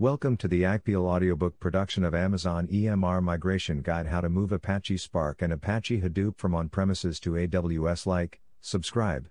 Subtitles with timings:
[0.00, 4.96] Welcome to the Agpeel audiobook production of Amazon EMR Migration Guide How to Move Apache
[4.96, 8.06] Spark and Apache Hadoop from on premises to AWS.
[8.06, 9.28] Like, subscribe.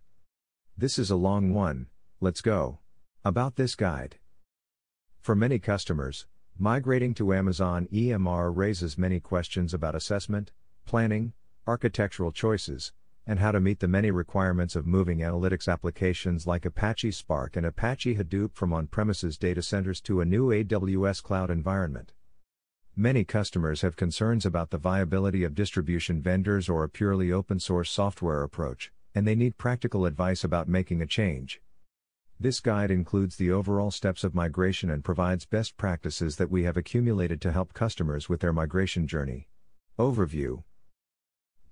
[0.78, 1.88] This is a long one,
[2.22, 2.78] let's go.
[3.26, 4.18] About this guide.
[5.20, 6.28] For many customers,
[6.60, 10.52] migrating to Amazon EMR raises many questions about assessment,
[10.86, 11.34] planning,
[11.66, 12.94] architectural choices,
[13.30, 17.64] and how to meet the many requirements of moving analytics applications like Apache Spark and
[17.64, 22.12] Apache Hadoop from on premises data centers to a new AWS cloud environment.
[22.96, 27.92] Many customers have concerns about the viability of distribution vendors or a purely open source
[27.92, 31.62] software approach, and they need practical advice about making a change.
[32.40, 36.78] This guide includes the overall steps of migration and provides best practices that we have
[36.78, 39.50] accumulated to help customers with their migration journey.
[40.00, 40.64] Overview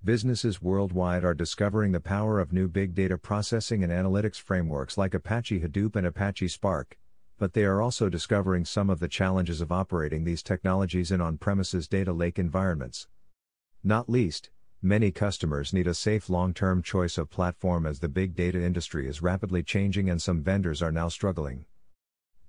[0.04, 5.12] Businesses worldwide are discovering the power of new big data processing and analytics frameworks like
[5.12, 6.96] Apache Hadoop and Apache Spark,
[7.36, 11.36] but they are also discovering some of the challenges of operating these technologies in on
[11.36, 13.08] premises data lake environments.
[13.82, 18.36] Not least, many customers need a safe long term choice of platform as the big
[18.36, 21.66] data industry is rapidly changing and some vendors are now struggling.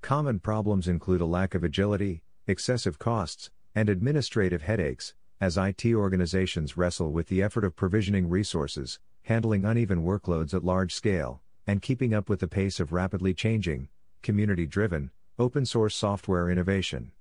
[0.02, 6.76] Common problems include a lack of agility, excessive costs, and administrative headaches, as IT organizations
[6.76, 12.14] wrestle with the effort of provisioning resources, handling uneven workloads at large scale, and keeping
[12.14, 13.88] up with the pace of rapidly changing,
[14.22, 17.12] community driven, open source software innovation.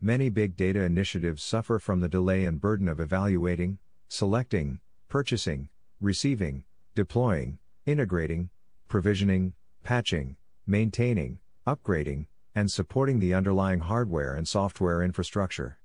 [0.00, 6.64] Many big data initiatives suffer from the delay and burden of evaluating, selecting, purchasing, receiving,
[6.94, 8.50] deploying, integrating,
[8.88, 15.78] provisioning, patching, maintaining, upgrading, and supporting the underlying hardware and software infrastructure.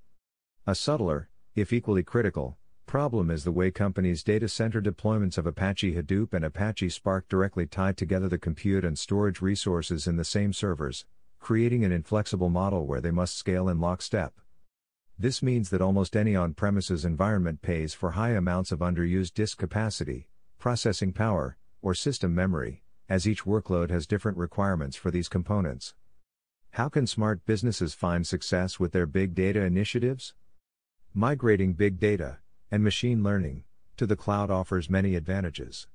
[0.68, 5.94] A subtler, if equally critical, problem is the way companies' data center deployments of Apache
[5.94, 10.52] Hadoop and Apache Spark directly tie together the compute and storage resources in the same
[10.52, 11.06] servers,
[11.40, 14.34] creating an inflexible model where they must scale in lockstep.
[15.20, 19.60] This means that almost any on premises environment pays for high amounts of underused disk
[19.60, 20.28] capacity,
[20.58, 25.94] processing power, or system memory, as each workload has different requirements for these components.
[26.72, 30.34] How can smart businesses find success with their big data initiatives?
[31.16, 32.40] Migrating big data
[32.72, 33.66] and machine learning
[33.98, 35.86] to the cloud offers many advantages.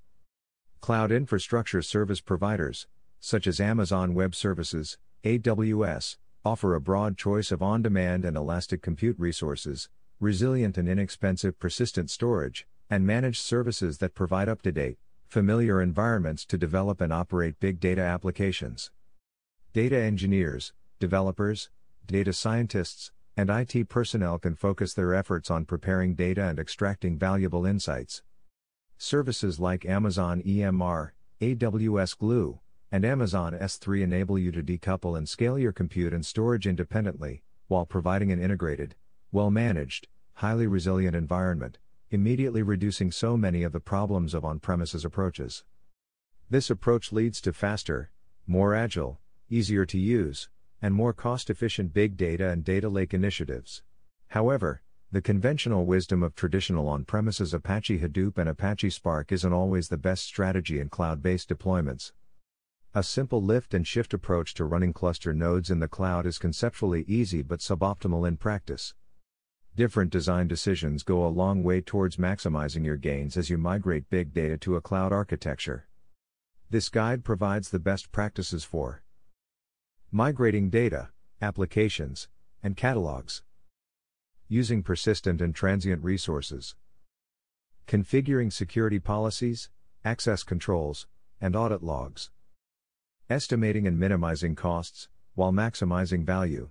[0.80, 2.86] Cloud infrastructure service providers,
[3.18, 8.80] such as Amazon Web Services, AWS, offer a broad choice of on demand and elastic
[8.80, 9.88] compute resources,
[10.20, 16.44] resilient and inexpensive persistent storage, and managed services that provide up to date, familiar environments
[16.44, 18.92] to develop and operate big data applications.
[19.72, 21.70] Data engineers, developers,
[22.06, 27.64] data scientists, and IT personnel can focus their efforts on preparing data and extracting valuable
[27.64, 28.20] insights.
[28.96, 31.10] Services like Amazon EMR,
[31.40, 32.58] AWS Glue,
[32.90, 37.86] and Amazon S3 enable you to decouple and scale your compute and storage independently, while
[37.86, 38.96] providing an integrated,
[39.30, 41.78] well managed, highly resilient environment,
[42.10, 45.62] immediately reducing so many of the problems of on premises approaches.
[46.50, 48.10] This approach leads to faster,
[48.48, 50.48] more agile, easier to use,
[50.80, 53.82] and more cost efficient big data and data lake initiatives.
[54.28, 59.88] However, the conventional wisdom of traditional on premises Apache Hadoop and Apache Spark isn't always
[59.88, 62.12] the best strategy in cloud based deployments.
[62.94, 67.04] A simple lift and shift approach to running cluster nodes in the cloud is conceptually
[67.08, 68.94] easy but suboptimal in practice.
[69.74, 74.34] Different design decisions go a long way towards maximizing your gains as you migrate big
[74.34, 75.88] data to a cloud architecture.
[76.68, 79.02] This guide provides the best practices for
[80.10, 81.10] Migrating data,
[81.42, 82.28] applications,
[82.62, 83.42] and catalogs.
[84.48, 86.74] Using persistent and transient resources.
[87.86, 89.68] Configuring security policies,
[90.06, 91.06] access controls,
[91.42, 92.30] and audit logs.
[93.28, 96.70] Estimating and minimizing costs, while maximizing value.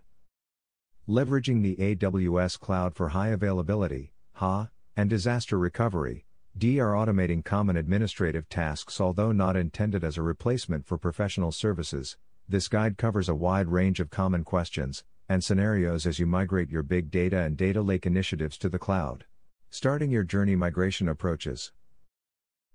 [1.07, 6.25] Leveraging the AWS cloud for high availability, HA, and disaster recovery,
[6.57, 12.17] DR automating common administrative tasks although not intended as a replacement for professional services,
[12.49, 16.83] this guide covers a wide range of common questions and scenarios as you migrate your
[16.83, 19.25] big data and data lake initiatives to the cloud.
[19.69, 21.73] Starting your journey migration approaches.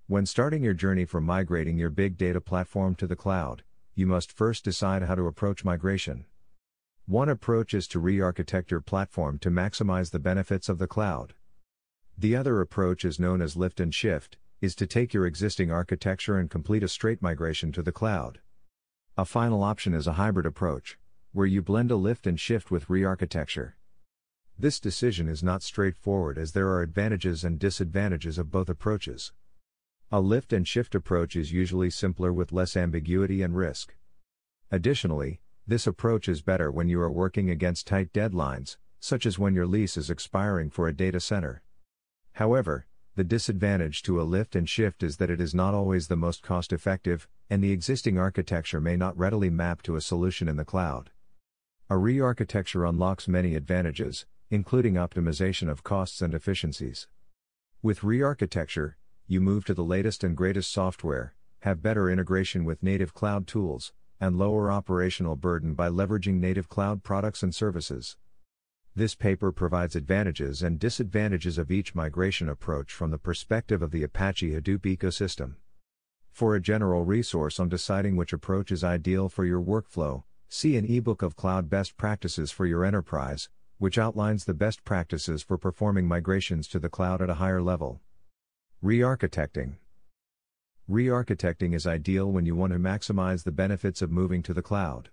[0.05, 3.63] When starting your journey for migrating your big data platform to the cloud,
[3.95, 6.25] you must first decide how to approach migration.
[7.07, 11.33] One approach is to re architect your platform to maximize the benefits of the cloud.
[12.15, 16.37] The other approach is known as lift and shift, is to take your existing architecture
[16.37, 18.39] and complete a straight migration to the cloud.
[19.15, 20.97] A final option is a hybrid approach,
[21.33, 23.75] where you blend a lift and shift with re architecture.
[24.57, 29.31] This decision is not straightforward as there are advantages and disadvantages of both approaches.
[30.11, 33.95] A lift and shift approach is usually simpler with less ambiguity and risk.
[34.71, 39.53] Additionally, This approach is better when you are working against tight deadlines, such as when
[39.53, 41.61] your lease is expiring for a data center.
[42.33, 46.15] However, the disadvantage to a lift and shift is that it is not always the
[46.15, 50.57] most cost effective, and the existing architecture may not readily map to a solution in
[50.57, 51.11] the cloud.
[51.91, 57.07] A re architecture unlocks many advantages, including optimization of costs and efficiencies.
[57.83, 62.81] With re architecture, you move to the latest and greatest software, have better integration with
[62.81, 68.17] native cloud tools, and lower operational burden by leveraging native cloud products and services.
[68.95, 74.03] This paper provides advantages and disadvantages of each migration approach from the perspective of the
[74.03, 75.55] Apache Hadoop ecosystem.
[76.31, 80.85] For a general resource on deciding which approach is ideal for your workflow, see an
[80.85, 83.49] ebook of Cloud Best Practices for Your Enterprise,
[83.79, 87.99] which outlines the best practices for performing migrations to the cloud at a higher level.
[88.79, 89.77] Re architecting
[90.87, 94.61] Re architecting is ideal when you want to maximize the benefits of moving to the
[94.61, 95.09] cloud.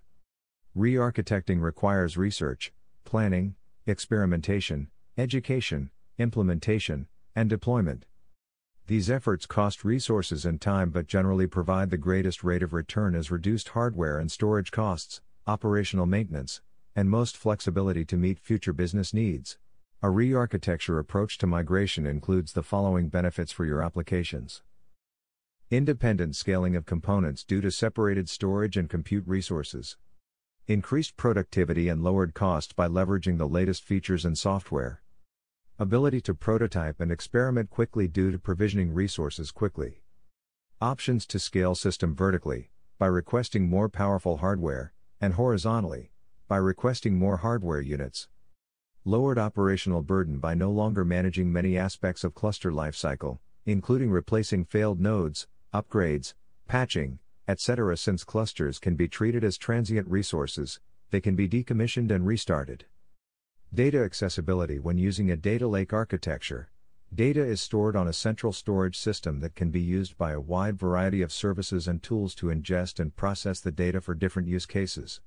[0.75, 2.71] Re architecting requires research,
[3.05, 3.55] planning,
[3.85, 8.05] experimentation, education, implementation, and deployment.
[8.87, 13.31] These efforts cost resources and time but generally provide the greatest rate of return as
[13.31, 16.61] reduced hardware and storage costs, operational maintenance,
[16.95, 19.57] and most flexibility to meet future business needs.
[20.01, 24.61] A re architecture approach to migration includes the following benefits for your applications
[25.71, 29.95] independent scaling of components due to separated storage and compute resources.
[30.67, 35.01] Increased productivity and lowered cost by leveraging the latest features and software.
[35.79, 40.03] Ability to prototype and experiment quickly due to provisioning resources quickly.
[40.79, 42.69] Options to scale system vertically,
[42.99, 46.11] by requesting more powerful hardware, and horizontally,
[46.47, 48.29] by requesting more hardware units.
[49.03, 54.99] Lowered operational burden by no longer managing many aspects of cluster lifecycle, including replacing failed
[54.99, 56.35] nodes, upgrades,
[56.67, 57.17] patching,
[57.51, 57.97] etc.
[57.97, 62.85] Since clusters can be treated as transient resources, they can be decommissioned and restarted.
[63.73, 66.69] Data accessibility when using a data lake architecture.
[67.13, 70.79] Data is stored on a central storage system that can be used by a wide
[70.79, 75.19] variety of services and tools to ingest and process the data for different use cases.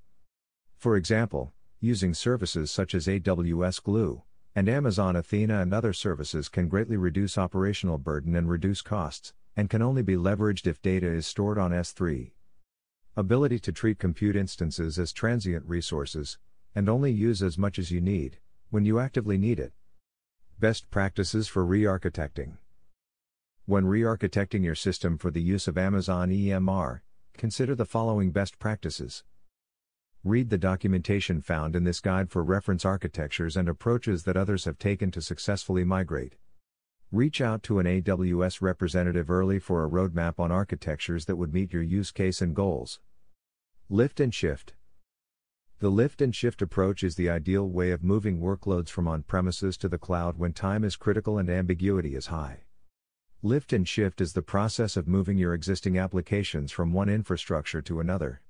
[0.78, 4.22] For example, using services such as AWS Glue
[4.56, 9.70] and Amazon Athena and other services can greatly reduce operational burden and reduce costs, and
[9.70, 12.32] can only be leveraged if data is stored on S3.
[13.16, 16.38] Ability to treat compute instances as transient resources,
[16.74, 18.38] and only use as much as you need,
[18.70, 19.72] when you actively need it.
[20.58, 22.56] Best practices for re architecting.
[23.66, 27.00] When re architecting your system for the use of Amazon EMR,
[27.36, 29.24] consider the following best practices.
[30.24, 34.78] Read the documentation found in this guide for reference architectures and approaches that others have
[34.78, 36.34] taken to successfully migrate.
[37.14, 41.72] Reach out to an AWS representative early for a roadmap on architectures that would meet
[41.72, 42.98] your use case and goals.
[43.88, 44.74] Lift and shift.
[45.78, 49.76] The lift and shift approach is the ideal way of moving workloads from on premises
[49.76, 52.64] to the cloud when time is critical and ambiguity is high.
[53.44, 58.00] Lift and shift is the process of moving your existing applications from one infrastructure to
[58.00, 58.42] another.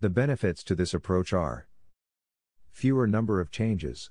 [0.00, 1.68] The benefits to this approach are
[2.70, 4.10] fewer number of changes.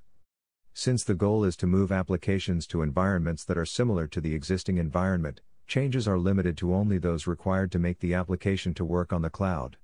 [0.82, 4.78] Since the goal is to move applications to environments that are similar to the existing
[4.78, 9.22] environment, changes are limited to only those required to make the application to work on
[9.22, 9.76] the cloud.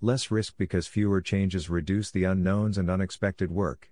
[0.00, 3.90] Less risk because fewer changes reduce the unknowns and unexpected work.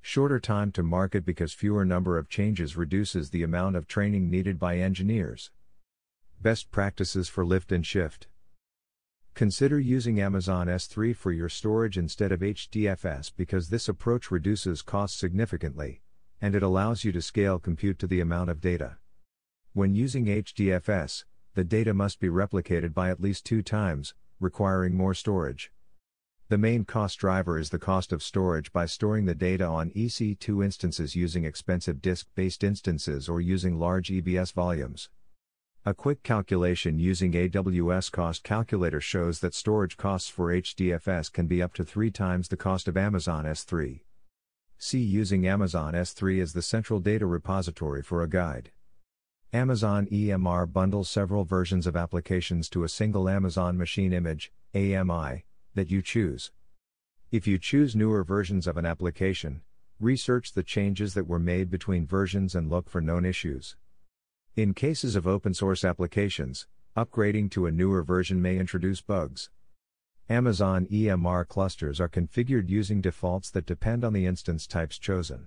[0.00, 4.60] Shorter time to market because fewer number of changes reduces the amount of training needed
[4.60, 5.50] by engineers.
[6.40, 8.28] Best practices for lift and shift.
[9.38, 15.16] Consider using Amazon S3 for your storage instead of HDFS because this approach reduces costs
[15.16, 16.02] significantly,
[16.40, 18.96] and it allows you to scale compute to the amount of data.
[19.74, 21.22] When using HDFS,
[21.54, 25.70] the data must be replicated by at least two times, requiring more storage.
[26.48, 30.64] The main cost driver is the cost of storage by storing the data on EC2
[30.64, 35.10] instances using expensive disk based instances or using large EBS volumes.
[35.88, 41.62] A quick calculation using AWS Cost Calculator shows that storage costs for HDFS can be
[41.62, 44.00] up to three times the cost of Amazon S3.
[44.76, 48.70] See using Amazon S3 as the central data repository for a guide.
[49.54, 55.90] Amazon EMR bundles several versions of applications to a single Amazon Machine Image, AMI, that
[55.90, 56.52] you choose.
[57.32, 59.62] If you choose newer versions of an application,
[59.98, 63.74] research the changes that were made between versions and look for known issues.
[64.58, 69.50] In cases of open source applications, upgrading to a newer version may introduce bugs.
[70.28, 75.46] Amazon EMR clusters are configured using defaults that depend on the instance types chosen.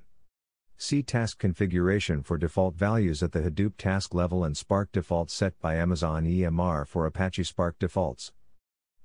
[0.78, 5.60] See task configuration for default values at the Hadoop task level and Spark defaults set
[5.60, 8.32] by Amazon EMR for Apache Spark defaults.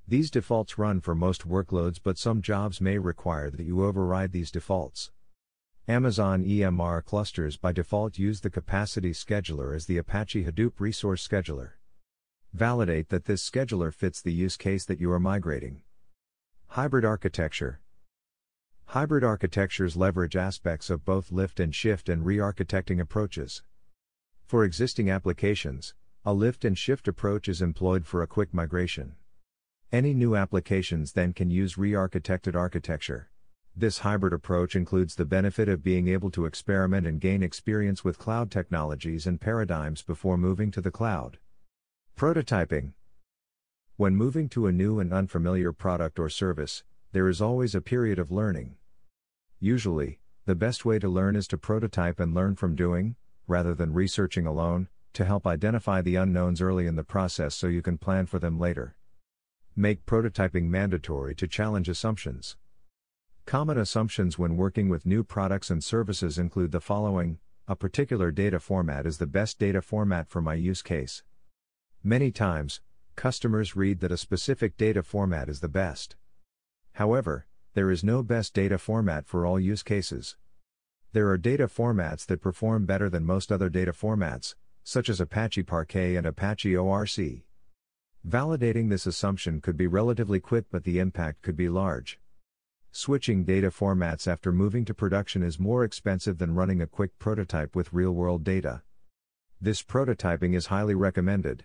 [0.06, 4.52] These defaults run for most workloads, but some jobs may require that you override these
[4.52, 5.10] defaults.
[5.88, 11.74] Amazon EMR clusters by default use the capacity scheduler as the Apache Hadoop resource scheduler.
[12.52, 15.82] Validate that this scheduler fits the use case that you are migrating.
[16.70, 17.82] Hybrid architecture.
[18.86, 23.62] Hybrid architectures leverage aspects of both lift and shift and re architecting approaches.
[24.44, 29.14] For existing applications, a lift and shift approach is employed for a quick migration.
[29.92, 33.30] Any new applications then can use re architected architecture.
[33.78, 38.18] This hybrid approach includes the benefit of being able to experiment and gain experience with
[38.18, 41.36] cloud technologies and paradigms before moving to the cloud.
[42.16, 42.94] Prototyping
[43.96, 48.18] When moving to a new and unfamiliar product or service, there is always a period
[48.18, 48.76] of learning.
[49.60, 53.16] Usually, the best way to learn is to prototype and learn from doing,
[53.46, 57.82] rather than researching alone, to help identify the unknowns early in the process so you
[57.82, 58.96] can plan for them later.
[59.76, 62.56] Make prototyping mandatory to challenge assumptions.
[63.46, 67.38] Common assumptions when working with new products and services include the following
[67.68, 71.22] A particular data format is the best data format for my use case.
[72.02, 72.80] Many times,
[73.14, 76.16] customers read that a specific data format is the best.
[76.94, 80.36] However, there is no best data format for all use cases.
[81.12, 85.62] There are data formats that perform better than most other data formats, such as Apache
[85.62, 87.44] Parquet and Apache ORC.
[88.26, 92.18] Validating this assumption could be relatively quick, but the impact could be large.
[92.98, 97.76] Switching data formats after moving to production is more expensive than running a quick prototype
[97.76, 98.80] with real world data.
[99.60, 101.64] This prototyping is highly recommended.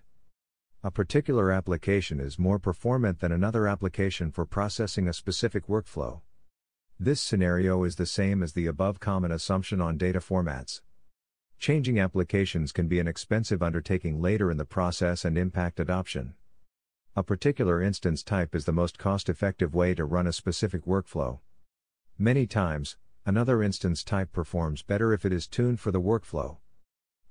[0.84, 6.20] A particular application is more performant than another application for processing a specific workflow.
[7.00, 10.82] This scenario is the same as the above common assumption on data formats.
[11.58, 16.34] Changing applications can be an expensive undertaking later in the process and impact adoption.
[17.14, 21.40] A particular instance type is the most cost effective way to run a specific workflow.
[22.18, 26.60] Many times, another instance type performs better if it is tuned for the workflow.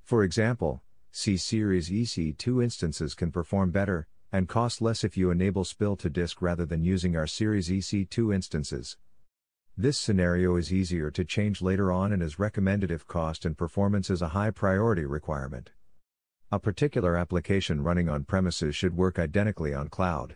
[0.03, 0.83] For example,
[1.13, 6.11] C Series EC2 instances can perform better, and cost less if you enable spill to
[6.11, 8.99] disk rather than using R Series EC2 instances.
[9.79, 14.11] This scenario is easier to change later on and is recommended if cost and performance
[14.11, 15.71] is a high priority requirement.
[16.53, 20.35] A particular application running on premises should work identically on cloud.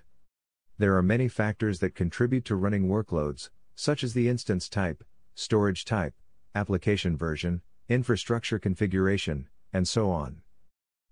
[0.79, 5.03] There are many factors that contribute to running workloads, such as the instance type,
[5.35, 6.15] storage type,
[6.55, 10.43] application version, infrastructure configuration, and so on.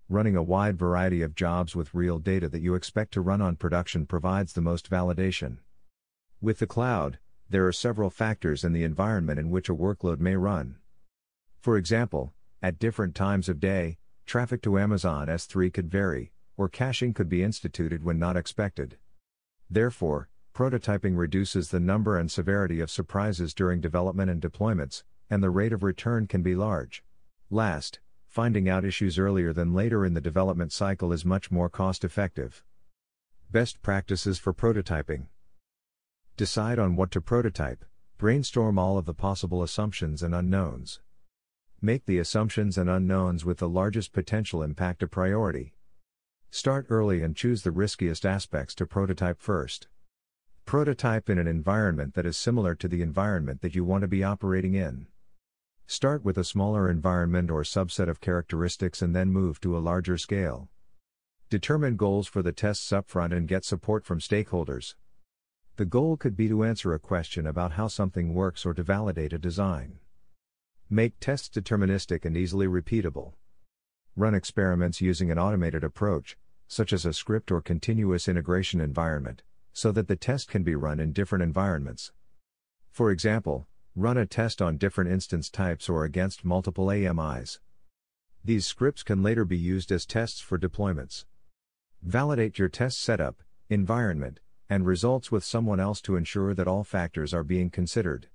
[0.07, 3.57] Running a wide variety of jobs with real data that you expect to run on
[3.57, 5.57] production provides the most validation.
[6.39, 7.19] With the cloud,
[7.49, 10.77] there are several factors in the environment in which a workload may run.
[11.59, 17.13] For example, at different times of day, traffic to Amazon S3 could vary, or caching
[17.13, 18.97] could be instituted when not expected.
[19.69, 25.49] Therefore, prototyping reduces the number and severity of surprises during development and deployments, and the
[25.49, 27.03] rate of return can be large.
[27.49, 32.03] Last, finding out issues earlier than later in the development cycle is much more cost
[32.03, 32.63] effective.
[33.51, 35.27] Best practices for prototyping
[36.35, 37.85] Decide on what to prototype,
[38.17, 40.99] brainstorm all of the possible assumptions and unknowns.
[41.85, 45.73] Make the assumptions and unknowns with the largest potential impact a priority.
[46.49, 49.89] Start early and choose the riskiest aspects to prototype first.
[50.63, 54.23] Prototype in an environment that is similar to the environment that you want to be
[54.23, 55.07] operating in.
[55.85, 60.17] Start with a smaller environment or subset of characteristics and then move to a larger
[60.17, 60.69] scale.
[61.49, 64.95] Determine goals for the tests upfront and get support from stakeholders.
[65.75, 69.33] The goal could be to answer a question about how something works or to validate
[69.33, 69.99] a design.
[70.93, 73.33] Make tests deterministic and easily repeatable.
[74.15, 79.41] Run experiments using an automated approach, such as a script or continuous integration environment,
[79.73, 82.11] so that the test can be run in different environments.
[82.91, 87.59] For example, Run a test on different instance types or against multiple AMIs.
[88.43, 91.25] These scripts can later be used as tests for deployments.
[92.01, 97.35] Validate your test setup, environment, and results with someone else to ensure that all factors
[97.35, 98.29] are being considered.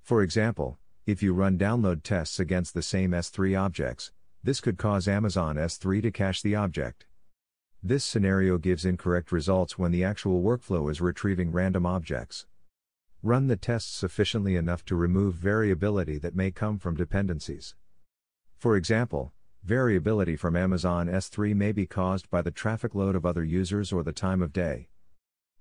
[0.00, 4.10] For example, if you run download tests against the same S3 objects,
[4.42, 7.04] this could cause Amazon S3 to cache the object.
[7.82, 12.46] This scenario gives incorrect results when the actual workflow is retrieving random objects.
[13.22, 17.74] Run the tests sufficiently enough to remove variability that may come from dependencies.
[18.56, 23.44] For example, variability from Amazon S3 may be caused by the traffic load of other
[23.44, 24.88] users or the time of day.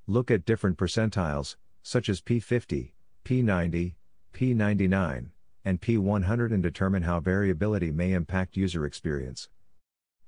[0.07, 2.91] Look at different percentiles, such as P50,
[3.25, 3.95] P90,
[4.33, 5.29] P99,
[5.65, 9.50] and P100 and determine how variability may impact user experience.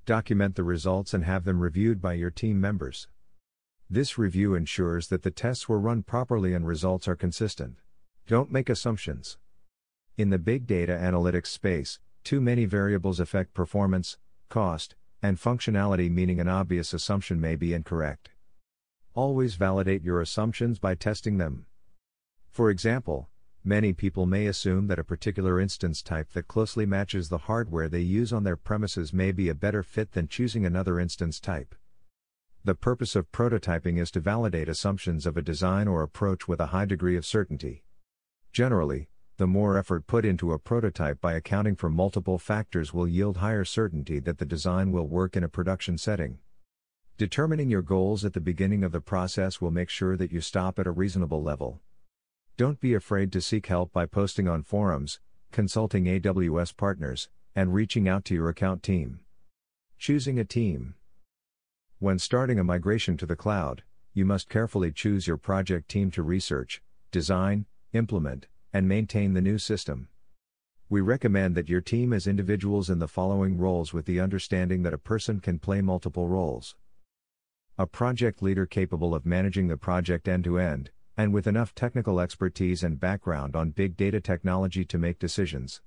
[0.06, 3.08] Document the results and have them reviewed by your team members.
[3.89, 7.77] This review ensures that the tests were run properly and results are consistent.
[8.27, 9.38] Don't make assumptions.
[10.18, 14.18] In the big data analytics space, too many variables affect performance,
[14.50, 18.30] cost, and functionality, meaning an obvious assumption may be incorrect.
[19.13, 21.65] Always validate your assumptions by testing them.
[22.50, 23.30] For example,
[23.65, 28.00] many people may assume that a particular instance type that closely matches the hardware they
[28.00, 31.74] use on their premises may be a better fit than choosing another instance type.
[32.63, 36.67] The purpose of prototyping is to validate assumptions of a design or approach with a
[36.67, 37.84] high degree of certainty.
[38.51, 43.38] Generally, the more effort put into a prototype by accounting for multiple factors will yield
[43.38, 46.39] higher certainty that the design will work in a production setting.
[47.17, 50.79] Determining your goals at the beginning of the process will make sure that you stop
[50.79, 51.81] at a reasonable level.
[52.57, 55.19] Don't be afraid to seek help by posting on forums,
[55.51, 59.19] consulting AWS partners, and reaching out to your account team.
[59.97, 60.95] Choosing a team.
[62.00, 63.83] When starting a migration to the cloud,
[64.13, 66.81] you must carefully choose your project team to research,
[67.12, 70.07] design, implement, and maintain the new system.
[70.88, 74.93] We recommend that your team has individuals in the following roles with the understanding that
[74.93, 76.77] a person can play multiple roles.
[77.77, 82.19] A project leader capable of managing the project end to end, and with enough technical
[82.19, 85.81] expertise and background on big data technology to make decisions.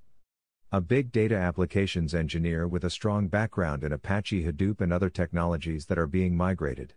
[0.72, 5.86] A big data applications engineer with a strong background in Apache Hadoop and other technologies
[5.86, 6.94] that are being migrated.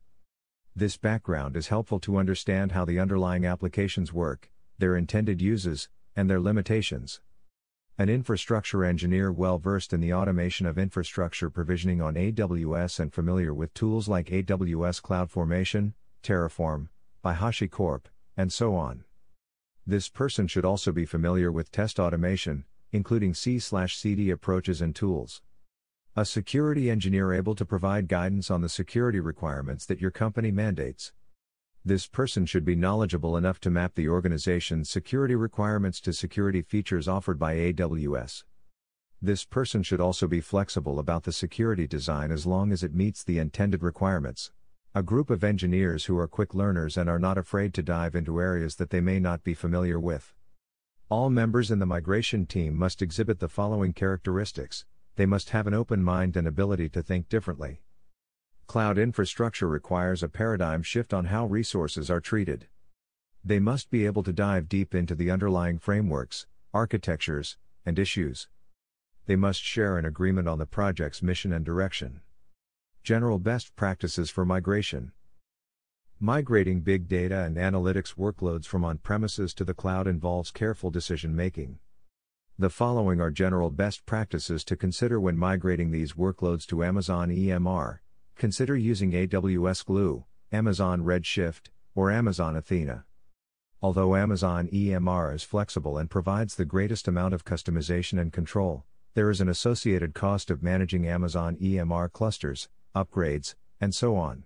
[0.76, 6.30] This background is helpful to understand how the underlying applications work, their intended uses, and
[6.30, 7.22] their limitations.
[7.98, 13.54] An infrastructure engineer well versed in the automation of infrastructure provisioning on AWS and familiar
[13.54, 16.88] with tools like AWS CloudFormation, Terraform,
[17.22, 18.06] by HashiCorp,
[18.42, 19.04] and so on.
[19.86, 25.44] This person should also be familiar with test automation, including CI/CD approaches and tools.
[26.16, 31.14] A security engineer able to provide guidance on the security requirements that your company mandates.
[31.86, 37.08] This person should be knowledgeable enough to map the organization's security requirements to security features
[37.08, 38.44] offered by AWS.
[39.22, 43.24] This person should also be flexible about the security design as long as it meets
[43.24, 44.52] the intended requirements.
[44.94, 48.42] A group of engineers who are quick learners and are not afraid to dive into
[48.42, 50.34] areas that they may not be familiar with.
[51.08, 54.84] All members in the migration team must exhibit the following characteristics
[55.16, 57.84] they must have an open mind and ability to think differently.
[58.68, 62.68] Cloud infrastructure requires a paradigm shift on how resources are treated.
[63.46, 68.50] They must be able to dive deep into the underlying frameworks, architectures, and issues.
[69.26, 72.24] They must share an agreement on the project's mission and direction.
[73.04, 75.12] General best practices for migration.
[76.20, 81.36] Migrating big data and analytics workloads from on premises to the cloud involves careful decision
[81.36, 81.80] making.
[82.60, 88.00] The following are general best practices to consider when migrating these workloads to Amazon EMR,
[88.36, 93.06] Consider using AWS Glue, Amazon Redshift, or Amazon Athena.
[93.82, 99.30] Although Amazon EMR is flexible and provides the greatest amount of customization and control, there
[99.30, 104.44] is an associated cost of managing Amazon EMR clusters, upgrades, and so on.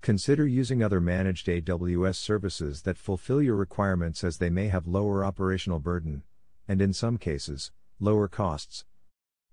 [0.00, 5.24] Consider using other managed AWS services that fulfill your requirements as they may have lower
[5.24, 6.22] operational burden,
[6.68, 8.84] and in some cases, lower costs.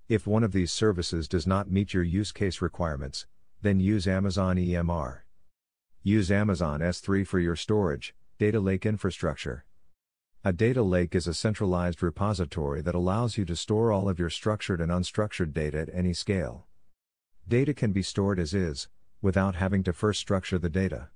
[0.10, 3.28] If one of these services does not meet your use case requirements,
[3.62, 5.20] then use Amazon EMR.
[6.04, 9.66] Use Amazon S3 for your storage, data lake infrastructure.
[10.44, 14.32] A data lake is a centralized repository that allows you to store all of your
[14.32, 16.66] structured and unstructured data at any scale.
[17.52, 18.88] Data can be stored as is,
[19.22, 21.10] without having to first structure the data.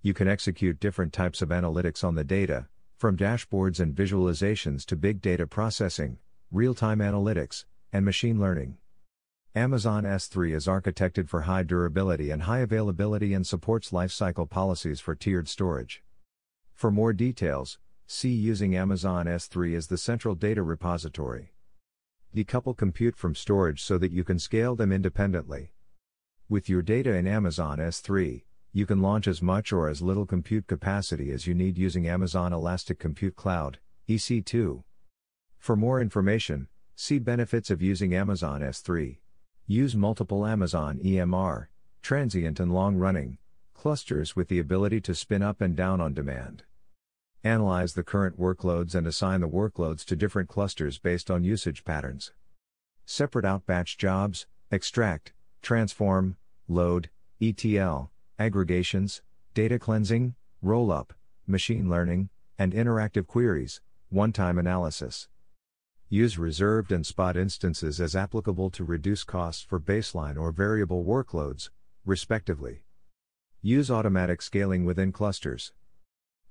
[0.00, 4.94] You can execute different types of analytics on the data, from dashboards and visualizations to
[4.94, 6.18] big data processing,
[6.52, 8.76] real time analytics, and machine learning.
[9.56, 15.16] Amazon S3 is architected for high durability and high availability and supports lifecycle policies for
[15.16, 16.00] tiered storage.
[16.74, 21.55] For more details, see using Amazon S3 as the central data repository.
[22.36, 25.72] Decouple compute from storage so that you can scale them independently.
[26.50, 28.44] With your data in Amazon S3,
[28.74, 32.52] you can launch as much or as little compute capacity as you need using Amazon
[32.52, 34.84] Elastic Compute Cloud, EC2.
[35.58, 39.16] For more information, see benefits of using Amazon S3.
[39.66, 41.68] Use multiple Amazon EMR,
[42.02, 43.38] transient and long running,
[43.72, 46.64] clusters with the ability to spin up and down on demand.
[47.46, 52.32] Analyze the current workloads and assign the workloads to different clusters based on usage patterns.
[53.04, 55.32] Separate out batch jobs, extract,
[55.62, 57.08] transform, load,
[57.40, 59.22] ETL, aggregations,
[59.54, 61.10] data cleansing, rollup,
[61.46, 65.28] machine learning, and interactive queries, one time analysis.
[66.08, 71.70] Use reserved and spot instances as applicable to reduce costs for baseline or variable workloads,
[72.04, 72.82] respectively.
[73.62, 75.72] Use automatic scaling within clusters.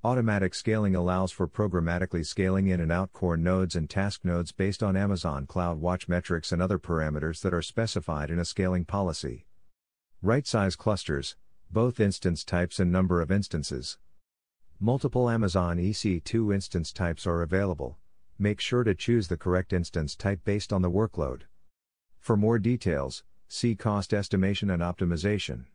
[0.06, 4.84] Automatic scaling allows for programmatically scaling in and out core nodes and task nodes based
[4.84, 9.48] on Amazon CloudWatch metrics and other parameters that are specified in a scaling policy.
[10.22, 11.38] Right size clusters,
[11.72, 13.98] both instance types and number of instances.
[14.80, 17.98] Multiple Amazon EC2 instance types are available.
[18.38, 21.46] Make sure to choose the correct instance type based on the workload.
[22.20, 25.66] For more details, see cost estimation and optimization.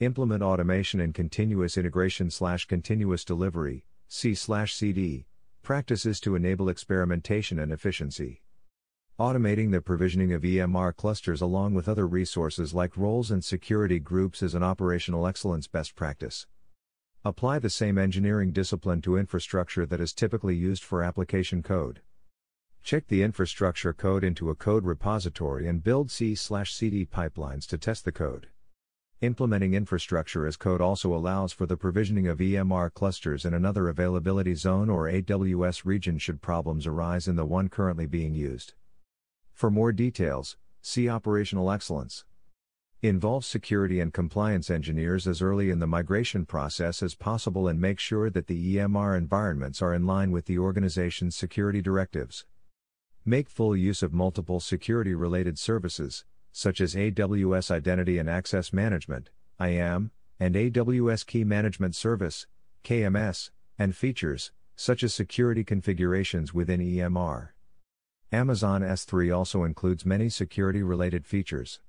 [0.00, 5.26] Implement automation and continuous integration slash continuous delivery, CI slash CD,
[5.62, 8.42] practices to enable experimentation and efficiency.
[9.20, 14.42] Automating the provisioning of EMR clusters along with other resources like roles and security groups
[14.42, 16.46] is an operational excellence best practice.
[17.24, 22.00] Apply the same engineering discipline to infrastructure that is typically used for application code.
[22.82, 28.10] Check the infrastructure code into a code repository and build CI/CD pipelines to test the
[28.10, 28.48] code.
[29.22, 34.56] Implementing infrastructure as code also allows for the provisioning of EMR clusters in another availability
[34.56, 38.74] zone or AWS region should problems arise in the one currently being used.
[39.52, 42.24] For more details, see Operational Excellence.
[43.00, 48.00] Involve security and compliance engineers as early in the migration process as possible and make
[48.00, 52.44] sure that the EMR environments are in line with the organization's security directives.
[53.24, 59.30] Make full use of multiple security related services, such as AWS Identity and Access Management,
[59.60, 62.46] IAM, and AWS Key Management Service,
[62.84, 67.48] KMS, and features, such as security configurations within EMR.
[68.30, 71.80] Amazon S3 also includes many security related features.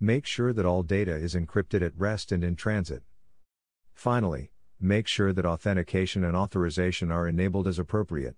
[0.00, 3.02] Make sure that all data is encrypted at rest and in transit.
[3.92, 8.36] Finally, make sure that authentication and authorization are enabled as appropriate.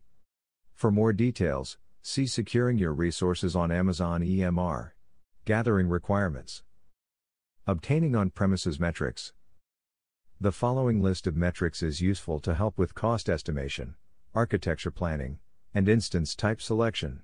[0.74, 4.92] For more details, see Securing Your Resources on Amazon EMR.
[5.46, 6.64] Gathering requirements.
[7.68, 9.32] Obtaining on premises metrics.
[10.40, 13.94] The following list of metrics is useful to help with cost estimation,
[14.35, 15.38] architecture planning,
[15.72, 17.22] and instance type selection.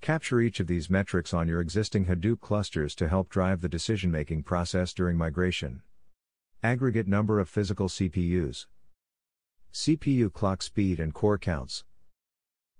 [0.00, 4.10] Capture each of these metrics on your existing Hadoop clusters to help drive the decision
[4.10, 5.82] making process during migration.
[6.62, 8.64] Aggregate number of physical CPUs,
[9.70, 11.84] CPU clock speed and core counts,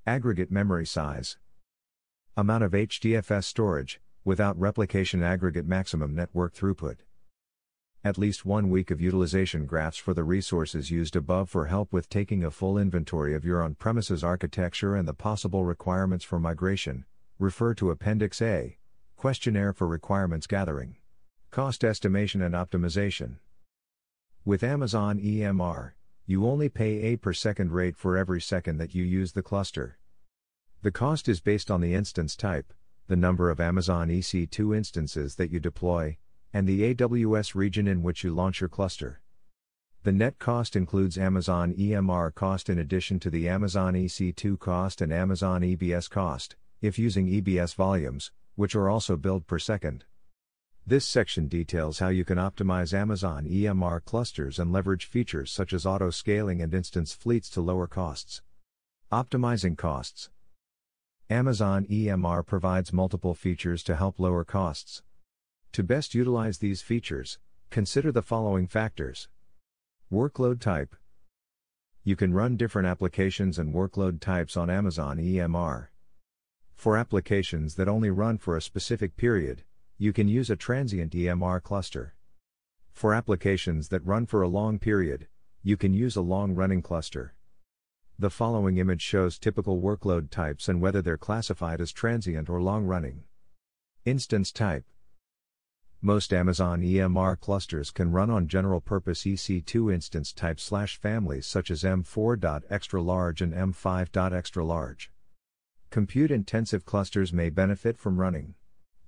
[0.06, 1.36] aggregate memory size,
[2.34, 6.96] amount of HDFS storage, without replication aggregate maximum network throughput.
[8.02, 12.08] At least one week of utilization graphs for the resources used above for help with
[12.08, 17.06] taking a full inventory of your on premises architecture and the possible requirements for migration.
[17.38, 18.76] Refer to Appendix A
[19.16, 20.96] Questionnaire for Requirements Gathering.
[21.50, 23.36] Cost Estimation and Optimization.
[24.44, 25.92] With Amazon EMR,
[26.26, 29.98] you only pay a per second rate for every second that you use the cluster.
[30.82, 32.74] The cost is based on the instance type,
[33.06, 36.16] the number of Amazon EC2 instances that you deploy,
[36.52, 39.20] and the AWS region in which you launch your cluster.
[40.04, 45.12] The net cost includes Amazon EMR cost in addition to the Amazon EC2 cost and
[45.12, 50.04] Amazon EBS cost, if using EBS volumes, which are also billed per second.
[50.86, 55.86] This section details how you can optimize Amazon EMR clusters and leverage features such as
[55.86, 58.42] auto scaling and instance fleets to lower costs.
[59.10, 60.28] Optimizing costs.
[61.30, 65.02] Amazon EMR provides multiple features to help lower costs.
[65.72, 67.38] To best utilize these features,
[67.70, 69.28] consider the following factors
[70.12, 70.94] Workload type.
[72.02, 75.86] You can run different applications and workload types on Amazon EMR.
[76.74, 79.64] For applications that only run for a specific period,
[79.96, 82.14] you can use a transient EMR cluster.
[82.92, 85.28] For applications that run for a long period,
[85.62, 87.33] you can use a long running cluster.
[88.16, 92.84] The following image shows typical workload types and whether they're classified as transient or long
[92.84, 93.24] running.
[94.04, 94.84] Instance type
[96.00, 101.72] Most Amazon EMR clusters can run on general purpose EC2 instance types slash families such
[101.72, 105.10] as M4.extra large and M5.extra large.
[105.90, 108.54] Compute intensive clusters may benefit from running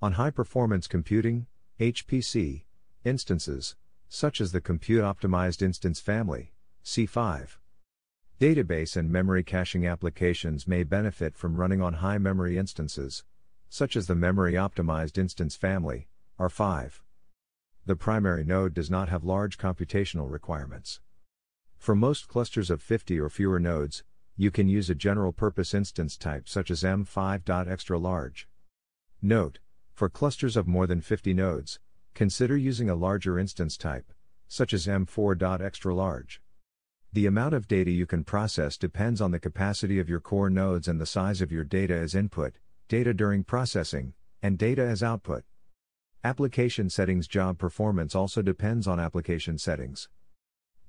[0.01, 1.47] on high performance computing,
[1.79, 2.63] HPC,
[3.05, 3.77] instances,
[4.09, 6.51] such as the Compute Optimized Instance Family,
[6.83, 7.55] C5.
[8.39, 13.23] Database and memory caching applications may benefit from running on high memory instances,
[13.67, 16.07] such as the Memory Optimized Instance family,
[16.39, 16.99] R5.
[17.87, 20.99] The primary node does not have large computational requirements.
[21.79, 24.03] For most clusters of 50 or fewer nodes,
[24.35, 28.47] you can use a general purpose instance type such as M5.extra large.
[29.19, 29.57] Note,
[29.95, 31.79] for clusters of more than 50 nodes,
[32.13, 34.13] consider using a larger instance type,
[34.47, 36.39] such as M4.extra large.
[37.17, 40.87] The amount of data you can process depends on the capacity of your core nodes
[40.87, 42.53] and the size of your data as input,
[42.87, 45.43] data during processing, and data as output.
[46.23, 50.09] Application settings job performance also depends on application settings.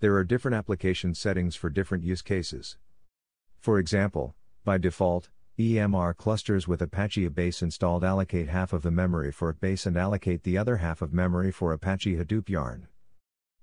[0.00, 2.76] There are different application settings for different use cases.
[3.58, 4.34] For example,
[4.66, 9.86] by default, EMR clusters with Apache HBase installed allocate half of the memory for HBase
[9.86, 12.88] and allocate the other half of memory for Apache Hadoop Yarn.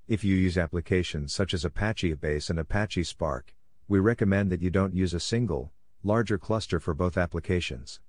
[0.08, 3.56] If you use applications such as Apache HBase and Apache Spark,
[3.88, 5.72] we recommend that you don't use a single,
[6.04, 8.00] larger cluster for both applications.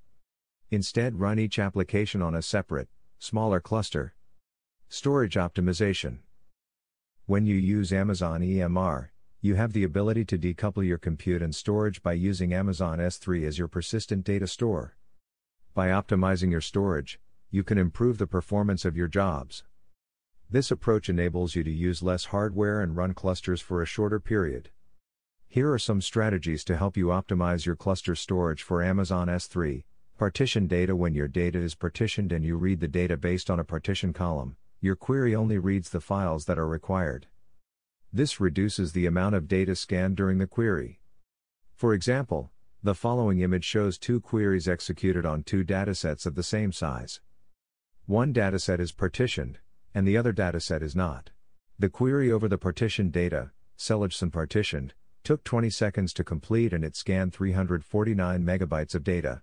[0.71, 4.15] Instead, run each application on a separate, smaller cluster.
[4.91, 6.19] Storage optimization.
[7.25, 9.09] When you use Amazon EMR,
[9.41, 13.59] you have the ability to decouple your compute and storage by using Amazon S3 as
[13.59, 14.99] your persistent data store.
[15.73, 17.19] By optimizing your storage,
[17.51, 19.65] you can improve the performance of your jobs.
[20.49, 24.71] This approach enables you to use less hardware and run clusters for a shorter period.
[25.49, 29.83] Here are some strategies to help you optimize your cluster storage for Amazon S3.
[30.17, 33.65] Partition data When your data is partitioned and you read the data based on a
[33.65, 37.27] partition column, your query only reads the files that are required.
[38.13, 41.01] This reduces the amount of data scanned during the query.
[41.75, 42.53] For example,
[42.85, 47.21] the following image shows two queries executed on two datasets of the same size.
[48.07, 49.59] One dataset is partitioned,
[49.97, 51.31] and the other dataset is not.
[51.79, 54.93] The query over the partitioned data, Seligson partitioned,
[55.25, 59.41] took 20 seconds to complete and it scanned 349 megabytes of data.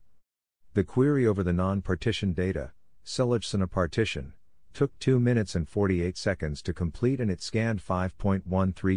[0.75, 2.71] The query over the non-partitioned data,
[3.03, 4.33] Seligson partition,
[4.75, 8.43] took 2 minutes and 48 seconds to complete and it scanned 5.13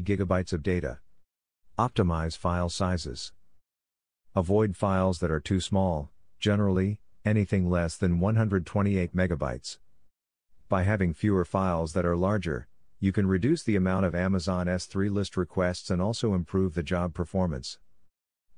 [0.04, 0.98] gigabytes of data.
[1.78, 3.32] Optimize file sizes.
[4.34, 9.78] Avoid files that are too small, generally, anything less than 128 megabytes.
[10.68, 12.66] By having fewer files that are larger,
[12.98, 17.14] you can reduce the amount of Amazon S3 list requests and also improve the job
[17.14, 17.78] performance.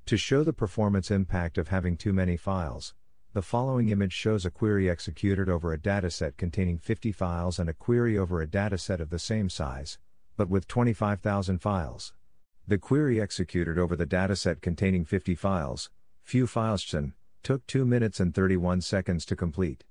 [0.07, 2.95] To show the performance impact of having too many files,
[3.33, 7.73] the following image shows a query executed over a dataset containing 50 files and a
[7.73, 9.99] query over a dataset of the same size,
[10.35, 12.13] but with 25,000 files.
[12.67, 15.91] The query executed over the dataset containing 50 files,
[16.23, 16.91] few files,
[17.43, 19.83] took 2 minutes and 31 seconds to complete.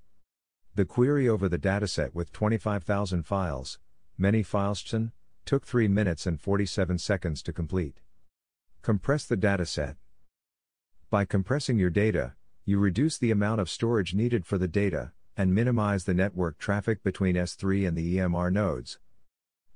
[0.79, 3.79] The query over the dataset with 25,000 files,
[4.17, 4.81] many files
[5.43, 7.99] took 3 minutes and 47 seconds to complete.
[8.81, 9.97] Compress the dataset.
[11.09, 15.53] By compressing your data, you reduce the amount of storage needed for the data, and
[15.53, 18.99] minimize the network traffic between S3 and the EMR nodes.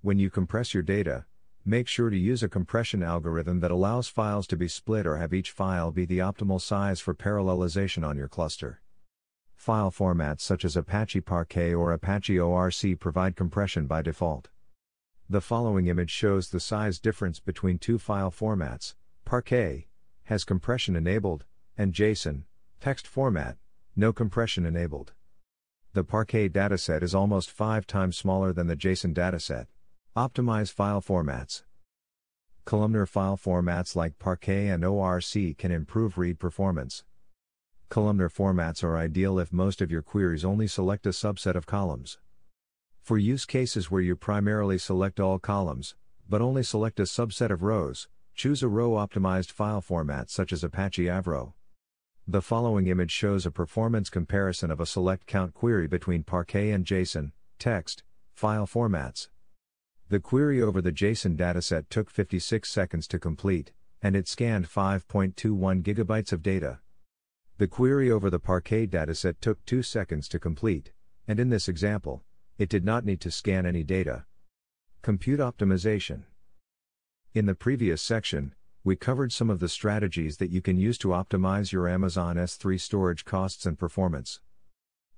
[0.02, 1.26] When you compress your data,
[1.66, 5.34] make sure to use a compression algorithm that allows files to be split or have
[5.34, 8.83] each file be the optimal size for parallelization on your cluster.
[9.64, 14.50] File formats such as Apache Parquet or Apache ORC provide compression by default.
[15.30, 18.96] The following image shows the size difference between two file formats.
[19.24, 19.88] Parquet
[20.26, 21.46] has compression enabled,
[21.78, 22.44] and JSON,
[22.82, 23.56] text format,
[23.96, 25.14] no compression enabled.
[25.94, 29.68] The Parquet dataset is almost 5 times smaller than the JSON dataset.
[30.14, 31.64] Optimize file formats.
[32.66, 37.06] Columnar file formats like Parquet and ORC can improve read performance.
[37.94, 42.18] Columnar formats are ideal if most of your queries only select a subset of columns.
[43.04, 45.94] For use cases where you primarily select all columns,
[46.28, 50.64] but only select a subset of rows, choose a row optimized file format such as
[50.64, 51.54] Apache Avro.
[52.28, 56.88] The following image shows a performance comparison of a select count query between Parquet and
[56.88, 58.02] JSON, text,
[58.34, 59.28] file formats.
[60.10, 65.84] The query over the JSON dataset took 56 seconds to complete, and it scanned 5.21
[65.84, 66.80] gigabytes of data.
[67.64, 70.92] The query over the Parquet dataset took 2 seconds to complete,
[71.30, 72.22] and in this example,
[72.58, 74.26] it did not need to scan any data.
[75.02, 76.24] Compute optimization.
[77.34, 81.16] In the previous section, we covered some of the strategies that you can use to
[81.16, 84.42] optimize your Amazon S3 storage costs and performance.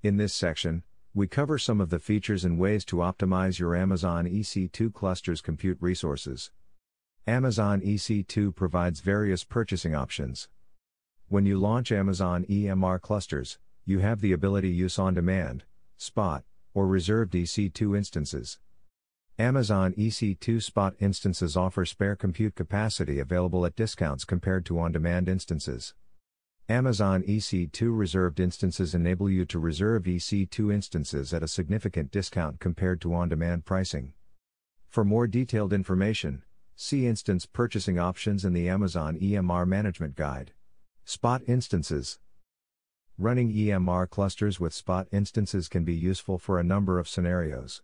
[0.03, 0.84] In this section,
[1.15, 5.79] we cover some of the features and ways to optimize your Amazon EC2 cluster's compute
[5.81, 6.51] resources.
[7.25, 10.47] Amazon EC2 provides various purchasing options.
[11.28, 15.64] When you launch Amazon EMR clusters, you have the ability to use on demand,
[15.98, 16.44] spot,
[16.76, 18.60] or reserved EC2 instances.
[19.40, 25.28] Amazon EC2 spot instances offer spare compute capacity available at discounts compared to on demand
[25.28, 25.96] instances.
[26.70, 33.02] Amazon EC2 reserved instances enable you to reserve EC2 instances at a significant discount compared
[33.02, 34.14] to on demand pricing.
[34.90, 36.44] For more detailed information,
[36.76, 40.52] see instance purchasing options in the Amazon EMR Management Guide.
[41.08, 42.18] Spot instances.
[43.20, 47.84] Running EMR clusters with spot instances can be useful for a number of scenarios.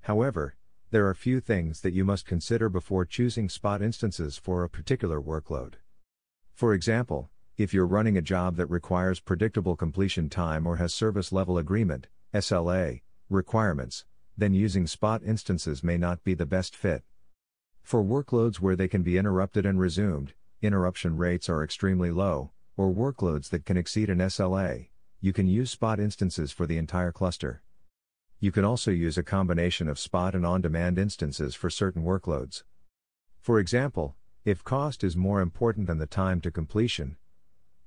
[0.00, 0.56] However,
[0.90, 5.22] there are few things that you must consider before choosing spot instances for a particular
[5.22, 5.74] workload.
[6.52, 11.30] For example, if you're running a job that requires predictable completion time or has service
[11.30, 14.04] level agreement, SLA, requirements,
[14.36, 17.04] then using spot instances may not be the best fit.
[17.84, 22.92] For workloads where they can be interrupted and resumed, interruption rates are extremely low, or
[22.92, 24.88] workloads that can exceed an SLA,
[25.20, 27.62] you can use spot instances for the entire cluster.
[28.38, 32.64] You can also use a combination of spot and on demand instances for certain workloads.
[33.40, 37.16] For example, if cost is more important than the time to completion,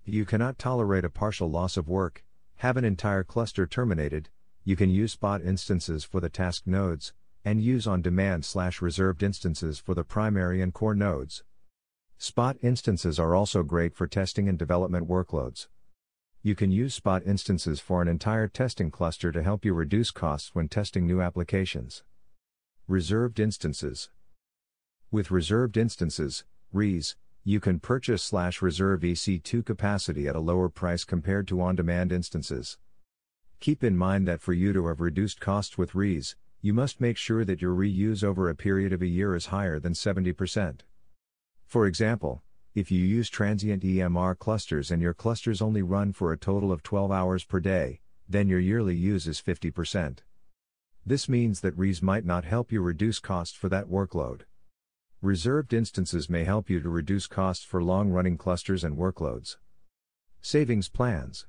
[0.06, 2.24] you cannot tolerate a partial loss of work,
[2.58, 4.30] have an entire cluster terminated,
[4.64, 9.24] you can use spot instances for the task nodes, and use on demand slash reserved
[9.24, 11.44] instances for the primary and core nodes.
[12.18, 15.68] Spot instances are also great for testing and development workloads.
[16.42, 20.56] You can use spot instances for an entire testing cluster to help you reduce costs
[20.56, 22.04] when testing new applications.
[22.88, 24.10] Reserved instances.
[25.12, 31.04] With reserved instances, RIs, you can purchase slash reserve EC2 capacity at a lower price
[31.04, 32.78] compared to on-demand instances.
[33.60, 37.18] Keep in mind that for you to have reduced costs with RIs, you must make
[37.18, 40.80] sure that your reuse over a period of a year is higher than 70%.
[41.66, 42.44] For example,
[42.76, 46.84] if you use transient EMR clusters and your clusters only run for a total of
[46.84, 50.20] 12 hours per day, then your yearly use is 50%.
[51.06, 54.42] This means that RIs might not help you reduce costs for that workload.
[55.22, 59.58] Reserved instances may help you to reduce costs for long running clusters and workloads.
[60.42, 61.48] Savings plans.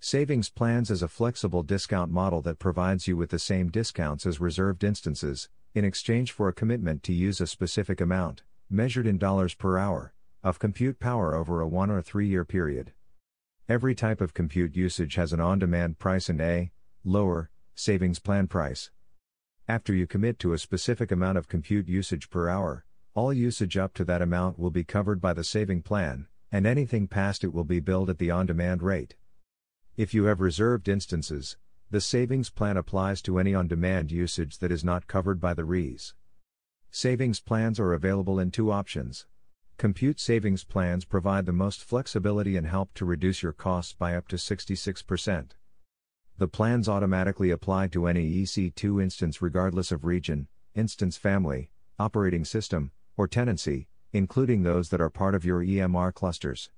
[0.00, 4.40] Savings plans is a flexible discount model that provides you with the same discounts as
[4.40, 9.54] reserved instances, in exchange for a commitment to use a specific amount measured in dollars
[9.54, 12.92] per hour, of compute power over a one or three year period.
[13.68, 16.70] Every type of compute usage has an on demand price and a
[17.04, 18.90] lower savings plan price.
[19.66, 23.92] After you commit to a specific amount of compute usage per hour, all usage up
[23.94, 27.64] to that amount will be covered by the saving plan, and anything past it will
[27.64, 29.16] be billed at the on demand rate.
[29.96, 31.56] If you have reserved instances,
[31.90, 35.64] the savings plan applies to any on demand usage that is not covered by the
[35.64, 36.14] RIs.
[36.92, 39.24] Savings plans are available in two options.
[39.76, 44.26] Compute savings plans provide the most flexibility and help to reduce your costs by up
[44.26, 45.50] to 66%.
[46.38, 52.90] The plans automatically apply to any EC2 instance regardless of region, instance family, operating system,
[53.16, 56.70] or tenancy, including those that are part of your EMR clusters.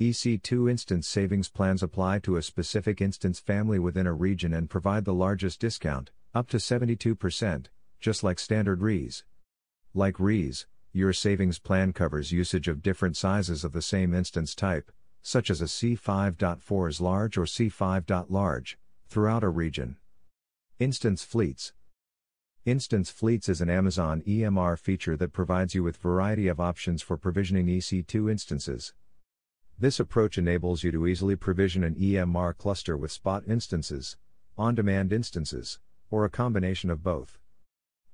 [0.00, 5.04] EC2 instance savings plans apply to a specific instance family within a region and provide
[5.04, 7.66] the largest discount, up to 72%,
[8.00, 9.22] just like standard RIs.
[9.96, 14.90] Like RIs, your savings plan covers usage of different sizes of the same instance type,
[15.22, 18.26] such as a C5.4xlarge or C5.
[18.28, 18.76] large,
[19.08, 19.96] throughout a region.
[20.80, 21.74] Instance Fleets
[22.64, 27.16] Instance Fleets is an Amazon EMR feature that provides you with variety of options for
[27.16, 28.94] provisioning EC2 instances.
[29.78, 34.16] This approach enables you to easily provision an EMR cluster with spot instances,
[34.58, 35.78] on-demand instances,
[36.10, 37.38] or a combination of both.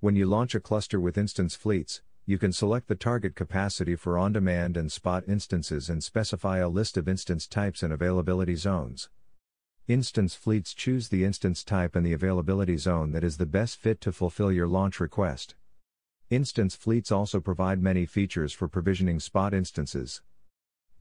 [0.02, 4.16] When you launch a cluster with instance fleets, you can select the target capacity for
[4.16, 9.10] on demand and spot instances and specify a list of instance types and availability zones.
[9.88, 14.00] Instance fleets choose the instance type and the availability zone that is the best fit
[14.00, 15.54] to fulfill your launch request.
[16.30, 20.22] Instance fleets also provide many features for provisioning spot instances.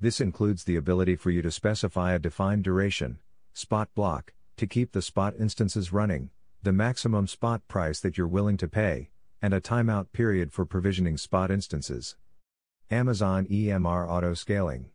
[0.01, 3.19] This includes the ability for you to specify a defined duration,
[3.53, 6.31] spot block, to keep the spot instances running,
[6.61, 9.09] the maximum spot price that you're willing to pay,
[9.41, 12.17] and a timeout period for provisioning spot instances.
[12.91, 14.89] Amazon EMR Auto Scaling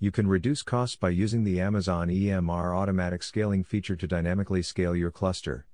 [0.00, 4.96] You can reduce costs by using the Amazon EMR Automatic Scaling feature to dynamically scale
[4.96, 5.66] your cluster.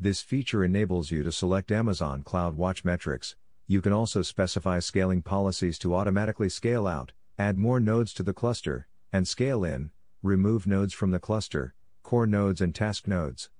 [0.00, 3.36] This feature enables you to select Amazon CloudWatch metrics.
[3.66, 8.32] You can also specify scaling policies to automatically scale out, add more nodes to the
[8.32, 9.90] cluster, and scale in,
[10.22, 13.50] remove nodes from the cluster, core nodes and task nodes.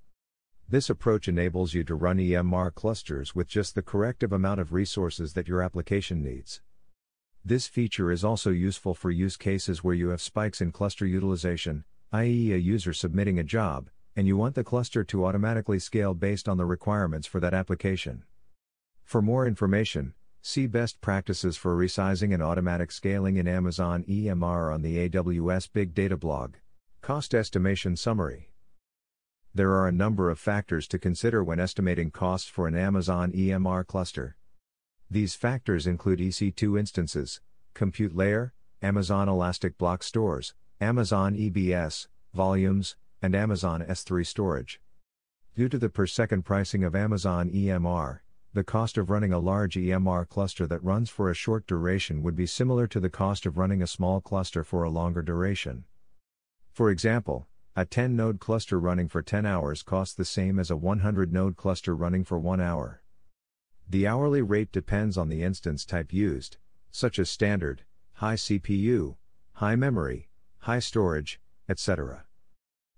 [0.66, 5.34] This approach enables you to run EMR clusters with just the corrective amount of resources
[5.34, 6.62] that your application needs.
[7.44, 11.84] This feature is also useful for use cases where you have spikes in cluster utilization,
[12.12, 16.48] i.e., a user submitting a job, and you want the cluster to automatically scale based
[16.48, 18.22] on the requirements for that application.
[19.02, 24.80] For more information, see best practices for resizing and automatic scaling in Amazon EMR on
[24.80, 26.54] the AWS Big Data blog.
[27.02, 28.53] Cost Estimation Summary
[29.56, 33.86] there are a number of factors to consider when estimating costs for an Amazon EMR
[33.86, 34.36] cluster.
[35.08, 37.40] These factors include EC2 instances,
[37.72, 38.52] compute layer,
[38.82, 44.80] Amazon Elastic Block Stores, Amazon EBS, volumes, and Amazon S3 storage.
[45.54, 48.18] Due to the per second pricing of Amazon EMR,
[48.54, 52.34] the cost of running a large EMR cluster that runs for a short duration would
[52.34, 55.84] be similar to the cost of running a small cluster for a longer duration.
[56.72, 57.46] For example,
[57.76, 61.56] A 10 node cluster running for 10 hours costs the same as a 100 node
[61.56, 63.02] cluster running for 1 hour.
[63.90, 66.58] The hourly rate depends on the instance type used,
[66.92, 69.16] such as standard, high CPU,
[69.54, 72.26] high memory, high storage, etc.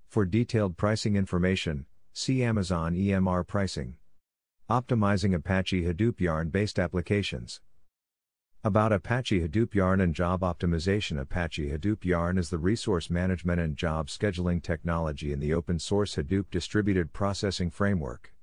[0.09, 3.97] For detailed pricing information, see Amazon EMR pricing.
[4.69, 7.63] Optimizing Apache Hadoop Yarn based applications.
[8.67, 13.77] About Apache Hadoop Yarn and Job Optimization Apache Hadoop Yarn is the resource management and
[13.77, 18.35] job scheduling technology in the open source Hadoop distributed processing framework.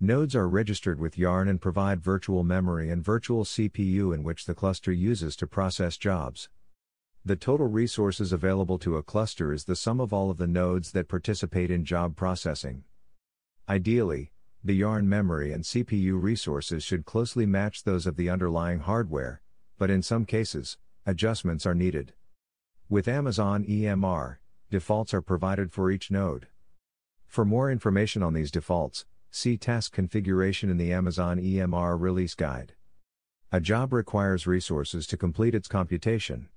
[0.00, 4.56] Nodes are registered with Yarn and provide virtual memory and virtual CPU in which the
[4.56, 6.48] cluster uses to process jobs.
[7.24, 10.90] The total resources available to a cluster is the sum of all of the nodes
[10.90, 12.82] that participate in job processing.
[13.68, 14.32] Ideally,
[14.64, 19.42] the Yarn memory and CPU resources should closely match those of the underlying hardware,
[19.78, 22.12] but in some cases, adjustments are needed.
[22.88, 24.36] With Amazon EMR,
[24.70, 26.48] defaults are provided for each node.
[27.26, 29.06] For more information on these defaults,
[29.36, 32.74] See task configuration in the Amazon EMR release guide.
[33.50, 36.50] A job requires resources to complete its computation.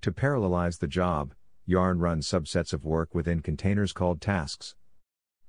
[0.00, 1.34] To parallelize the job,
[1.66, 4.74] Yarn runs subsets of work within containers called tasks.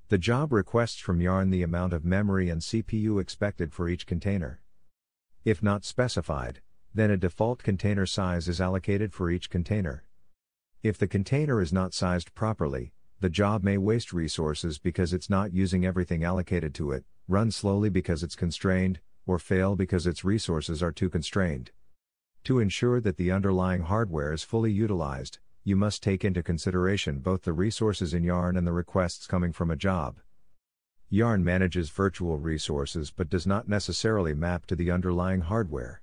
[0.08, 4.62] The job requests from Yarn the amount of memory and CPU expected for each container.
[5.44, 6.60] If not specified,
[6.94, 10.04] then a default container size is allocated for each container.
[10.82, 15.54] If the container is not sized properly, the job may waste resources because it's not
[15.54, 20.82] using everything allocated to it, run slowly because it's constrained, or fail because its resources
[20.82, 21.70] are too constrained.
[22.44, 27.42] To ensure that the underlying hardware is fully utilized, you must take into consideration both
[27.42, 30.18] the resources in Yarn and the requests coming from a job.
[31.08, 36.01] Yarn manages virtual resources but does not necessarily map to the underlying hardware.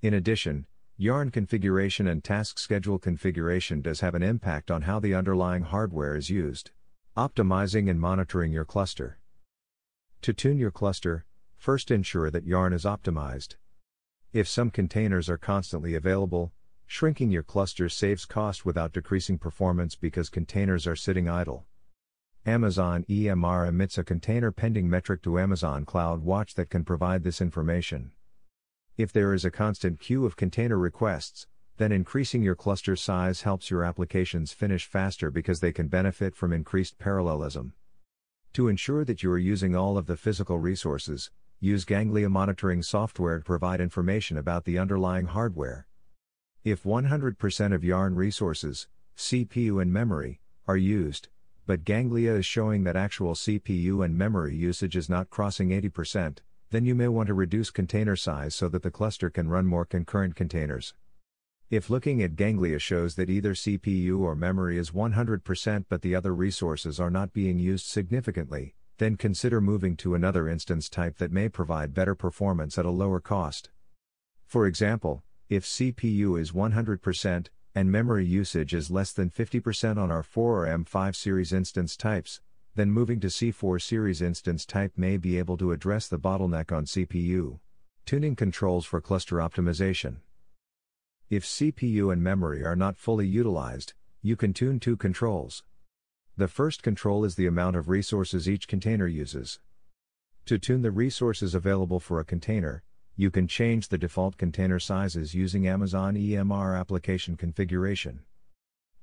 [0.00, 5.12] In addition, Yarn configuration and task schedule configuration does have an impact on how the
[5.12, 6.70] underlying hardware is used.
[7.16, 9.18] Optimizing and monitoring your cluster.
[10.22, 11.26] To tune your cluster,
[11.56, 13.56] first ensure that Yarn is optimized.
[14.32, 16.52] If some containers are constantly available,
[16.86, 21.66] shrinking your cluster saves cost without decreasing performance because containers are sitting idle.
[22.46, 28.12] Amazon EMR emits a container pending metric to Amazon CloudWatch that can provide this information.
[28.98, 31.46] If there is a constant queue of container requests,
[31.76, 36.52] then increasing your cluster size helps your applications finish faster because they can benefit from
[36.52, 37.74] increased parallelism.
[38.54, 41.30] To ensure that you are using all of the physical resources,
[41.60, 45.86] use Ganglia monitoring software to provide information about the underlying hardware.
[46.64, 51.28] If 100% of Yarn resources, CPU and memory, are used,
[51.66, 56.38] but Ganglia is showing that actual CPU and memory usage is not crossing 80%,
[56.70, 59.84] then you may want to reduce container size so that the cluster can run more
[59.84, 60.94] concurrent containers.
[61.70, 66.34] If looking at Ganglia shows that either CPU or memory is 100% but the other
[66.34, 71.48] resources are not being used significantly, then consider moving to another instance type that may
[71.48, 73.70] provide better performance at a lower cost.
[74.46, 80.36] For example, if CPU is 100% and memory usage is less than 50% on R4
[80.36, 82.40] or M5 series instance types,
[82.78, 86.84] then moving to C4 series instance type may be able to address the bottleneck on
[86.84, 87.58] CPU.
[88.06, 90.18] Tuning controls for cluster optimization.
[91.28, 95.64] If CPU and memory are not fully utilized, you can tune two controls.
[96.36, 99.58] The first control is the amount of resources each container uses.
[100.46, 102.84] To tune the resources available for a container,
[103.16, 108.20] you can change the default container sizes using Amazon EMR application configuration.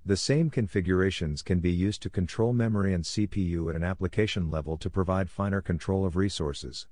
[0.07, 4.77] The same configurations can be used to control memory and CPU at an application level
[4.77, 6.85] to provide finer control of resources.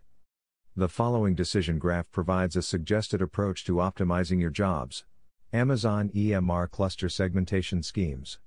[0.73, 5.03] The following decision graph provides a suggested approach to optimizing your jobs.
[5.51, 8.39] Amazon EMR cluster segmentation schemes.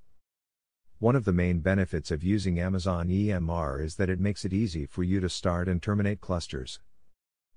[1.03, 4.87] One of the main benefits of using Amazon EMR is that it makes it easy
[4.87, 6.79] for you to start and terminate clusters.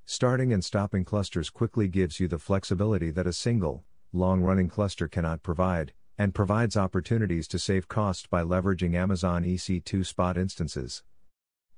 [0.04, 5.08] Starting and stopping clusters quickly gives you the flexibility that a single, long running cluster
[5.08, 11.04] cannot provide, and provides opportunities to save cost by leveraging Amazon EC2 spot instances.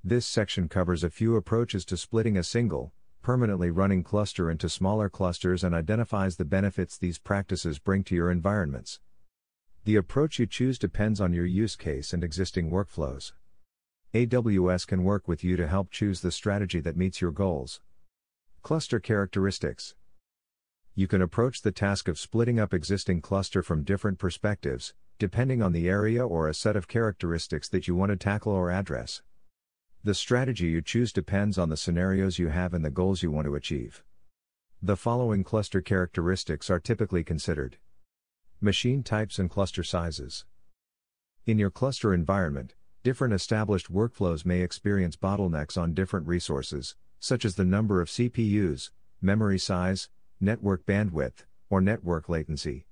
[0.02, 5.10] This section covers a few approaches to splitting a single, permanently running cluster into smaller
[5.10, 9.00] clusters and identifies the benefits these practices bring to your environments.
[9.88, 13.32] The approach you choose depends on your use case and existing workflows.
[14.12, 17.80] AWS can work with you to help choose the strategy that meets your goals.
[18.60, 19.94] Cluster characteristics.
[20.94, 25.72] You can approach the task of splitting up existing cluster from different perspectives, depending on
[25.72, 29.22] the area or a set of characteristics that you want to tackle or address.
[30.04, 33.46] The strategy you choose depends on the scenarios you have and the goals you want
[33.46, 34.04] to achieve.
[34.82, 37.78] The following cluster characteristics are typically considered
[38.60, 40.44] Machine types and cluster sizes.
[41.46, 47.54] In your cluster environment, different established workflows may experience bottlenecks on different resources, such as
[47.54, 48.90] the number of CPUs,
[49.20, 50.08] memory size,
[50.40, 52.88] network bandwidth, or network latency.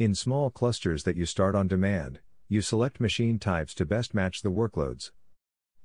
[0.00, 2.18] In small clusters that you start on demand,
[2.48, 5.12] you select machine types to best match the workloads.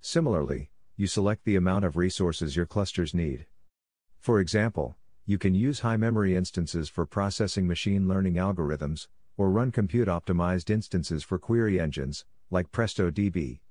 [0.01, 3.45] Similarly, you select the amount of resources your clusters need.
[4.17, 9.07] For example, you can use high memory instances for processing machine learning algorithms,
[9.37, 13.61] or run compute optimized instances for query engines, like PrestoDB.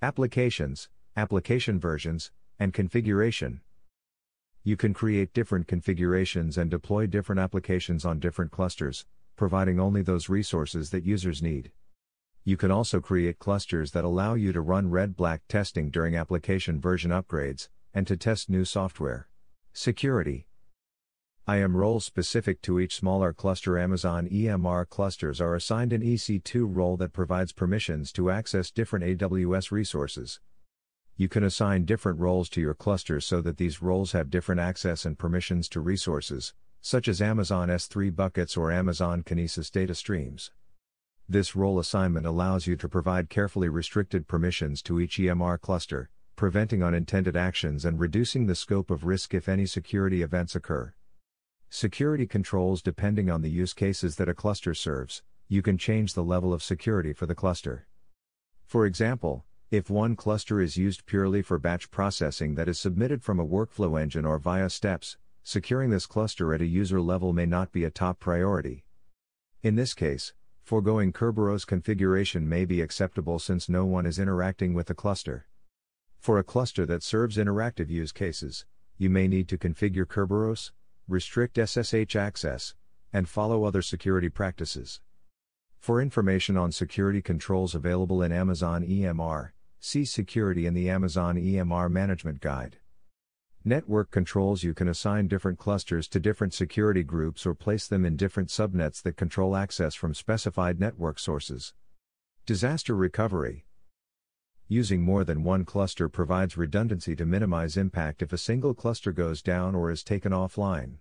[0.00, 3.60] Applications, application versions, and configuration.
[4.64, 9.04] You can create different configurations and deploy different applications on different clusters,
[9.36, 11.70] providing only those resources that users need.
[12.44, 16.80] You can also create clusters that allow you to run red black testing during application
[16.80, 19.28] version upgrades, and to test new software.
[19.74, 20.47] Security
[21.50, 26.98] IAM role specific to each smaller cluster Amazon EMR clusters are assigned an EC2 role
[26.98, 30.40] that provides permissions to access different AWS resources.
[31.16, 35.06] You can assign different roles to your clusters so that these roles have different access
[35.06, 40.50] and permissions to resources, such as Amazon S3 buckets or Amazon Kinesis data streams.
[41.30, 46.82] This role assignment allows you to provide carefully restricted permissions to each EMR cluster, preventing
[46.82, 50.92] unintended actions and reducing the scope of risk if any security events occur.
[51.70, 56.24] Security controls depending on the use cases that a cluster serves, you can change the
[56.24, 57.86] level of security for the cluster.
[58.64, 63.38] For example, if one cluster is used purely for batch processing that is submitted from
[63.38, 67.70] a workflow engine or via steps, securing this cluster at a user level may not
[67.70, 68.84] be a top priority.
[69.62, 74.86] In this case, foregoing Kerberos configuration may be acceptable since no one is interacting with
[74.86, 75.46] the cluster.
[76.18, 78.64] For a cluster that serves interactive use cases,
[78.96, 80.70] you may need to configure Kerberos,
[81.08, 82.74] restrict SSH access,
[83.12, 85.00] and follow other security practices.
[85.78, 89.50] For information on security controls available in Amazon EMR,
[89.80, 92.78] see Security in the Amazon EMR Management Guide.
[93.64, 98.16] Network controls You can assign different clusters to different security groups or place them in
[98.16, 101.74] different subnets that control access from specified network sources.
[102.46, 103.66] Disaster recovery
[104.70, 109.40] Using more than one cluster provides redundancy to minimize impact if a single cluster goes
[109.40, 110.98] down or is taken offline.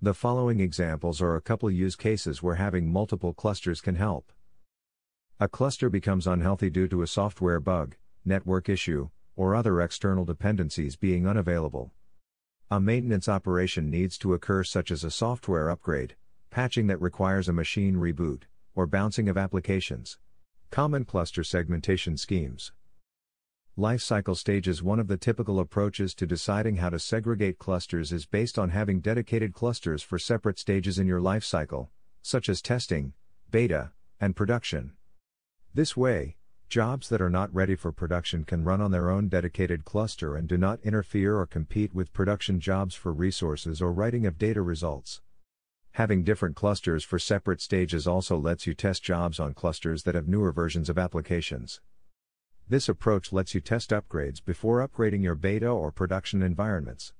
[0.00, 4.32] The following examples are a couple use cases where having multiple clusters can help.
[5.38, 10.96] A cluster becomes unhealthy due to a software bug, network issue, or other external dependencies
[10.96, 11.92] being unavailable.
[12.68, 16.16] A maintenance operation needs to occur, such as a software upgrade,
[16.50, 18.42] patching that requires a machine reboot,
[18.74, 20.18] or bouncing of applications.
[20.72, 22.72] Common cluster segmentation schemes.
[23.76, 28.24] Life cycle stages One of the typical approaches to deciding how to segregate clusters is
[28.24, 31.90] based on having dedicated clusters for separate stages in your life cycle,
[32.22, 33.12] such as testing,
[33.50, 34.92] beta, and production.
[35.74, 36.36] This way,
[36.70, 40.48] jobs that are not ready for production can run on their own dedicated cluster and
[40.48, 45.20] do not interfere or compete with production jobs for resources or writing of data results.
[45.96, 50.26] Having different clusters for separate stages also lets you test jobs on clusters that have
[50.26, 51.82] newer versions of applications.
[52.66, 57.12] This approach lets you test upgrades before upgrading your beta or production environments.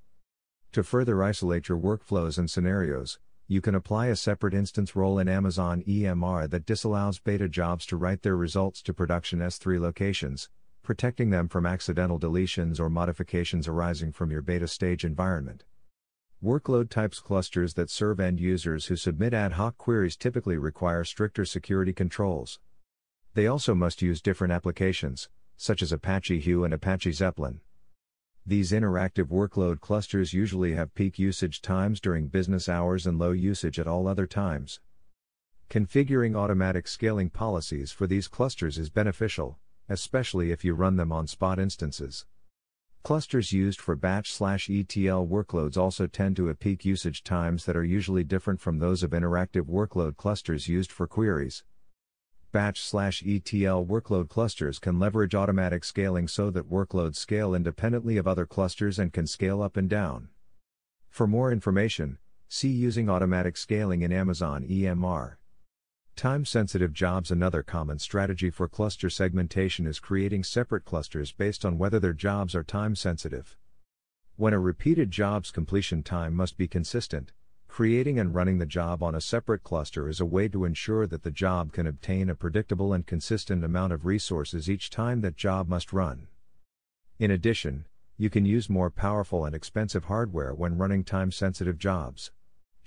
[0.72, 5.28] To further isolate your workflows and scenarios, you can apply a separate instance role in
[5.28, 10.48] Amazon EMR that disallows beta jobs to write their results to production S3 locations,
[10.82, 15.64] protecting them from accidental deletions or modifications arising from your beta stage environment.
[16.44, 21.44] Workload types clusters that serve end users who submit ad hoc queries typically require stricter
[21.44, 22.58] security controls.
[23.34, 27.60] They also must use different applications, such as Apache Hue and Apache Zeppelin.
[28.44, 33.78] These interactive workload clusters usually have peak usage times during business hours and low usage
[33.78, 34.80] at all other times.
[35.70, 41.28] Configuring automatic scaling policies for these clusters is beneficial, especially if you run them on
[41.28, 42.26] spot instances.
[43.04, 48.22] Clusters used for batch/ETL workloads also tend to have peak usage times that are usually
[48.22, 51.64] different from those of interactive workload clusters used for queries.
[52.52, 58.28] Batch slash ETL workload clusters can leverage automatic scaling so that workloads scale independently of
[58.28, 60.28] other clusters and can scale up and down.
[61.08, 65.38] For more information, see using automatic scaling in Amazon EMR.
[66.14, 71.78] Time sensitive jobs Another common strategy for cluster segmentation is creating separate clusters based on
[71.78, 73.56] whether their jobs are time sensitive.
[74.36, 77.32] When a repeated job's completion time must be consistent,
[77.66, 81.22] creating and running the job on a separate cluster is a way to ensure that
[81.22, 85.66] the job can obtain a predictable and consistent amount of resources each time that job
[85.66, 86.28] must run.
[87.18, 87.86] In addition,
[88.18, 92.30] you can use more powerful and expensive hardware when running time sensitive jobs.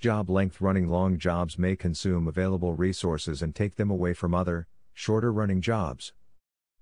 [0.06, 4.68] Job length running long jobs may consume available resources and take them away from other,
[4.94, 6.14] shorter running jobs.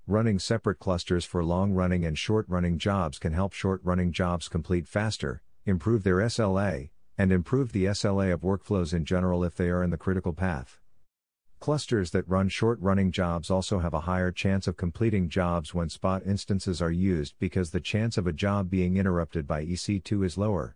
[0.05, 4.49] Running separate clusters for long running and short running jobs can help short running jobs
[4.49, 9.69] complete faster, improve their SLA, and improve the SLA of workflows in general if they
[9.69, 10.81] are in the critical path.
[11.61, 15.87] Clusters that run short running jobs also have a higher chance of completing jobs when
[15.87, 20.37] spot instances are used because the chance of a job being interrupted by EC2 is
[20.37, 20.75] lower.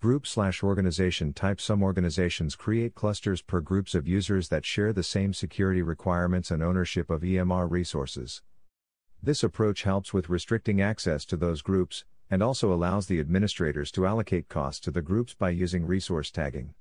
[0.00, 5.02] Group slash organization type Some organizations create clusters per groups of users that share the
[5.02, 8.40] same security requirements and ownership of EMR resources.
[9.20, 14.06] This approach helps with restricting access to those groups, and also allows the administrators to
[14.06, 16.74] allocate costs to the groups by using resource tagging.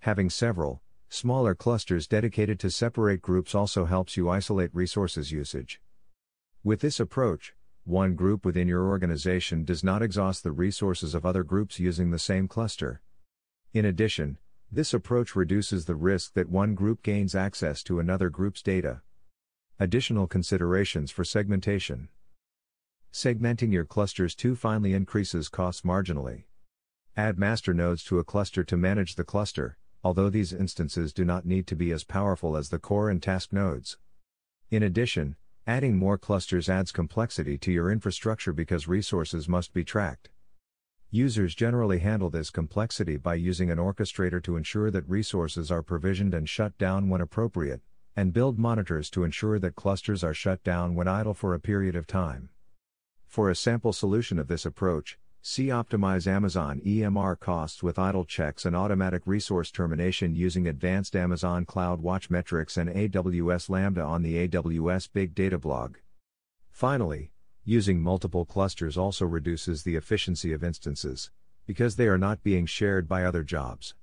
[0.00, 5.80] Having several, smaller clusters dedicated to separate groups also helps you isolate resources usage.
[6.62, 7.54] With this approach,
[7.88, 12.18] one group within your organization does not exhaust the resources of other groups using the
[12.18, 13.00] same cluster.
[13.72, 14.38] In addition,
[14.70, 19.00] this approach reduces the risk that one group gains access to another group's data.
[19.80, 22.08] Additional considerations for segmentation
[23.12, 26.44] Segmenting your clusters too finely increases costs marginally.
[27.16, 31.46] Add master nodes to a cluster to manage the cluster, although these instances do not
[31.46, 33.96] need to be as powerful as the core and task nodes.
[34.70, 35.36] In addition,
[35.68, 40.30] Adding more clusters adds complexity to your infrastructure because resources must be tracked.
[41.10, 46.32] Users generally handle this complexity by using an orchestrator to ensure that resources are provisioned
[46.32, 47.82] and shut down when appropriate,
[48.16, 51.96] and build monitors to ensure that clusters are shut down when idle for a period
[51.96, 52.48] of time.
[53.26, 58.66] For a sample solution of this approach, See Optimize Amazon EMR costs with idle checks
[58.66, 65.08] and automatic resource termination using advanced Amazon CloudWatch metrics and AWS Lambda on the AWS
[65.12, 65.96] Big Data blog.
[66.70, 67.30] Finally,
[67.64, 71.30] using multiple clusters also reduces the efficiency of instances,
[71.66, 73.94] because they are not being shared by other jobs.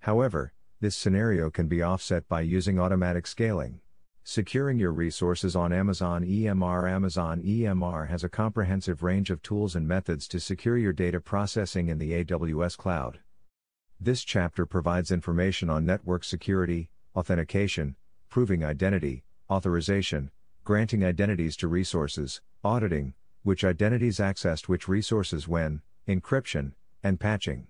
[0.00, 3.80] However, this scenario can be offset by using automatic scaling.
[4.26, 9.86] Securing your resources on Amazon EMR Amazon EMR has a comprehensive range of tools and
[9.86, 13.20] methods to secure your data processing in the AWS cloud.
[14.00, 17.96] This chapter provides information on network security, authentication,
[18.30, 20.30] proving identity, authorization,
[20.64, 23.12] granting identities to resources, auditing,
[23.42, 26.72] which identities accessed which resources when, encryption,
[27.02, 27.66] and patching.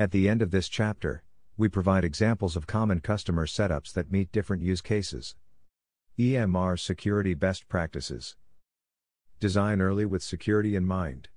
[0.00, 1.22] At the end of this chapter,
[1.56, 5.36] we provide examples of common customer setups that meet different use cases.
[6.20, 8.36] EMR Security Best Practices
[9.38, 11.30] Design early with security in mind.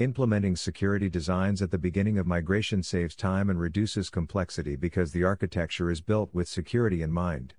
[0.00, 5.22] Implementing security designs at the beginning of migration saves time and reduces complexity because the
[5.22, 7.54] architecture is built with security in mind.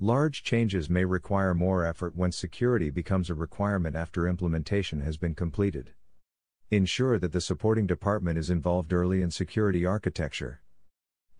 [0.00, 5.36] Large changes may require more effort when security becomes a requirement after implementation has been
[5.36, 5.92] completed.
[6.72, 10.62] Ensure that the supporting department is involved early in security architecture.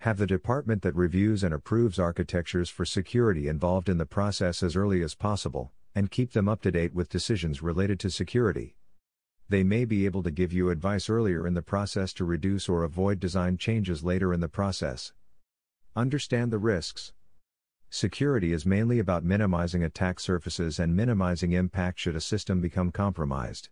[0.01, 4.75] Have the department that reviews and approves architectures for security involved in the process as
[4.75, 8.77] early as possible, and keep them up to date with decisions related to security.
[9.51, 12.83] They may be able to give you advice earlier in the process to reduce or
[12.83, 15.13] avoid design changes later in the process.
[15.95, 17.13] Understand the risks.
[17.91, 23.69] Security is mainly about minimizing attack surfaces and minimizing impact should a system become compromised.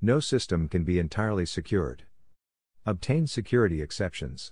[0.00, 2.04] No system can be entirely secured.
[2.86, 4.50] Obtain security exceptions.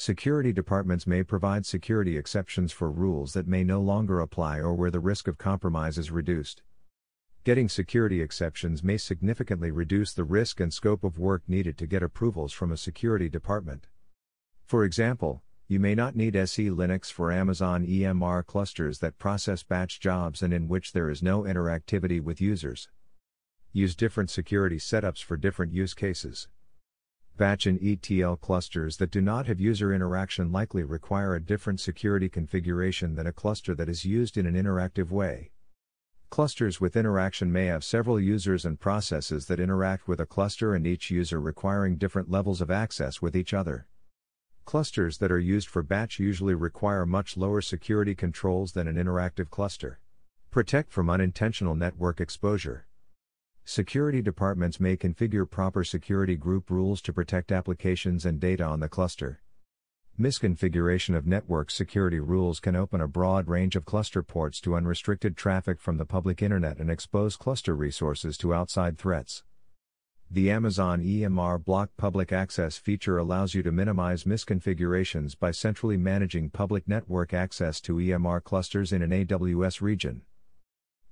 [0.00, 4.90] Security departments may provide security exceptions for rules that may no longer apply or where
[4.90, 6.62] the risk of compromise is reduced.
[7.44, 12.02] Getting security exceptions may significantly reduce the risk and scope of work needed to get
[12.02, 13.88] approvals from a security department.
[14.64, 20.00] For example, you may not need SE Linux for Amazon EMR clusters that process batch
[20.00, 22.88] jobs and in which there is no interactivity with users.
[23.74, 26.48] Use different security setups for different use cases.
[27.40, 32.28] Batch and ETL clusters that do not have user interaction likely require a different security
[32.28, 35.50] configuration than a cluster that is used in an interactive way.
[36.28, 40.86] Clusters with interaction may have several users and processes that interact with a cluster and
[40.86, 43.86] each user requiring different levels of access with each other.
[44.66, 49.48] Clusters that are used for batch usually require much lower security controls than an interactive
[49.48, 49.98] cluster.
[50.50, 52.86] Protect from unintentional network exposure.
[53.72, 58.88] Security departments may configure proper security group rules to protect applications and data on the
[58.88, 59.42] cluster.
[60.18, 65.36] Misconfiguration of network security rules can open a broad range of cluster ports to unrestricted
[65.36, 69.44] traffic from the public internet and expose cluster resources to outside threats.
[70.28, 76.50] The Amazon EMR Block Public Access feature allows you to minimize misconfigurations by centrally managing
[76.50, 80.22] public network access to EMR clusters in an AWS region.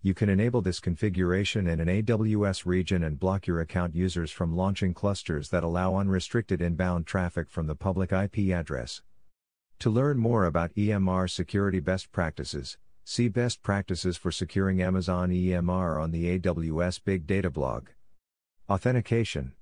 [0.01, 4.55] You can enable this configuration in an AWS region and block your account users from
[4.55, 9.03] launching clusters that allow unrestricted inbound traffic from the public IP address.
[9.81, 16.01] To learn more about EMR security best practices, see Best Practices for Securing Amazon EMR
[16.01, 17.89] on the AWS Big Data blog.
[18.71, 19.55] Authentication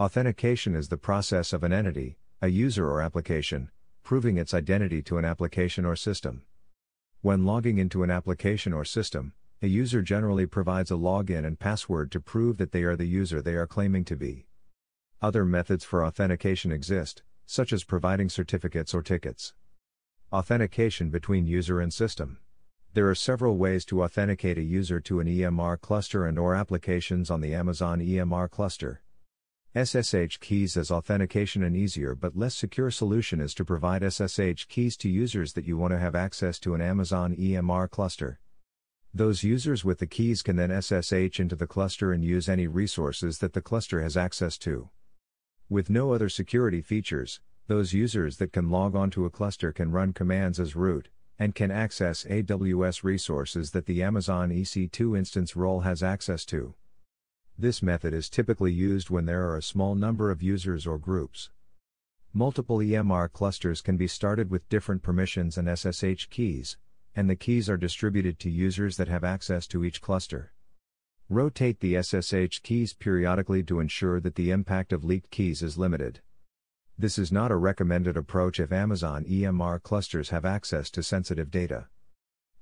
[0.00, 3.70] Authentication is the process of an entity, a user or application,
[4.02, 6.42] proving its identity to an application or system.
[7.26, 12.12] When logging into an application or system, a user generally provides a login and password
[12.12, 14.46] to prove that they are the user they are claiming to be.
[15.20, 19.54] Other methods for authentication exist, such as providing certificates or tickets.
[20.30, 22.38] Authentication between user and system.
[22.94, 27.28] There are several ways to authenticate a user to an EMR cluster and or applications
[27.28, 29.02] on the Amazon EMR cluster.
[29.76, 34.96] SSH keys as authentication an easier but less secure solution is to provide SSH keys
[34.96, 38.40] to users that you want to have access to an Amazon EMR cluster.
[39.12, 43.36] Those users with the keys can then SSH into the cluster and use any resources
[43.40, 44.88] that the cluster has access to.
[45.68, 50.14] With no other security features, those users that can log onto a cluster can run
[50.14, 56.02] commands as root, and can access AWS resources that the Amazon EC2 instance role has
[56.02, 56.74] access to.
[57.58, 61.48] This method is typically used when there are a small number of users or groups.
[62.34, 66.76] Multiple EMR clusters can be started with different permissions and SSH keys,
[67.14, 70.52] and the keys are distributed to users that have access to each cluster.
[71.30, 76.20] Rotate the SSH keys periodically to ensure that the impact of leaked keys is limited.
[76.98, 81.88] This is not a recommended approach if Amazon EMR clusters have access to sensitive data.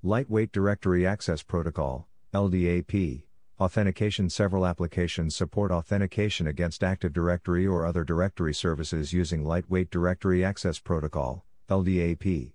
[0.04, 3.24] Lightweight Directory Access Protocol, LDAP,
[3.60, 10.44] Authentication Several applications support authentication against Active Directory or other directory services using Lightweight Directory
[10.44, 12.52] Access Protocol, LDAP.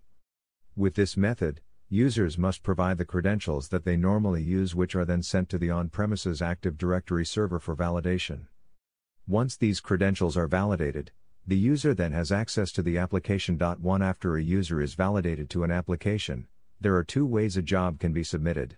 [0.75, 5.23] With this method, users must provide the credentials that they normally use, which are then
[5.23, 8.47] sent to the on premises Active Directory server for validation.
[9.25, 11.13] Once these credentials are validated,
[11.47, 13.57] the user then has access to the application.
[13.57, 16.49] One After a user is validated to an application,
[16.81, 18.75] there are two ways a job can be submitted.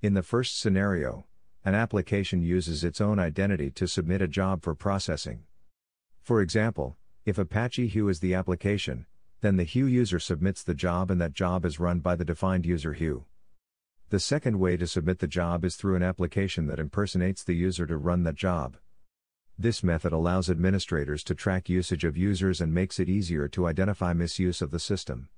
[0.00, 1.26] In the first scenario,
[1.64, 5.44] an application uses its own identity to submit a job for processing.
[6.22, 9.06] For example, if Apache Hue is the application,
[9.40, 12.66] then the Hue user submits the job and that job is run by the defined
[12.66, 13.24] user Hue.
[14.10, 17.86] The second way to submit the job is through an application that impersonates the user
[17.86, 18.76] to run that job.
[19.58, 24.12] This method allows administrators to track usage of users and makes it easier to identify
[24.12, 25.28] misuse of the system.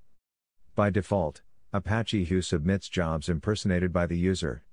[0.74, 4.64] By default, Apache Hue submits jobs impersonated by the user.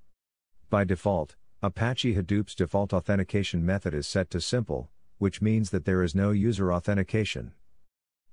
[0.70, 1.36] By default,
[1.66, 6.32] Apache Hadoop's default authentication method is set to simple, which means that there is no
[6.32, 7.54] user authentication.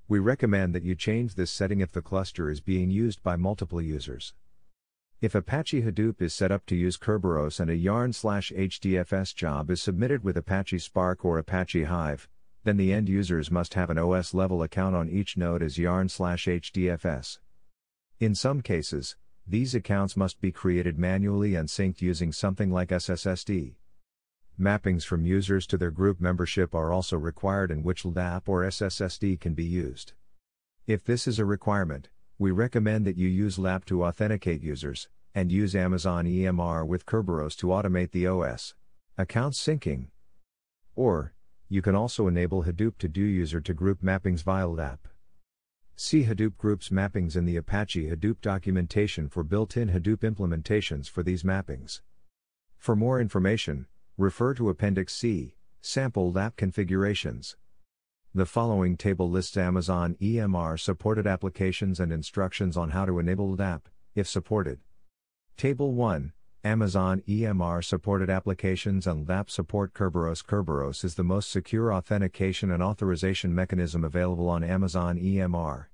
[0.09, 3.81] We recommend that you change this setting if the cluster is being used by multiple
[3.81, 4.35] users.
[5.21, 9.71] If Apache Hadoop is set up to use Kerberos and a yarn slash HDFS job
[9.71, 12.29] is submitted with Apache Spark or Apache Hive,
[12.65, 16.09] then the end users must have an OS level account on each node as yarn
[16.09, 17.39] slash HDFS.
[18.19, 19.15] In some cases,
[19.51, 23.75] these accounts must be created manually and synced using something like SSSD.
[24.61, 29.41] Mappings from users to their group membership are also required in which LDAP or SSSD
[29.41, 30.13] can be used.
[30.87, 35.51] If this is a requirement, we recommend that you use LDAP to authenticate users, and
[35.51, 38.75] use Amazon EMR with Kerberos to automate the OS
[39.19, 40.11] account syncing.
[40.95, 41.35] Or,
[41.69, 44.99] you can also enable Hadoop to do user to group mappings via LDAP.
[46.03, 51.43] See Hadoop Groups mappings in the Apache Hadoop documentation for built-in Hadoop implementations for these
[51.43, 52.01] mappings.
[52.79, 53.87] For more information,
[54.17, 57.59] refer to Appendix C, Sample LDAP Configurations.
[58.35, 63.83] The following table lists Amazon EMR supported applications and instructions on how to enable LDAP,
[64.15, 64.81] if supported.
[65.59, 66.33] Table 1
[66.65, 70.43] Amazon EMR supported applications and LDAP support Kerberos.
[70.43, 75.90] Kerberos is the most secure authentication and authorization mechanism available on Amazon EMR.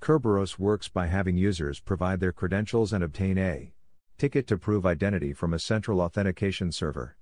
[0.00, 3.74] Kerberos works by having users provide their credentials and obtain a
[4.16, 7.18] ticket to prove identity from a central authentication server.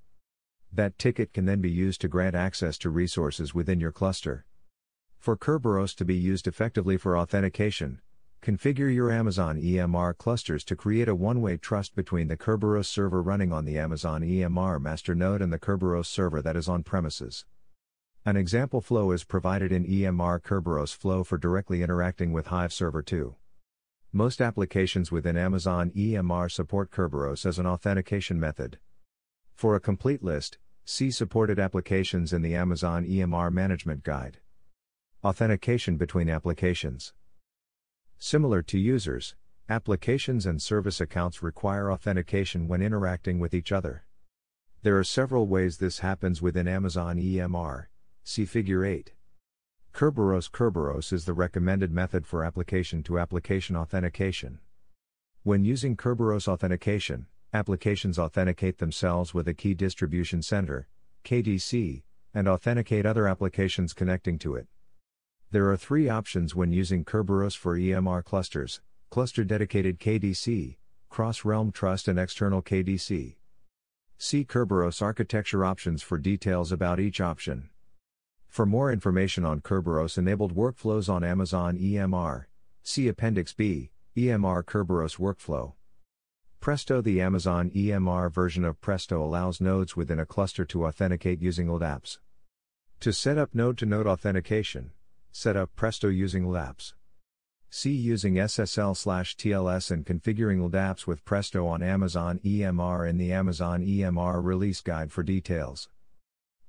[0.73, 4.47] That ticket can then be used to grant access to resources within your cluster.
[5.19, 8.01] For Kerberos to be used effectively for authentication,
[8.43, 13.21] configure your Amazon EMR clusters to create a one way trust between the Kerberos server
[13.21, 17.45] running on the Amazon EMR master node and the Kerberos server that is on premises.
[18.29, 23.01] An example flow is provided in EMR Kerberos Flow for directly interacting with Hive Server
[23.01, 23.35] 2.
[24.13, 28.79] Most applications within Amazon EMR support Kerberos as an authentication method.
[29.55, 34.41] For a complete list, see supported applications in the Amazon EMR Management Guide.
[35.25, 37.15] Authentication between applications.
[38.19, 39.37] Similar to users,
[39.71, 44.05] applications and service accounts require authentication when interacting with each other.
[44.83, 47.87] There are several ways this happens within Amazon EMR.
[48.31, 49.15] See Figure 8.
[49.95, 54.59] Kerberos Kerberos is the recommended method for application to application authentication.
[55.45, 57.25] When using Kerberos authentication,
[57.55, 60.89] applications authenticate themselves with a key distribution center,
[61.25, 62.03] KDC,
[62.35, 64.67] and authenticate other applications connecting to it.
[65.51, 70.77] There are three options when using Kerberos for EMR clusters cluster dedicated KDC,
[71.09, 73.37] cross realm trust, and external KDC.
[74.19, 77.71] See Kerberos architecture options for details about each option.
[78.49, 82.47] For more information on Kerberos enabled workflows on Amazon EMR,
[82.83, 85.75] see Appendix B, EMR Kerberos Workflow.
[86.61, 91.69] Presto The Amazon EMR version of Presto allows nodes within a cluster to authenticate using
[91.69, 92.19] LDAPs.
[93.01, 94.91] To set up node to node authentication,
[95.31, 96.95] Set up Presto using LDAPs.
[97.71, 103.33] See using SSL slash TLS and configuring LDAPs with Presto on Amazon EMR in the
[103.33, 105.89] Amazon EMR release guide for details.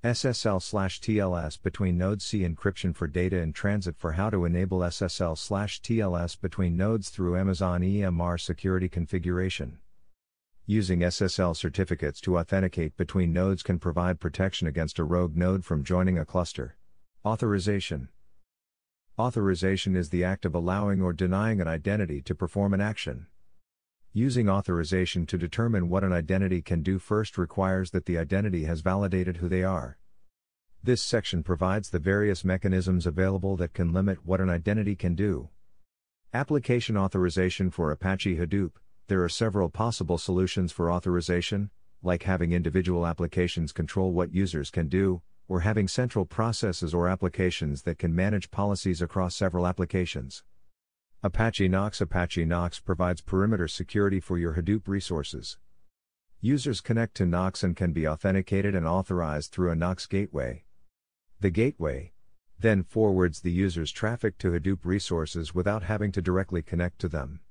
[0.04, 4.80] SSL slash TLS between nodes C encryption for data in transit for how to enable
[4.80, 9.80] SSL slash TLS between nodes through Amazon EMR security configuration.
[10.66, 15.84] Using SSL certificates to authenticate between nodes can provide protection against a rogue node from
[15.84, 16.78] joining a cluster.
[17.26, 18.08] Authorization
[19.20, 23.28] Authorization is the act of allowing or denying an identity to perform an action.
[24.14, 28.82] Using authorization to determine what an identity can do first requires that the identity has
[28.82, 30.00] validated who they are.
[30.82, 35.50] This section provides the various mechanisms available that can limit what an identity can do.
[36.34, 38.72] Application authorization for Apache Hadoop
[39.06, 41.70] There are several possible solutions for authorization,
[42.02, 47.84] like having individual applications control what users can do, or having central processes or applications
[47.84, 50.44] that can manage policies across several applications.
[51.22, 55.58] Apache Knox Apache Knox provides perimeter security for your Hadoop resources.
[56.40, 60.64] Users connect to Knox and can be authenticated and authorized through a Knox gateway.
[61.42, 62.14] The gateway
[62.58, 67.42] then forwards the user's traffic to Hadoop resources without having to directly connect to them.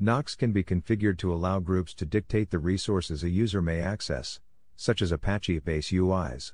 [0.00, 4.40] Knox can be configured to allow groups to dictate the resources a user may access,
[4.74, 6.52] such as Apache HBase UIs.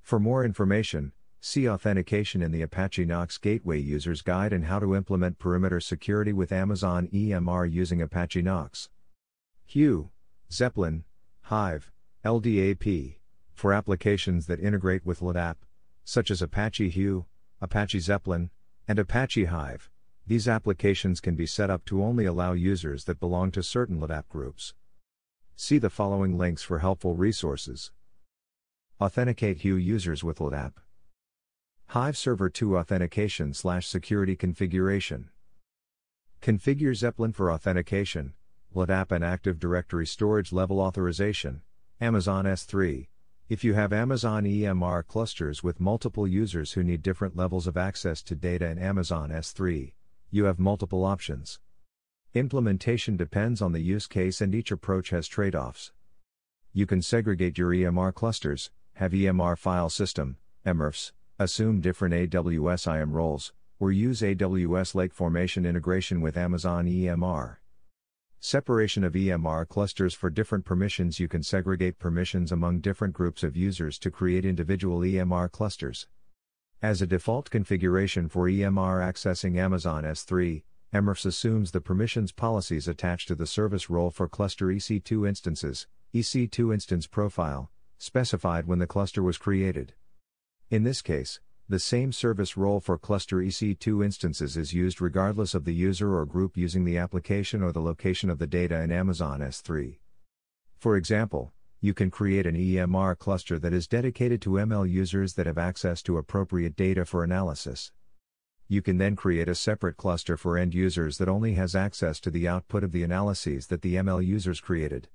[0.00, 1.10] For more information,
[1.46, 6.32] see Authentication in the Apache Knox Gateway User's Guide and how to implement perimeter security
[6.32, 8.88] with Amazon EMR using Apache Knox.
[9.64, 10.10] Hue,
[10.52, 11.04] Zeppelin,
[11.42, 11.92] Hive,
[12.24, 13.18] LDAP,
[13.54, 15.54] for applications that integrate with LDAP,
[16.04, 17.26] such as Apache Hue,
[17.60, 18.50] Apache Zeppelin,
[18.88, 19.88] and Apache Hive.
[20.26, 24.26] These applications can be set up to only allow users that belong to certain LDAP
[24.28, 24.74] groups.
[25.54, 27.92] See the following links for helpful resources.
[29.00, 30.72] Authenticate Hue users with LDAP.
[31.90, 35.30] Hive Server 2 Authentication slash Security Configuration.
[36.42, 38.34] Configure Zeppelin for authentication,
[38.74, 41.62] LDAP and Active Directory storage level authorization,
[42.00, 43.06] Amazon S3.
[43.48, 48.20] If you have Amazon EMR clusters with multiple users who need different levels of access
[48.24, 49.92] to data in Amazon S3,
[50.28, 51.60] you have multiple options.
[52.34, 55.92] Implementation depends on the use case and each approach has trade offs.
[56.72, 63.12] You can segregate your EMR clusters, have EMR file system, EMRFS, assume different AWS IAM
[63.12, 67.56] roles, or use AWS Lake Formation integration with Amazon EMR.
[68.40, 73.56] Separation of EMR clusters for different permissions You can segregate permissions among different groups of
[73.56, 76.06] users to create individual EMR clusters.
[76.80, 80.62] As a default configuration for EMR accessing Amazon S3,
[80.94, 86.72] EMRFS assumes the permissions policies attached to the service role for cluster EC2 instances, EC2
[86.72, 89.92] instance profile, specified when the cluster was created.
[90.68, 91.38] In this case,
[91.68, 96.26] the same service role for cluster EC2 instances is used regardless of the user or
[96.26, 99.98] group using the application or the location of the data in Amazon S3.
[100.76, 105.46] For example, you can create an EMR cluster that is dedicated to ML users that
[105.46, 107.92] have access to appropriate data for analysis.
[108.66, 112.30] You can then create a separate cluster for end users that only has access to
[112.30, 115.06] the output of the analyses that the ML users created.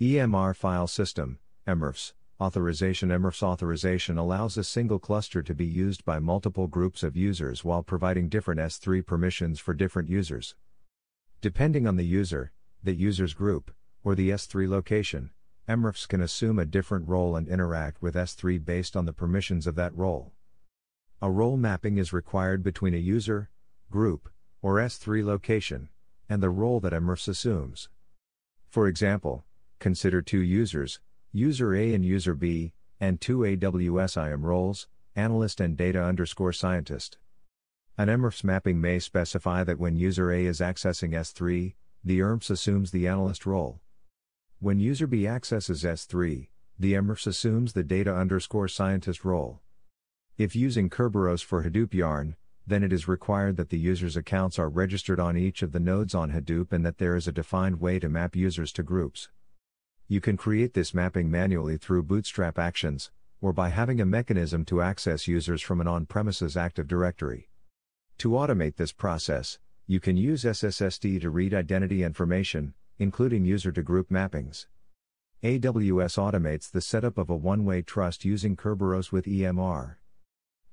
[0.00, 6.18] EMR file system, EMRFS, Authorization EMRFS authorization allows a single cluster to be used by
[6.18, 10.54] multiple groups of users while providing different S3 permissions for different users.
[11.42, 13.70] Depending on the user, the user's group,
[14.02, 15.32] or the S3 location,
[15.68, 19.74] EMRFS can assume a different role and interact with S3 based on the permissions of
[19.74, 20.32] that role.
[21.20, 23.50] A role mapping is required between a user,
[23.90, 24.30] group,
[24.62, 25.90] or S3 location,
[26.26, 27.90] and the role that EMRFS assumes.
[28.70, 29.44] For example,
[29.78, 31.00] consider two users,
[31.32, 37.18] user A and user B, and two AWS IAM roles, analyst and data underscore scientist.
[37.96, 42.90] An EMRFS mapping may specify that when user A is accessing S3, the EMRFS assumes
[42.90, 43.80] the analyst role.
[44.58, 49.60] When user B accesses S3, the EMRFS assumes the data underscore scientist role.
[50.36, 54.68] If using Kerberos for Hadoop Yarn, then it is required that the user's accounts are
[54.68, 57.98] registered on each of the nodes on Hadoop and that there is a defined way
[57.98, 59.28] to map users to groups.
[60.10, 64.82] You can create this mapping manually through Bootstrap Actions, or by having a mechanism to
[64.82, 67.48] access users from an on premises Active Directory.
[68.18, 73.84] To automate this process, you can use SSSD to read identity information, including user to
[73.84, 74.66] group mappings.
[75.44, 79.94] AWS automates the setup of a one way trust using Kerberos with EMR.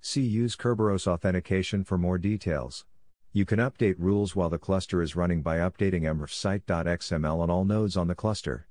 [0.01, 2.85] See Use Kerberos Authentication for more details.
[3.33, 7.95] You can update rules while the cluster is running by updating emrfs on all nodes
[7.95, 8.66] on the cluster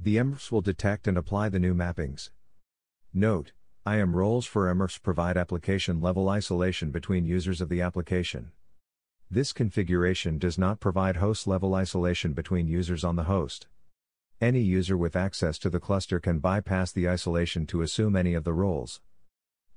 [0.00, 2.30] the EMRFS will detect and apply the new mappings.
[3.12, 3.52] Note,
[3.86, 8.52] IAM roles for EMRFS provide application level isolation between users of the application.
[9.30, 13.66] This configuration does not provide host level isolation between users on the host.
[14.40, 18.44] Any user with access to the cluster can bypass the isolation to assume any of
[18.44, 19.00] the roles.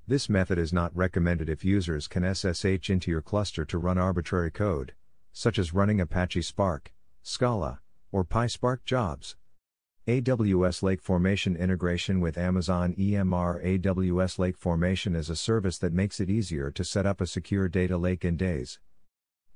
[0.06, 4.50] This method is not recommended if users can SSH into your cluster to run arbitrary
[4.50, 4.94] code,
[5.32, 6.92] such as running Apache Spark,
[7.22, 7.80] Scala,
[8.12, 9.36] or PySpark jobs.
[10.08, 16.18] AWS Lake Formation integration with Amazon EMR AWS Lake Formation is a service that makes
[16.18, 18.80] it easier to set up a secure data lake in days.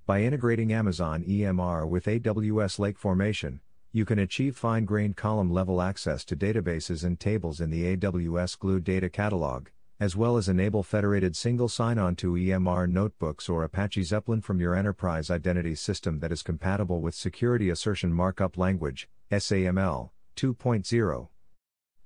[0.06, 5.82] By integrating Amazon EMR with AWS Lake Formation, you can achieve fine grained column level
[5.82, 9.66] access to databases and tables in the AWS Glue Data Catalog,
[9.98, 14.60] as well as enable federated single sign on to EMR notebooks or Apache Zeppelin from
[14.60, 21.28] your enterprise identity system that is compatible with Security Assertion Markup Language, SAML 2.0.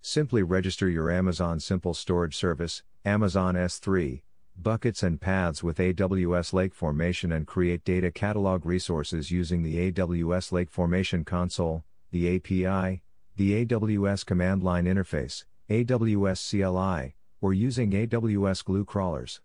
[0.01, 4.23] Simply register your Amazon Simple Storage Service, Amazon S3,
[4.57, 10.53] buckets and paths with AWS Lake Formation and create data catalog resources using the AWS
[10.53, 13.03] Lake Formation console, the API,
[13.37, 19.41] the AWS command line interface, AWS CLI, or using AWS Glue crawlers.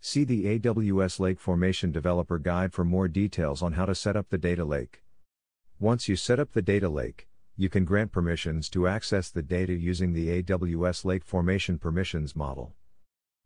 [0.00, 4.28] See the AWS Lake Formation Developer Guide for more details on how to set up
[4.28, 5.02] the data lake.
[5.78, 9.74] Once you set up the data lake, you can grant permissions to access the data
[9.74, 12.72] using the AWS Lake Formation Permissions model.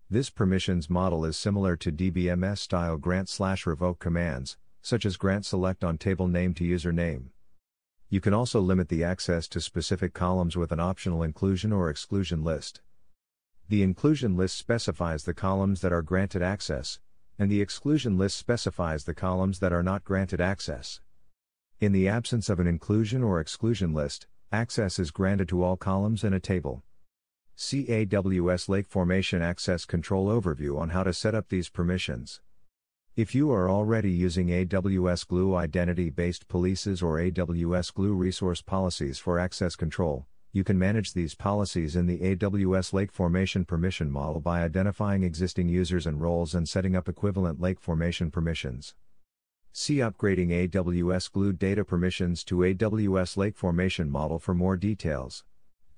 [0.08, 5.44] This permissions model is similar to DBMS style grant slash revoke commands, such as grant
[5.44, 7.30] select on table name to username.
[8.08, 12.44] You can also limit the access to specific columns with an optional inclusion or exclusion
[12.44, 12.82] list.
[13.68, 17.00] The inclusion list specifies the columns that are granted access,
[17.36, 21.00] and the exclusion list specifies the columns that are not granted access.
[21.78, 26.24] In the absence of an inclusion or exclusion list, access is granted to all columns
[26.24, 26.82] in a table.
[27.54, 32.40] See AWS Lake Formation Access Control Overview on how to set up these permissions.
[33.14, 39.18] If you are already using AWS Glue identity based policies or AWS Glue resource policies
[39.18, 44.40] for access control, you can manage these policies in the AWS Lake Formation Permission model
[44.40, 48.94] by identifying existing users and roles and setting up equivalent lake formation permissions.
[49.78, 55.44] See upgrading AWS Glue data permissions to AWS Lake Formation model for more details.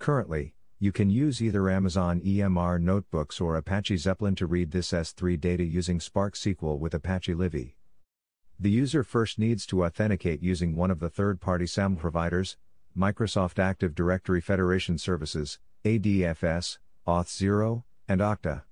[0.01, 5.39] Currently, you can use either Amazon EMR notebooks or Apache Zeppelin to read this S3
[5.39, 7.77] data using Spark SQL with Apache Livy.
[8.59, 12.57] The user first needs to authenticate using one of the third party SAML providers,
[12.97, 18.63] Microsoft Active Directory Federation Services, ADFS, Auth0, and Okta.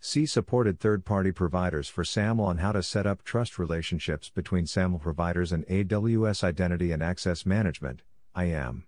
[0.00, 4.64] See supported third party providers for SAML on how to set up trust relationships between
[4.64, 8.02] SAML providers and AWS Identity and Access Management,
[8.36, 8.84] IAM.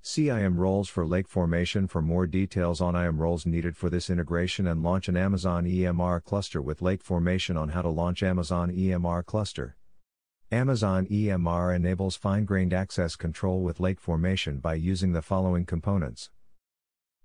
[0.00, 4.08] See IAM roles for lake formation for more details on IAM roles needed for this
[4.08, 8.72] integration and launch an Amazon EMR cluster with lake formation on how to launch Amazon
[8.72, 9.76] EMR cluster.
[10.50, 16.30] Amazon EMR enables fine grained access control with lake formation by using the following components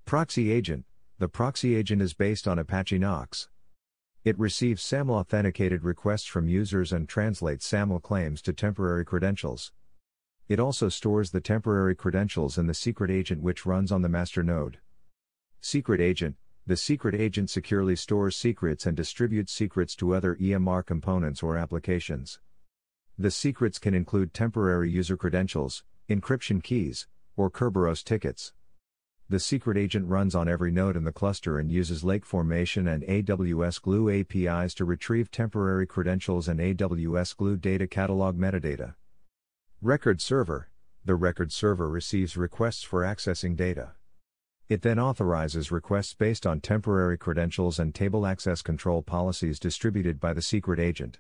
[0.06, 0.86] Proxy Agent
[1.20, 3.50] the proxy agent is based on Apache Knox.
[4.24, 9.72] It receives SAML authenticated requests from users and translates SAML claims to temporary credentials.
[10.48, 14.44] It also stores the temporary credentials in the secret agent which runs on the master
[14.44, 14.78] node.
[15.60, 16.36] Secret agent
[16.68, 22.40] The secret agent securely stores secrets and distributes secrets to other EMR components or applications.
[23.18, 28.54] The secrets can include temporary user credentials, encryption keys, or Kerberos tickets.
[29.30, 33.04] The secret agent runs on every node in the cluster and uses Lake Formation and
[33.04, 38.96] AWS Glue APIs to retrieve temporary credentials and AWS Glue data catalog metadata.
[39.82, 40.70] Record Server
[41.04, 43.96] The record server receives requests for accessing data.
[44.70, 50.32] It then authorizes requests based on temporary credentials and table access control policies distributed by
[50.32, 51.20] the secret agent.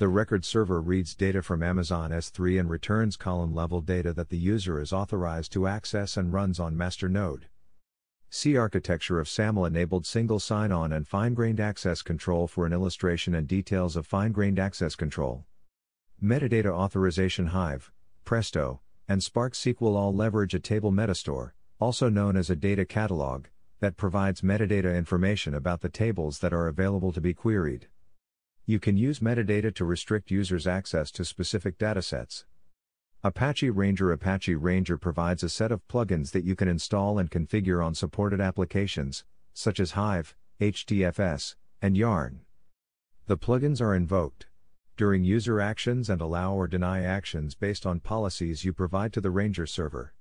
[0.00, 4.38] The record server reads data from Amazon S3 and returns column level data that the
[4.38, 7.48] user is authorized to access and runs on master node.
[8.30, 12.72] See architecture of SAML enabled single sign on and fine grained access control for an
[12.72, 15.44] illustration and details of fine grained access control.
[16.24, 17.92] Metadata authorization Hive,
[18.24, 23.48] Presto, and Spark SQL all leverage a table metastore, also known as a data catalog,
[23.80, 27.88] that provides metadata information about the tables that are available to be queried.
[28.70, 32.44] You can use metadata to restrict users' access to specific datasets.
[33.24, 37.84] Apache Ranger Apache Ranger provides a set of plugins that you can install and configure
[37.84, 42.42] on supported applications, such as Hive, HDFS, and Yarn.
[43.26, 44.46] The plugins are invoked
[44.96, 49.32] during user actions and allow or deny actions based on policies you provide to the
[49.32, 50.14] Ranger server.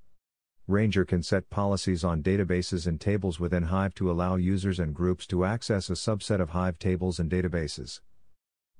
[0.65, 5.27] Ranger can set policies on databases and tables within Hive to allow users and groups
[5.27, 7.99] to access a subset of Hive tables and databases.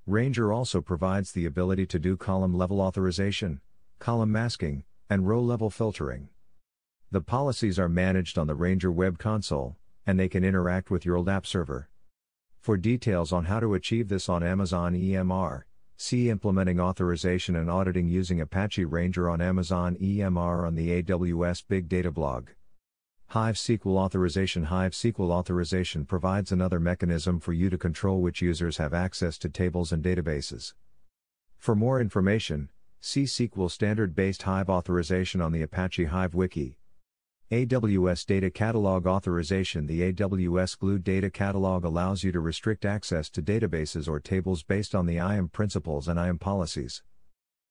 [0.10, 3.62] Ranger also provides the ability to do column level authorization,
[4.00, 6.30] column masking, and row level filtering.
[7.12, 11.18] The policies are managed on the Ranger web console, and they can interact with your
[11.18, 11.90] LDAP server.
[12.60, 15.62] For details on how to achieve this on Amazon EMR,
[15.96, 21.88] see Implementing Authorization and Auditing using Apache Ranger on Amazon EMR on the AWS Big
[21.88, 22.48] Data blog.
[23.34, 28.78] Hive SQL Authorization Hive SQL Authorization provides another mechanism for you to control which users
[28.78, 30.74] have access to tables and databases.
[31.56, 32.72] For more information,
[33.02, 36.80] see SQL Standard Based Hive Authorization on the Apache Hive Wiki.
[37.52, 43.44] AWS Data Catalog Authorization The AWS Glue Data Catalog allows you to restrict access to
[43.44, 47.04] databases or tables based on the IAM principals and IAM policies.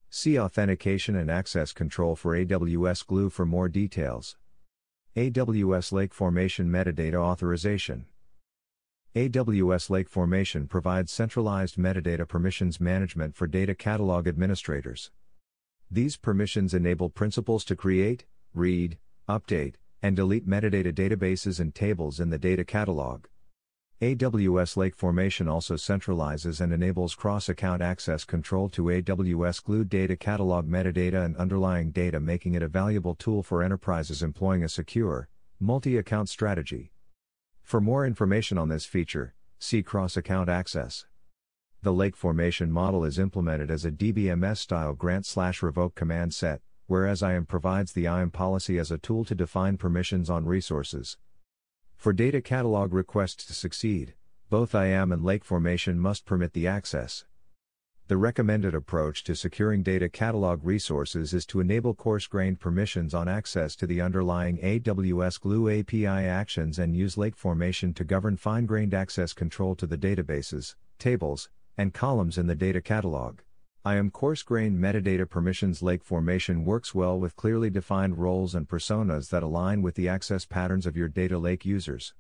[0.09, 4.37] See Authentication and Access Control for AWS Glue for more details.
[5.19, 8.07] AWS Lake Formation Metadata Authorization
[9.17, 15.11] AWS Lake Formation provides centralized metadata permissions management for data catalog administrators.
[15.91, 18.97] These permissions enable principals to create, read,
[19.29, 23.25] update, and delete metadata databases and tables in the data catalog.
[24.01, 30.17] AWS Lake Formation also centralizes and enables cross account access control to AWS Glue data
[30.17, 35.29] catalog metadata and underlying data, making it a valuable tool for enterprises employing a secure,
[35.59, 36.93] multi account strategy.
[37.65, 41.07] For more information on this feature, see cross account access.
[41.83, 46.61] The Lake Formation model is implemented as a DBMS style grant slash revoke command set,
[46.87, 51.17] whereas IAM provides the IAM policy as a tool to define permissions on resources.
[51.99, 54.15] For data catalog requests to succeed,
[54.51, 57.25] both IAM and lake formation must permit the access.
[58.07, 63.27] The recommended approach to securing data catalog resources is to enable coarse grained permissions on
[63.27, 68.65] access to the underlying AWS Glue API actions and use lake formation to govern fine
[68.65, 73.41] grained access control to the databases, tables, and columns in the data catalog.
[73.87, 79.31] IAM coarse grained metadata permissions lake formation works well with clearly defined roles and personas
[79.31, 82.13] that align with the access patterns of your data lake users.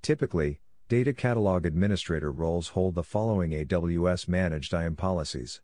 [0.00, 5.60] Typically, Data Catalog Administrator roles hold the following AWS managed IAM policies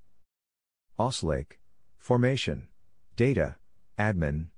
[0.99, 1.59] OS Lake,
[1.99, 2.69] Formation,
[3.17, 3.57] Data,
[3.99, 4.49] Admin,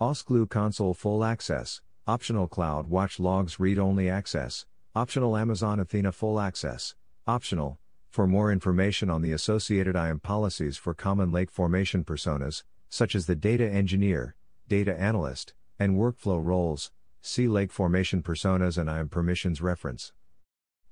[0.00, 4.66] OS Glue Console Full Access, Optional Cloud Watch Logs Read Only Access,
[4.96, 6.96] Optional Amazon Athena Full Access,
[7.28, 7.78] Optional,
[8.10, 13.26] for more information on the associated IAM policies for common lake formation personas, such as
[13.26, 14.34] the data engineer,
[14.66, 16.90] data analyst, and workflow roles,
[17.22, 20.12] see lake formation personas and IAM permissions reference.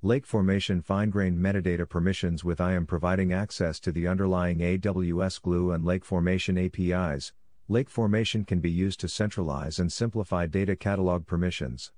[0.01, 5.85] Lake formation fine-grained metadata permissions with IAM providing access to the underlying AWS Glue and
[5.85, 7.33] lake formation APIs.
[7.67, 11.91] Lake formation can be used to centralize and simplify data catalog permissions.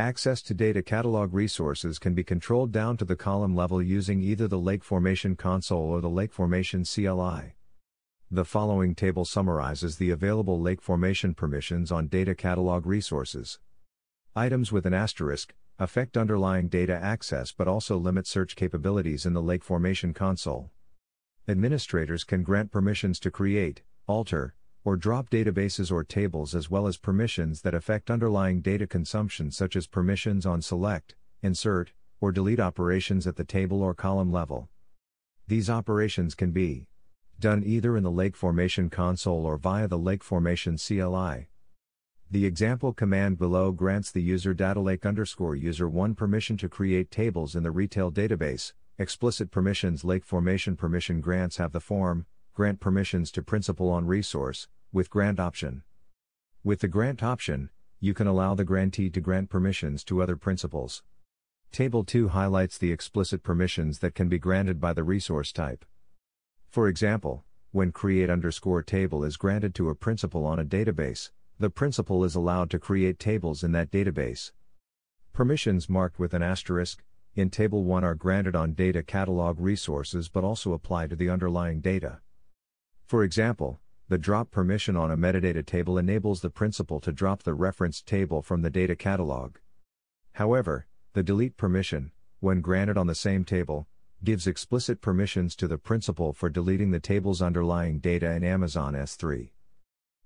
[0.00, 4.46] Access to data catalog resources can be controlled down to the column level using either
[4.46, 7.56] the Lake Formation console or the Lake Formation CLI.
[8.30, 13.58] The following table summarizes the available Lake Formation permissions on data catalog resources.
[14.36, 19.42] Items with an asterisk affect underlying data access but also limit search capabilities in the
[19.42, 20.70] Lake Formation console.
[21.48, 24.54] Administrators can grant permissions to create, alter,
[24.88, 29.76] or drop databases or tables as well as permissions that affect underlying data consumption such
[29.76, 31.92] as permissions on select, insert,
[32.22, 34.66] or delete operations at the table or column level.
[35.46, 36.86] These operations can be
[37.38, 41.48] done either in the Lake Formation console or via the Lake Formation CLI.
[42.30, 47.54] The example command below grants the user datalake underscore user 1 permission to create tables
[47.54, 48.72] in the retail database.
[48.98, 52.24] Explicit permissions Lake Formation permission grants have the form
[52.54, 55.82] grant permissions to principal on resource with grant option.
[56.64, 57.70] With the grant option,
[58.00, 61.02] you can allow the grantee to grant permissions to other principals.
[61.72, 65.84] Table 2 highlights the explicit permissions that can be granted by the resource type.
[66.70, 71.70] For example, when create underscore table is granted to a principal on a database, the
[71.70, 74.52] principal is allowed to create tables in that database.
[75.32, 77.02] Permissions marked with an asterisk
[77.34, 81.80] in Table 1 are granted on data catalog resources but also apply to the underlying
[81.80, 82.20] data.
[83.06, 87.52] For example, the drop permission on a metadata table enables the principal to drop the
[87.52, 89.56] referenced table from the data catalog.
[90.32, 93.86] However, the delete permission, when granted on the same table,
[94.24, 99.50] gives explicit permissions to the principal for deleting the table's underlying data in Amazon S3.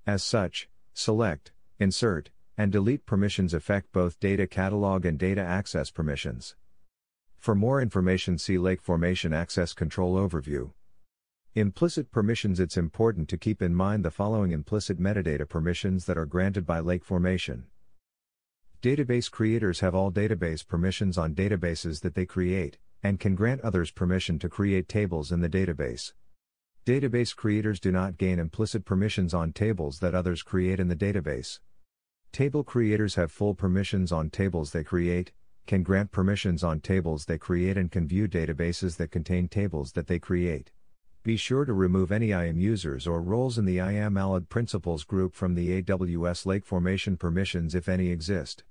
[0.06, 6.54] As such, select, insert, and delete permissions affect both data catalog and data access permissions.
[7.38, 10.72] For more information, see Lake Formation Access Control Overview.
[11.54, 16.24] Implicit permissions It's important to keep in mind the following implicit metadata permissions that are
[16.24, 17.66] granted by Lake Formation.
[18.80, 23.90] Database creators have all database permissions on databases that they create, and can grant others
[23.90, 26.14] permission to create tables in the database.
[26.86, 31.60] Database creators do not gain implicit permissions on tables that others create in the database.
[32.32, 35.32] Table creators have full permissions on tables they create,
[35.66, 40.06] can grant permissions on tables they create, and can view databases that contain tables that
[40.06, 40.72] they create.
[41.24, 45.36] Be sure to remove any IAM users or roles in the IAM Allowed Principals group
[45.36, 48.64] from the AWS Lake Formation permissions if any exist.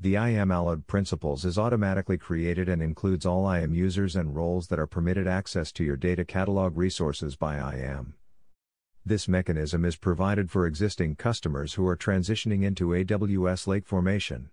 [0.00, 4.78] The IAM allowed principals is automatically created and includes all IAM users and roles that
[4.78, 8.14] are permitted access to your data catalog resources by IAM.
[9.04, 14.48] This mechanism is provided for existing customers who are transitioning into AWS Lake Formation.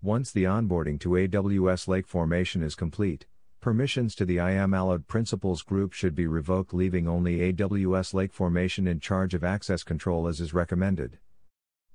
[0.00, 3.26] Once the onboarding to AWS Lake Formation is complete,
[3.60, 8.86] permissions to the IAM allowed principals group should be revoked, leaving only AWS Lake Formation
[8.86, 11.18] in charge of access control as is recommended.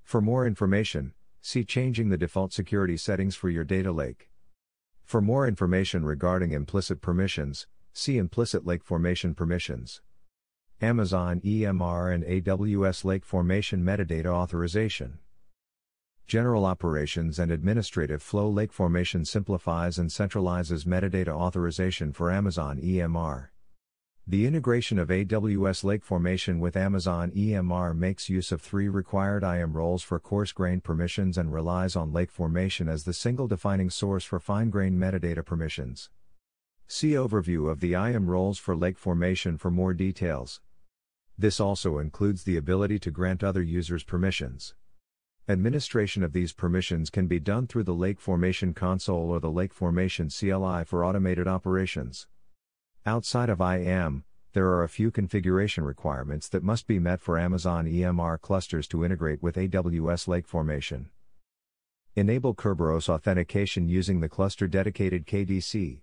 [0.03, 1.13] For more information,
[1.45, 4.29] See changing the default security settings for your data lake.
[5.03, 10.01] For more information regarding implicit permissions, see Implicit Lake Formation Permissions.
[10.79, 15.19] Amazon EMR and AWS Lake Formation Metadata Authorization.
[16.27, 23.49] General Operations and Administrative Flow Lake Formation simplifies and centralizes metadata authorization for Amazon EMR.
[24.25, 29.73] The integration of AWS Lake Formation with Amazon EMR makes use of three required IAM
[29.73, 34.23] roles for coarse grained permissions and relies on Lake Formation as the single defining source
[34.23, 36.09] for fine grained metadata permissions.
[36.87, 40.61] See Overview of the IAM roles for Lake Formation for more details.
[41.37, 44.73] This also includes the ability to grant other users permissions.
[45.49, 49.73] Administration of these permissions can be done through the Lake Formation console or the Lake
[49.73, 52.27] Formation CLI for automated operations.
[53.05, 57.87] Outside of IAM, there are a few configuration requirements that must be met for Amazon
[57.87, 61.09] EMR clusters to integrate with AWS Lake Formation.
[62.15, 65.99] Enable Kerberos authentication using the cluster dedicated KDC.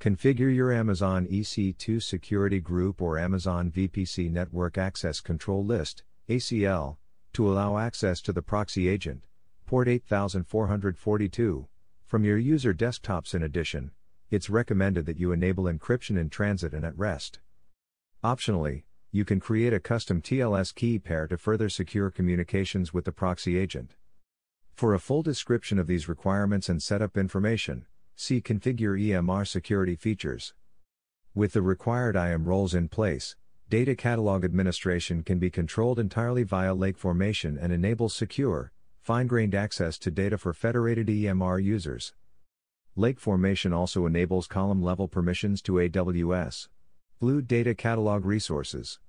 [0.00, 6.96] Configure your Amazon EC2 security group or Amazon VPC network access control list, ACL,
[7.36, 9.22] to allow access to the proxy agent,
[9.66, 11.68] port 8442,
[12.06, 13.90] from your user desktops in addition
[14.30, 17.40] it's recommended that you enable encryption in transit and at rest.
[18.24, 23.12] Optionally, you can create a custom TLS key pair to further secure communications with the
[23.12, 23.96] proxy agent.
[24.72, 27.84] For a full description of these requirements and setup information,
[28.14, 30.54] see Configure EMR security features.
[31.34, 33.36] With the required IAM roles in place,
[33.68, 38.70] data catalog administration can be controlled entirely via Lake Formation and enables secure,
[39.00, 42.14] fine grained access to data for federated EMR users.
[42.94, 46.68] Lake Formation also enables column level permissions to AWS.
[47.18, 49.00] Glue Data Catalog resources.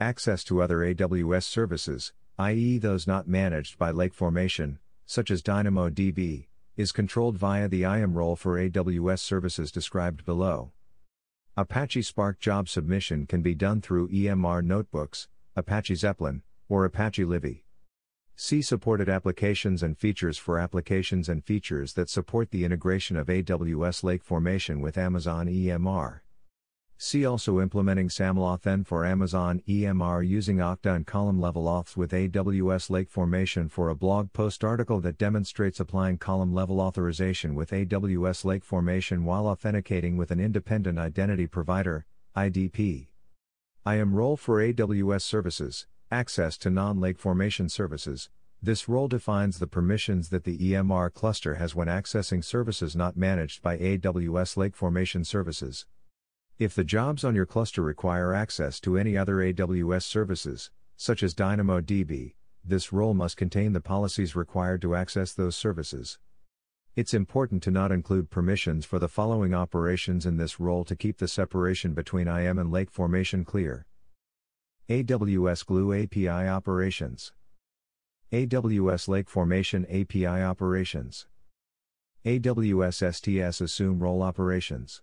[0.00, 6.46] Access to other AWS services, i.e., those not managed by Lake Formation, such as DynamoDB,
[6.78, 10.72] is controlled via the IAM role for AWS services described below.
[11.54, 17.66] Apache Spark job submission can be done through EMR notebooks, Apache Zeppelin, or Apache Livy.
[18.34, 24.02] See supported applications and features for applications and features that support the integration of AWS
[24.02, 26.20] Lake Formation with Amazon EMR.
[27.04, 32.90] See also implementing SAML for Amazon EMR using Okta and column level auths with AWS
[32.90, 38.44] Lake Formation for a blog post article that demonstrates applying column level authorization with AWS
[38.44, 42.06] Lake Formation while authenticating with an independent identity provider,
[42.36, 43.08] IDP.
[43.84, 48.30] IAM role for AWS services, access to non lake formation services.
[48.62, 53.60] This role defines the permissions that the EMR cluster has when accessing services not managed
[53.60, 55.84] by AWS Lake Formation services.
[56.62, 61.34] If the jobs on your cluster require access to any other AWS services, such as
[61.34, 62.34] DynamoDB,
[62.64, 66.20] this role must contain the policies required to access those services.
[66.94, 71.18] It's important to not include permissions for the following operations in this role to keep
[71.18, 73.84] the separation between IAM and lake formation clear.
[74.88, 77.32] AWS Glue API operations.
[78.30, 81.26] AWS Lake Formation API operations.
[82.24, 85.02] AWS STS Assume Role operations.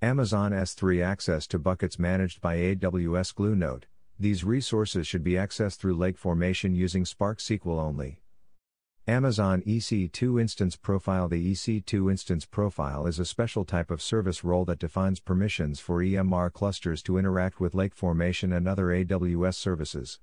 [0.00, 3.86] Amazon S3 access to buckets managed by AWS Glue Note.
[4.16, 8.22] These resources should be accessed through Lake Formation using Spark SQL only.
[9.08, 14.64] Amazon EC2 Instance Profile The EC2 Instance Profile is a special type of service role
[14.66, 20.20] that defines permissions for EMR clusters to interact with Lake Formation and other AWS services.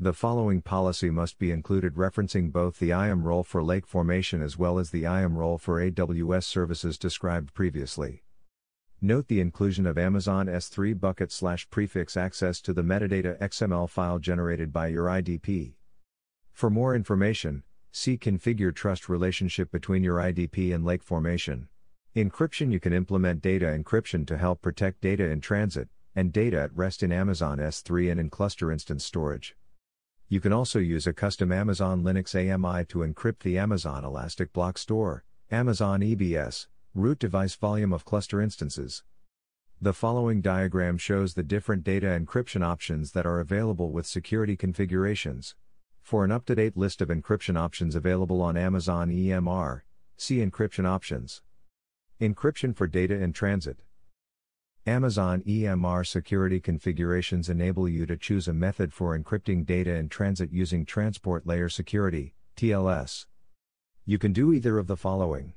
[0.00, 4.56] The following policy must be included referencing both the IAM role for Lake Formation as
[4.56, 8.22] well as the IAM role for AWS services described previously.
[9.02, 14.18] Note the inclusion of Amazon S3 bucket slash prefix access to the metadata XML file
[14.18, 15.74] generated by your IDP.
[16.50, 17.62] For more information,
[17.92, 21.68] see Configure Trust relationship between your IDP and Lake Formation.
[22.16, 26.74] Encryption You can implement data encryption to help protect data in transit and data at
[26.74, 29.54] rest in Amazon S3 and in cluster instance storage.
[30.30, 34.78] You can also use a custom Amazon Linux AMI to encrypt the Amazon Elastic Block
[34.78, 36.66] Store, Amazon EBS,
[36.96, 39.04] Root device volume of cluster instances.
[39.82, 45.54] The following diagram shows the different data encryption options that are available with security configurations.
[46.00, 49.82] For an up to date list of encryption options available on Amazon EMR,
[50.16, 51.42] see Encryption Options.
[52.18, 53.76] Encryption for data in transit.
[54.86, 60.50] Amazon EMR security configurations enable you to choose a method for encrypting data in transit
[60.50, 63.26] using Transport Layer Security, TLS.
[64.06, 65.52] You can do either of the following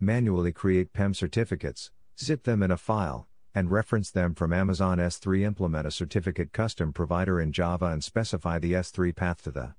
[0.00, 1.90] manually create PEM certificates,
[2.20, 6.92] zip them in a file, and reference them from Amazon S3 implement a certificate custom
[6.92, 9.74] provider in Java and specify the S3 path to the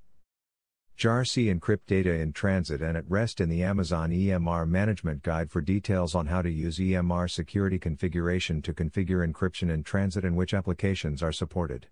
[0.95, 5.52] jar C encrypt data in transit and at rest in the Amazon EMR management guide
[5.52, 10.35] for details on how to use EMR security configuration to configure encryption in transit and
[10.35, 11.85] which applications are supported.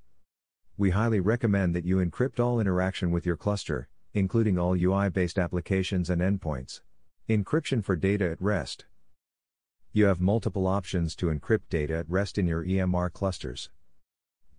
[0.76, 5.38] We highly recommend that you encrypt all interaction with your cluster, including all UI based
[5.38, 6.82] applications and endpoints.
[7.28, 8.86] Encryption for data at rest.
[9.92, 13.72] You have multiple options to encrypt data at rest in your EMR clusters.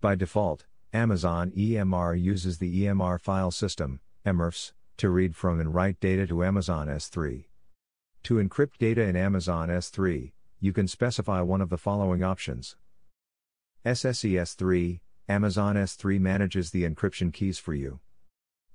[0.01, 6.01] By default, Amazon EMR uses the EMR file system, EMRFS, to read from and write
[6.01, 7.45] data to Amazon S3.
[8.23, 12.75] To encrypt data in Amazon S3, you can specify one of the following options.
[13.85, 14.99] SSE S3,
[15.29, 18.01] Amazon S3 manages the encryption keys for you.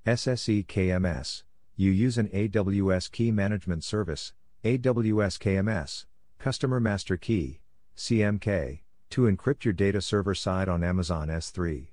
[0.06, 1.42] SSE KMS,
[1.76, 6.04] you use an AWS Key Management Service, AWS KMS,
[6.38, 7.60] Customer Master Key,
[7.96, 8.80] CMK,
[9.10, 11.88] to encrypt your data server side on Amazon S3.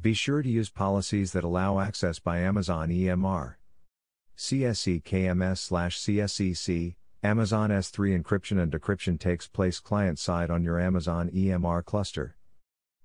[0.00, 3.54] Be sure to use policies that allow access by Amazon EMR.
[4.36, 11.30] CSE KMS CSEC, Amazon S3 encryption and decryption takes place client side on your Amazon
[11.30, 12.36] EMR cluster.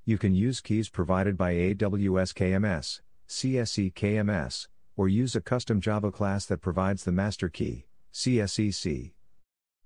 [0.05, 4.67] You can use keys provided by AWS KMS, CSE KMS,
[4.99, 9.13] or use a custom Java class that provides the master key, CSEC.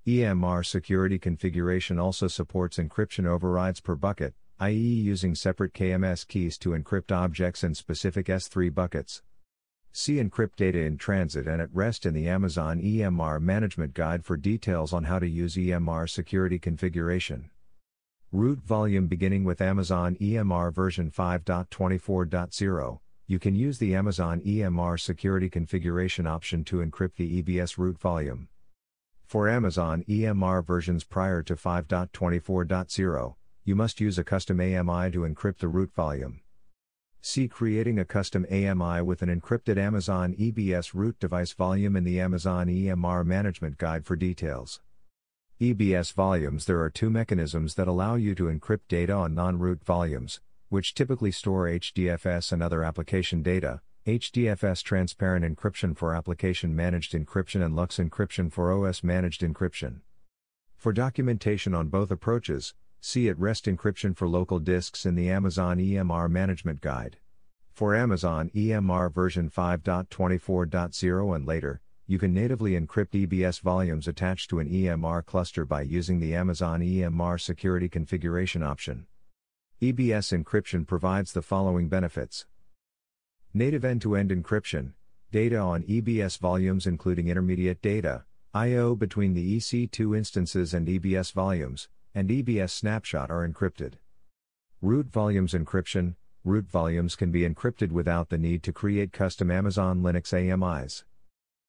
[0.08, 6.72] EMR security configuration also supports encryption overrides per bucket, i.e., using separate KMS keys to
[6.72, 9.22] encrypt objects in specific S3 buckets.
[9.92, 14.36] See Encrypt Data in Transit and at Rest in the Amazon EMR Management Guide for
[14.36, 17.52] details on how to use EMR security configuration.
[18.32, 23.00] Root volume beginning with Amazon EMR version 5.24.0
[23.34, 28.48] you can use the Amazon EMR security configuration option to encrypt the EBS root volume.
[29.26, 33.36] For Amazon EMR versions prior to 5.24.0,
[33.66, 36.42] you must use a custom AMI to encrypt the root volume.
[37.22, 42.20] See creating a custom AMI with an encrypted Amazon EBS root device volume in the
[42.20, 44.80] Amazon EMR Management Guide for details.
[45.60, 49.84] EBS volumes There are two mechanisms that allow you to encrypt data on non root
[49.84, 50.40] volumes
[50.70, 57.64] which typically store HDFS and other application data, HDFS transparent encryption for application managed encryption
[57.64, 60.02] and LUKS encryption for OS managed encryption.
[60.76, 65.78] For documentation on both approaches, see at rest encryption for local disks in the Amazon
[65.78, 67.18] EMR Management Guide.
[67.72, 74.60] For Amazon EMR version 5.24.0 and later, you can natively encrypt EBS volumes attached to
[74.60, 79.08] an EMR cluster by using the Amazon EMR Security Configuration option.
[79.84, 82.46] EBS encryption provides the following benefits
[83.54, 84.94] Native end to end encryption,
[85.30, 88.24] data on EBS volumes including intermediate data,
[88.54, 88.96] I.O.
[88.96, 93.96] between the EC2 instances and EBS volumes, and EBS snapshot are encrypted.
[94.82, 96.16] Root volumes encryption
[96.46, 101.04] root volumes can be encrypted without the need to create custom Amazon Linux AMIs.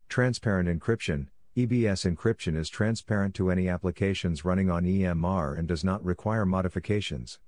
[0.09, 1.27] Transparent encryption
[1.57, 7.41] EBS encryption is transparent to any applications running on EMR and does not require modifications.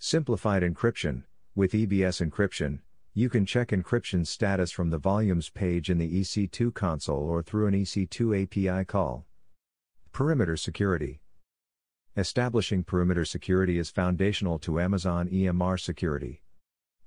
[0.00, 1.24] Simplified encryption
[1.56, 2.78] With EBS encryption,
[3.14, 7.66] you can check encryption status from the volumes page in the EC2 console or through
[7.66, 9.26] an EC2 API call.
[10.12, 11.20] Perimeter security.
[12.16, 16.42] Establishing perimeter security is foundational to Amazon EMR security.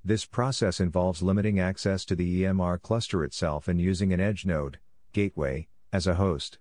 [0.04, 4.80] This process involves limiting access to the EMR cluster itself and using an edge node,
[5.14, 6.60] gateway, as a host.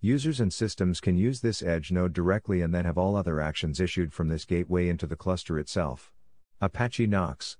[0.00, 3.80] Users and systems can use this edge node directly and then have all other actions
[3.80, 6.12] issued from this gateway into the cluster itself.
[6.60, 7.56] Apache Knox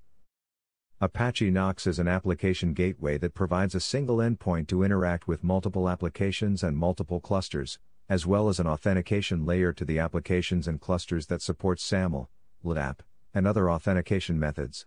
[1.01, 5.89] Apache Knox is an application gateway that provides a single endpoint to interact with multiple
[5.89, 11.27] applications and multiple clusters, as well as an authentication layer to the applications and clusters
[11.27, 12.31] that support SAML,
[12.65, 13.01] LDAP,
[13.35, 14.87] and other authentication methods.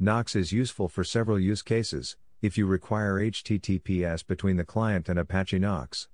[0.00, 5.20] Knox is useful for several use cases, if you require HTTPS between the client and
[5.20, 6.08] Apache Knox.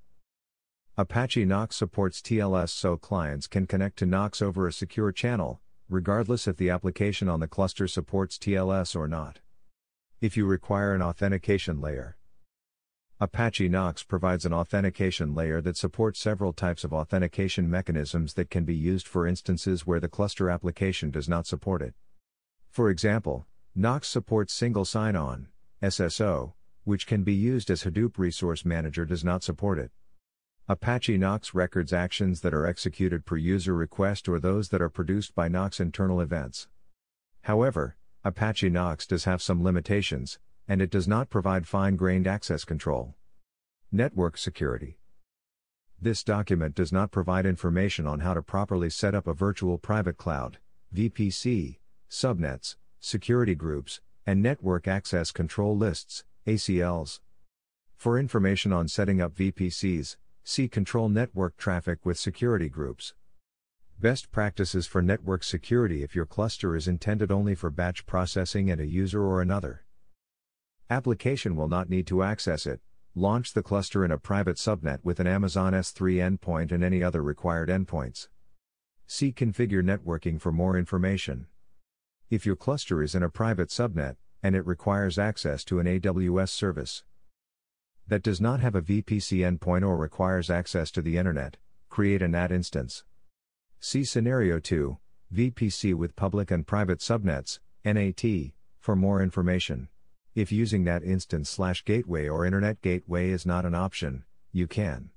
[1.00, 5.58] Apache Knox supports TLS so clients can connect to Knox over a secure channel,
[5.88, 9.38] regardless if the application on the cluster supports TLS or not.
[10.20, 12.18] If you require an authentication layer,
[13.18, 18.66] Apache Knox provides an authentication layer that supports several types of authentication mechanisms that can
[18.66, 21.94] be used for instances where the cluster application does not support it.
[22.68, 25.48] For example, Knox supports single sign on,
[25.82, 26.52] SSO,
[26.84, 29.92] which can be used as Hadoop Resource Manager does not support it.
[30.70, 35.34] Apache Knox records actions that are executed per user request or those that are produced
[35.34, 36.68] by Knox internal events.
[37.42, 40.38] However, Apache Knox does have some limitations,
[40.68, 43.16] and it does not provide fine grained access control.
[43.90, 45.00] Network security.
[46.00, 50.18] This document does not provide information on how to properly set up a virtual private
[50.18, 50.58] cloud,
[50.94, 51.78] VPC,
[52.08, 57.18] subnets, security groups, and network access control lists, ACLs.
[57.96, 60.14] For information on setting up VPCs,
[60.50, 63.14] See Control Network Traffic with Security Groups.
[64.00, 68.80] Best practices for network security if your cluster is intended only for batch processing and
[68.80, 69.84] a user or another.
[70.90, 72.80] Application will not need to access it.
[73.14, 77.22] Launch the cluster in a private subnet with an Amazon S3 endpoint and any other
[77.22, 78.26] required endpoints.
[79.06, 81.46] See Configure Networking for more information.
[82.28, 86.48] If your cluster is in a private subnet, and it requires access to an AWS
[86.48, 87.04] service,
[88.10, 91.56] that does not have a VPC endpoint or requires access to the Internet,
[91.88, 93.04] create a NAT instance.
[93.78, 94.98] See Scenario 2,
[95.32, 98.50] VPC with public and private subnets, NAT,
[98.80, 99.88] for more information.
[100.34, 105.10] If using NAT instance slash gateway or Internet gateway is not an option, you can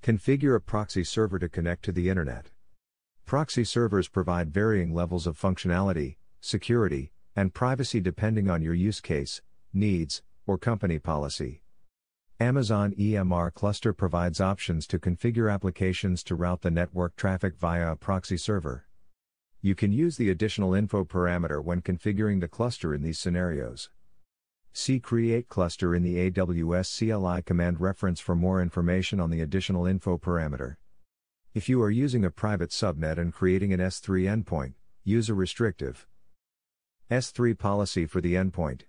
[0.00, 2.50] configure a proxy server to connect to the Internet.
[3.26, 9.42] Proxy servers provide varying levels of functionality, security, and privacy depending on your use case,
[9.72, 11.62] needs, or company policy.
[12.42, 17.96] Amazon EMR Cluster provides options to configure applications to route the network traffic via a
[17.96, 18.86] proxy server.
[19.60, 23.90] You can use the additional info parameter when configuring the cluster in these scenarios.
[24.72, 29.84] See Create Cluster in the AWS CLI command reference for more information on the additional
[29.84, 30.76] info parameter.
[31.52, 34.72] If you are using a private subnet and creating an S3 endpoint,
[35.04, 36.06] use a restrictive
[37.10, 38.84] S3 policy for the endpoint.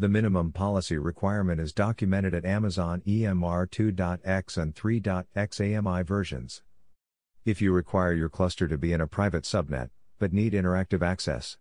[0.00, 6.62] The minimum policy requirement is documented at Amazon EMR 2.x and 3.x AMI versions.
[7.44, 11.58] If you require your cluster to be in a private subnet, but need interactive access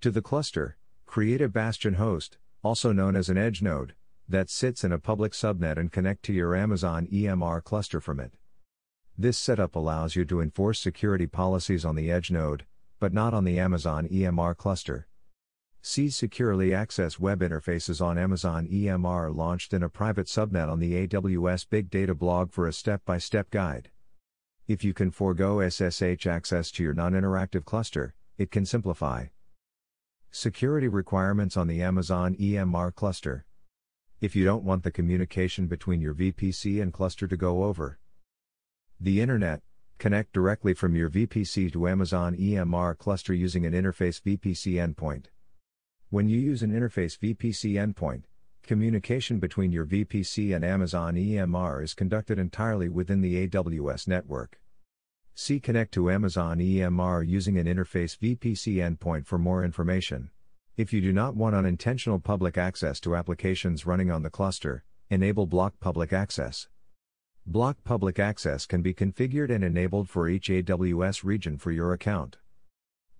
[0.00, 3.94] to the cluster, create a bastion host, also known as an edge node,
[4.28, 8.32] that sits in a public subnet and connect to your Amazon EMR cluster from it.
[9.16, 12.66] This setup allows you to enforce security policies on the edge node,
[12.98, 15.06] but not on the Amazon EMR cluster.
[15.82, 21.06] See Securely Access Web Interfaces on Amazon EMR launched in a private subnet on the
[21.06, 23.90] AWS Big Data blog for a step by step guide.
[24.66, 29.26] If you can forego SSH access to your non interactive cluster, it can simplify
[30.32, 33.46] security requirements on the Amazon EMR cluster.
[34.20, 37.98] If you don't want the communication between your VPC and cluster to go over
[38.98, 39.62] The Internet,
[39.98, 45.26] connect directly from your VPC to Amazon EMR cluster using an Interface VPC endpoint.
[46.16, 48.22] When you use an Interface VPC endpoint,
[48.62, 54.58] communication between your VPC and Amazon EMR is conducted entirely within the AWS network.
[55.34, 60.30] See Connect to Amazon EMR using an Interface VPC endpoint for more information.
[60.78, 65.44] If you do not want unintentional public access to applications running on the cluster, enable
[65.44, 66.66] Block Public Access.
[67.44, 72.38] Block public access can be configured and enabled for each AWS region for your account.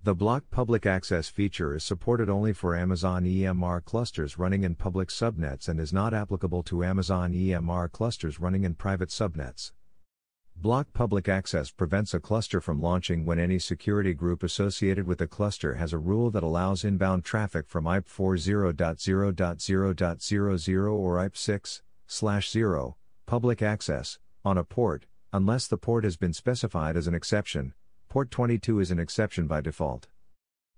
[0.07, 5.09] The Block Public Access feature is supported only for Amazon EMR clusters running in public
[5.09, 9.73] subnets and is not applicable to Amazon EMR clusters running in private subnets.
[10.55, 15.27] Block public access prevents a cluster from launching when any security group associated with the
[15.27, 22.95] cluster has a rule that allows inbound traffic from IP 40.0.0.00 or IP 6/0
[23.27, 27.75] public access, on a port, unless the port has been specified as an exception.
[28.17, 30.09] Port 22 is an exception by default.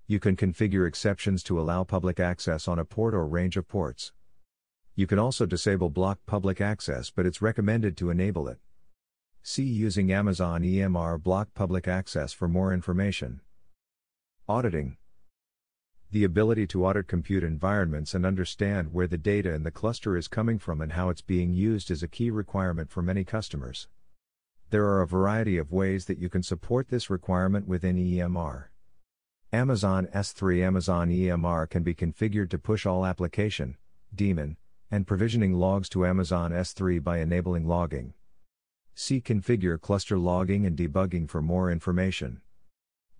[0.08, 4.10] You can configure exceptions to allow public access on a port or range of ports.
[4.96, 8.58] You can also disable block public access, but it's recommended to enable it.
[9.40, 13.40] See using Amazon EMR block public access for more information.
[14.48, 14.96] Auditing
[16.10, 20.26] the ability to audit compute environments and understand where the data in the cluster is
[20.26, 23.86] coming from and how it's being used is a key requirement for many customers.
[24.70, 28.64] There are a variety of ways that you can support this requirement within EMR.
[29.50, 33.78] Amazon S3 Amazon EMR can be configured to push all application,
[34.14, 34.58] daemon,
[34.90, 38.12] and provisioning logs to Amazon S3 by enabling logging.
[38.94, 42.42] See Configure Cluster Logging and Debugging for more information.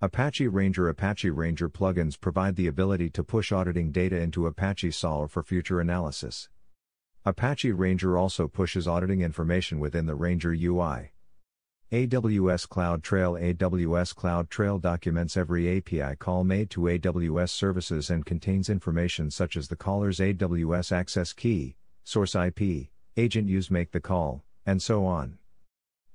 [0.03, 5.31] Apache Ranger Apache Ranger plugins provide the ability to push auditing data into Apache Solr
[5.31, 6.51] for future analysis.
[7.25, 11.13] Apache Ranger also pushes auditing information within the Ranger UI.
[11.91, 19.31] AWS CloudTrail AWS CloudTrail documents every API call made to AWS services and contains information
[19.31, 24.83] such as the caller's AWS access key, source IP, agent use make the call, and
[24.83, 25.39] so on.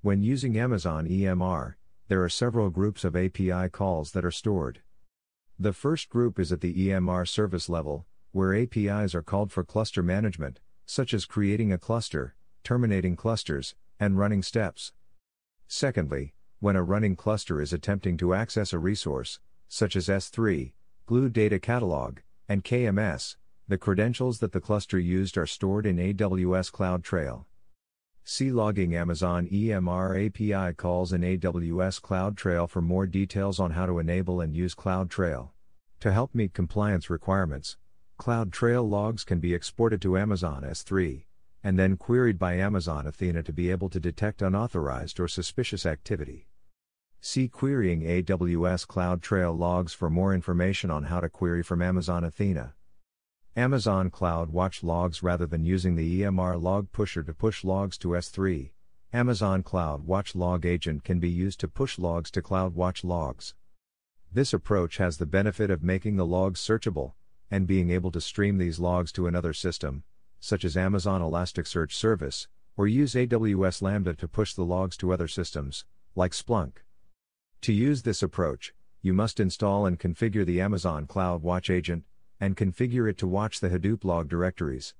[0.03, 1.73] When using Amazon EMR,
[2.07, 4.81] there are several groups of API calls that are stored.
[5.57, 10.03] The first group is at the EMR service level, where APIs are called for cluster
[10.03, 14.91] management, such as creating a cluster, terminating clusters, and running steps.
[15.75, 20.71] Secondly, when a running cluster is attempting to access a resource, such as S3,
[21.07, 23.37] Glue Data Catalog, and KMS,
[23.67, 27.45] the credentials that the cluster used are stored in AWS CloudTrail.
[28.23, 33.97] See logging Amazon EMR API calls in AWS CloudTrail for more details on how to
[33.97, 35.49] enable and use CloudTrail.
[36.01, 37.77] To help meet compliance requirements,
[38.19, 41.23] CloudTrail logs can be exported to Amazon S3
[41.63, 46.47] and then queried by Amazon Athena to be able to detect unauthorized or suspicious activity.
[47.21, 52.73] See Querying AWS CloudTrail logs for more information on how to query from Amazon Athena.
[53.55, 58.71] Amazon CloudWatch logs rather than using the EMR log pusher to push logs to S3.
[59.13, 63.53] Amazon CloudWatch log agent can be used to push logs to CloudWatch logs.
[64.31, 67.13] This approach has the benefit of making the logs searchable
[67.51, 70.03] and being able to stream these logs to another system,
[70.43, 75.29] such as Amazon Elasticsearch Service, or use AWS Lambda to push the logs to other
[75.29, 76.79] systems, like Splunk.
[77.61, 82.03] To use this approach, you must install and configure the Amazon CloudWatch agent,
[82.41, 84.93] and configure it to watch the Hadoop log directories.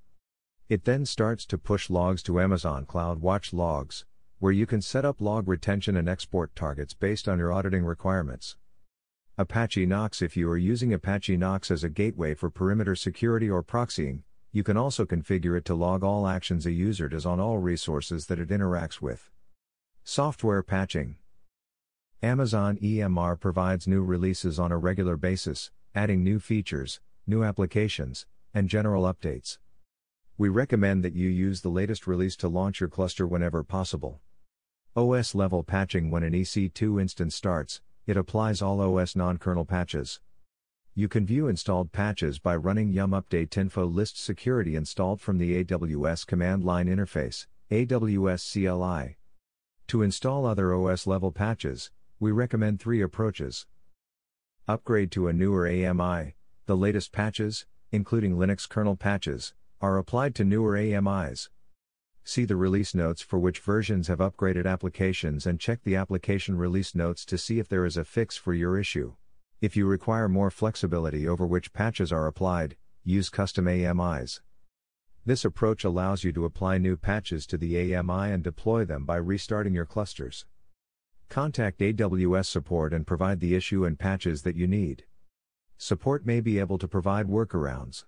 [0.70, 4.06] It then starts to push logs to Amazon CloudWatch logs,
[4.40, 8.56] where you can set up log retention and export targets based on your auditing requirements.
[9.38, 13.62] Apache Knox If you are using Apache Knox as a gateway for perimeter security or
[13.62, 14.22] proxying,
[14.54, 18.28] you can also configure it to log all actions a user does on all resources
[18.28, 19.32] that it interacts with.
[20.04, 21.16] Software patching
[22.22, 28.70] Amazon EMR provides new releases on a regular basis, adding new features, new applications, and
[28.70, 29.58] general updates.
[30.38, 34.20] We recommend that you use the latest release to launch your cluster whenever possible.
[34.96, 40.20] OS level patching When an EC2 instance starts, it applies all OS non kernel patches.
[40.96, 45.64] You can view installed patches by running yum update info list security installed from the
[45.64, 49.18] AWS command line interface, AWS CLI.
[49.88, 51.90] To install other OS level patches,
[52.20, 53.66] we recommend three approaches.
[54.68, 56.36] Upgrade to a newer AMI,
[56.68, 61.50] the latest patches, including Linux kernel patches, are applied to newer AMIs.
[62.24, 66.94] See the release notes for which versions have upgraded applications and check the application release
[66.94, 69.16] notes to see if there is a fix for your issue.
[69.64, 72.76] If you require more flexibility over which patches are applied,
[73.06, 74.42] use custom AMIs.
[75.26, 79.16] This approach allows you to apply new patches to the AMI and deploy them by
[79.16, 80.46] restarting your clusters.
[81.30, 85.06] Contact AWS support and provide the issue and patches that you need.
[85.78, 88.04] Support may be able to provide workarounds.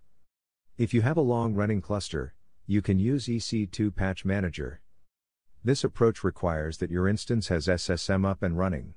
[0.77, 2.35] If you have a long running cluster,
[2.67, 4.81] you can use EC2 Patch Manager.
[5.63, 8.95] This approach requires that your instance has SSM up and running.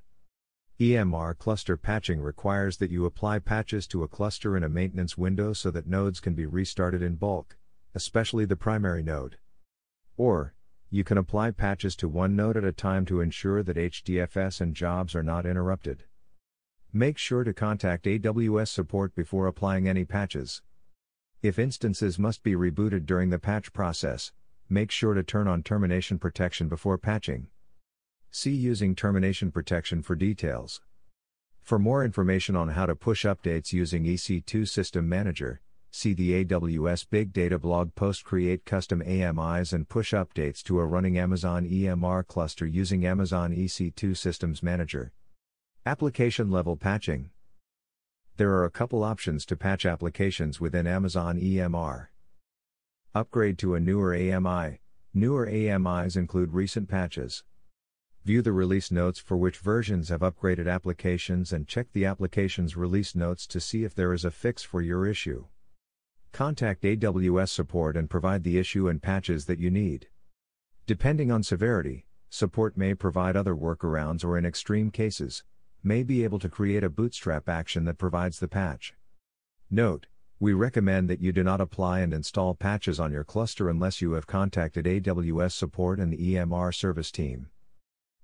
[0.81, 5.53] EMR cluster patching requires that you apply patches to a cluster in a maintenance window
[5.53, 7.57] so that nodes can be restarted in bulk,
[7.97, 9.39] especially the primary node.
[10.17, 10.55] Or,
[10.89, 14.73] you can apply patches to one node at a time to ensure that HDFS and
[14.73, 16.05] jobs are not interrupted.
[16.93, 20.63] Make sure to contact AWS support before applying any patches.
[21.43, 24.31] If instances must be rebooted during the patch process,
[24.69, 27.49] make sure to turn on termination protection before patching.
[28.31, 30.83] See using termination protection for details.
[31.63, 37.07] For more information on how to push updates using EC2 System Manager, see the AWS
[37.09, 42.27] Big Data blog post Create custom AMIs and push updates to a running Amazon EMR
[42.27, 45.11] cluster using Amazon EC2 Systems Manager.
[45.87, 47.31] Application level patching.
[48.37, 52.09] There are a couple options to patch applications within Amazon EMR.
[53.15, 54.81] Upgrade to a newer AMI.
[55.15, 57.43] Newer AMIs include recent patches.
[58.25, 63.15] View the release notes for which versions have upgraded applications and check the application's release
[63.15, 65.47] notes to see if there is a fix for your issue.
[66.33, 70.09] Contact AWS support and provide the issue and patches that you need.
[70.87, 75.43] Depending on severity, support may provide other workarounds or in extreme cases,
[75.83, 78.95] may be able to create a bootstrap action that provides the patch.
[79.71, 80.07] Note,
[80.41, 84.13] we recommend that you do not apply and install patches on your cluster unless you
[84.13, 87.49] have contacted AWS support and the EMR service team.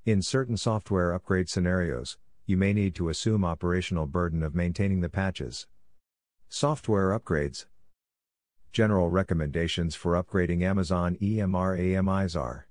[0.06, 5.08] In certain software upgrade scenarios, you may need to assume operational burden of maintaining the
[5.08, 5.66] patches.
[6.50, 7.64] Software upgrades
[8.70, 12.66] General recommendations for upgrading Amazon EMR AMIs are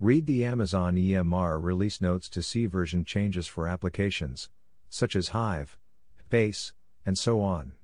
[0.00, 4.48] Read the Amazon EMR release notes to see version changes for applications,
[4.88, 5.78] such as Hive,
[6.32, 6.72] HBase,
[7.06, 7.74] and so on.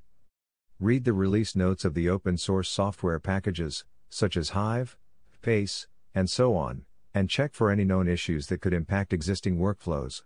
[0.80, 4.98] Read the release notes of the open source software packages, such as Hive,
[5.40, 10.22] HBase, and so on, and check for any known issues that could impact existing workflows.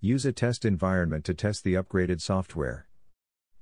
[0.00, 2.86] Use a test environment to test the upgraded software.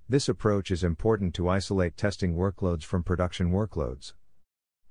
[0.08, 4.12] This approach is important to isolate testing workloads from production workloads.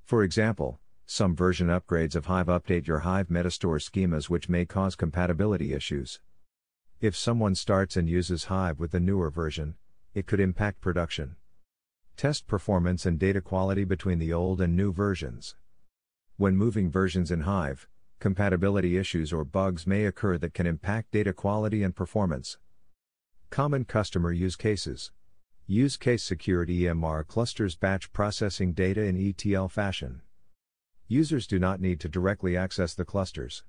[0.04, 4.96] For example, some version upgrades of Hive update your Hive Metastore schemas which may cause
[4.96, 6.20] compatibility issues.
[7.02, 9.76] If someone starts and uses Hive with the newer version,
[10.14, 11.36] it could impact production.
[12.16, 15.56] Test performance and data quality between the old and new versions.
[16.38, 17.88] When moving versions in Hive,
[18.20, 22.58] compatibility issues or bugs may occur that can impact data quality and performance.
[23.52, 25.12] Common customer use cases.
[25.68, 30.24] Use case security EMR clusters batch processing data in ETL fashion.
[31.08, 33.64] Users do not need to directly access the clusters.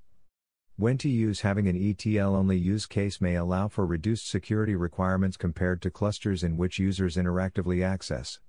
[0.77, 5.37] When to use having an ETL only use case may allow for reduced security requirements
[5.37, 8.41] compared to clusters in which users interactively access.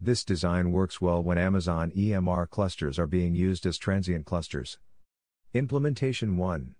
[0.00, 4.78] This design works well when Amazon EMR clusters are being used as transient clusters.
[5.54, 6.76] Implementation 1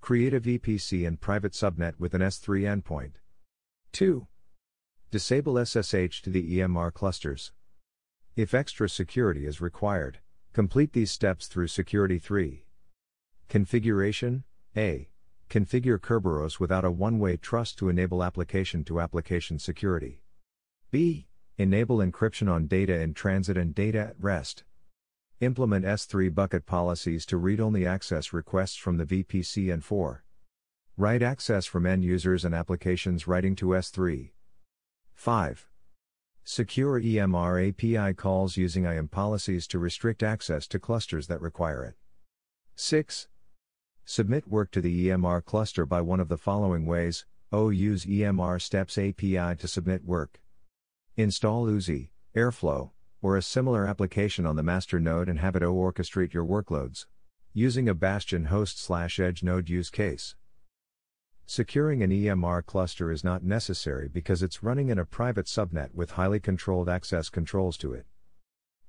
[0.00, 3.12] Create a VPC and private subnet with an S3 endpoint.
[3.92, 4.26] 2.
[5.10, 7.52] Disable SSH to the EMR clusters.
[8.36, 10.20] If extra security is required,
[10.54, 12.64] complete these steps through Security 3.
[13.50, 14.44] Configuration
[14.76, 15.10] A.
[15.50, 20.22] Configure Kerberos without a one way trust to enable application to application security.
[20.90, 21.26] B.
[21.60, 24.64] Enable encryption on data in transit and data at rest.
[25.40, 30.24] Implement S3 bucket policies to read only access requests from the VPC and 4.
[30.96, 34.30] Write access from end users and applications writing to S3.
[35.12, 35.68] 5.
[36.44, 41.94] Secure EMR API calls using IAM policies to restrict access to clusters that require it.
[42.76, 43.28] 6.
[44.06, 47.68] Submit work to the EMR cluster by one of the following ways O.
[47.68, 50.40] Use EMR Steps API to submit work.
[51.20, 52.90] Install Oozie, Airflow,
[53.20, 57.04] or a similar application on the master node and have it orchestrate your workloads.
[57.52, 60.34] Using a Bastion host slash edge node use case.
[61.44, 66.12] Securing an EMR cluster is not necessary because it's running in a private subnet with
[66.12, 68.06] highly controlled access controls to it.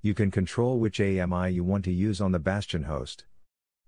[0.02, 3.26] You can control which AMI you want to use on the Bastion host.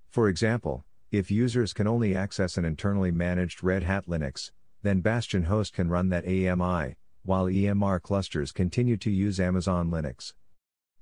[0.09, 4.51] For example, if users can only access an internally managed Red Hat Linux,
[4.81, 10.33] then Bastion host can run that AMI, while EMR clusters continue to use Amazon Linux.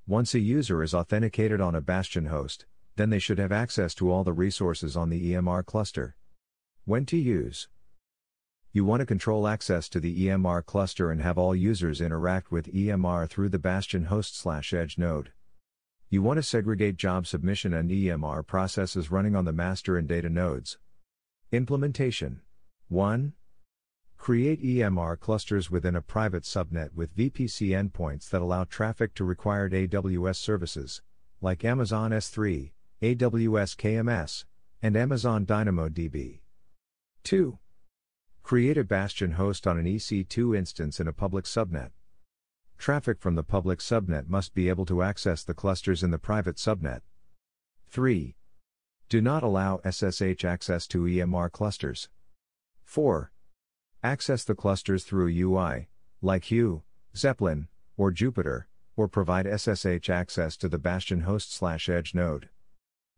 [0.06, 2.66] Once a user is authenticated on a Bastion host,
[2.96, 6.16] then they should have access to all the resources on the EMR cluster.
[6.84, 7.68] When to use
[8.72, 12.72] You want to control access to the EMR cluster and have all users interact with
[12.72, 15.32] EMR through the Bastion host slash edge node.
[16.08, 20.28] You want to segregate job submission and EMR processes running on the master and data
[20.28, 20.78] nodes.
[21.52, 22.42] Implementation
[22.88, 23.32] 1.
[24.22, 29.72] Create EMR clusters within a private subnet with VPC endpoints that allow traffic to required
[29.72, 31.02] AWS services,
[31.40, 32.70] like Amazon S3,
[33.02, 34.44] AWS KMS,
[34.80, 36.38] and Amazon DynamoDB.
[37.24, 37.58] 2.
[38.44, 41.90] Create a bastion host on an EC2 instance in a public subnet.
[42.78, 46.58] Traffic from the public subnet must be able to access the clusters in the private
[46.58, 47.00] subnet.
[47.90, 48.36] 3.
[49.08, 52.08] Do not allow SSH access to EMR clusters.
[52.84, 53.31] 4.
[54.04, 55.88] Access the clusters through a UI,
[56.20, 56.82] like Hue,
[57.16, 58.64] Zeppelin, or Jupyter,
[58.96, 62.48] or provide SSH access to the Bastion host slash edge node.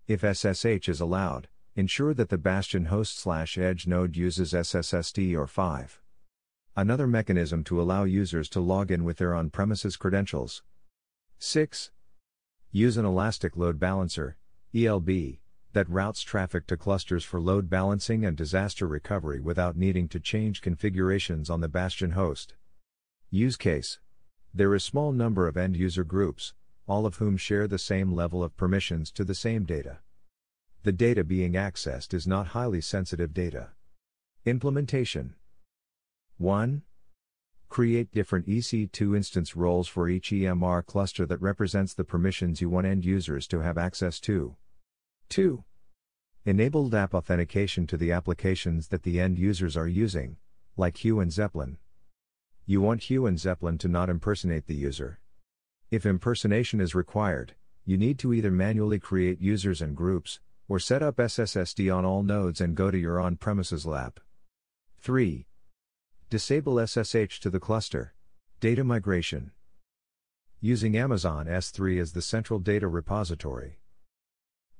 [0.06, 5.46] If SSH is allowed, ensure that the Bastion host slash edge node uses SSSD or
[5.46, 6.02] 5.
[6.76, 10.62] Another mechanism to allow users to log in with their on premises credentials.
[11.38, 11.92] 6.
[12.72, 14.36] Use an elastic load balancer,
[14.74, 15.38] ELB,
[15.74, 20.62] that routes traffic to clusters for load balancing and disaster recovery without needing to change
[20.62, 22.54] configurations on the Bastion host.
[23.30, 23.98] Use case
[24.54, 26.54] There is a small number of end user groups,
[26.86, 29.98] all of whom share the same level of permissions to the same data.
[30.84, 33.70] The data being accessed is not highly sensitive data.
[34.44, 35.34] Implementation
[36.38, 36.82] 1.
[37.68, 42.86] Create different EC2 instance roles for each EMR cluster that represents the permissions you want
[42.86, 44.54] end users to have access to.
[45.34, 45.64] 2.
[46.44, 50.36] Enable LDAP authentication to the applications that the end users are using,
[50.76, 51.76] like Hue and Zeppelin.
[52.66, 55.18] You want Hue and Zeppelin to not impersonate the user.
[55.90, 57.54] If impersonation is required,
[57.84, 60.38] you need to either manually create users and groups,
[60.68, 64.18] or set up SSSD on all nodes and go to your on premises LDAP.
[65.00, 65.48] 3.
[66.30, 68.14] Disable SSH to the cluster.
[68.60, 69.50] Data migration.
[70.60, 73.80] Using Amazon S3 as the central data repository.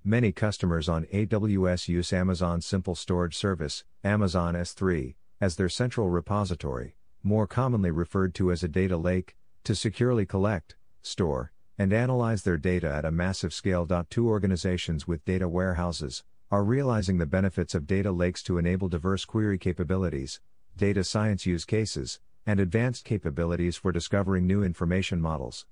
[0.07, 6.95] Many customers on AWS use Amazon Simple Storage Service, Amazon S3, as their central repository,
[7.23, 12.59] more commonly referred to as a data lake, to securely collect, store, and analyze their
[12.59, 13.89] data at a massive scale.
[14.11, 19.25] Two organizations with data warehouses are realizing the benefits of data lakes to enable diverse
[19.25, 20.39] query capabilities,
[20.77, 25.65] data science use cases, and advanced capabilities for discovering new information models.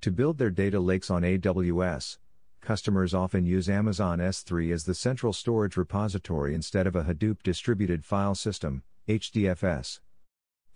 [0.00, 2.18] To build their data lakes on AWS,
[2.62, 8.04] customers often use Amazon S3 as the central storage repository instead of a Hadoop distributed
[8.04, 10.00] file system, HDFS.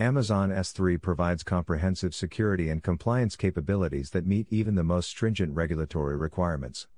[0.00, 6.16] Amazon S3 provides comprehensive security and compliance capabilities that meet even the most stringent regulatory
[6.16, 6.88] requirements.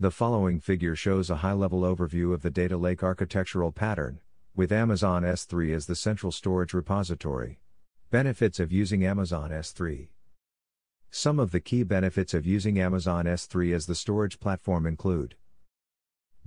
[0.00, 4.18] The following figure shows a high-level overview of the data lake architectural pattern,
[4.56, 7.60] with Amazon S3 as the central storage repository.
[8.10, 10.08] Benefits of using Amazon S3
[11.10, 15.36] Some of the key benefits of using Amazon S3 as the storage platform include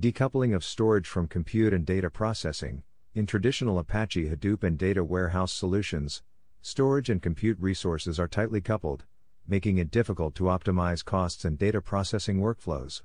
[0.01, 2.84] Decoupling of storage from compute and data processing.
[3.13, 6.22] In traditional Apache Hadoop and data warehouse solutions,
[6.61, 9.05] storage and compute resources are tightly coupled,
[9.47, 13.01] making it difficult to optimize costs and data processing workflows.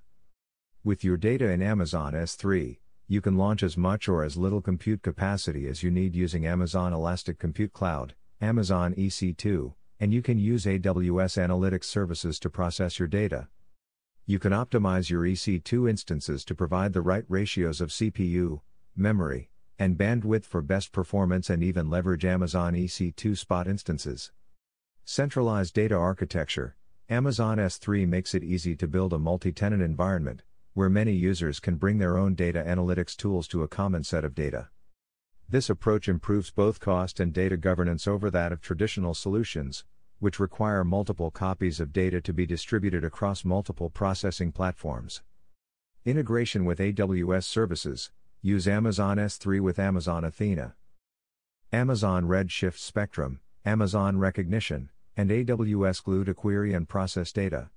[0.82, 5.02] With your data in Amazon S3, you can launch as much or as little compute
[5.02, 10.64] capacity as you need using Amazon Elastic Compute Cloud, Amazon EC2, and you can use
[10.64, 13.48] AWS Analytics services to process your data.
[14.24, 18.62] You can optimize your EC2 instances to provide the right ratios of CPU,
[18.96, 24.32] memory, and bandwidth for best performance and even leverage Amazon EC2 spot instances.
[25.04, 26.74] Centralized data architecture
[27.10, 30.42] Amazon S3 makes it easy to build a multi tenant environment,
[30.74, 34.34] where many users can bring their own data analytics tools to a common set of
[34.34, 34.68] data.
[35.48, 39.84] This approach improves both cost and data governance over that of traditional solutions,
[40.20, 45.22] which require multiple copies of data to be distributed across multiple processing platforms.
[46.04, 50.74] Integration with AWS services use Amazon S3 with Amazon Athena.
[51.72, 57.70] Amazon Redshift Spectrum, Amazon Rekognition, and AWS Glue to query and process data.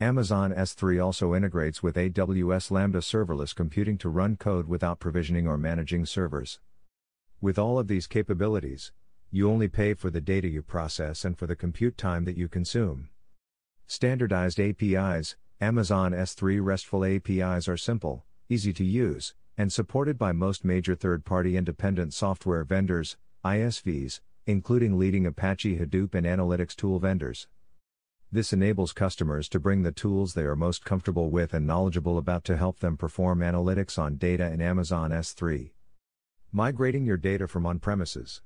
[0.00, 5.56] Amazon S3 also integrates with AWS Lambda serverless computing to run code without provisioning or
[5.56, 6.58] managing servers.
[7.40, 8.90] With all of these capabilities,
[9.30, 12.48] you only pay for the data you process and for the compute time that you
[12.48, 13.08] consume.
[13.86, 20.64] Standardized APIs Amazon S3 RESTful APIs are simple, easy to use, and supported by most
[20.64, 27.46] major third party independent software vendors, ISVs, including leading Apache Hadoop and analytics tool vendors.
[28.34, 32.42] This enables customers to bring the tools they are most comfortable with and knowledgeable about
[32.46, 35.70] to help them perform analytics on data in Amazon S3.
[36.50, 38.42] Migrating your data from on premises.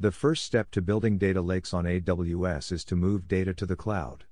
[0.00, 3.76] The first step to building data lakes on AWS is to move data to the
[3.76, 4.24] cloud.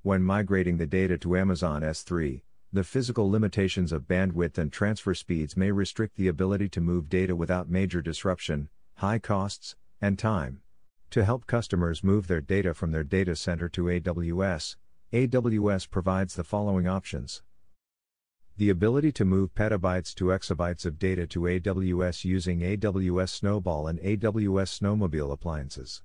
[0.00, 2.40] When migrating the data to Amazon S3,
[2.72, 7.36] the physical limitations of bandwidth and transfer speeds may restrict the ability to move data
[7.36, 10.62] without major disruption, high costs, and time.
[11.14, 14.74] To help customers move their data from their data center to AWS,
[15.12, 17.44] AWS provides the following options.
[18.56, 24.00] The ability to move petabytes to exabytes of data to AWS using AWS Snowball and
[24.00, 26.02] AWS Snowmobile appliances.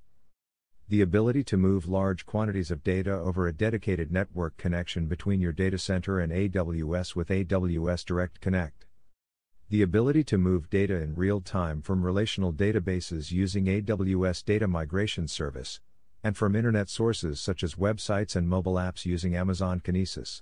[0.88, 5.54] The ability to move large quantities of data over a dedicated network connection between your
[5.54, 8.86] data center and AWS with AWS Direct Connect.
[9.72, 15.28] The ability to move data in real time from relational databases using AWS Data Migration
[15.28, 15.80] Service,
[16.24, 20.42] and from internet sources such as websites and mobile apps using Amazon Kinesis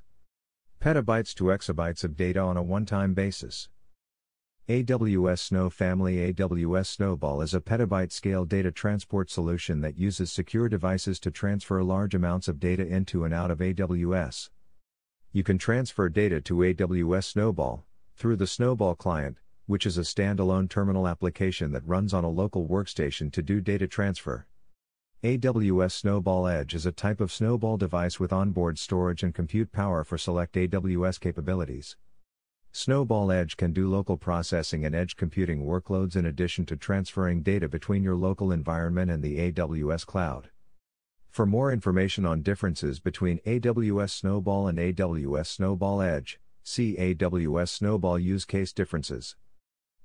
[0.80, 3.68] petabytes to exabytes of data on a one time basis.
[4.70, 10.70] AWS Snow Family AWS Snowball is a petabyte scale data transport solution that uses secure
[10.70, 14.52] devices to transfer large amounts of data into and out of AWS.
[15.34, 17.87] You can transfer data to AWS Snowball
[18.18, 19.38] through the Snowball client,
[19.68, 23.86] which is a standalone terminal application that runs on a local workstation to do data
[23.86, 24.48] transfer.
[25.24, 30.04] AWS Snowball Edge is a type of Snowball device with onboard storage and compute power
[30.04, 31.96] for select AWS capabilities.
[32.72, 37.70] Snowball Edge can do local processing and edge computing workloads in addition to transferring data
[37.70, 40.50] between your local environment and the AWS cloud.
[41.30, 48.20] For more information on differences between AWS Snowball and AWS Snowball Edge, see AWS Snowball
[48.20, 49.36] use case differences.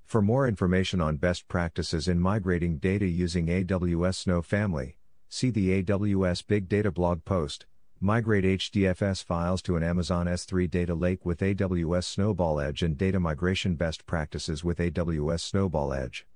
[0.04, 4.96] For more information on best practices in migrating data using AWS Snow Family,
[5.34, 7.64] See the AWS Big Data blog post.
[7.98, 13.18] Migrate HDFS files to an Amazon S3 data lake with AWS Snowball Edge and data
[13.18, 16.26] migration best practices with AWS Snowball Edge.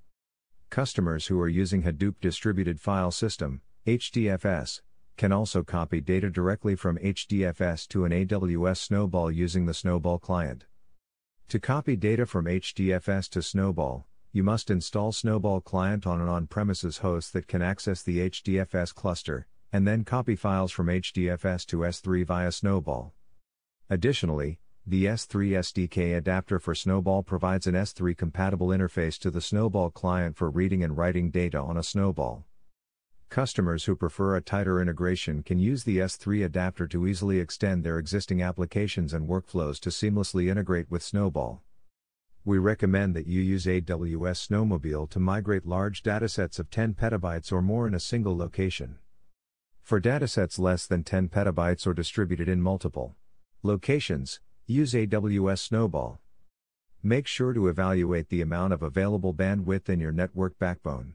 [0.71, 4.81] Customers who are using Hadoop Distributed File System, HDFS,
[5.17, 10.67] can also copy data directly from HDFS to an AWS Snowball using the Snowball client.
[11.49, 16.99] To copy data from HDFS to Snowball, you must install Snowball client on an on-premises
[16.99, 22.27] host that can access the HDFS cluster, and then copy files from HDFS to S3
[22.27, 23.15] via Snowball.
[23.89, 29.91] Additionally, the S3 SDK adapter for Snowball provides an S3 compatible interface to the Snowball
[29.91, 32.45] client for reading and writing data on a Snowball.
[33.29, 37.99] Customers who prefer a tighter integration can use the S3 adapter to easily extend their
[37.99, 41.63] existing applications and workflows to seamlessly integrate with Snowball
[42.47, 47.61] we recommend that you use AWS Snowmobile to migrate large datasets of 10 petabytes or
[47.61, 48.99] more in a single location.
[49.83, 53.17] For datasets less than 10 petabytes or distributed in multiple
[53.65, 56.21] locations, use AWS Snowball.
[57.03, 61.15] Make sure to evaluate the amount of available bandwidth in your network backbone.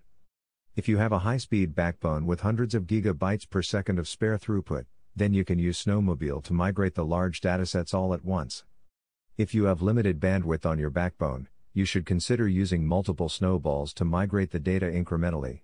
[0.73, 4.37] If you have a high speed backbone with hundreds of gigabytes per second of spare
[4.37, 8.63] throughput, then you can use Snowmobile to migrate the large datasets all at once.
[9.37, 14.05] If you have limited bandwidth on your backbone, you should consider using multiple snowballs to
[14.05, 15.59] migrate the data incrementally.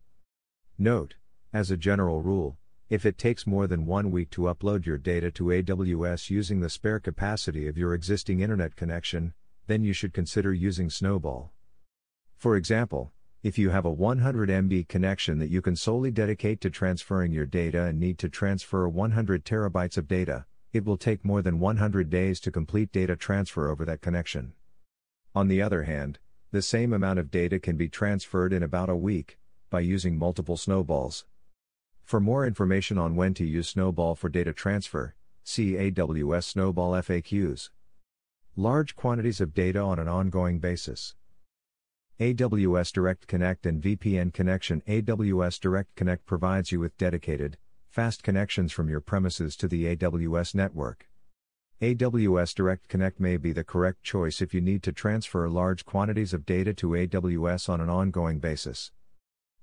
[0.78, 1.16] Note,
[1.54, 2.58] as a general rule,
[2.90, 6.70] if it takes more than one week to upload your data to AWS using the
[6.70, 9.34] spare capacity of your existing internet connection,
[9.68, 11.54] then you should consider using Snowball.
[12.36, 13.14] For example,
[13.48, 17.46] if you have a 100 MB connection that you can solely dedicate to transferring your
[17.46, 22.10] data and need to transfer 100 terabytes of data, it will take more than 100
[22.10, 24.52] days to complete data transfer over that connection.
[25.34, 26.20] On the other hand,
[26.52, 29.38] the same amount of data can be transferred in about a week,
[29.70, 31.24] by using multiple snowballs.
[32.04, 35.16] For more information on when to use Snowball for data transfer,
[35.46, 37.70] see AWS Snowball FAQs.
[38.58, 41.16] Large quantities of data on an ongoing basis.
[42.20, 47.60] AWS Direct Connect and VPN connection AWS Direct Connect provides you with dedicated,
[47.92, 51.08] fast connections from your premises to the AWS network.
[51.80, 56.34] AWS Direct Connect may be the correct choice if you need to transfer large quantities
[56.34, 58.92] of data to AWS on an ongoing basis.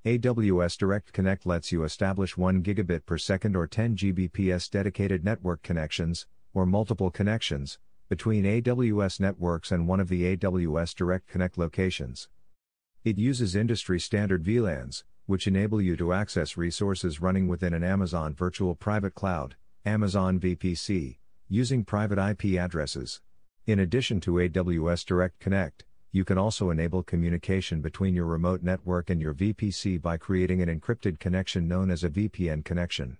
[0.05, 5.61] AWS Direct Connect lets you establish 1 gigabit per second or 10 Gbps dedicated network
[5.65, 12.29] connections, or multiple connections, between AWS networks and one of the AWS Direct Connect locations.
[13.05, 18.33] It uses industry standard VLANs, which enable you to access resources running within an Amazon
[18.33, 23.21] Virtual Private Cloud, Amazon VPC, using private IP addresses.
[23.67, 29.11] In addition to AWS Direct Connect, you can also enable communication between your remote network
[29.11, 33.19] and your VPC by creating an encrypted connection known as a VPN connection.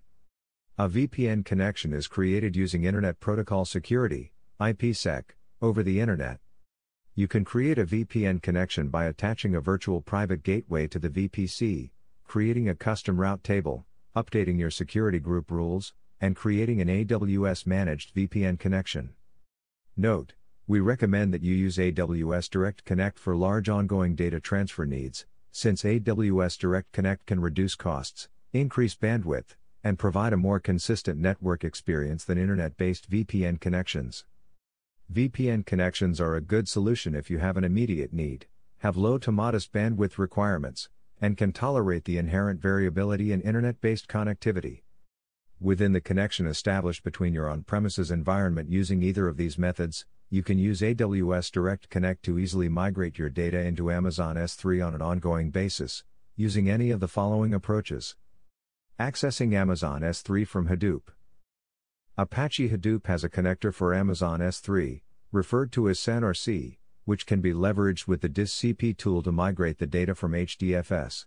[0.79, 5.25] A VPN connection is created using Internet Protocol Security, IPsec,
[5.61, 6.41] over the Internet.
[7.17, 11.91] You can create a VPN connection by attaching a virtual private gateway to the VPC,
[12.25, 13.87] creating a custom route table,
[14.17, 19.11] updating your security group rules, and creating an AWS managed VPN connection.
[19.97, 20.33] Note,
[20.67, 25.85] we recommend that you use AWS Direct Connect for large ongoing data transfer needs, since
[25.85, 29.55] AWS Direct Connect can reduce costs, increase bandwidth,
[29.85, 34.25] and provide a more consistent network experience than internet based VPN connections.
[35.13, 38.47] VPN connections are a good solution if you have an immediate need,
[38.79, 40.89] have low to modest bandwidth requirements,
[41.21, 44.83] and can tolerate the inherent variability in internet based connectivity.
[45.61, 50.43] Within the connection established between your on premises environment using either of these methods, you
[50.43, 55.03] can use AWS Direct Connect to easily migrate your data into Amazon S3 on an
[55.03, 56.03] ongoing basis,
[56.35, 58.17] using any of the following approaches.
[58.99, 61.03] Accessing Amazon S3 from Hadoop.
[62.17, 67.53] Apache Hadoop has a connector for Amazon S3, referred to as SAN-RC, which can be
[67.53, 71.27] leveraged with the DistCp tool to migrate the data from HDFS.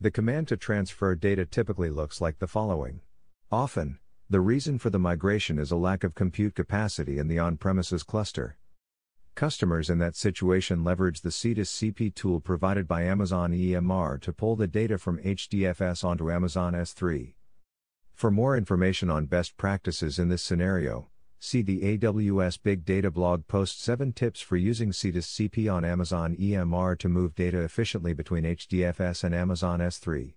[0.00, 3.02] The command to transfer data typically looks like the following.
[3.52, 3.98] Often,
[4.30, 8.02] the reason for the migration is a lack of compute capacity in the on premises
[8.02, 8.56] cluster.
[9.34, 14.66] Customers in that situation leverage the S3DistCp tool provided by Amazon EMR to pull the
[14.66, 17.34] data from HDFS onto Amazon S3.
[18.20, 23.46] For more information on best practices in this scenario, see the AWS Big Data blog
[23.48, 29.24] post 7 tips for using S3DistCp on Amazon EMR to move data efficiently between HDFS
[29.24, 30.34] and Amazon S3.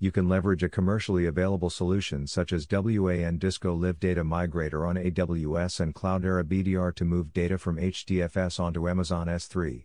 [0.00, 5.78] You can leverage a commercially available solution such as WANdisco Live Data Migrator on AWS
[5.78, 9.84] and Cloudera BDR to move data from HDFS onto Amazon S3.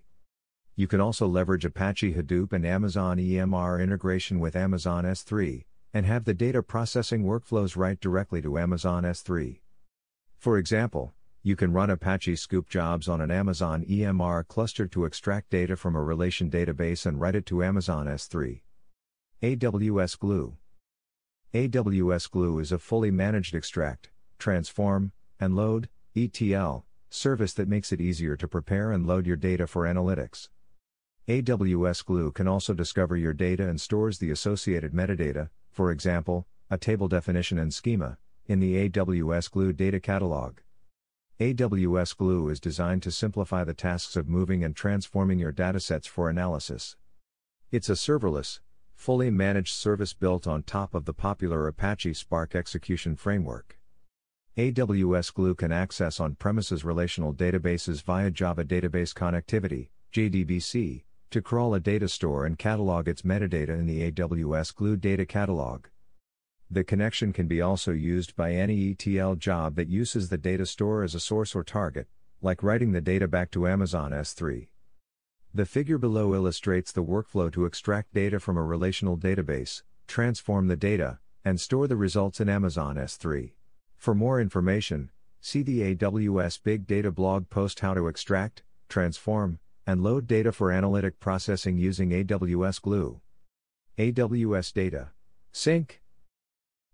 [0.76, 6.24] You can also leverage Apache Hadoop and Amazon EMR integration with Amazon S3 and have
[6.24, 9.60] the data processing workflows write directly to Amazon S3.
[10.38, 11.14] For example,
[11.44, 15.96] you can run Apache Sqoop jobs on an Amazon EMR cluster to extract data from
[15.96, 18.62] a relation database and write it to Amazon S3.
[19.42, 20.58] AWS Glue
[21.54, 28.00] AWS Glue is a fully managed extract, transform, and load ETL service that makes it
[28.00, 30.48] easier to prepare and load your data for analytics.
[31.28, 35.50] AWS Glue can also discover your data and stores the associated metadata,
[35.82, 40.60] for example, a table definition and schema, in the AWS Glue data catalog.
[41.40, 46.30] AWS Glue is designed to simplify the tasks of moving and transforming your datasets for
[46.30, 46.98] analysis.
[47.72, 48.60] It's a serverless,
[48.94, 53.80] fully managed service built on top of the popular Apache Spark execution framework.
[54.58, 61.74] AWS Glue can access on premises relational databases via Java Database Connectivity, JDBC, to crawl
[61.74, 65.88] a data store and catalog its metadata in the AWS Glue data catalog.
[66.70, 71.04] The connection can be also used by any ETL job that uses the data store
[71.04, 72.08] as a source or target,
[72.42, 74.68] like writing the data back to Amazon S3.
[75.54, 80.78] The figure below illustrates the workflow to extract data from a relational database, transform the
[80.78, 83.52] data, and store the results in Amazon S3.
[83.98, 90.04] For more information, see the AWS Big Data blog post How to Extract, Transform, and
[90.04, 93.22] load data for analytic processing using AWS Glue.
[93.98, 95.10] AWS Data
[95.52, 96.02] Sync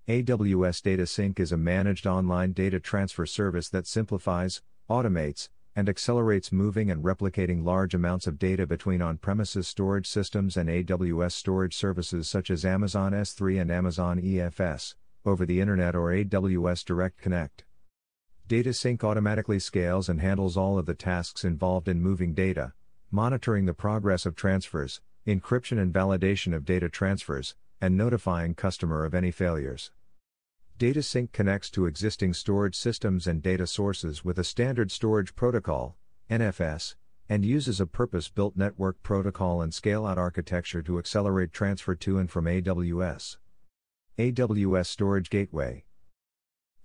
[0.07, 6.51] AWS Data Sync is a managed online data transfer service that simplifies, automates, and accelerates
[6.51, 11.75] moving and replicating large amounts of data between on premises storage systems and AWS storage
[11.75, 17.63] services such as Amazon S3 and Amazon EFS, over the Internet or AWS Direct Connect.
[18.47, 22.73] Data Sync automatically scales and handles all of the tasks involved in moving data,
[23.11, 29.13] monitoring the progress of transfers, encryption and validation of data transfers, and notifying customer of
[29.13, 29.91] any failures.
[30.77, 35.95] Data Sync connects to existing storage systems and data sources with a standard storage protocol,
[36.29, 36.95] NFS,
[37.29, 42.19] and uses a purpose built network protocol and scale out architecture to accelerate transfer to
[42.19, 43.37] and from AWS.
[44.17, 45.83] AWS Storage Gateway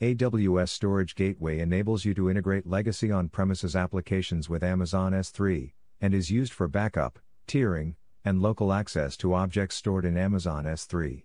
[0.01, 6.13] AWS Storage Gateway enables you to integrate legacy on premises applications with Amazon S3, and
[6.13, 11.23] is used for backup, tiering, and local access to objects stored in Amazon S3.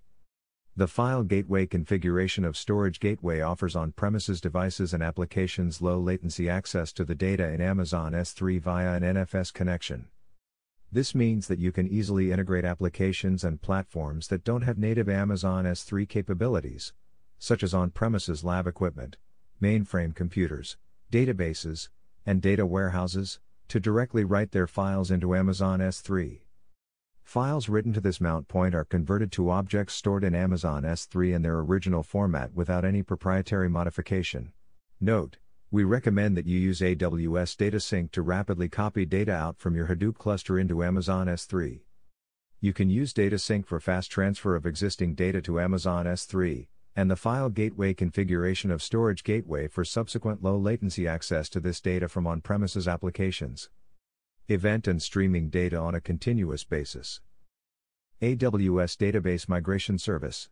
[0.75, 6.47] The File Gateway configuration of Storage Gateway offers on premises devices and applications low latency
[6.47, 10.09] access to the data in Amazon S3 via an NFS connection.
[10.91, 15.65] This means that you can easily integrate applications and platforms that don't have native Amazon
[15.65, 16.93] S3 capabilities,
[17.39, 19.17] such as on premises lab equipment,
[19.59, 20.77] mainframe computers,
[21.11, 21.89] databases,
[22.23, 26.41] and data warehouses, to directly write their files into Amazon S3.
[27.23, 31.41] Files written to this mount point are converted to objects stored in Amazon S3 in
[31.41, 34.53] their original format without any proprietary modification.
[35.01, 35.37] Note,
[35.69, 39.87] we recommend that you use AWS Data Sync to rapidly copy data out from your
[39.87, 41.81] Hadoop cluster into Amazon S3.
[42.61, 46.67] You can use Data Sync for fast transfer of existing data to Amazon S3,
[46.97, 51.79] and the File Gateway configuration of Storage Gateway for subsequent low latency access to this
[51.79, 53.69] data from on premises applications.
[54.47, 57.21] Event and streaming data on a continuous basis.
[58.19, 60.49] AWS Database Migration Service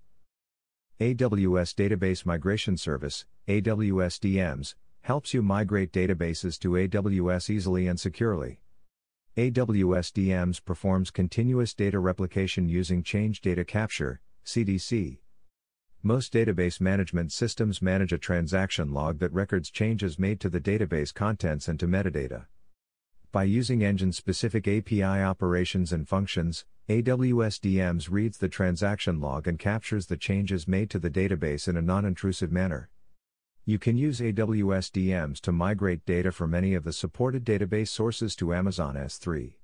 [1.00, 8.60] AWS Database Migration Service, AWS DMS, helps you migrate databases to AWS easily and securely.
[9.36, 15.18] AWS DMS performs continuous data replication using Change Data Capture, CDC.
[16.08, 21.12] Most database management systems manage a transaction log that records changes made to the database
[21.12, 22.46] contents and to metadata.
[23.32, 29.58] By using engine specific API operations and functions, AWS DMS reads the transaction log and
[29.58, 32.92] captures the changes made to the database in a non intrusive manner.
[33.66, 38.36] You can use AWS DMS to migrate data from any of the supported database sources
[38.36, 39.56] to Amazon S3.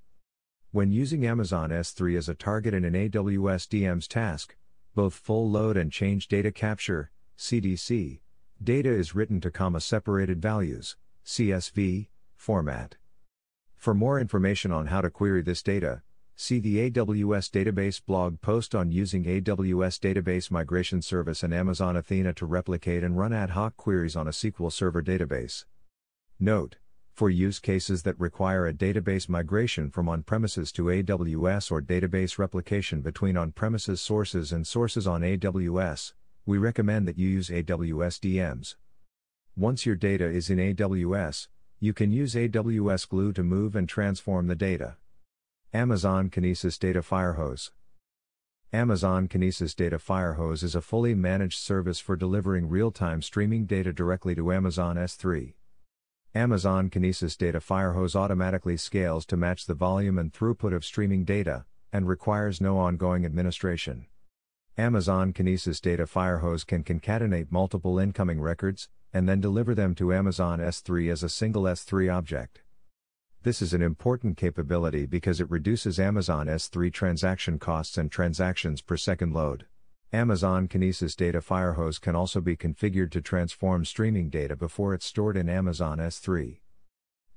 [0.72, 4.56] When using Amazon S3 as a target in an AWS DMS task,
[4.94, 8.20] both full load and change data capture, CDC,
[8.62, 12.96] data is written to comma separated values, CSV, format.
[13.76, 16.02] For more information on how to query this data,
[16.34, 22.32] See the AWS Database blog post on using AWS Database Migration Service and Amazon Athena
[22.34, 25.66] to replicate and run ad hoc queries on a SQL Server database.
[26.40, 26.78] Note,
[27.14, 32.38] for use cases that require a database migration from on premises to AWS or database
[32.38, 36.14] replication between on premises sources and sources on AWS,
[36.46, 38.76] we recommend that you use AWS DMS.
[39.56, 41.48] Once your data is in AWS,
[41.78, 44.96] you can use AWS Glue to move and transform the data.
[45.74, 47.70] Amazon Kinesis Data Firehose
[48.72, 53.92] Amazon Kinesis Data Firehose is a fully managed service for delivering real time streaming data
[53.92, 55.52] directly to Amazon S3.
[56.34, 61.66] Amazon Kinesis Data Firehose automatically scales to match the volume and throughput of streaming data,
[61.92, 64.06] and requires no ongoing administration.
[64.78, 70.58] Amazon Kinesis Data Firehose can concatenate multiple incoming records, and then deliver them to Amazon
[70.58, 72.62] S3 as a single S3 object.
[73.42, 78.96] This is an important capability because it reduces Amazon S3 transaction costs and transactions per
[78.96, 79.66] second load.
[80.14, 85.38] Amazon Kinesis Data Firehose can also be configured to transform streaming data before it's stored
[85.38, 86.58] in Amazon S3.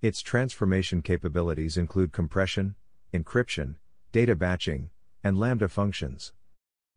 [0.02, 2.76] Its transformation capabilities include compression,
[3.14, 3.76] encryption,
[4.12, 4.90] data batching,
[5.24, 6.34] and Lambda functions.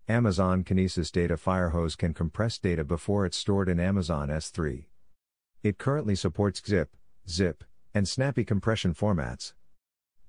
[0.08, 4.86] Amazon Kinesis Data Firehose can compress data before it's stored in Amazon S3.
[5.62, 6.88] It currently supports GZIP,
[7.28, 7.62] ZIP,
[7.94, 9.52] and snappy compression formats.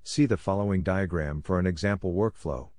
[0.04, 2.70] See the following diagram for an example workflow.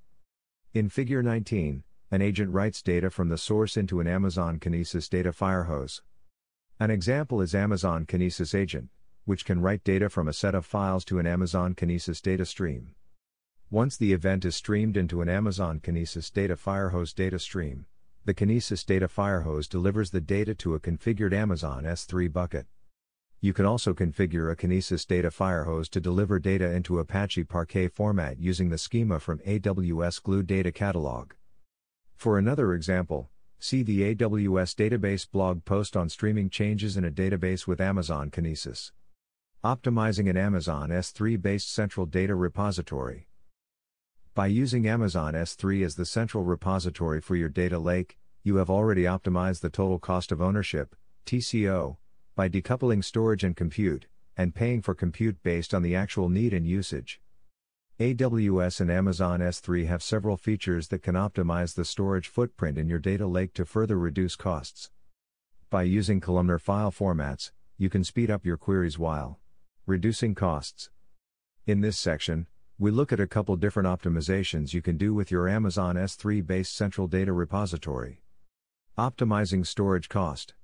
[0.72, 1.82] In Figure 19,
[2.12, 6.01] an agent writes data from the source into an Amazon Kinesis data firehose.
[6.81, 8.89] An example is Amazon Kinesis Agent,
[9.27, 12.97] which can write data from a set of files to an Amazon Kinesis data stream.
[13.70, 17.87] Once the event is streamed into an Amazon Kinesis data firehose data stream,
[18.24, 22.66] the Kinesis data firehose delivers the data to a configured Amazon S3 bucket.
[23.41, 28.41] You can also configure a Kinesis data firehose to deliver data into Apache Parquet format
[28.41, 31.35] using the schema from AWS Glue Data Catalog.
[32.20, 37.66] For another example, see the AWS Database blog post on streaming changes in a database
[37.66, 38.92] with Amazon Kinesis.
[39.64, 43.26] Optimizing an Amazon S3 based central data repository.
[44.34, 49.05] By using Amazon S3 as the central repository for your data lake, you have already
[49.05, 50.94] optimized the total cost of ownership,
[51.24, 51.97] TCO,
[52.36, 56.66] by decoupling storage and compute, and paying for compute based on the actual need and
[56.66, 57.22] usage.
[58.01, 62.98] AWS and Amazon S3 have several features that can optimize the storage footprint in your
[62.98, 64.89] data lake to further reduce costs.
[65.68, 69.39] By using columnar file formats, you can speed up your queries while
[69.85, 70.89] reducing costs.
[71.66, 72.47] In this section,
[72.78, 76.74] we look at a couple different optimizations you can do with your Amazon S3 based
[76.74, 78.22] central data repository.
[78.97, 80.55] Optimizing storage cost.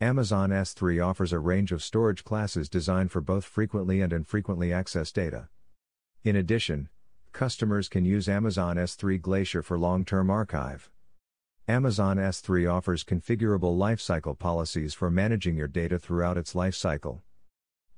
[0.00, 5.12] Amazon S3 offers a range of storage classes designed for both frequently and infrequently accessed
[5.12, 5.50] data.
[6.24, 6.88] In addition,
[7.32, 10.90] customers can use Amazon S3 Glacier for long term archive.
[11.68, 17.20] Amazon S3 offers configurable lifecycle policies for managing your data throughout its lifecycle.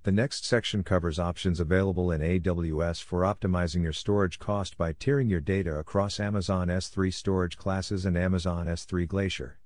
[0.03, 5.31] The next section covers options available in AWS for optimizing your storage cost by tiering
[5.31, 9.59] your data across Amazon S3 storage classes and Amazon S3 Glacier.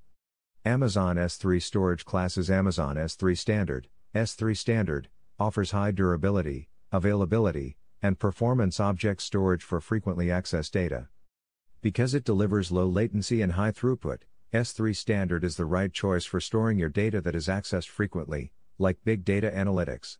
[0.64, 5.08] Amazon S3 storage classes Amazon S3 Standard, S3 Standard,
[5.40, 11.08] offers high durability, availability, and performance object storage for frequently accessed data.
[11.80, 14.18] Because it delivers low latency and high throughput,
[14.52, 18.98] S3 Standard is the right choice for storing your data that is accessed frequently, like
[19.06, 20.18] big data analytics.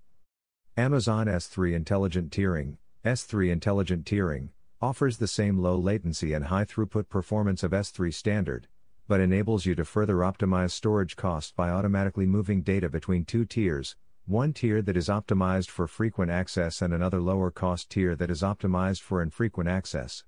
[0.78, 4.48] Amazon S3 Intelligent Tiering, S3 Intelligent Tiering,
[4.80, 8.66] offers the same low latency and high throughput performance of S3 Standard,
[9.06, 13.94] but enables you to further optimize storage costs by automatically moving data between two tiers,
[14.26, 18.40] one tier that is optimized for frequent access and another lower cost tier that is
[18.40, 20.24] optimized for infrequent access.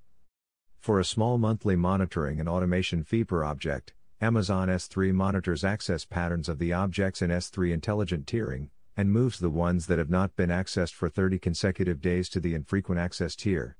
[0.78, 6.46] For a small monthly monitoring and automation fee per object, Amazon S3 monitors access patterns
[6.46, 8.68] of the objects in S3 intelligent tiering,
[8.98, 12.54] and moves the ones that have not been accessed for 30 consecutive days to the
[12.54, 13.78] infrequent access tier.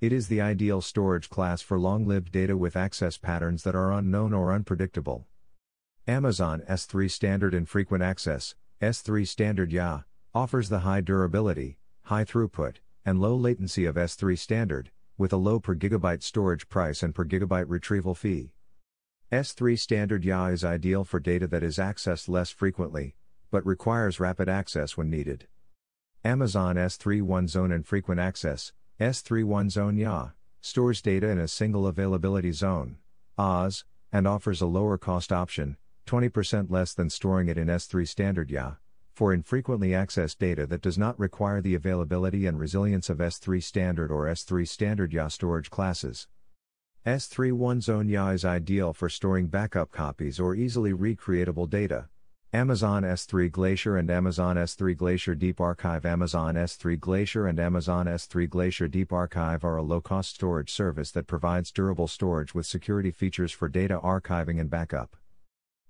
[0.00, 3.92] It is the ideal storage class for long lived data with access patterns that are
[3.92, 5.26] unknown or unpredictable.
[6.08, 10.04] Amazon S3 Standard Infrequent Access, S3 Standard IA,
[10.34, 12.76] offers the high durability, high throughput,
[13.06, 17.24] and low latency of S3 Standard, with a low per gigabyte storage price and per
[17.24, 18.52] gigabyte retrieval fee.
[19.32, 23.14] S3 Standard IA is ideal for data that is accessed less frequently,
[23.50, 25.46] but requires rapid access when needed.
[26.22, 31.86] Amazon S3 One Zone Infrequent Access, S3 One Zone IA, stores data in a single
[31.86, 32.98] availability zone,
[33.38, 38.50] AAZ, and offers a lower cost option, 20% less than storing it in S3 Standard
[38.50, 38.78] IA,
[39.12, 44.10] for infrequently accessed data that does not require the availability and resilience of S3 Standard
[44.12, 46.28] or S3 Standard IA storage classes.
[47.04, 52.08] S3 One Zone IA is ideal for storing backup copies or easily recreatable data.
[52.52, 58.48] Amazon S3 Glacier and Amazon S3 Glacier Deep Archive Amazon S3 Glacier and Amazon S3
[58.48, 63.10] Glacier Deep Archive are a low cost storage service that provides durable storage with security
[63.10, 65.16] features for data archiving and backup.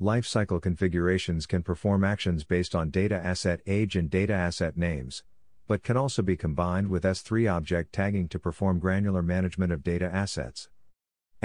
[0.00, 5.22] Lifecycle configurations can perform actions based on data asset age and data asset names,
[5.68, 10.10] but can also be combined with S3 object tagging to perform granular management of data
[10.12, 10.68] assets.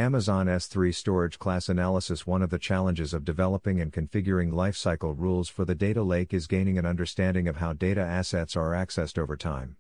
[0.01, 5.47] Amazon S3 Storage Class Analysis One of the challenges of developing and configuring lifecycle rules
[5.47, 9.37] for the data lake is gaining an understanding of how data assets are accessed over
[9.37, 9.77] time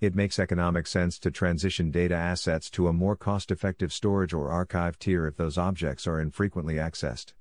[0.00, 4.50] it makes economic sense to transition data assets to a more cost effective storage or
[4.50, 7.34] archive tier if those objects are infrequently accessed.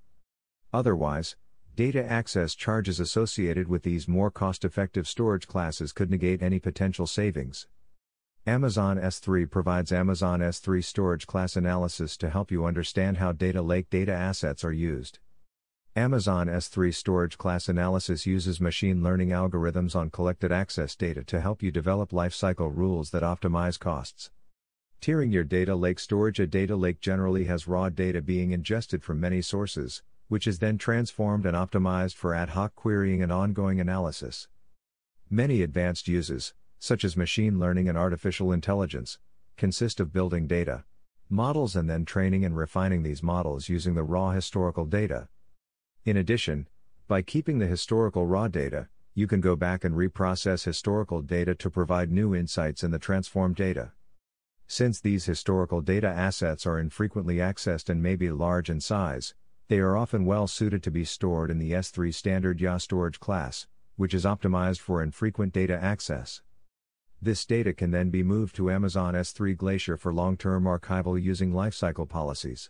[0.73, 1.37] Otherwise,
[1.75, 7.05] data access charges associated with these more cost effective storage classes could negate any potential
[7.05, 7.67] savings.
[8.49, 13.91] Amazon S3 provides Amazon S3 storage class analysis to help you understand how data lake
[13.91, 15.19] data assets are used.
[15.95, 21.61] Amazon S3 Storage Class Analysis uses machine learning algorithms on collected access data to help
[21.61, 24.31] you develop lifecycle rules that optimize costs.
[24.99, 29.19] Tiering your data lake storage A data lake generally has raw data being ingested from
[29.19, 34.47] many sources, which is then transformed and optimized for ad hoc querying and ongoing analysis.
[35.29, 39.19] Many advanced uses, such as machine learning and artificial intelligence,
[39.57, 40.83] consist of building data
[41.29, 45.27] models and then training and refining these models using the raw historical data.
[46.03, 46.67] In addition,
[47.07, 51.69] by keeping the historical raw data, you can go back and reprocess historical data to
[51.69, 53.91] provide new insights in the transformed data.
[54.65, 59.35] Since these historical data assets are infrequently accessed and may be large in size,
[59.67, 63.67] they are often well suited to be stored in the S3 standard IA storage class,
[63.97, 66.41] which is optimized for infrequent data access.
[67.21, 71.51] This data can then be moved to Amazon S3 Glacier for long term archival using
[71.51, 72.69] lifecycle policies.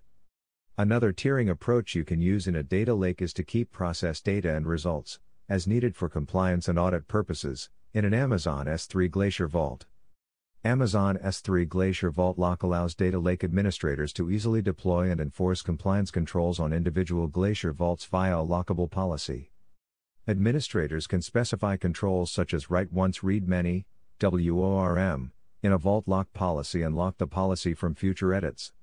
[0.76, 4.55] Another tiering approach you can use in a data lake is to keep process data
[4.55, 9.85] and results, as needed for compliance and audit purposes, in an Amazon S3 Glacier Vault.
[10.65, 16.09] Amazon S3 Glacier Vault Lock allows data lake administrators to easily deploy and enforce compliance
[16.09, 19.51] controls on individual Glacier vaults via a lockable policy.
[20.27, 23.85] Administrators can specify controls such as write once read many,
[24.21, 25.31] WORM,
[25.61, 28.73] in a vault lock policy and lock the policy from future edits.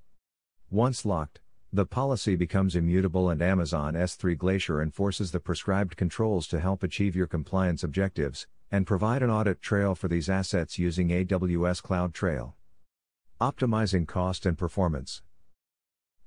[0.71, 1.41] Once locked,
[1.73, 7.15] the policy becomes immutable and Amazon S3 Glacier enforces the prescribed controls to help achieve
[7.15, 12.55] your compliance objectives and provide an audit trail for these assets using AWS CloudTrail.
[13.41, 15.23] Optimizing cost and performance.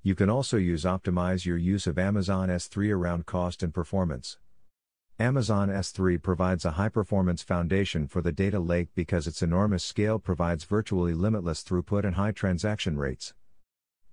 [0.03, 4.37] You can also use optimize your use of Amazon S3 around cost and performance.
[5.21, 10.17] Amazon S3 provides a high performance foundation for the data lake because its enormous scale
[10.17, 13.33] provides virtually limitless throughput and high transaction rates.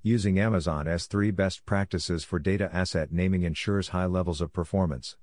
[0.03, 5.17] Using Amazon S3 best practices for data asset naming ensures high levels of performance.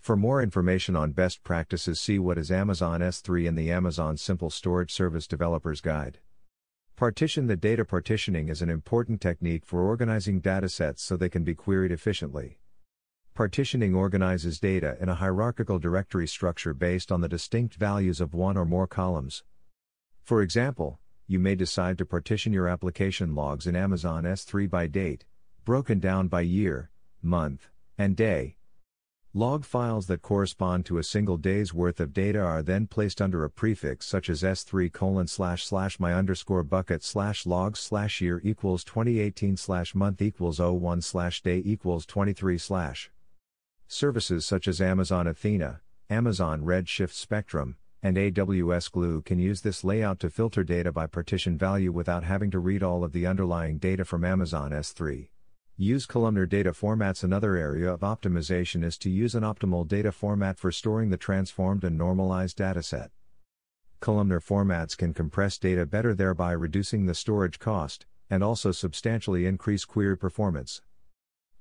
[0.00, 4.48] For more information on best practices, see what is Amazon S3 in the Amazon Simple
[4.48, 6.20] Storage Service Developer's Guide.
[6.96, 11.54] Partition the data partitioning is an important technique for organizing datasets so they can be
[11.54, 12.61] queried efficiently.
[13.34, 18.58] Partitioning organizes data in a hierarchical directory structure based on the distinct values of one
[18.58, 19.42] or more columns.
[20.22, 25.24] For example, you may decide to partition your application logs in Amazon S3 by date,
[25.64, 26.90] broken down by year,
[27.22, 28.56] month, and day,
[29.34, 33.44] Log files that correspond to a single day's worth of data are then placed under
[33.44, 38.84] a prefix such as s3 colon slash slash my underscore bucket slash slash year equals
[38.84, 43.10] 2018 slash month equals 01 slash day equals 23 slash.
[43.92, 50.18] Services such as Amazon Athena, Amazon Redshift Spectrum, and AWS Glue can use this layout
[50.20, 54.06] to filter data by partition value without having to read all of the underlying data
[54.06, 55.28] from Amazon S3.
[55.76, 57.22] Use columnar data formats.
[57.22, 61.84] Another area of optimization is to use an optimal data format for storing the transformed
[61.84, 63.10] and normalized dataset.
[64.00, 69.84] Columnar formats can compress data better, thereby reducing the storage cost, and also substantially increase
[69.84, 70.80] query performance.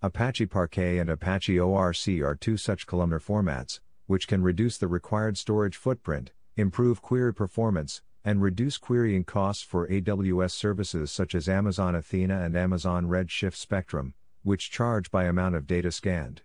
[0.04, 5.38] Apache Parquet and Apache ORC are two such columnar formats, which can reduce the required
[5.38, 11.94] storage footprint, improve query performance, and reduce querying costs for AWS services such as Amazon
[11.94, 16.42] Athena and Amazon Redshift Spectrum, which charge by amount of data scanned.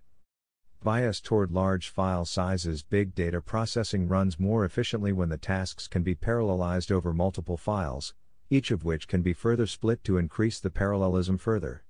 [0.82, 6.02] Bias toward large file sizes Big data processing runs more efficiently when the tasks can
[6.02, 8.12] be parallelized over multiple files,
[8.50, 11.84] each of which can be further split to increase the parallelism further.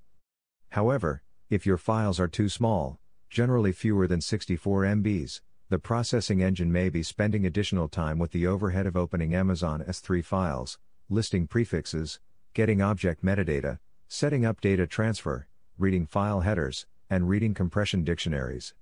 [0.70, 2.98] However, if your files are too small,
[3.31, 8.47] generally fewer than 64 MBs, the processing engine may be spending additional time with the
[8.48, 10.78] overhead of opening Amazon S3 files,
[11.09, 12.18] listing prefixes,
[12.52, 13.78] getting object metadata,
[14.09, 15.47] setting up data transfer,
[15.78, 18.74] reading file headers, and reading compression dictionaries.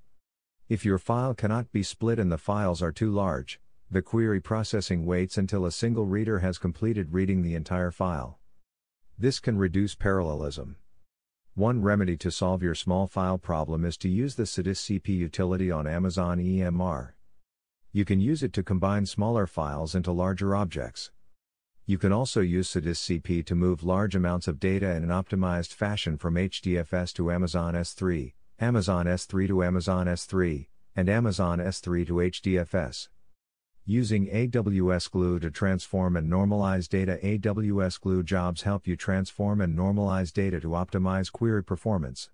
[0.67, 3.61] If your file cannot be split and the files are too large,
[3.91, 8.39] the query processing waits until a single reader has completed reading the entire file.
[9.19, 10.77] This can reduce parallelism.
[11.57, 15.87] One remedy to solve your small file problem is to use the CP utility on
[15.87, 17.11] Amazon EMR.
[17.93, 21.13] You can use it to combine smaller files into larger objects.
[21.87, 26.19] You can also use CP to move large amounts of data in an optimized fashion
[26.19, 30.67] from HDFS to Amazon S3, Amazon S3 to Amazon S3,
[30.97, 33.11] and Amazon S3 to HDFS.
[33.87, 37.19] Using AWS Glue to transform and normalize data.
[37.23, 42.31] AWS Glue jobs help you transform and normalize data to optimize query performance.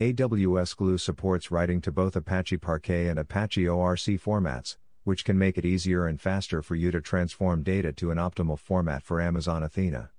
[0.00, 5.56] AWS Glue supports writing to both Apache Parquet and Apache ORC formats, which can make
[5.56, 9.62] it easier and faster for you to transform data to an optimal format for Amazon
[9.62, 10.10] Athena.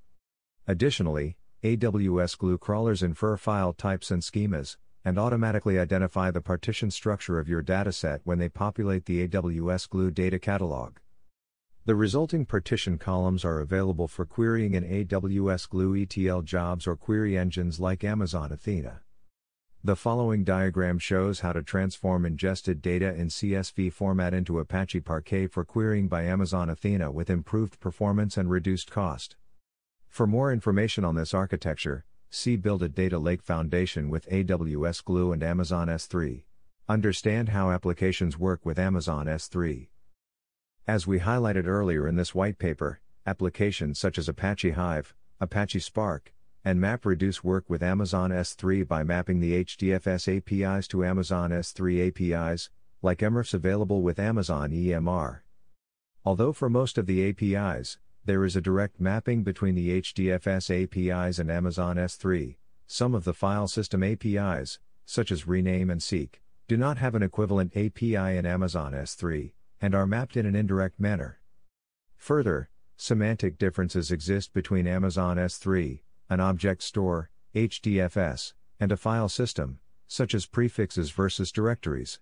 [0.66, 7.40] Additionally, AWS Glue crawlers infer file types and schemas, and automatically identify the partition structure
[7.40, 10.98] of your dataset when they populate the AWS Glue data catalog.
[11.86, 17.38] The resulting partition columns are available for querying in AWS Glue ETL jobs or query
[17.38, 19.02] engines like Amazon Athena.
[19.84, 25.48] The following diagram shows how to transform ingested data in CSV format into Apache Parquet
[25.48, 29.38] for querying by Amazon Athena with improved performance and reduced cost.
[30.10, 35.32] For more information on this architecture, See Build a Data Lake Foundation with AWS Glue
[35.32, 36.44] and Amazon S3.
[36.90, 39.88] Understand how applications work with Amazon S3.
[40.86, 46.34] As we highlighted earlier in this white paper, applications such as Apache Hive, Apache Spark,
[46.66, 52.70] and MapReduce work with Amazon S3 by mapping the HDFS APIs to Amazon S3 APIs,
[53.02, 55.40] like EMRFS available with Amazon EMR.
[56.26, 61.40] Although for most of the APIs, there is a direct mapping between the HDFS APIs
[61.40, 62.58] and Amazon S3.
[62.86, 67.24] Some of the file system APIs, such as rename and seek, do not have an
[67.24, 71.40] equivalent API in Amazon S3 and are mapped in an indirect manner.
[72.18, 79.80] Further, semantic differences exist between Amazon S3, an object store, HDFS, and a file system,
[80.06, 82.20] such as prefixes versus directories.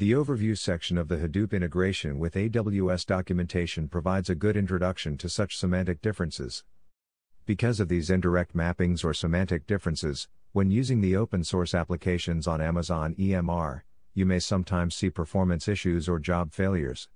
[0.00, 5.28] The overview section of the Hadoop integration with AWS documentation provides a good introduction to
[5.28, 6.64] such semantic differences.
[7.44, 12.62] Because of these indirect mappings or semantic differences, when using the open source applications on
[12.62, 13.82] Amazon EMR,
[14.14, 17.10] you may sometimes see performance issues or job failures.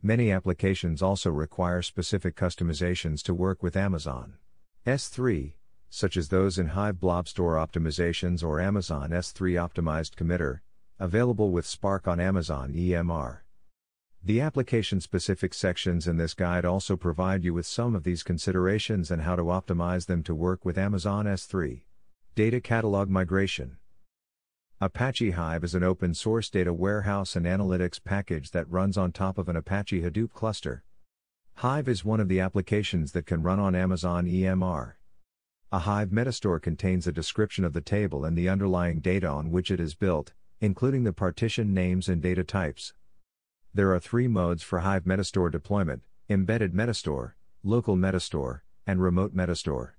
[0.00, 4.38] Many applications also require specific customizations to work with Amazon
[4.86, 5.52] S3,
[5.90, 10.60] such as those in Hive Blob Store optimizations or Amazon S3 optimized committer,
[11.00, 13.42] Available with Spark on Amazon EMR.
[14.24, 19.12] The application specific sections in this guide also provide you with some of these considerations
[19.12, 21.82] and how to optimize them to work with Amazon S3.
[22.34, 23.76] Data Catalog Migration
[24.80, 29.38] Apache Hive is an open source data warehouse and analytics package that runs on top
[29.38, 30.82] of an Apache Hadoop cluster.
[31.58, 34.94] Hive is one of the applications that can run on Amazon EMR.
[35.70, 39.70] A Hive metastore contains a description of the table and the underlying data on which
[39.70, 42.94] it is built, including the partition names and data types.
[43.72, 47.32] There are three modes for Hive Metastore deployment embedded Metastore,
[47.62, 49.92] local Metastore, and remote Metastore.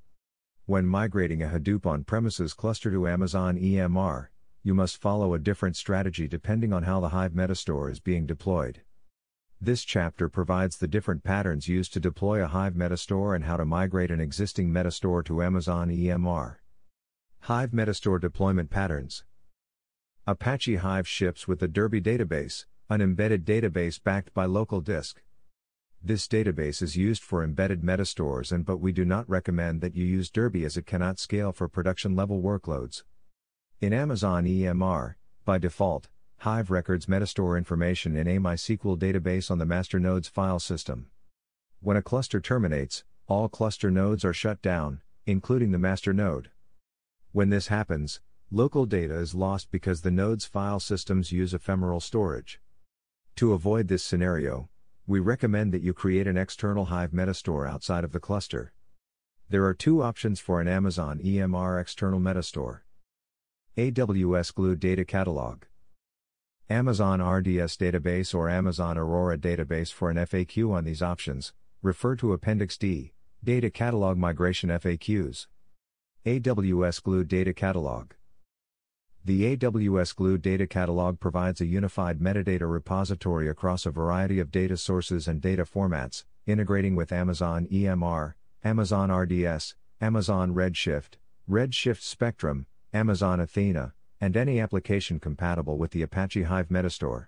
[0.65, 4.27] When migrating a Hadoop on premises cluster to Amazon EMR,
[4.61, 8.81] you must follow a different strategy depending on how the Hive Metastore is being deployed.
[9.61, 13.65] This chapter provides the different patterns used to deploy a Hive Metastore and how to
[13.65, 16.57] migrate an existing Metastore to Amazon EMR.
[17.41, 19.23] Hive Metastore deployment patterns.
[20.29, 25.23] Apache Hive ships with the Derby database, an embedded database backed by local disk.
[26.03, 30.05] This database is used for embedded metastores and but we do not recommend that you
[30.05, 33.01] use Derby as it cannot scale for production level workloads.
[33.81, 35.15] In Amazon EMR,
[35.45, 36.09] by default,
[36.41, 41.07] Hive records metastore information in a MySQL database on the master node's file system.
[41.79, 46.51] When a cluster terminates, all cluster nodes are shut down, including the master node.
[47.31, 52.59] When this happens, Local data is lost because the node's file systems use ephemeral storage.
[53.35, 54.69] To avoid this scenario,
[55.05, 58.73] we recommend that you create an external Hive metastore outside of the cluster.
[59.49, 62.79] There are two options for an Amazon EMR external metastore.
[63.77, 65.65] AWS Glue Data Catalog.
[66.71, 71.53] Amazon RDS database or Amazon Aurora database for an FAQ on these options,
[71.83, 73.13] refer to Appendix D,
[73.43, 75.45] Data Catalog Migration FAQs.
[76.25, 78.13] AWS Glue Data Catalog.
[79.25, 84.77] The AWS Glue Data Catalog provides a unified metadata repository across a variety of data
[84.77, 91.15] sources and data formats, integrating with Amazon EMR, Amazon RDS, Amazon Redshift,
[91.49, 97.27] Redshift Spectrum, Amazon Athena, and any application compatible with the Apache Hive Metastore.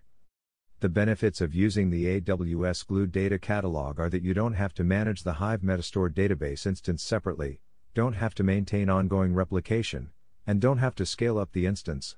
[0.80, 4.86] The benefits of using the AWS Glue Data Catalog are that you don't have to
[4.86, 7.60] manage the Hive Metastore database instance separately,
[7.94, 10.10] don't have to maintain ongoing replication,
[10.46, 12.16] and don't have to scale up the instance.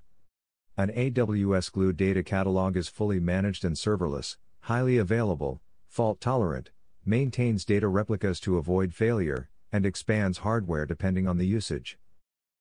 [0.77, 6.71] An AWS Glue data catalog is fully managed and serverless, highly available, fault tolerant,
[7.05, 11.97] maintains data replicas to avoid failure, and expands hardware depending on the usage.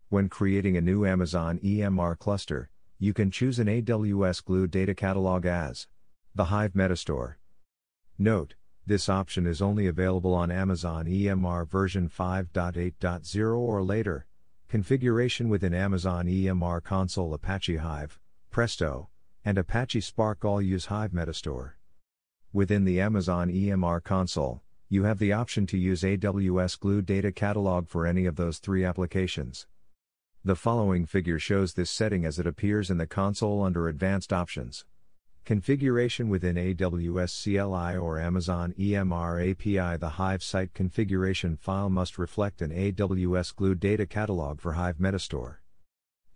[0.08, 2.68] When creating a new Amazon EMR cluster,
[2.98, 5.86] you can choose an AWS Glue data catalog as
[6.34, 7.34] the Hive Metastore.
[8.18, 8.54] Note,
[8.86, 14.26] this option is only available on Amazon EMR version 5.8.0 or later,
[14.72, 18.18] Configuration within Amazon EMR Console Apache Hive,
[18.50, 19.10] Presto,
[19.44, 21.72] and Apache Spark all use Hive Metastore.
[22.54, 27.86] Within the Amazon EMR console, you have the option to use AWS Glue Data Catalog
[27.86, 29.66] for any of those three applications.
[30.42, 34.86] The following figure shows this setting as it appears in the console under Advanced Options.
[35.44, 42.62] Configuration within AWS CLI or Amazon EMR API The Hive site configuration file must reflect
[42.62, 45.56] an AWS Glue data catalog for Hive Metastore.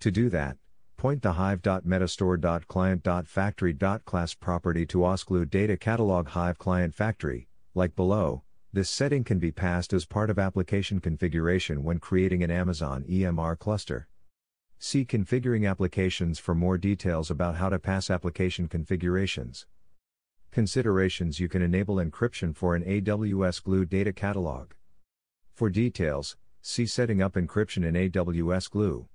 [0.01, 0.57] To do that,
[0.97, 7.47] point the hive.metastore.client.factory.class property to OSGlue data catalog Hive client factory,
[7.77, 8.43] like below.
[8.73, 13.57] This setting can be passed as part of application configuration when creating an Amazon EMR
[13.57, 14.09] cluster.
[14.79, 19.67] See Configuring Applications for more details about how to pass application configurations.
[20.51, 24.73] Considerations You can enable encryption for an AWS Glue data catalog.
[25.55, 29.09] For details, see Setting up encryption in AWS Glue.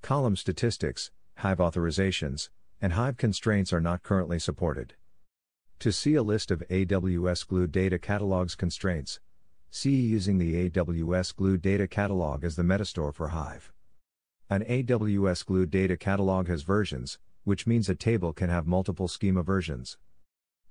[0.00, 2.48] Column statistics, Hive authorizations,
[2.80, 4.94] and Hive constraints are not currently supported.
[5.80, 9.20] To see a list of AWS Glue data catalog's constraints,
[9.70, 13.70] see using the AWS Glue data catalog as the metastore for Hive.
[14.50, 19.42] An AWS Glue data catalog has versions, which means a table can have multiple schema
[19.42, 19.98] versions.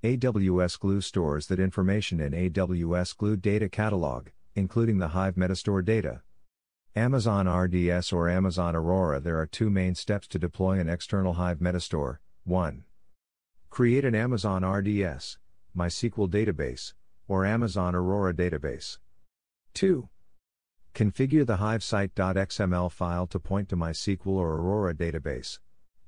[0.03, 6.23] AWS Glue stores that information in AWS Glue data catalog, including the Hive Metastore data.
[6.95, 11.59] Amazon RDS or Amazon Aurora There are two main steps to deploy an external Hive
[11.59, 12.17] Metastore.
[12.45, 12.83] 1.
[13.69, 15.37] Create an Amazon RDS,
[15.77, 16.93] MySQL database,
[17.27, 18.97] or Amazon Aurora database.
[19.75, 20.09] 2.
[20.97, 25.59] Configure the Hive site.xml file to point to MySQL or Aurora database.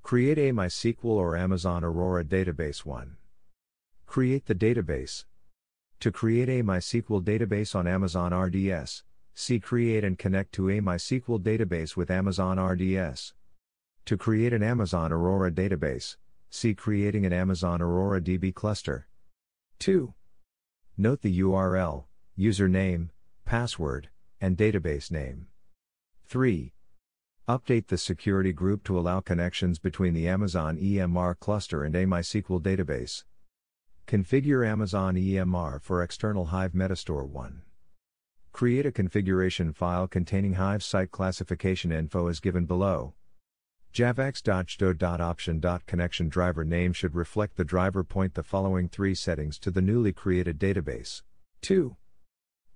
[0.01, 3.15] Create a MySQL or Amazon Aurora database 1.
[4.07, 5.25] Create the database.
[5.99, 9.03] To create a MySQL database on Amazon RDS,
[9.35, 13.35] see Create and connect to a MySQL database with Amazon RDS.
[14.05, 16.15] To create an Amazon Aurora database,
[16.49, 19.07] see Creating an Amazon Aurora DB cluster.
[19.77, 20.15] 2.
[20.97, 22.05] Note the URL,
[22.35, 23.09] username,
[23.45, 24.09] password,
[24.41, 25.47] and database name.
[26.27, 26.73] 3.
[27.47, 32.61] Update the security group to allow connections between the Amazon EMR cluster and a MySQL
[32.61, 33.23] database.
[34.05, 37.63] Configure Amazon EMR for external Hive Metastore 1.
[38.51, 43.13] Create a configuration file containing Hive site classification info as given below.
[43.93, 50.13] javax.jdo.option.connection driver name should reflect the driver point the following three settings to the newly
[50.13, 51.23] created database.
[51.61, 51.95] 2.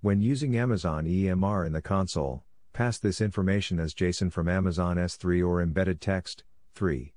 [0.04, 2.44] When using Amazon EMR in the console,
[2.74, 6.44] pass this information as JSON from Amazon S3 or embedded text.
[6.74, 7.14] 3.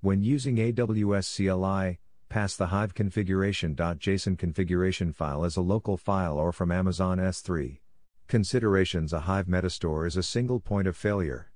[0.00, 6.50] When using AWS CLI, pass the Hive configuration.json configuration file as a local file or
[6.50, 7.78] from Amazon S3.
[8.26, 11.52] Considerations A Hive Metastore is a single point of failure.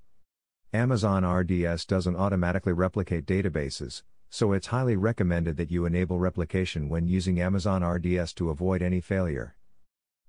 [0.73, 7.09] Amazon RDS doesn't automatically replicate databases, so it's highly recommended that you enable replication when
[7.09, 9.57] using Amazon RDS to avoid any failure.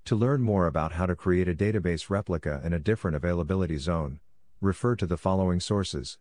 [0.07, 4.19] To learn more about how to create a database replica in a different availability zone,
[4.59, 6.17] refer to the following sources.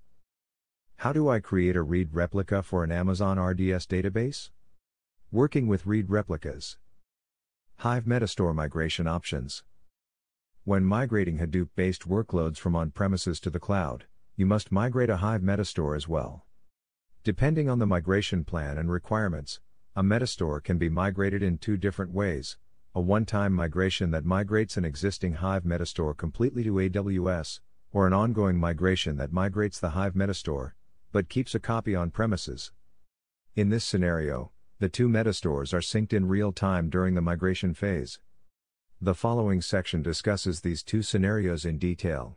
[0.98, 4.50] How do I create a read replica for an Amazon RDS database?
[5.32, 6.76] Working with read replicas.
[7.78, 9.64] Hive Metastore migration options.
[10.62, 14.04] When migrating Hadoop based workloads from on premises to the cloud,
[14.36, 16.46] you must migrate a Hive Metastore as well.
[17.24, 19.59] Depending on the migration plan and requirements,
[19.96, 22.59] a Metastore can be migrated in two different ways
[22.94, 27.60] a one time migration that migrates an existing Hive Metastore completely to AWS,
[27.90, 30.73] or an ongoing migration that migrates the Hive Metastore,
[31.10, 32.70] but keeps a copy on premises.
[33.56, 38.19] In this scenario, the two metastores are synced in real time during the migration phase.
[39.01, 42.36] The following section discusses these two scenarios in detail.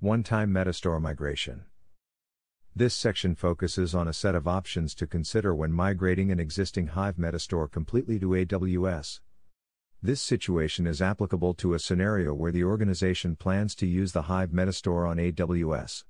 [0.00, 1.66] One time metastore migration.
[2.74, 7.16] This section focuses on a set of options to consider when migrating an existing Hive
[7.16, 9.20] metastore completely to AWS.
[10.00, 14.50] This situation is applicable to a scenario where the organization plans to use the Hive
[14.50, 16.04] Metastore on AWS.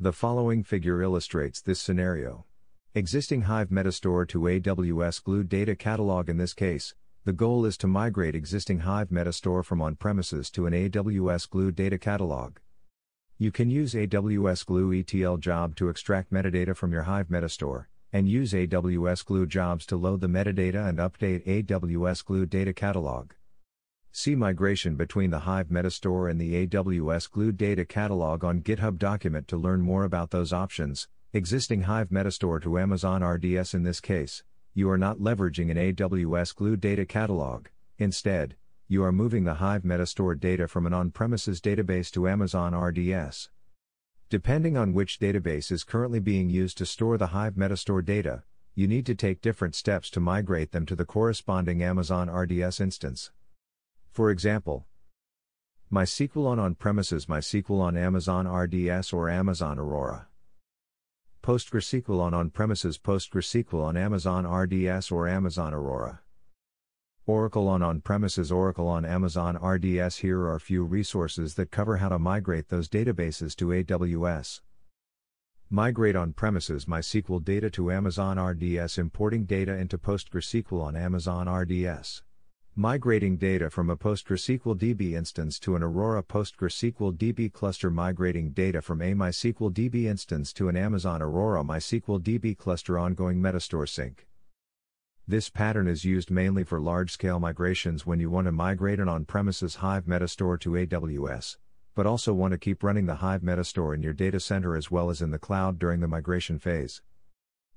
[0.00, 2.44] The following figure illustrates this scenario.
[2.92, 7.86] Existing Hive Metastore to AWS Glue Data Catalog in this case, the goal is to
[7.86, 12.56] migrate existing Hive Metastore from on premises to an AWS Glue Data Catalog.
[13.38, 17.84] You can use AWS Glue ETL job to extract metadata from your Hive Metastore,
[18.14, 23.32] and use AWS Glue jobs to load the metadata and update AWS Glue data catalog.
[24.12, 29.48] See migration between the Hive Metastore and the AWS Glue data catalog on GitHub document
[29.48, 31.08] to learn more about those options.
[31.32, 36.54] Existing Hive Metastore to Amazon RDS in this case, you are not leveraging an AWS
[36.54, 37.66] Glue data catalog.
[37.98, 38.54] Instead,
[38.86, 43.50] you are moving the Hive Metastore data from an on premises database to Amazon RDS.
[44.30, 48.42] Depending on which database is currently being used to store the Hive Metastore data,
[48.74, 53.30] you need to take different steps to migrate them to the corresponding Amazon RDS instance.
[54.10, 54.86] For example,
[55.92, 60.26] MySQL on on premises MySQL on Amazon RDS or Amazon Aurora.
[61.42, 66.20] PostgreSQL on on premises PostgreSQL on Amazon RDS or Amazon Aurora.
[67.26, 71.96] Oracle on on premises Oracle on Amazon RDS Here are a few resources that cover
[71.96, 74.60] how to migrate those databases to AWS.
[75.70, 82.22] Migrate on premises MySQL data to Amazon RDS Importing data into PostgreSQL on Amazon RDS.
[82.76, 88.82] Migrating data from a PostgreSQL DB instance to an Aurora PostgreSQL DB cluster Migrating data
[88.82, 94.26] from a MySQL DB instance to an Amazon Aurora MySQL DB cluster Ongoing Metastore sync.
[95.26, 99.08] This pattern is used mainly for large scale migrations when you want to migrate an
[99.08, 101.56] on premises Hive Metastore to AWS,
[101.94, 105.08] but also want to keep running the Hive Metastore in your data center as well
[105.08, 107.00] as in the cloud during the migration phase.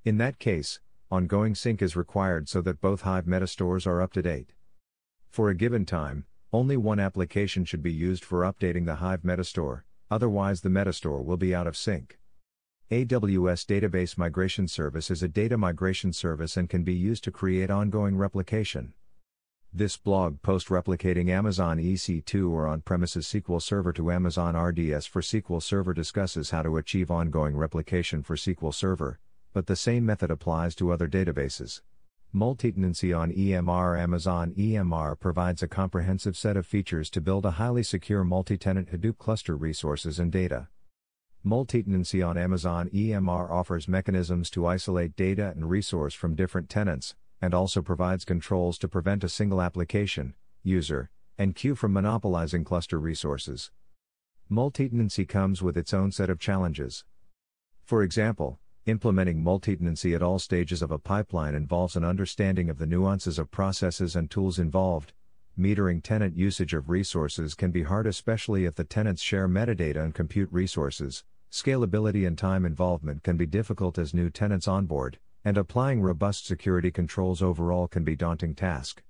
[0.03, 4.21] In that case, ongoing sync is required so that both Hive Metastores are up to
[4.21, 4.51] date.
[5.29, 9.83] For a given time, only one application should be used for updating the Hive Metastore,
[10.11, 12.19] otherwise, the Metastore will be out of sync.
[12.89, 17.69] AWS Database Migration Service is a data migration service and can be used to create
[17.69, 18.93] ongoing replication.
[19.73, 25.21] This blog post replicating Amazon EC2 or on premises SQL Server to Amazon RDS for
[25.21, 29.19] SQL Server discusses how to achieve ongoing replication for SQL Server,
[29.51, 31.81] but the same method applies to other databases.
[32.31, 37.83] Multi-tenancy on EMR Amazon EMR provides a comprehensive set of features to build a highly
[37.83, 40.69] secure multi tenant Hadoop cluster resources and data.
[41.45, 47.53] Multitenancy on Amazon EMR offers mechanisms to isolate data and resource from different tenants, and
[47.53, 53.71] also provides controls to prevent a single application, user, and queue from monopolizing cluster resources.
[54.51, 57.05] Multitenancy comes with its own set of challenges.
[57.83, 62.87] For example, implementing multitenancy at all stages of a pipeline involves an understanding of the
[62.87, 65.13] nuances of processes and tools involved.
[65.59, 70.13] Metering tenant usage of resources can be hard, especially if the tenants share metadata and
[70.13, 76.01] compute resources, Scalability and time involvement can be difficult as new tenants onboard, and applying
[76.01, 79.01] robust security controls overall can be a daunting task.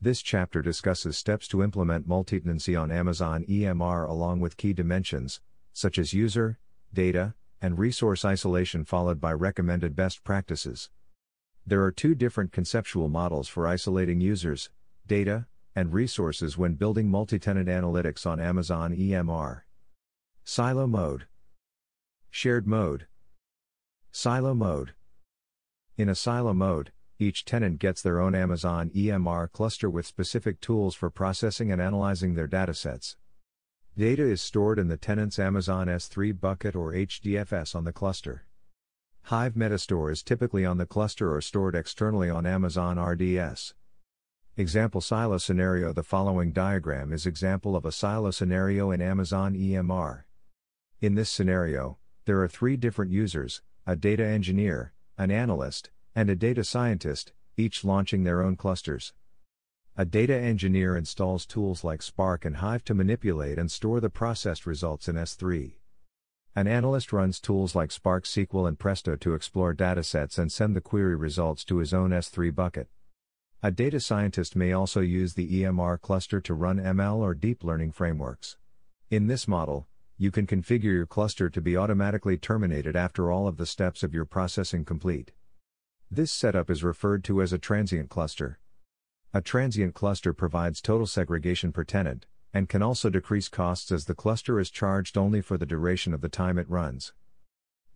[0.00, 5.40] This chapter discusses steps to implement multi-tenancy on Amazon EMR along with key dimensions,
[5.72, 6.58] such as user,
[6.94, 10.90] data, and resource isolation followed by recommended best practices.
[11.66, 14.70] There are two different conceptual models for isolating users,
[15.06, 15.46] data,
[15.78, 19.60] and resources when building multi-tenant analytics on Amazon EMR.
[20.44, 21.26] Silo mode
[22.30, 23.06] Shared mode.
[24.10, 24.94] Silo mode.
[25.96, 26.90] In a silo mode,
[27.20, 32.34] each tenant gets their own Amazon EMR cluster with specific tools for processing and analyzing
[32.34, 33.16] their datasets.
[33.96, 38.46] Data is stored in the tenant's Amazon S3 bucket or HDFS on the cluster.
[39.22, 43.74] Hive Metastore is typically on the cluster or stored externally on Amazon RDS.
[44.58, 50.24] Example silo scenario The following diagram is example of a silo scenario in Amazon EMR.
[51.00, 56.34] In this scenario, there are three different users a data engineer, an analyst, and a
[56.34, 59.12] data scientist, each launching their own clusters.
[59.96, 64.66] A data engineer installs tools like Spark and Hive to manipulate and store the processed
[64.66, 65.74] results in S3.
[66.56, 70.80] An analyst runs tools like Spark SQL and Presto to explore datasets and send the
[70.80, 72.88] query results to his own S3 bucket.
[73.60, 77.90] A data scientist may also use the EMR cluster to run ML or deep learning
[77.90, 78.56] frameworks.
[79.10, 83.56] In this model, you can configure your cluster to be automatically terminated after all of
[83.56, 85.32] the steps of your processing complete.
[86.08, 88.60] This setup is referred to as a transient cluster.
[89.34, 94.14] A transient cluster provides total segregation per tenant, and can also decrease costs as the
[94.14, 97.12] cluster is charged only for the duration of the time it runs.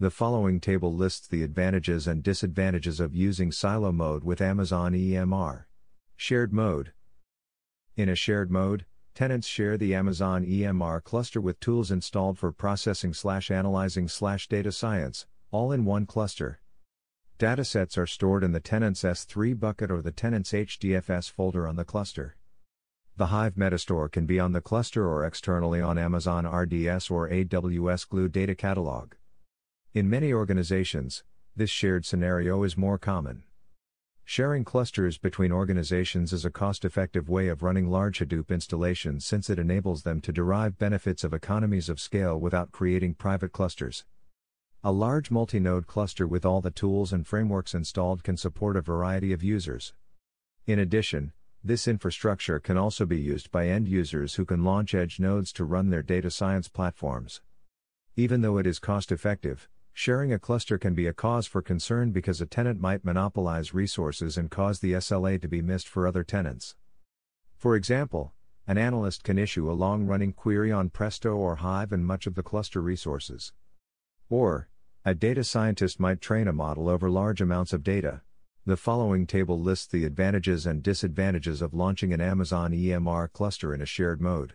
[0.03, 5.67] The following table lists the advantages and disadvantages of using silo mode with Amazon EMR.
[6.17, 6.93] Shared mode.
[7.97, 13.15] In a shared mode, tenants share the Amazon EMR cluster with tools installed for processing
[13.15, 16.61] slash analyzing slash data science, all in one cluster.
[17.39, 21.85] Datasets are stored in the tenant's S3 bucket or the tenant's HDFS folder on the
[21.85, 22.35] cluster.
[23.19, 28.09] The Hive Metastore can be on the cluster or externally on Amazon RDS or AWS
[28.09, 29.15] Glue Data Catalog.
[29.95, 31.23] In many organizations,
[31.55, 33.43] this shared scenario is more common.
[34.25, 39.51] Sharing clusters between organizations is a cost effective way of running large Hadoop installations since
[39.51, 44.07] it enables them to derive benefits of economies of scale without creating private clusters.
[44.83, 48.81] A large multi node cluster with all the tools and frameworks installed can support a
[48.81, 49.93] variety of users.
[50.67, 55.21] In addition, this infrastructure can also be used by end users who can launch edge
[55.21, 57.43] nodes to run their data science platforms.
[58.17, 62.12] Even though it is cost effective, Sharing a cluster can be a cause for concern
[62.12, 66.25] because a tenant might monopolize resources and cause the SLA to be missed for other
[66.25, 66.75] tenants.
[67.57, 68.33] For example,
[68.67, 72.35] an analyst can issue a long running query on Presto or Hive and much of
[72.35, 73.53] the cluster resources.
[74.31, 74.69] Or,
[75.05, 78.23] a data scientist might train a model over large amounts of data.
[78.65, 83.83] The following table lists the advantages and disadvantages of launching an Amazon EMR cluster in
[83.83, 84.55] a shared mode.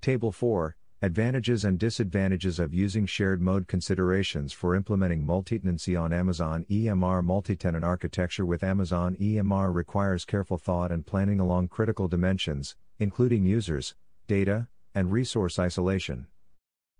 [0.00, 6.66] Table 4 Advantages and disadvantages of using shared mode considerations for implementing multi-tenancy on Amazon
[6.68, 13.46] EMR multi-tenant architecture with Amazon EMR requires careful thought and planning along critical dimensions, including
[13.46, 13.94] users,
[14.26, 16.26] data, and resource isolation.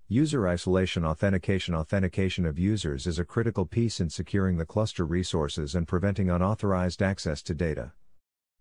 [0.09, 5.75] User isolation authentication authentication of users is a critical piece in securing the cluster resources
[5.75, 7.93] and preventing unauthorized access to data.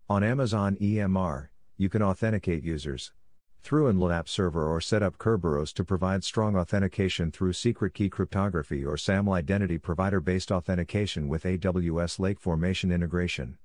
[0.06, 3.14] On Amazon EMR, you can authenticate users,
[3.62, 8.08] through an LDAP server or set up Kerberos to provide strong authentication through secret key
[8.08, 13.58] cryptography or SAML identity provider based authentication with AWS Lake Formation integration.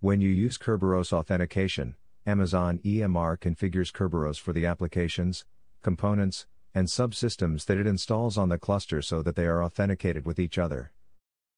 [0.00, 1.94] When you use Kerberos authentication,
[2.26, 5.44] Amazon EMR configures Kerberos for the applications,
[5.82, 10.38] components, and subsystems that it installs on the cluster so that they are authenticated with
[10.38, 10.92] each other.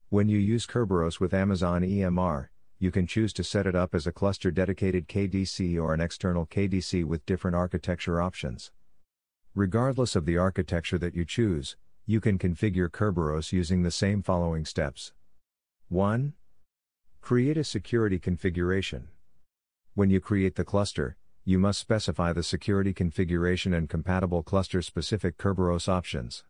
[0.08, 4.06] When you use Kerberos with Amazon EMR, you can choose to set it up as
[4.06, 8.72] a cluster dedicated KDC or an external KDC with different architecture options.
[9.54, 14.64] Regardless of the architecture that you choose, you can configure Kerberos using the same following
[14.64, 15.12] steps.
[15.88, 16.34] 1.
[17.20, 19.08] Create a security configuration.
[19.94, 25.38] When you create the cluster, you must specify the security configuration and compatible cluster specific
[25.38, 26.44] Kerberos options.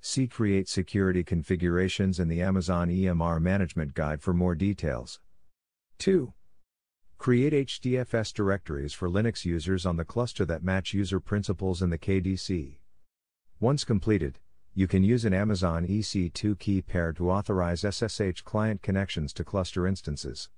[0.00, 5.20] See Create Security Configurations in the Amazon EMR Management Guide for more details.
[6.00, 6.32] 2.
[7.18, 11.98] Create HDFS directories for Linux users on the cluster that match user principals in the
[11.98, 12.78] KDC.
[13.60, 14.38] Once completed,
[14.72, 19.86] you can use an Amazon EC2 key pair to authorize SSH client connections to cluster
[19.86, 20.48] instances.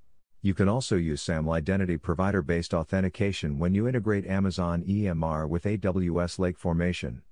[0.42, 5.64] You can also use SAML identity provider based authentication when you integrate Amazon EMR with
[5.64, 7.22] AWS Lake Formation.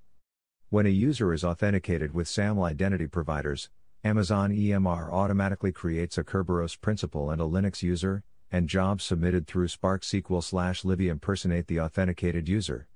[0.68, 3.70] When a user is authenticated with SAML identity providers,
[4.02, 9.68] Amazon EMR automatically creates a Kerberos principal and a Linux user, and jobs submitted through
[9.68, 12.88] Spark SQL slash Livy impersonate the authenticated user.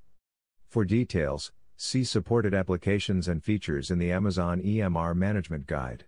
[0.71, 6.07] For details, see supported applications and features in the Amazon EMR Management Guide.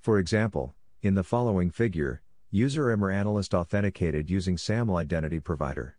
[0.00, 5.98] For example, in the following figure, user EMR analyst authenticated using SAML identity provider.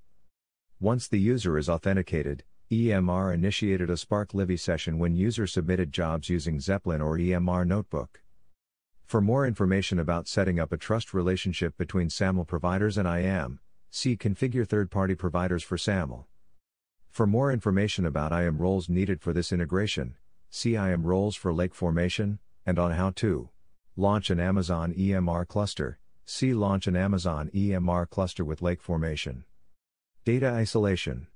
[0.79, 6.27] Once the user is authenticated, EMR initiated a Spark Livy session when user submitted jobs
[6.27, 8.21] using Zeppelin or EMR Notebook.
[9.05, 14.17] For more information about setting up a trust relationship between SAML providers and IAM, see
[14.17, 16.27] Configure third-party providers for SAML.
[17.09, 20.17] For more information about IAM roles needed for this integration,
[20.49, 23.49] see IAM roles for lake formation, and on how to
[23.95, 29.45] launch an Amazon EMR cluster, see Launch an Amazon EMR cluster with lake formation.
[30.25, 31.27] Data isolation.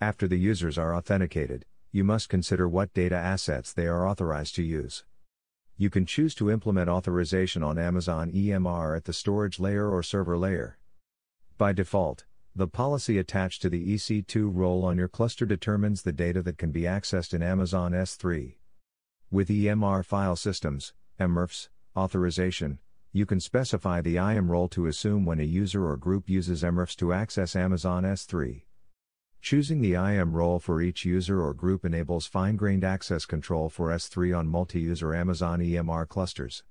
[0.00, 4.62] After the users are authenticated, you must consider what data assets they are authorized to
[4.62, 5.04] use.
[5.76, 10.38] You can choose to implement authorization on Amazon EMR at the storage layer or server
[10.38, 10.78] layer.
[11.56, 16.42] By default, the policy attached to the EC2 role on your cluster determines the data
[16.42, 18.54] that can be accessed in Amazon S3.
[19.32, 22.78] With EMR file systems, EMRFS, authorization,
[23.12, 26.94] you can specify the IAM role to assume when a user or group uses EMRFS
[26.98, 28.62] to access Amazon S3.
[29.40, 34.36] Choosing the IAM role for each user or group enables fine-grained access control for S3
[34.36, 36.64] on multi-user Amazon EMR clusters.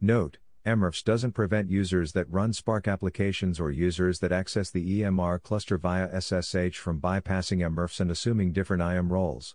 [0.00, 5.42] Note, EMRFS doesn't prevent users that run Spark applications or users that access the EMR
[5.42, 9.54] cluster via SSH from bypassing EMRFS and assuming different IAM roles.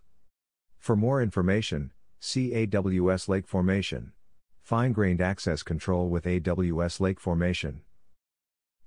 [0.78, 4.14] For more information, see AWS Lake Formation.
[4.62, 7.82] Fine-grained access control with AWS Lake Formation.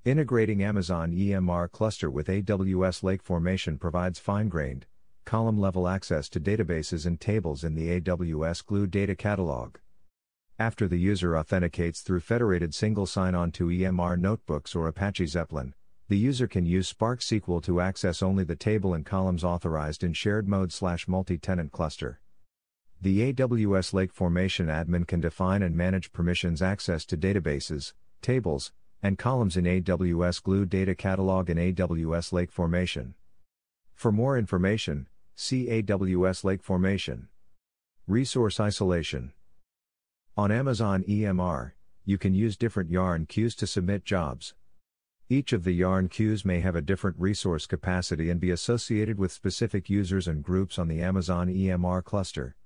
[0.04, 4.86] Integrating Amazon EMR cluster with AWS Lake Formation provides fine-grained,
[5.24, 9.76] column-level access to databases and tables in the AWS Glue data catalog.
[10.56, 15.74] After the user authenticates through federated single sign-on to EMR notebooks or Apache Zeppelin,
[16.08, 20.12] the user can use Spark SQL to access only the table and columns authorized in
[20.12, 22.20] shared mode slash multi-tenant cluster.
[23.00, 29.18] The AWS Lake Formation admin can define and manage permissions access to databases, tables, and
[29.18, 33.14] columns in AWS Glue Data Catalog and AWS Lake Formation.
[33.94, 37.28] For more information, see AWS Lake Formation.
[38.06, 39.32] Resource Isolation
[40.36, 41.72] On Amazon EMR,
[42.04, 44.54] you can use different yarn queues to submit jobs.
[45.28, 49.30] Each of the yarn queues may have a different resource capacity and be associated with
[49.30, 52.56] specific users and groups on the Amazon EMR cluster.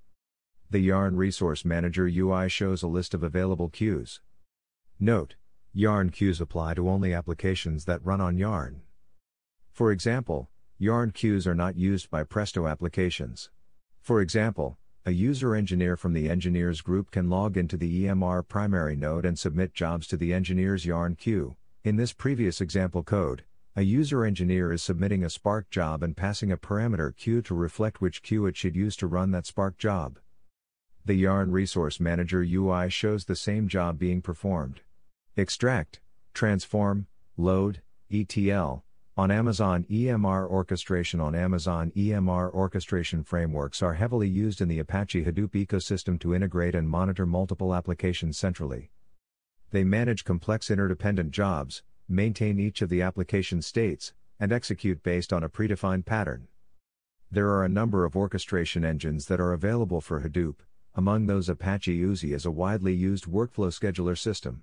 [0.69, 4.21] The Yarn Resource Manager UI shows a list of available queues.
[4.97, 5.35] Note,
[5.75, 8.83] Yarn queues apply to only applications that run on Yarn.
[9.71, 13.49] For example, Yarn queues are not used by Presto applications.
[13.99, 18.95] For example, a user engineer from the engineers group can log into the EMR primary
[18.95, 21.55] node and submit jobs to the engineer's Yarn queue.
[21.83, 23.43] In this previous example code,
[23.75, 27.99] a user engineer is submitting a Spark job and passing a parameter queue to reflect
[27.99, 30.19] which queue it should use to run that Spark job.
[31.03, 34.81] The Yarn Resource Manager UI shows the same job being performed.
[35.35, 35.99] Extract,
[36.35, 37.81] transform, load,
[38.11, 38.83] ETL.
[39.17, 45.25] On Amazon EMR orchestration on Amazon EMR orchestration frameworks are heavily used in the Apache
[45.25, 48.91] Hadoop ecosystem to integrate and monitor multiple applications centrally.
[49.71, 55.43] They manage complex interdependent jobs, maintain each of the application states, and execute based on
[55.43, 56.47] a predefined pattern.
[57.31, 60.57] There are a number of orchestration engines that are available for Hadoop,
[60.93, 64.61] among those Apache Oozie is a widely used workflow scheduler system.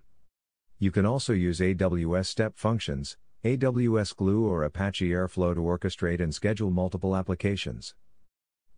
[0.83, 6.35] You can also use AWS Step Functions, AWS Glue or Apache Airflow to orchestrate and
[6.35, 7.95] schedule multiple applications.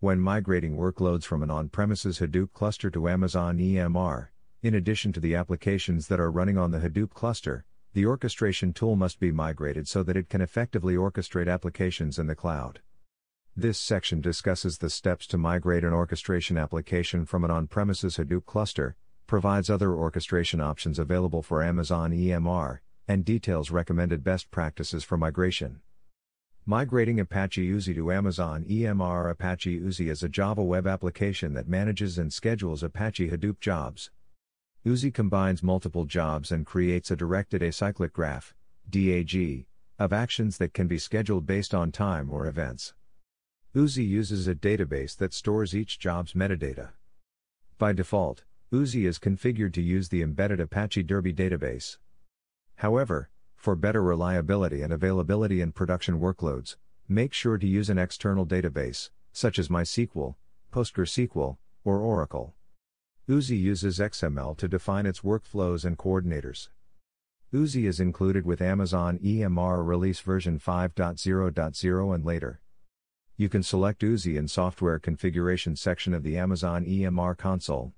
[0.01, 4.27] When migrating workloads from an on-premises Hadoop cluster to Amazon EMR,
[4.61, 8.97] in addition to the applications that are running on the Hadoop cluster, the orchestration tool
[8.97, 12.81] must be migrated so that it can effectively orchestrate applications in the cloud.
[13.55, 18.45] This section discusses the steps to migrate an orchestration application from an on premises Hadoop
[18.45, 18.97] cluster,
[19.33, 25.81] provides other orchestration options available for Amazon EMR, and details recommended best practices for migration.
[26.67, 32.19] Migrating Apache Oozie to Amazon EMR Apache Oozie is a Java web application that manages
[32.19, 34.11] and schedules Apache Hadoop jobs.
[34.85, 38.53] Oozie combines multiple jobs and creates a directed acyclic graph,
[38.87, 39.65] DAG,
[39.97, 42.93] of actions that can be scheduled based on time or events.
[43.75, 46.89] Oozie uses a database that stores each job's metadata.
[47.79, 51.99] By default, Oozie is configured to use the embedded Apache Derby database.
[52.77, 56.77] However, for better reliability and availability in production workloads,
[57.07, 60.33] make sure to use an external database, such as MySQL,
[60.71, 62.55] PostgreSQL, or Oracle.
[63.29, 66.69] Oozie uses XML to define its workflows and coordinators.
[67.53, 72.59] Oozie is included with Amazon EMR release version 5.0.0 and later.
[73.37, 77.93] You can select Oozie in Software Configuration section of the Amazon EMR console.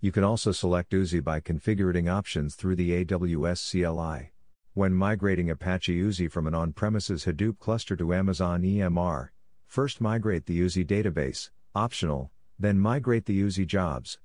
[0.00, 4.30] You can also select Oozie by configuring options through the AWS CLI.
[4.72, 9.30] When migrating Apache Oozie from an on-premises Hadoop cluster to Amazon EMR,
[9.66, 14.20] first migrate the Oozie database, optional, then migrate the Oozie jobs.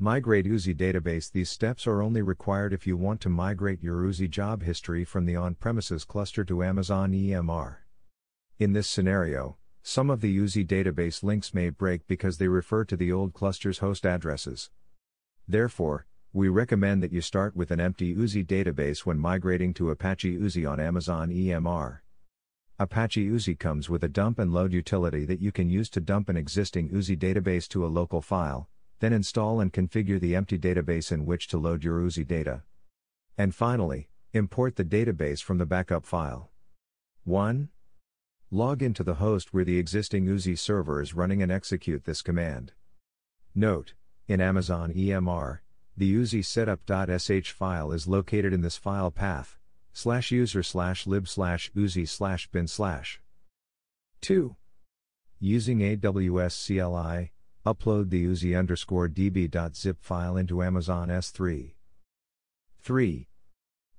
[0.00, 4.28] Migrate Oozie database These steps are only required if you want to migrate your Oozie
[4.28, 7.76] job history from the on-premises cluster to Amazon EMR.
[8.58, 12.96] In this scenario, some of the Oozie database links may break because they refer to
[12.96, 14.70] the old cluster's host addresses.
[15.48, 20.36] Therefore, we recommend that you start with an empty Oozie database when migrating to Apache
[20.36, 22.00] Oozie on Amazon EMR.
[22.78, 26.28] Apache Oozie comes with a dump and load utility that you can use to dump
[26.28, 28.68] an existing Oozie database to a local file,
[29.00, 32.62] then install and configure the empty database in which to load your Oozie data.
[33.38, 36.50] And finally, import the database from the backup file.
[37.24, 37.70] 1.
[38.50, 42.72] Log into the host where the existing Uzi server is running and execute this command.
[43.54, 43.94] Note,
[44.28, 45.60] in Amazon EMR,
[45.96, 49.58] the Oozie setup.sh file is located in this file path,
[49.92, 53.20] slash user slash lib slash oozie slash bin slash.
[54.20, 54.54] 2.
[55.40, 57.32] Using AWS CLI,
[57.64, 61.72] upload the oozie underscore db.zip file into Amazon S3.
[62.80, 63.28] 3.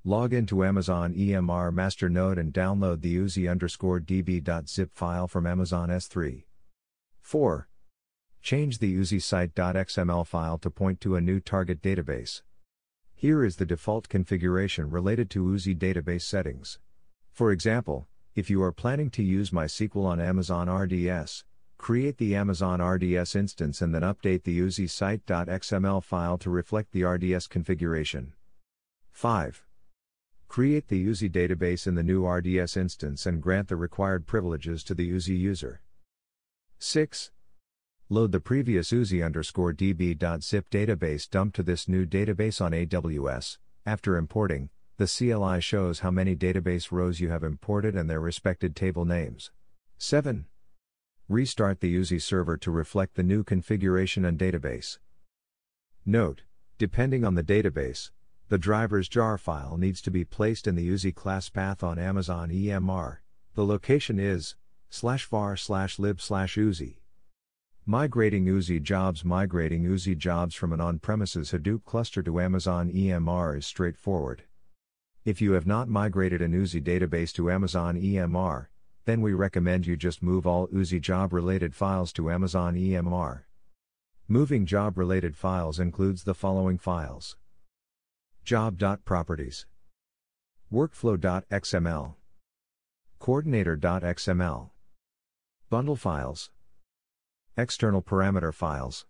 [0.03, 5.89] Log into Amazon EMR master node and download the oozie underscore db.zip file from Amazon
[5.89, 6.43] S3.
[7.21, 7.68] 4.
[8.41, 12.41] Change the oozie site.xml file to point to a new target database.
[13.13, 16.79] Here is the default configuration related to oozie database settings.
[17.31, 21.43] For example, if you are planning to use MySQL on Amazon RDS,
[21.77, 27.03] create the Amazon RDS instance and then update the oozie site.xml file to reflect the
[27.03, 28.33] RDS configuration.
[29.11, 29.65] 5.
[30.47, 34.95] Create the Oozie database in the new RDS instance and grant the required privileges to
[34.95, 35.81] the Oozie user.
[36.79, 37.31] 6.
[38.11, 43.59] Load the previous Oozie underscore db.zip database dump to this new database on AWS.
[43.85, 48.75] After importing, the CLI shows how many database rows you have imported and their respected
[48.75, 49.51] table names.
[49.99, 50.47] 7.
[51.27, 54.97] Restart the Oozie server to reflect the new configuration and database.
[56.03, 56.41] Note,
[56.79, 58.09] depending on the database,
[58.47, 62.49] the driver's jar file needs to be placed in the Oozie class path on Amazon
[62.49, 63.17] EMR.
[63.53, 64.55] The location is
[64.89, 66.95] slash var slash lib slash Oozie.
[67.89, 73.65] Migrating Oozie jobs Migrating Oozie jobs from an on-premises Hadoop cluster to Amazon EMR is
[73.65, 74.43] straightforward.
[75.25, 78.67] If you have not migrated an Oozie database to Amazon EMR,
[79.05, 83.45] then we recommend you just move all Oozie job related files to Amazon EMR.
[84.27, 87.37] Moving job related files includes the following files
[88.45, 89.65] Job.properties.
[90.71, 92.13] Workflow.xml.
[93.17, 94.69] Coordinator.xml.
[95.71, 96.51] Bundle files.
[97.59, 99.05] External parameter files.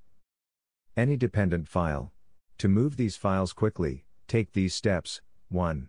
[0.98, 2.12] Any dependent file.
[2.58, 5.88] To move these files quickly, take these steps 1.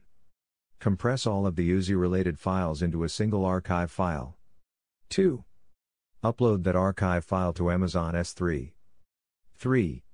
[0.78, 4.36] Compress all of the Oozie related files into a single archive file.
[5.08, 5.42] 2.
[6.22, 8.72] Upload that archive file to Amazon S3.
[9.56, 10.05] 3.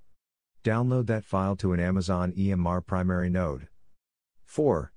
[0.63, 3.67] Download that file to an Amazon EMR primary node.
[4.45, 4.93] 4.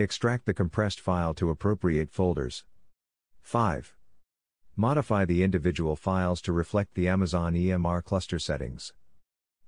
[0.00, 2.64] Extract the compressed file to appropriate folders.
[3.40, 3.94] 5.
[4.76, 8.94] Modify the individual files to reflect the Amazon EMR cluster settings.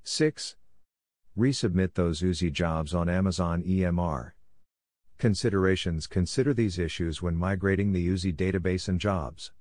[0.02, 0.56] 6.
[1.36, 4.32] Resubmit those Oozie jobs on Amazon EMR.
[5.18, 9.52] Considerations Consider these issues when migrating the Oozie database and jobs.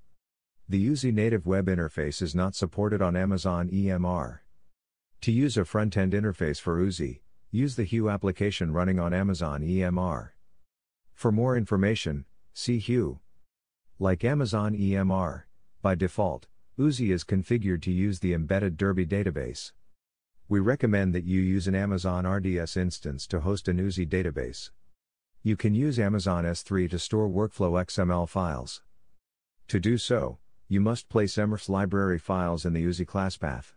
[0.66, 4.38] The Oozie native web interface is not supported on Amazon EMR.
[5.20, 10.30] To use a front-end interface for Oozie, use the Hue application running on Amazon EMR.
[11.12, 12.24] For more information,
[12.54, 13.20] see Hue.
[14.00, 15.44] Like Amazon EMR,
[15.80, 19.70] By default, Oozie is configured to use the embedded Derby database.
[20.48, 24.72] We recommend that you use an Amazon RDS instance to host an Oozie database.
[25.44, 28.82] You can use Amazon S3 to store workflow XML files.
[29.68, 33.76] To do so, you must place Emrfs library files in the Oozie class path.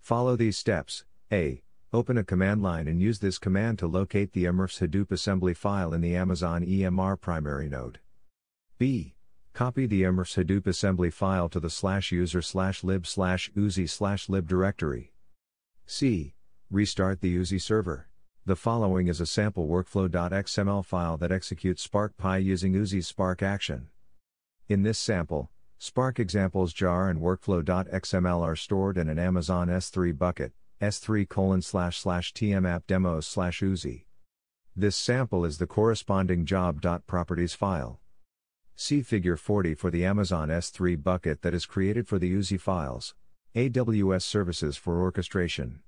[0.00, 1.04] Follow these steps.
[1.30, 1.62] A.
[1.92, 5.94] Open a command line and use this command to locate the Emrfs Hadoop assembly file
[5.94, 8.00] in the Amazon EMR primary node.
[8.78, 9.14] B.
[9.58, 14.28] Copy the Emrfs Hadoop assembly file to the slash user slash lib slash oozie slash
[14.28, 15.10] lib directory.
[15.84, 16.34] C.
[16.70, 18.06] Restart the Oozie server.
[18.46, 23.88] The following is a sample workflow.xml file that executes Spark Pi using Oozie's Spark action.
[24.68, 30.52] In this sample, Spark examples jar and workflow.xml are stored in an Amazon S3 bucket,
[30.80, 34.04] s3 colon slash slash tmapp demos slash oozie.
[34.76, 37.98] This sample is the corresponding job.properties file.
[38.80, 43.12] See Figure 40 for the Amazon S3 bucket that is created for the Oozie files.
[43.56, 45.80] AWS Services for Orchestration.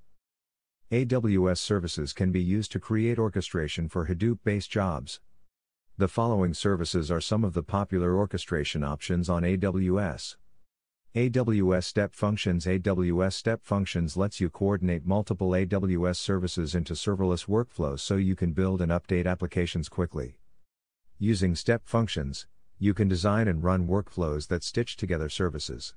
[0.90, 5.20] AWS services can be used to create orchestration for Hadoop based jobs.
[5.98, 10.34] The following services are some of the popular orchestration options on AWS.
[11.14, 18.00] AWS Step Functions AWS Step Functions lets you coordinate multiple AWS services into serverless workflows
[18.00, 20.40] so you can build and update applications quickly.
[21.20, 22.48] Using Step Functions,
[22.82, 25.94] you can design and run workflows that stitch together services.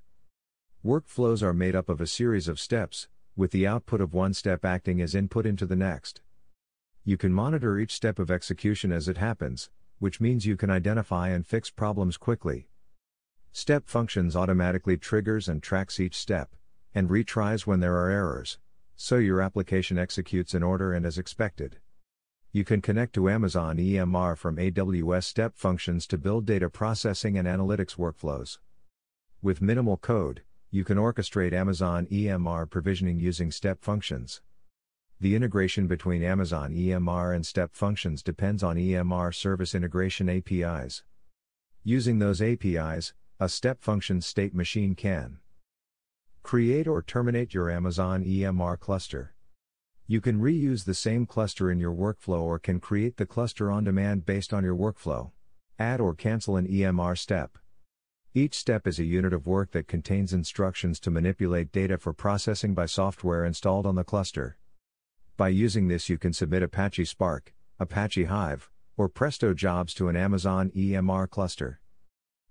[0.86, 4.66] Workflows are made up of a series of steps, with the output of one step
[4.66, 6.22] acting as input into the next.
[7.06, 11.30] You can monitor each step of execution as it happens, which means you can identify
[11.30, 12.68] and fix problems quickly.
[13.54, 16.54] Step functions automatically triggers and tracks each step,
[16.94, 18.60] and retries when there are errors,
[18.98, 21.78] so your application executes in order and as expected.
[22.56, 27.48] You can connect to Amazon EMR from AWS Step Functions to build data processing and
[27.48, 28.60] analytics workflows.
[29.42, 34.44] With minimal code, you can orchestrate Amazon EMR provisioning using step functions.
[35.20, 41.04] The integration between Amazon EMR and step functions depends on EMR service integration APIs.
[41.84, 45.40] Using those APIs, a step function state machine can
[46.44, 49.34] create or terminate your Amazon EMR cluster.
[50.06, 53.86] You can reuse the same cluster in your workflow or can create the cluster on
[53.86, 55.32] demand based on your workflow.
[55.80, 57.58] Add or cancel an EMR step.
[58.34, 62.74] Each step is a unit of work that contains instructions to manipulate data for processing
[62.74, 64.58] by software installed on the cluster.
[65.38, 70.18] By using this, you can submit Apache Spark, Apache Hive, or Presto jobs to an
[70.18, 71.80] Amazon EMR cluster.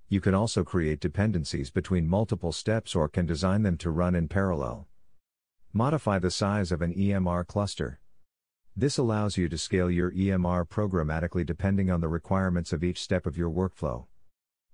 [0.08, 4.28] You can also create dependencies between multiple steps or can design them to run in
[4.28, 4.88] parallel.
[5.74, 7.98] Modify the size of an EMR cluster.
[8.76, 13.24] This allows you to scale your EMR programmatically depending on the requirements of each step
[13.24, 14.04] of your workflow.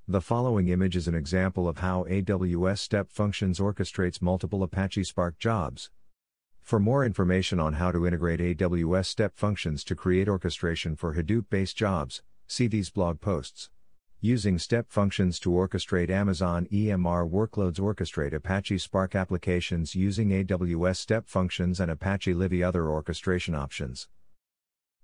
[0.09, 5.39] The following image is an example of how AWS Step Functions orchestrates multiple Apache Spark
[5.39, 5.89] jobs.
[6.63, 11.49] For more information on how to integrate AWS Step Functions to create orchestration for Hadoop
[11.49, 13.71] based jobs, see these blog posts.
[14.21, 21.29] Using step functions to orchestrate Amazon EMR workloads orchestrate Apache Spark applications using AWS step
[21.29, 24.09] functions and Apache Livy other orchestration options.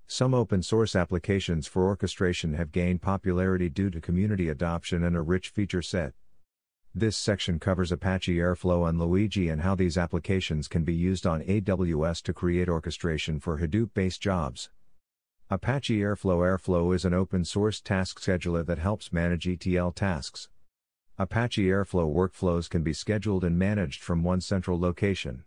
[0.09, 5.23] Some open source applications for orchestration have gained popularity due to community adoption and a
[5.23, 6.13] rich feature set.
[6.93, 11.41] This section covers Apache Airflow and Luigi and how these applications can be used on
[11.43, 14.71] AWS to create orchestration for Hadoop based jobs.
[15.51, 20.49] Apache Airflow Airflow is an open source task scheduler that helps manage ETL tasks.
[21.19, 25.45] Apache Airflow workflows can be scheduled and managed from one central location.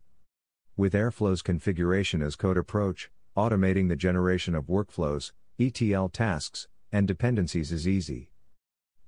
[0.76, 7.72] With Airflow's configuration as code approach, automating the generation of workflows, ETL tasks, and dependencies
[7.72, 8.30] is easy.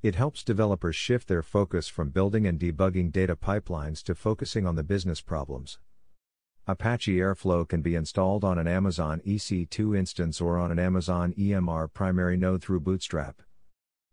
[0.01, 4.76] It helps developers shift their focus from building and debugging data pipelines to focusing on
[4.76, 5.77] the business problems.
[6.69, 11.91] Apache Airflow can be installed on an Amazon EC2 instance or on an Amazon EMR
[11.91, 13.41] primary node through Bootstrap.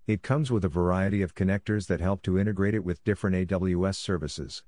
[0.07, 3.97] It comes with a variety of connectors that help to integrate it with different AWS
[3.97, 4.63] services.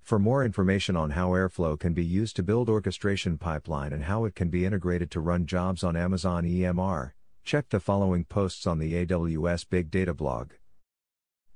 [0.00, 4.24] For more information on how Airflow can be used to build orchestration pipeline and how
[4.24, 8.78] it can be integrated to run jobs on Amazon EMR, check the following posts on
[8.78, 10.52] the AWS Big Data blog.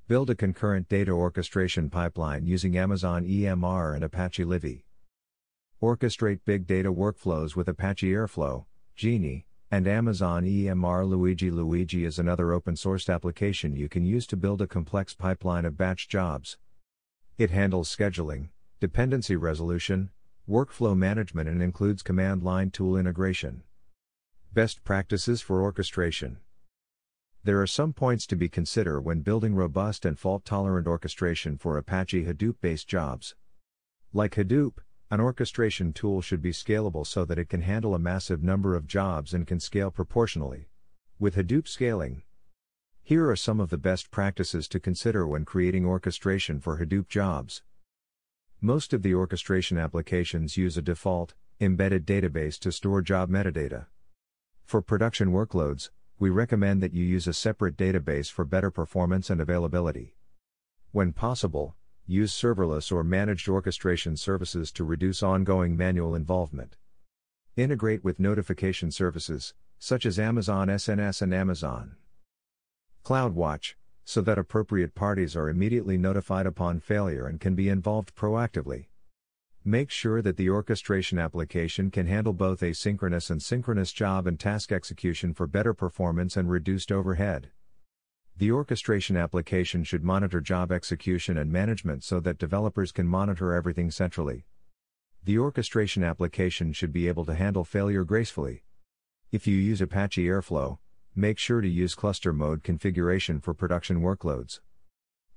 [0.09, 4.83] Build a concurrent data orchestration pipeline using Amazon EMR and Apache Livy.
[5.83, 8.63] Orchestrate big data workflows with Apache Airflow,
[8.95, 11.51] Genie, and Amazon EMR Luigi.
[11.51, 15.77] Luigi is another open source application you can use to build a complex pipeline of
[15.77, 16.57] batch jobs.
[17.37, 18.47] It handles scheduling,
[18.79, 20.11] dependency resolution,
[20.47, 23.63] workflow management, and includes command line tool integration.
[24.53, 26.37] Best practices for orchestration
[27.43, 31.77] There are some points to be considered when building robust and fault tolerant orchestration for
[31.77, 33.35] Apache Hadoop based jobs.
[34.13, 34.75] Like Hadoop,
[35.13, 38.87] an orchestration tool should be scalable so that it can handle a massive number of
[38.87, 40.69] jobs and can scale proportionally.
[41.19, 42.23] With Hadoop scaling,
[43.03, 47.61] here are some of the best practices to consider when creating orchestration for Hadoop jobs.
[48.59, 53.85] Most of the orchestration applications use a default, embedded database to store job metadata.
[54.65, 59.39] For production workloads, we recommend that you use a separate database for better performance and
[59.39, 60.15] availability.
[60.91, 61.75] When possible,
[62.05, 66.75] use serverless or managed orchestration services to reduce ongoing manual involvement.
[67.55, 71.95] Integrate with notification services, such as Amazon SNS and Amazon
[73.05, 73.75] CloudWatch,
[74.05, 78.87] so that appropriate parties are immediately notified upon failure and can be involved proactively.
[79.65, 84.73] Make sure that the orchestration application can handle both asynchronous and synchronous job and task
[84.73, 87.49] execution for better performance and reduced overhead.
[88.35, 93.91] The orchestration application should monitor job execution and management so that developers can monitor everything
[93.91, 94.45] centrally.
[95.23, 98.63] The orchestration application should be able to handle failure gracefully.
[99.31, 100.79] If you use Apache Airflow,
[101.15, 104.61] make sure to use cluster mode configuration for production workloads.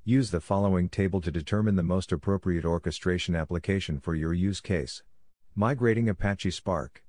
[0.02, 5.02] Use the following table to determine the most appropriate orchestration application for your use case.
[5.54, 7.04] Migrating Apache Spark.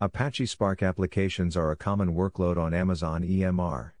[0.00, 3.92] Apache Spark applications are a common workload on Amazon EMR.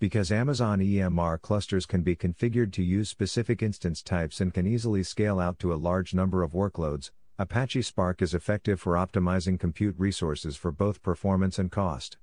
[0.00, 5.02] Because Amazon EMR clusters can be configured to use specific instance types and can easily
[5.02, 9.96] scale out to a large number of workloads, Apache Spark is effective for optimizing compute
[9.98, 12.16] resources for both performance and cost.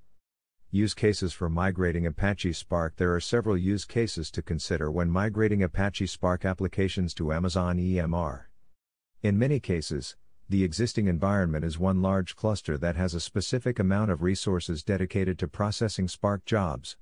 [0.71, 5.61] Use cases for migrating Apache Spark There are several use cases to consider when migrating
[5.61, 8.43] Apache Spark applications to Amazon EMR.
[9.21, 10.15] In many cases,
[10.47, 15.37] the existing environment is one large cluster that has a specific amount of resources dedicated
[15.39, 16.95] to processing Spark jobs.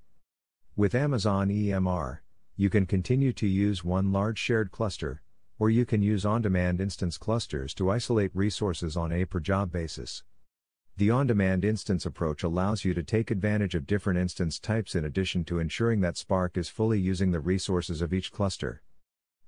[0.76, 2.22] With Amazon EMR,
[2.56, 5.22] you can continue to use one large shared cluster,
[5.60, 9.72] or you can use on demand instance clusters to isolate resources on a per job
[9.72, 10.24] basis.
[10.98, 15.06] The on demand instance approach allows you to take advantage of different instance types in
[15.06, 18.82] addition to ensuring that Spark is fully using the resources of each cluster.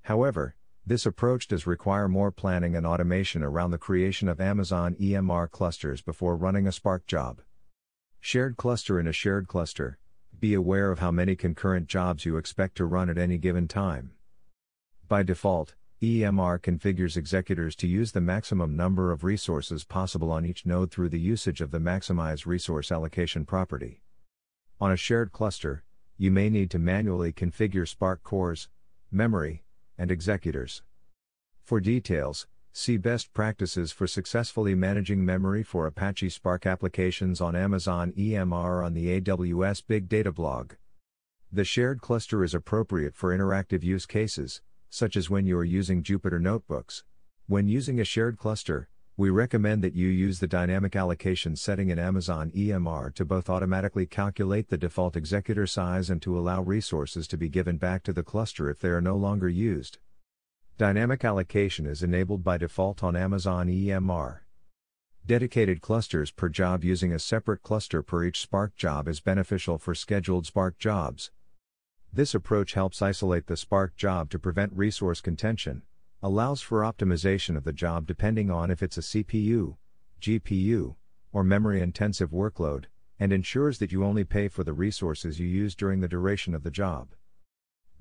[0.04, 0.56] However,
[0.86, 6.04] this approach does require more planning and automation around the creation of Amazon EMR clusters
[6.04, 7.42] before running a Spark job.
[8.20, 9.98] Shared cluster in a shared cluster.
[10.46, 14.12] Be aware of how many concurrent jobs you expect to run at any given time.
[15.08, 20.64] By default, EMR configures executors to use the maximum number of resources possible on each
[20.64, 24.04] node through the usage of the Maximize Resource Allocation property.
[24.80, 25.84] On a shared cluster,
[26.16, 28.70] you may need to manually configure Spark cores,
[29.10, 29.64] memory,
[29.98, 30.84] and executors.
[31.64, 32.46] For details,
[32.78, 38.94] see best practices for successfully managing memory for Apache Spark applications on Amazon EMR on
[38.94, 40.74] the AWS Big Data blog.
[41.50, 46.04] The shared cluster is appropriate for interactive use cases, such as when you are using
[46.04, 47.06] Jupyter Notebooks.
[47.48, 51.98] When using a shared cluster, we recommend that you use the dynamic allocation setting in
[51.98, 57.38] Amazon EMR to both automatically calculate the default executor size and to allow resources to
[57.38, 60.00] be given back to the cluster if they are no longer used.
[60.78, 64.40] Dynamic allocation is enabled by default on Amazon EMR.
[65.26, 69.96] Dedicated clusters per job using a separate cluster per each Spark job is beneficial for
[69.96, 71.32] scheduled Spark jobs.
[72.12, 75.84] This approach helps isolate the Spark job to prevent resource contention,
[76.22, 79.78] allows for optimization of the job depending on if it's a CPU,
[80.20, 80.96] GPU,
[81.32, 82.88] or memory intensive workload,
[83.18, 86.64] and ensures that you only pay for the resources you use during the duration of
[86.64, 87.16] the job.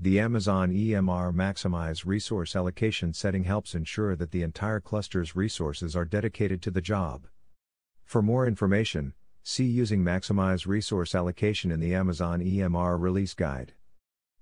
[0.01, 6.05] The Amazon EMR Maximize Resource Allocation setting helps ensure that the entire cluster's resources are
[6.05, 7.29] dedicated to the job.
[8.05, 9.15] For more information,
[9.45, 13.75] see Using Maximize Resource Allocation in the Amazon EMR Release Guide.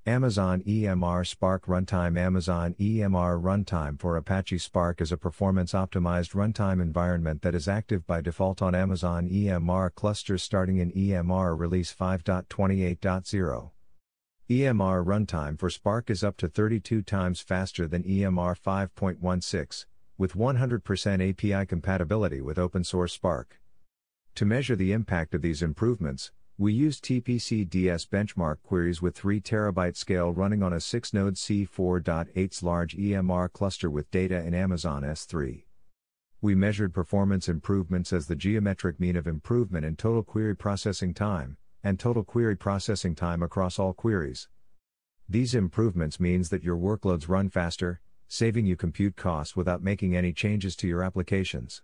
[0.07, 6.81] Amazon EMR Spark Runtime Amazon EMR Runtime for Apache Spark is a performance optimized runtime
[6.83, 13.71] environment that is active by default on Amazon EMR clusters starting in EMR Release 5.28.0.
[14.51, 19.87] EMR runtime for Spark is up to 32 times faster than EMR 5.16,
[20.19, 23.61] with 100% API compatibility with open source Spark.
[24.35, 29.41] To measure the impact of these improvements, we used TPC DS benchmark queries with 3
[29.41, 35.03] terabyte scale running on a 6 node C4.8 large EMR cluster with data in Amazon
[35.03, 35.63] S3.
[36.41, 41.59] We measured performance improvements as the geometric mean of improvement in total query processing time
[41.85, 44.49] and total query processing time across all queries.
[45.29, 50.33] These improvements means that your workloads run faster, saving you compute costs without making any
[50.33, 51.83] changes to your applications.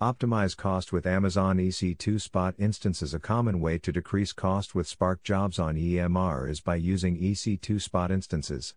[0.00, 3.12] Optimize cost with Amazon EC2 Spot instances.
[3.14, 7.80] A common way to decrease cost with Spark jobs on EMR is by using EC2
[7.80, 8.74] Spot instances.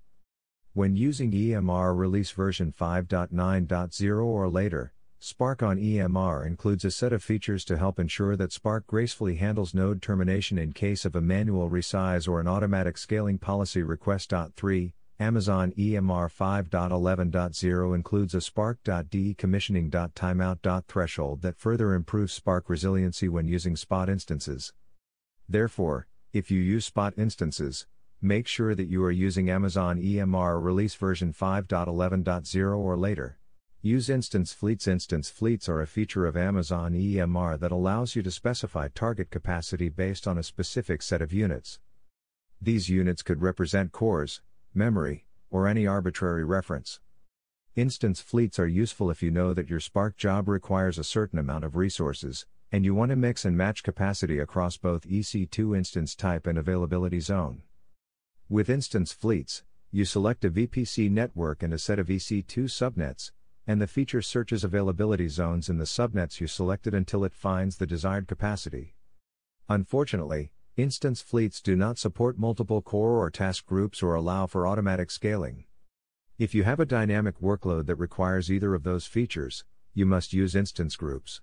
[0.73, 7.23] When using EMR release version 5.9.0 or later, Spark on EMR includes a set of
[7.23, 11.69] features to help ensure that Spark gracefully handles node termination in case of a manual
[11.69, 14.33] resize or an automatic scaling policy request.
[14.55, 14.95] 3.
[15.19, 24.73] Amazon EMR 5.11.0 includes a Spark.decommissioning.timeout.threshold that further improves Spark resiliency when using Spot instances.
[25.47, 27.85] Therefore, if you use Spot instances,
[28.23, 33.37] make sure that you are using Amazon EMR release version 5.11.0 or later.
[33.83, 34.87] Use instance fleets.
[34.87, 39.89] Instance fleets are a feature of Amazon EMR that allows you to specify target capacity
[39.89, 41.79] based on a specific set of units.
[42.61, 44.43] These units could represent cores,
[44.75, 46.99] memory, or any arbitrary reference.
[47.75, 51.63] Instance fleets are useful if you know that your Spark job requires a certain amount
[51.63, 56.45] of resources, and you want to mix and match capacity across both EC2 instance type
[56.45, 57.63] and availability zone.
[58.47, 63.31] With instance fleets, you select a VPC network and a set of EC2 subnets,
[63.67, 67.85] and the feature searches availability zones in the subnets you selected until it finds the
[67.85, 68.95] desired capacity.
[69.69, 75.11] Unfortunately, Instance fleets do not support multiple core or task groups or allow for automatic
[75.11, 75.65] scaling.
[76.39, 80.55] If you have a dynamic workload that requires either of those features, you must use
[80.55, 81.41] instance groups.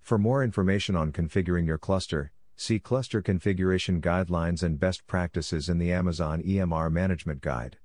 [0.00, 5.78] For more information on configuring your cluster, see Cluster Configuration Guidelines and Best Practices in
[5.78, 7.78] the Amazon EMR Management Guide.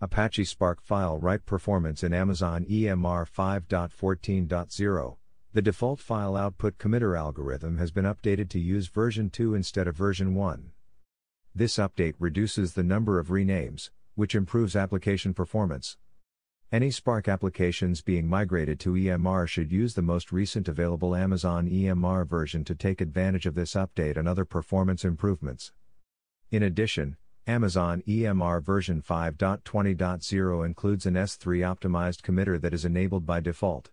[0.00, 5.16] Apache Spark File Write Performance in Amazon EMR 5.14.0
[5.56, 9.96] the default file output committer algorithm has been updated to use version 2 instead of
[9.96, 10.72] version 1.
[11.54, 15.96] This update reduces the number of renames, which improves application performance.
[16.70, 22.28] Any Spark applications being migrated to EMR should use the most recent available Amazon EMR
[22.28, 25.72] version to take advantage of this update and other performance improvements.
[26.50, 27.16] In addition,
[27.48, 33.90] Amazon EMR version 5.20.0 includes an S3 optimized committer that is enabled by default.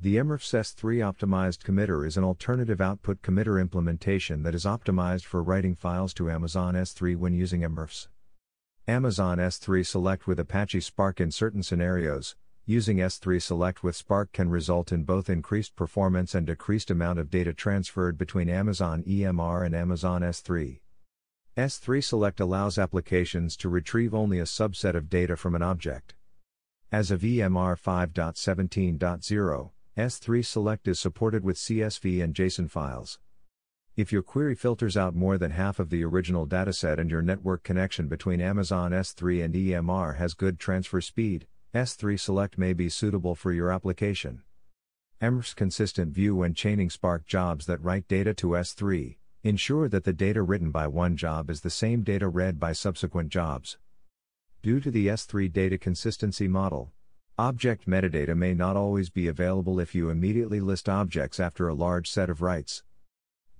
[0.00, 5.42] The EMRFS S3 optimized committer is an alternative output committer implementation that is optimized for
[5.42, 8.06] writing files to Amazon S3 when using EMRFS.
[8.86, 14.48] Amazon S3 Select with Apache Spark in certain scenarios, using S3 Select with Spark can
[14.48, 19.74] result in both increased performance and decreased amount of data transferred between Amazon EMR and
[19.74, 20.78] Amazon S3.
[21.56, 26.14] S3 Select allows applications to retrieve only a subset of data from an object.
[26.92, 33.18] As of EMR 5.17.0, S3 Select is supported with CSV and JSON files.
[33.96, 37.64] If your query filters out more than half of the original dataset and your network
[37.64, 43.34] connection between Amazon S3 and EMR has good transfer speed, S3 Select may be suitable
[43.34, 44.42] for your application.
[45.20, 50.12] EMR's consistent view when chaining Spark jobs that write data to S3, ensure that the
[50.12, 53.78] data written by one job is the same data read by subsequent jobs.
[54.62, 56.92] Due to the S3 data consistency model,
[57.40, 62.10] Object metadata may not always be available if you immediately list objects after a large
[62.10, 62.82] set of writes.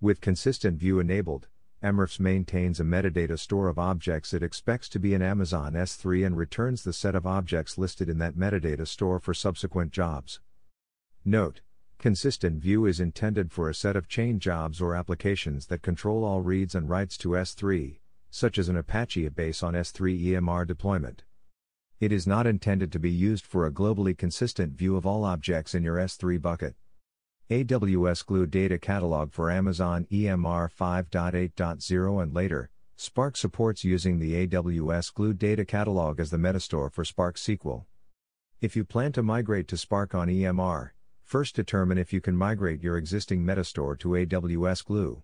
[0.03, 1.47] With consistent view enabled,
[1.83, 6.37] EMRFS maintains a metadata store of objects it expects to be in Amazon S3 and
[6.37, 10.41] returns the set of objects listed in that metadata store for subsequent jobs.
[11.25, 11.63] Note,
[12.01, 16.41] consistent view is intended for a set of chain jobs or applications that control all
[16.41, 21.25] reads and writes to S3, such as an Apache HBase on S3 EMR deployment.
[22.01, 25.75] It is not intended to be used for a globally consistent view of all objects
[25.75, 26.75] in your S3 bucket.
[27.51, 35.13] AWS Glue Data Catalog for Amazon EMR 5.8.0 and later, Spark supports using the AWS
[35.13, 37.85] Glue Data Catalog as the metastore for Spark SQL.
[38.61, 40.91] If you plan to migrate to Spark on EMR,
[41.31, 45.23] first determine if you can migrate your existing metastore to AWS Glue.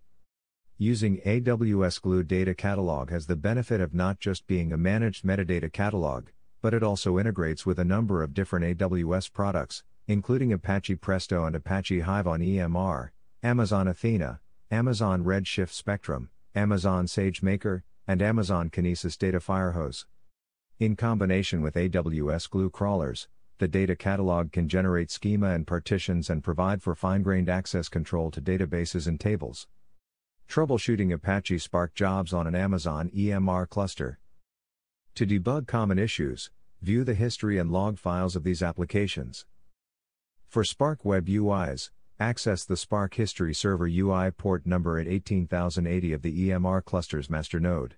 [0.79, 5.73] Using AWS Glue Data Catalog has the benefit of not just being a managed metadata
[5.73, 6.29] catalog,
[6.63, 11.57] but it also integrates with a number of different AWS products, including Apache Presto and
[11.57, 13.11] Apache Hive on EMR,
[13.43, 14.39] Amazon Athena,
[14.71, 20.05] Amazon Redshift Spectrum, Amazon SageMaker, and Amazon Kinesis Data Firehose.
[20.79, 23.27] In combination with AWS Glue crawlers,
[23.59, 28.41] the data catalog can generate schema and partitions and provide for fine-grained access control to
[28.41, 29.67] databases and tables.
[30.49, 34.19] Troubleshooting Apache Spark jobs on an Amazon EMR cluster.
[35.15, 36.51] To debug common issues,
[36.83, 39.47] view the history and log files of these applications.
[40.47, 46.23] For Spark Web UIs, access the Spark History Server UI port number at 18080 of
[46.23, 47.97] the EMR cluster's master node.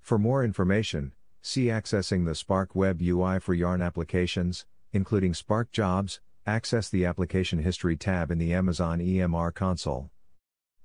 [0.00, 1.12] For more information,
[1.42, 7.60] see Accessing the Spark Web UI for Yarn applications, including Spark Jobs, access the Application
[7.60, 10.10] History tab in the Amazon EMR console.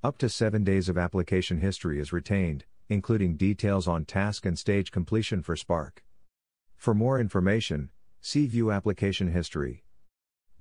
[0.04, 4.92] Up to 7 days of application history is retained, including details on task and stage
[4.92, 6.04] completion for Spark.
[6.76, 7.90] For more information,
[8.22, 9.84] see View Application History.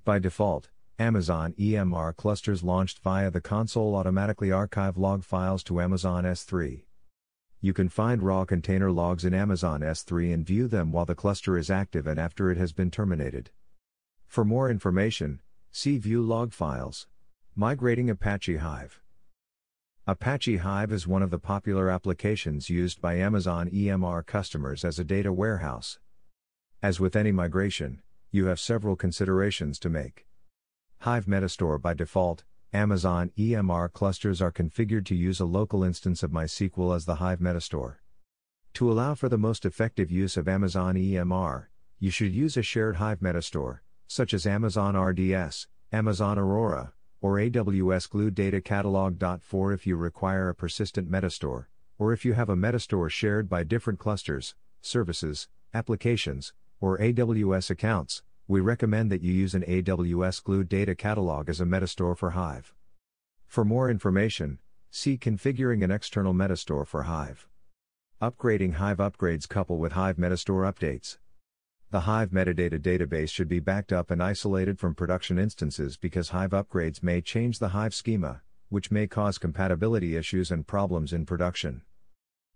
[0.03, 6.23] By default, Amazon EMR clusters launched via the console automatically archive log files to Amazon
[6.23, 6.84] S3.
[7.65, 11.57] You can find raw container logs in Amazon S3 and view them while the cluster
[11.57, 13.49] is active and after it has been terminated.
[14.27, 17.07] For more information, see View Log Files.
[17.55, 19.01] Migrating Apache Hive.
[20.05, 25.03] Apache Hive is one of the popular applications used by Amazon EMR customers as a
[25.03, 25.97] data warehouse.
[26.83, 30.27] As with any migration, you have several considerations to make.
[30.99, 32.43] Hive Metastore by default,
[32.75, 37.39] Amazon EMR clusters are configured to use a local instance of MySQL as the Hive
[37.39, 37.99] Metastore.
[38.73, 41.67] To allow for the most effective use of Amazon EMR,
[41.99, 48.09] you should use a shared Hive Metastore, such as Amazon RDS, Amazon Aurora, or AWS
[48.09, 53.09] Glue Data Catalog.4 if you require a persistent metastore, or if you have a metastore
[53.09, 59.63] shared by different clusters, services, applications, or AWS accounts, we recommend that you use an
[59.63, 62.75] AWS Glue Data Catalog as a metastore for Hive.
[63.47, 64.59] For more information,
[64.91, 67.47] see Configuring an external metastore for Hive.
[68.21, 71.17] Upgrading Hive upgrades couple with Hive metastore updates.
[71.89, 76.51] The Hive metadata database should be backed up and isolated from production instances because Hive
[76.51, 81.81] upgrades may change the Hive schema, which may cause compatibility issues and problems in production.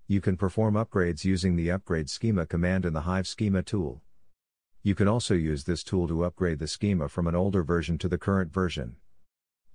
[0.06, 4.04] You can perform upgrades using the Upgrade Schema command in the Hive Schema tool.
[4.82, 8.08] You can also use this tool to upgrade the schema from an older version to
[8.08, 8.96] the current version.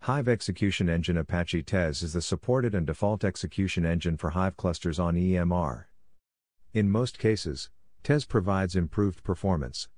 [0.00, 4.98] Hive Execution Engine Apache Tez is the supported and default execution engine for Hive clusters
[4.98, 5.84] on EMR.
[6.72, 7.68] In most cases,
[8.02, 9.88] Tez provides improved performance.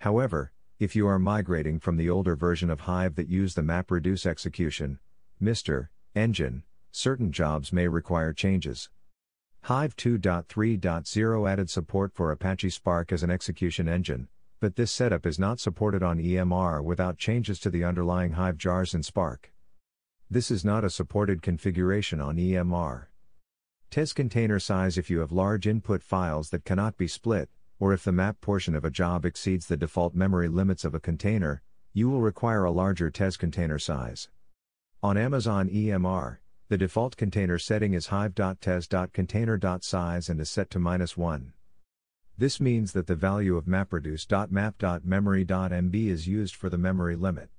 [0.00, 4.26] However, if you are migrating from the older version of Hive that used the MapReduce
[4.26, 4.98] execution,
[5.42, 8.90] MR, engine, certain jobs may require changes.
[9.66, 14.28] Hive 2.3.0 added support for Apache Spark as an execution engine,
[14.60, 18.94] but this setup is not supported on EMR without changes to the underlying Hive jars
[18.94, 19.52] in Spark.
[20.30, 23.06] This is not a supported configuration on EMR.
[23.90, 27.48] Tez container size if you have large input files that cannot be split,
[27.80, 31.00] or if the map portion of a job exceeds the default memory limits of a
[31.00, 31.60] container,
[31.92, 34.28] you will require a larger Tez container size.
[35.02, 36.36] On Amazon EMR,
[36.68, 41.52] the default container setting is hive.tez.container.size and is set to minus 1.
[42.36, 47.50] This means that the value of mapreduce.map.memory.mb is used for the memory limit.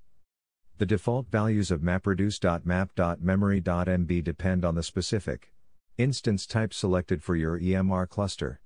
[0.78, 5.54] The default values of mapreduce.map.memory.mb depend on the specific
[5.98, 8.60] Instance type selected for your EMR cluster.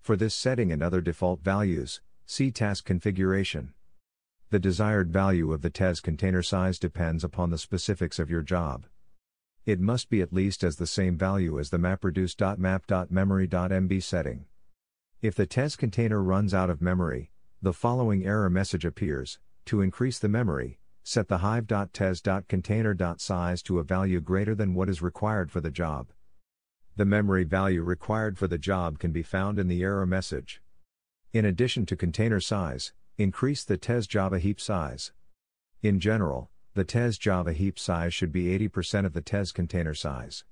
[0.00, 3.74] For this setting and other default values, see Task Configuration.
[4.50, 8.86] The desired value of the Tez container size depends upon the specifics of your job.
[9.64, 14.46] It must be at least as the same value as the mapreduce.map.memory.mb setting.
[15.20, 20.18] If the Tez container runs out of memory, the following error message appears To increase
[20.18, 25.70] the memory, set the hive.tez.container.size to a value greater than what is required for the
[25.70, 26.08] job.
[26.96, 30.60] The memory value required for the job can be found in the error message.
[31.32, 35.12] In addition to container size, increase the Tez Java heap size.
[35.82, 40.44] In general, the Tez Java heap size should be 80% of the Tez container size.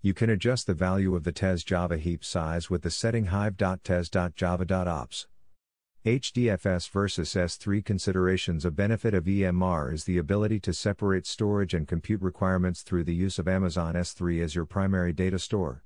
[0.00, 5.26] You can adjust the value of the Tez Java heap size with the setting hive.tez.java.opts.
[6.04, 11.86] HDFS versus S3 considerations A benefit of EMR is the ability to separate storage and
[11.86, 15.84] compute requirements through the use of Amazon S3 as your primary data store.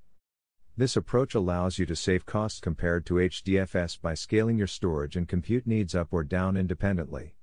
[0.76, 5.26] This approach allows you to save costs compared to HDFS by scaling your storage and
[5.26, 7.35] compute needs up or down independently.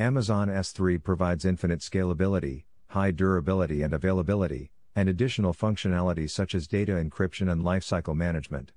[0.00, 6.92] Amazon S3 provides infinite scalability, high durability and availability, and additional functionality such as data
[6.92, 8.72] encryption and lifecycle management.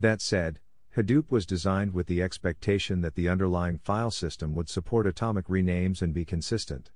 [0.00, 0.58] That said,
[0.96, 6.00] Hadoop was designed with the expectation that the underlying file system would support atomic renames
[6.00, 6.90] and be consistent.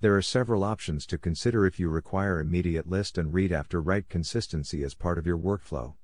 [0.00, 4.08] There are several options to consider if you require immediate list and read after write
[4.08, 5.94] consistency as part of your workflow.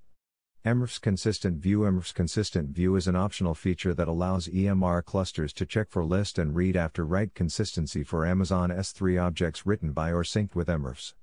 [0.64, 5.66] EMRFS Consistent View EMRFS Consistent View is an optional feature that allows EMR clusters to
[5.66, 10.22] check for list and read after write consistency for Amazon S3 objects written by or
[10.22, 11.14] synced with EMRFS.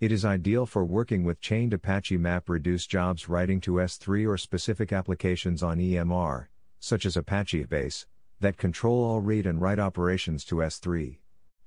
[0.00, 4.92] It is ideal for working with chained Apache MapReduce jobs writing to S3 or specific
[4.92, 6.46] applications on EMR,
[6.80, 8.06] such as Apache HBase,
[8.40, 11.18] that control all read and write operations to S3.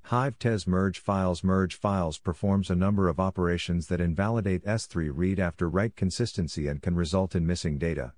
[0.07, 5.37] Hive Tez merge files merge files performs a number of operations that invalidate S3 read
[5.37, 8.13] after write consistency and can result in missing data.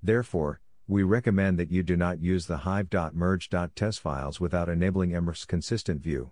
[0.00, 6.30] Therefore, we recommend that you do not use the hive.merge.tezfiles without enabling EMR's consistent view.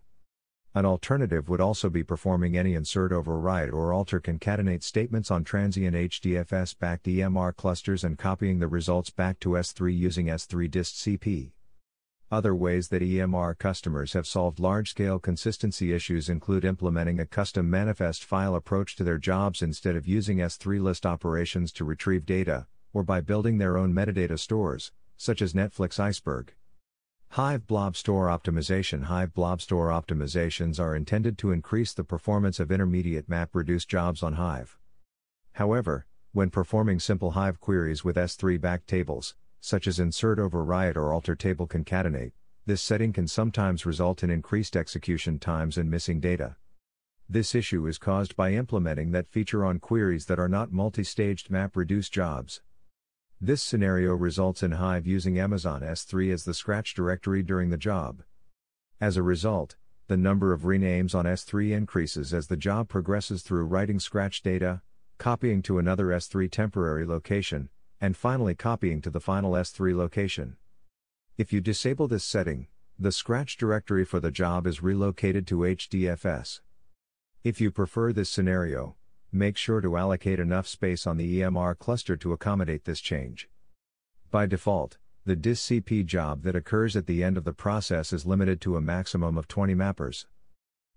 [0.76, 5.96] An alternative would also be performing any insert override or alter concatenate statements on transient
[5.96, 11.50] HDFS backed EMR clusters and copying the results back to S3 using S3 dist CP.
[12.34, 17.70] Other ways that EMR customers have solved large scale consistency issues include implementing a custom
[17.70, 22.66] manifest file approach to their jobs instead of using S3 list operations to retrieve data,
[22.92, 26.54] or by building their own metadata stores, such as Netflix Iceberg.
[27.28, 32.72] Hive Blob Store Optimization Hive Blob Store optimizations are intended to increase the performance of
[32.72, 34.76] intermediate MapReduce jobs on Hive.
[35.52, 41.10] However, when performing simple Hive queries with S3 backed tables, such as insert override or
[41.10, 42.32] alter table concatenate,
[42.66, 46.56] this setting can sometimes result in increased execution times and missing data.
[47.30, 52.10] This issue is caused by implementing that feature on queries that are not multi-staged MapReduce
[52.10, 52.60] jobs.
[53.40, 58.22] This scenario results in Hive using Amazon S3 as the scratch directory during the job.
[59.00, 59.76] As a result,
[60.08, 64.82] the number of renames on S3 increases as the job progresses through writing scratch data,
[65.16, 67.70] copying to another S3 temporary location,
[68.00, 70.56] and finally copying to the final S3 location.
[71.36, 76.60] If you disable this setting, the scratch directory for the job is relocated to HDFS.
[77.42, 78.96] If you prefer this scenario,
[79.32, 83.48] make sure to allocate enough space on the EMR cluster to accommodate this change.
[84.30, 88.60] By default, the DistCP job that occurs at the end of the process is limited
[88.60, 90.26] to a maximum of 20 mappers.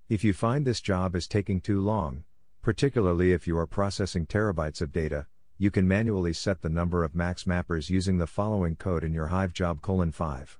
[0.10, 2.26] If you find this job is taking too long,
[2.62, 5.28] particularly if you are processing terabytes of data,
[5.60, 9.28] you can manually set the number of max mappers using the following code in your
[9.28, 10.60] Hive job colon 5.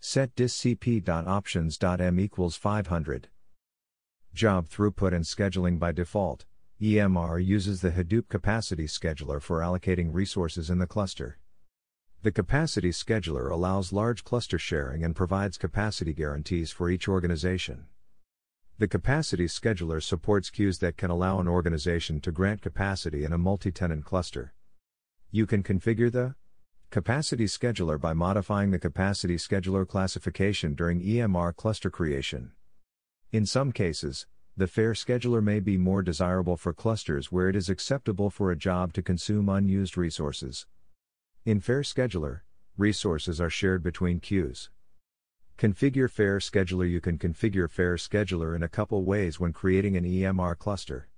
[0.00, 3.28] Set distcp.options.m equals 500.
[4.32, 6.46] Job throughput and scheduling by default.
[6.80, 11.38] EMR uses the Hadoop Capacity Scheduler for allocating resources in the cluster.
[12.22, 17.86] The Capacity Scheduler allows large cluster sharing and provides capacity guarantees for each organization.
[18.80, 23.36] The Capacity Scheduler supports queues that can allow an organization to grant capacity in a
[23.36, 24.54] multi tenant cluster.
[25.30, 26.34] You can configure the
[26.88, 32.52] Capacity Scheduler by modifying the Capacity Scheduler classification during EMR cluster creation.
[33.30, 34.26] In some cases,
[34.56, 38.56] the FAIR scheduler may be more desirable for clusters where it is acceptable for a
[38.56, 40.64] job to consume unused resources.
[41.44, 42.40] In FAIR scheduler,
[42.78, 44.70] resources are shared between queues.
[45.60, 50.06] Configure FAIR scheduler You can configure FAIR scheduler in a couple ways when creating an
[50.06, 51.10] EMR cluster.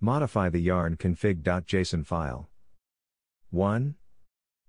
[0.00, 2.48] Modify the yarn config.json file.
[3.50, 3.94] 1.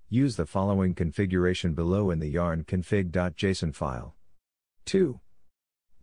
[0.07, 4.13] Use the following configuration below in the yarn config.json file.
[4.85, 5.19] 2.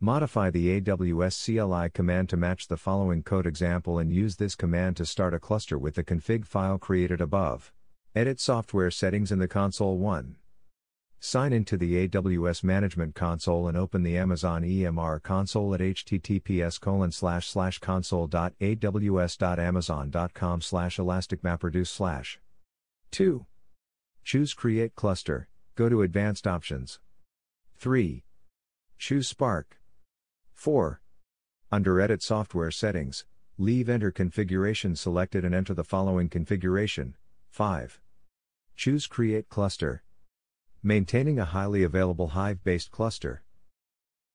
[0.01, 4.97] Modify the AWS CLI command to match the following code example and use this command
[4.97, 7.73] to start a cluster with the config file created above.
[8.17, 10.35] Edit software settings in the console 1.
[11.21, 17.11] Sign into the AWS Management Console and open the Amazon EMR console at https colon
[17.11, 22.39] slash slash console.aws.amazon.com slash elasticmapreduce slash
[23.11, 23.45] 2.
[24.23, 27.01] Choose Create Cluster, go to Advanced Options.
[27.79, 28.23] 3.
[28.99, 29.81] Choose Spark.
[30.55, 31.01] 4.
[31.73, 33.25] Under Edit Software Settings,
[33.57, 37.17] leave Enter Configuration selected and enter the following configuration.
[37.51, 38.01] 5.
[38.77, 40.05] Choose Create Cluster.
[40.85, 43.43] Maintaining a highly available Hive based cluster.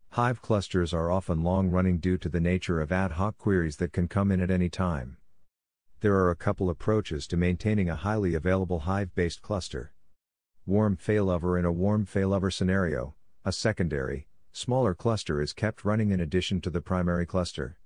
[0.09, 3.93] Hive clusters are often long running due to the nature of ad hoc queries that
[3.93, 5.15] can come in at any time.
[6.01, 9.93] There are a couple approaches to maintaining a highly available Hive based cluster.
[10.65, 13.15] Warm failover in a warm failover scenario,
[13.45, 17.77] a secondary, smaller cluster is kept running in addition to the primary cluster.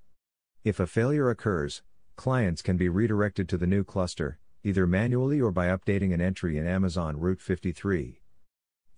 [0.63, 1.83] If a failure occurs,
[2.15, 6.57] clients can be redirected to the new cluster, either manually or by updating an entry
[6.57, 8.19] in Amazon Route 53.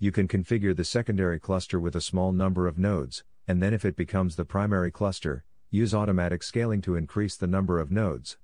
[0.02, 3.84] You can configure the secondary cluster with a small number of nodes, and then if
[3.84, 8.38] it becomes the primary cluster, use automatic scaling to increase the number of nodes.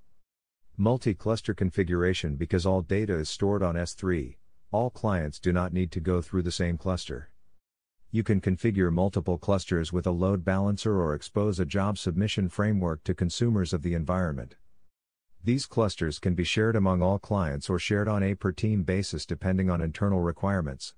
[0.75, 4.35] Multi cluster configuration Because all data is stored on S3,
[4.73, 7.29] all clients do not need to go through the same cluster.
[8.11, 13.01] You can configure multiple clusters with a load balancer or expose a job submission framework
[13.05, 14.55] to consumers of the environment.
[15.41, 19.25] These clusters can be shared among all clients or shared on a per team basis
[19.25, 20.93] depending on internal requirements.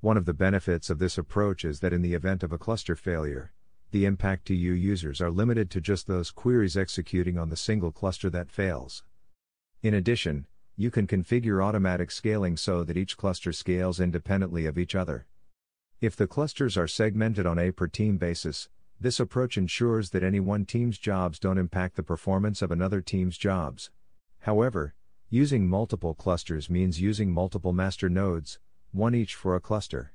[0.00, 2.94] One of the benefits of this approach is that in the event of a cluster
[2.94, 3.52] failure,
[3.90, 7.92] the impact to you users are limited to just those queries executing on the single
[7.92, 9.04] cluster that fails.
[9.82, 14.94] In addition, you can configure automatic scaling so that each cluster scales independently of each
[14.94, 15.26] other.
[16.00, 18.68] If the clusters are segmented on a per team basis,
[19.00, 23.38] this approach ensures that any one team's jobs don't impact the performance of another team's
[23.38, 23.90] jobs.
[24.40, 24.94] However,
[25.30, 28.60] Using multiple clusters means using multiple master nodes,
[28.96, 30.14] one each for a cluster.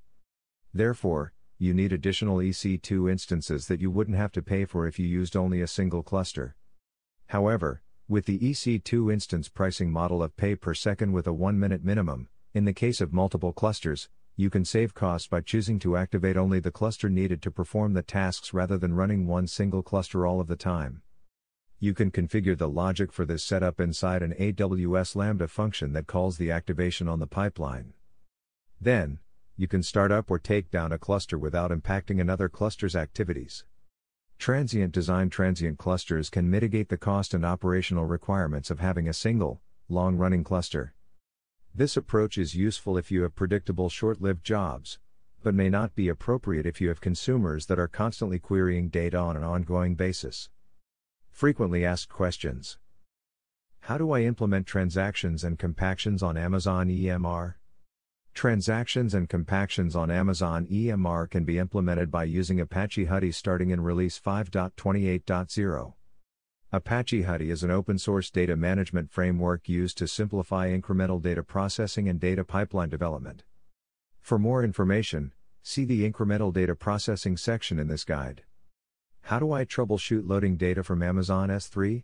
[0.74, 5.06] Therefore, you need additional EC2 instances that you wouldn't have to pay for if you
[5.06, 6.56] used only a single cluster.
[7.28, 11.84] However, with the EC2 instance pricing model of pay per second with a 1 minute
[11.84, 16.36] minimum, in the case of multiple clusters, you can save costs by choosing to activate
[16.36, 20.42] only the cluster needed to perform the tasks rather than running one single cluster all
[20.42, 21.04] of the time.
[21.80, 26.38] You can configure the logic for this setup inside an AWS Lambda function that calls
[26.38, 27.94] the activation on the pipeline.
[28.84, 29.20] Then,
[29.56, 33.64] you can start up or take down a cluster without impacting another cluster's activities.
[34.40, 39.62] Transient design transient clusters can mitigate the cost and operational requirements of having a single,
[39.88, 40.96] long running cluster.
[41.76, 44.98] This approach is useful if you have predictable short lived jobs,
[45.44, 49.38] but may not be appropriate if you have consumers that are constantly querying data on
[49.38, 50.50] an ongoing basis.
[51.30, 52.80] Frequently asked questions
[53.82, 57.54] How do I implement transactions and compactions on Amazon EMR?
[58.34, 63.82] Transactions and compactions on Amazon EMR can be implemented by using Apache Hudi starting in
[63.82, 65.94] Release 5.28.0.
[66.72, 72.08] Apache Hudi is an open source data management framework used to simplify incremental data processing
[72.08, 73.44] and data pipeline development.
[74.22, 78.44] For more information, see the incremental data processing section in this guide.
[79.24, 82.04] How do I troubleshoot loading data from Amazon S3?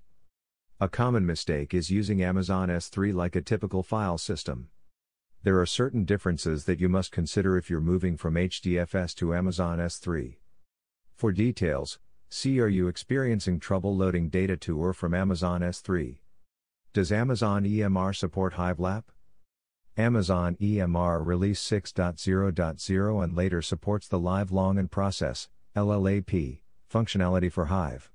[0.79, 4.69] A common mistake is using Amazon S3 like a typical file system.
[5.47, 9.79] There are certain differences that you must consider if you're moving from HDFS to Amazon
[9.79, 10.35] S3.
[11.15, 16.17] For details, see Are you experiencing trouble loading data to or from Amazon S3?
[16.91, 19.03] Does Amazon EMR support Hive LLAP?
[19.95, 26.59] Amazon EMR Release 6.0.0 and later supports the Live Long and Process LLAP
[26.91, 28.11] functionality for Hive.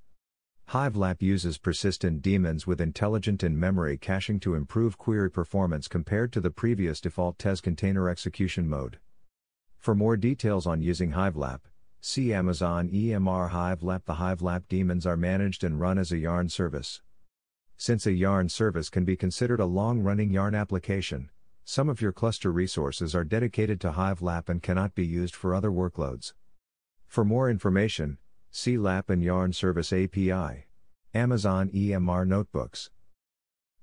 [0.73, 6.41] Hive LLAP uses persistent daemons with intelligent in-memory caching to improve query performance compared to
[6.41, 8.99] the previous default Tez container execution mode.
[9.77, 11.61] For more details on using Hive LLAP,
[12.01, 14.07] see Amazon EMR Hive LLAP.
[14.07, 17.03] The Hive LLAP daemons are managed and run as a Yarn service.
[17.77, 21.29] Since a Yarn service can be considered a long-running Yarn application,
[21.67, 25.71] some of your cluster resources are dedicated to HiveLap and cannot be used for other
[25.71, 26.33] workloads.
[27.09, 28.17] For more information,
[28.55, 30.67] See LLAP and Yarn Service API.
[31.15, 32.91] Amazon EMR Notebooks.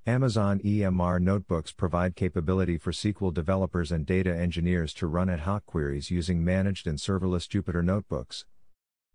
[0.06, 5.66] Amazon EMR Notebooks provide capability for SQL developers and data engineers to run ad hoc
[5.66, 8.46] queries using managed and serverless Jupyter Notebooks.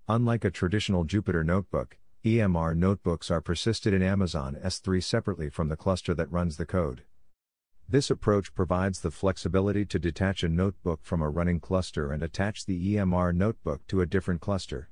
[0.09, 5.77] Unlike a traditional Jupyter Notebook, EMR notebooks are persisted in Amazon S3 separately from the
[5.77, 7.05] cluster that runs the code.
[7.89, 12.67] This approach provides the flexibility to detach a notebook from a running cluster and attach
[12.67, 14.89] the EMR notebook to a different cluster.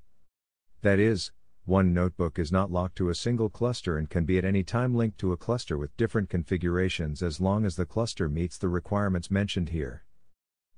[0.83, 1.31] That is,
[1.65, 4.97] one notebook is not locked to a single cluster and can be at any time
[4.97, 9.31] linked to a cluster with different configurations as long as the cluster meets the requirements
[9.31, 10.05] mentioned here.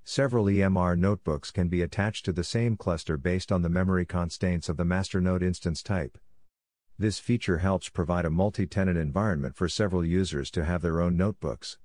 [0.04, 4.68] Several EMR notebooks can be attached to the same cluster based on the memory constraints
[4.68, 6.18] of the master node instance type.
[6.98, 11.16] This feature helps provide a multi tenant environment for several users to have their own
[11.16, 11.78] notebooks.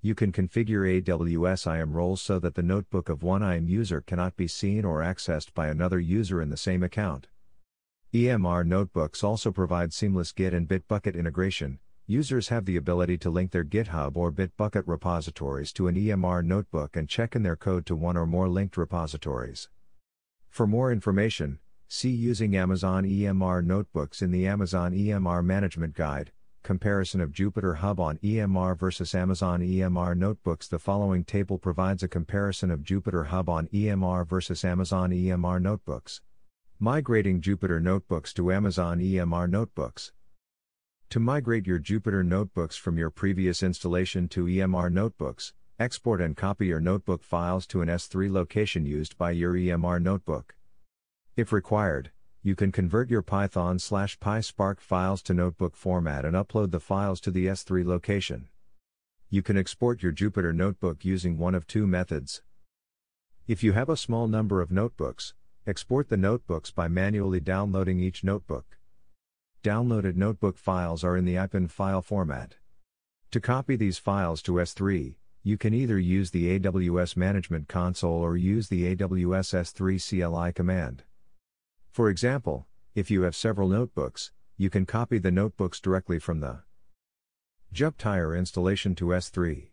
[0.00, 4.38] You can configure AWS IAM roles so that the notebook of one IAM user cannot
[4.38, 7.28] be seen or accessed by another user in the same account.
[8.14, 11.78] EMR notebooks also provide seamless Git and Bitbucket integration.
[12.06, 16.94] Users have the ability to link their GitHub or Bitbucket repositories to an EMR notebook
[16.94, 19.70] and check in their code to one or more linked repositories.
[20.50, 21.58] For more information,
[21.88, 26.32] see Using Amazon EMR Notebooks in the Amazon EMR Management Guide.
[26.62, 30.68] Comparison of Jupyter Hub on EMR versus Amazon EMR Notebooks.
[30.68, 36.20] The following table provides a comparison of Jupyter Hub on EMR versus Amazon EMR Notebooks.
[36.84, 40.10] Migrating Jupyter Notebooks to Amazon EMR Notebooks.
[41.10, 46.66] To migrate your Jupyter Notebooks from your previous installation to EMR Notebooks, export and copy
[46.66, 50.56] your notebook files to an S3 location used by your EMR notebook.
[51.36, 52.10] If required,
[52.42, 57.20] you can convert your Python slash PySpark files to notebook format and upload the files
[57.20, 58.48] to the S3 location.
[59.30, 62.42] You can export your Jupyter Notebook using one of two methods.
[63.46, 68.24] If you have a small number of notebooks, Export the notebooks by manually downloading each
[68.24, 68.78] notebook.
[69.62, 72.56] Downloaded notebook files are in the ipynb file format.
[73.30, 78.36] To copy these files to S3, you can either use the AWS Management Console or
[78.36, 81.04] use the AWS S3 CLI command.
[81.92, 82.66] For example,
[82.96, 86.64] if you have several notebooks, you can copy the notebooks directly from the
[87.72, 89.68] Jupyter installation to S3.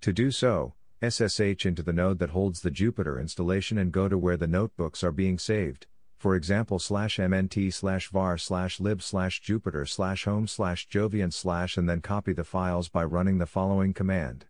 [0.00, 0.74] To do so,
[1.10, 5.02] SSH into the node that holds the Jupyter installation and go to where the notebooks
[5.04, 5.86] are being saved,
[6.18, 11.76] for example slash mnt slash var slash lib slash jupyter slash home slash jovyan slash
[11.76, 14.46] and then copy the files by running the following command.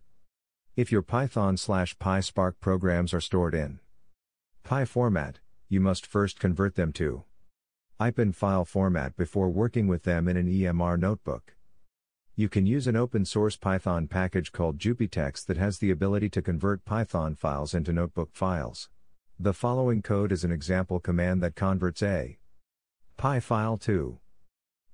[0.75, 3.79] If your Python slash PySpark programs are stored in
[4.63, 7.23] Py format, you must first convert them to
[7.99, 11.54] ipynb file format before working with them in an EMR notebook.
[12.37, 16.41] You can use an open source Python package called Jupytext that has the ability to
[16.41, 18.89] convert Python files into notebook files.
[19.39, 22.37] The following code is an example command that converts a
[23.15, 24.19] Py file to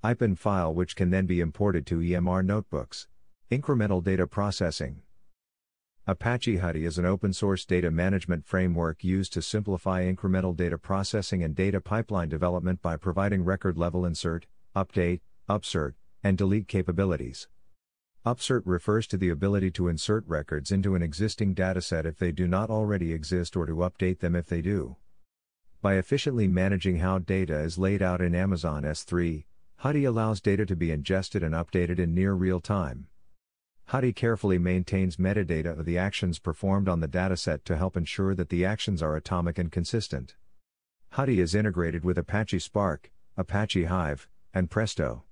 [0.04, 3.08] ipynb file which can then be imported to EMR notebooks.
[3.50, 5.02] Incremental data processing.
[6.06, 11.42] Apache Hudi is an open source data management framework used to simplify incremental data processing
[11.42, 14.46] and data pipeline development by providing record level insert,
[14.76, 17.48] update, upsert, and delete capabilities.
[18.26, 22.48] Upsert refers to the ability to insert records into an existing dataset if they do
[22.48, 24.98] not already exist or to update them if they do.
[25.82, 29.46] By efficiently managing how data is laid out in Amazon S3,
[29.84, 33.08] Hudi allows data to be ingested and updated in near real time.
[33.90, 38.50] Hudi carefully maintains metadata of the actions performed on the dataset to help ensure that
[38.50, 40.36] the actions are atomic and consistent.
[41.14, 45.24] Hudi is integrated with Apache Spark, Apache Hive, and Presto.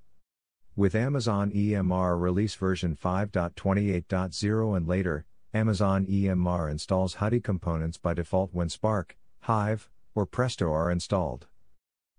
[0.80, 8.54] With Amazon EMR release version 5.28.0 and later, Amazon EMR installs Hudi components by default
[8.54, 11.48] when Spark, Hive, or Presto are installed.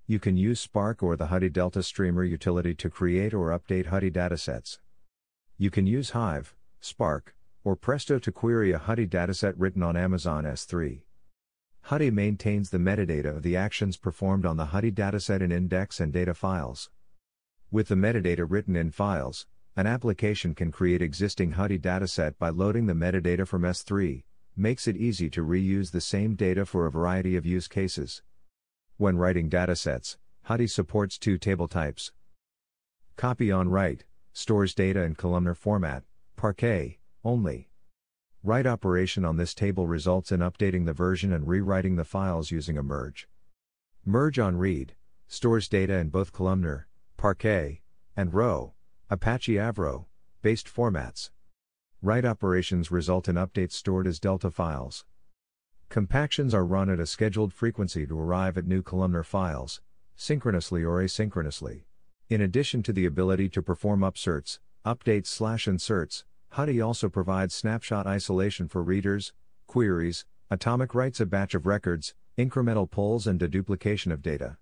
[0.06, 4.12] You can use Spark or the Hudi Delta Streamer utility to create or update Hudi
[4.12, 4.78] datasets.
[5.56, 10.44] You can use Hive, Spark, or Presto to query a Hudi dataset written on Amazon
[10.44, 11.00] S3.
[11.86, 16.12] Hudi maintains the metadata of the actions performed on the Hudi dataset in index and
[16.12, 16.90] data files.
[17.72, 22.86] With the metadata written in files, an application can create existing Hudi dataset by loading
[22.86, 24.24] the metadata from S3,
[24.56, 28.22] makes it easy to reuse the same data for a variety of use cases.
[28.96, 30.16] When writing datasets,
[30.48, 32.10] Hudi supports two table types.
[33.14, 36.02] Copy on write, stores data in columnar format,
[36.34, 37.70] Parquet, only.
[38.42, 42.76] Write operation on this table results in updating the version and rewriting the files using
[42.76, 43.28] a merge.
[44.04, 44.96] Merge on read,
[45.28, 46.88] stores data in both columnar,
[47.20, 47.82] Parquet,
[48.16, 48.72] and Row,
[49.10, 50.06] Apache Avro,
[50.40, 51.28] based formats.
[52.00, 55.04] Write operations result in updates stored as Delta files.
[55.90, 59.82] Compactions are run at a scheduled frequency to arrive at new columnar files,
[60.16, 61.82] synchronously or asynchronously.
[62.30, 66.24] In addition to the ability to perform upserts, updates slash inserts,
[66.54, 69.34] Hudi also provides snapshot isolation for readers,
[69.66, 74.56] queries, atomic writes a batch of records, incremental pulls and deduplication of data.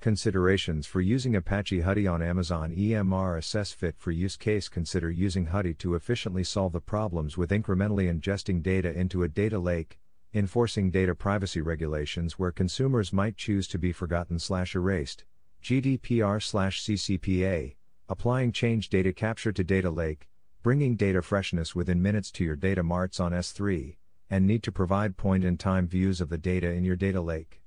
[0.00, 5.48] Considerations for using Apache Hudi on Amazon EMR Assess fit for use case Consider using
[5.48, 9.98] Hudi to efficiently solve the problems with incrementally ingesting data into a data lake,
[10.32, 15.24] enforcing data privacy regulations where consumers might choose to be forgotten slash erased,
[15.64, 17.74] GDPR slash CCPA,
[18.08, 20.28] applying change data capture to data lake,
[20.62, 23.96] bringing data freshness within minutes to your data marts on S3,
[24.30, 27.62] and need to provide point in time views of the data in your data lake.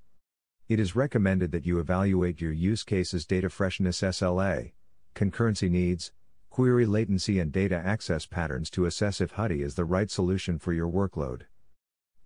[0.71, 4.71] It is recommended that you evaluate your use case's data freshness SLA,
[5.13, 6.13] concurrency needs,
[6.49, 10.71] query latency, and data access patterns to assess if Hudi is the right solution for
[10.71, 11.41] your workload.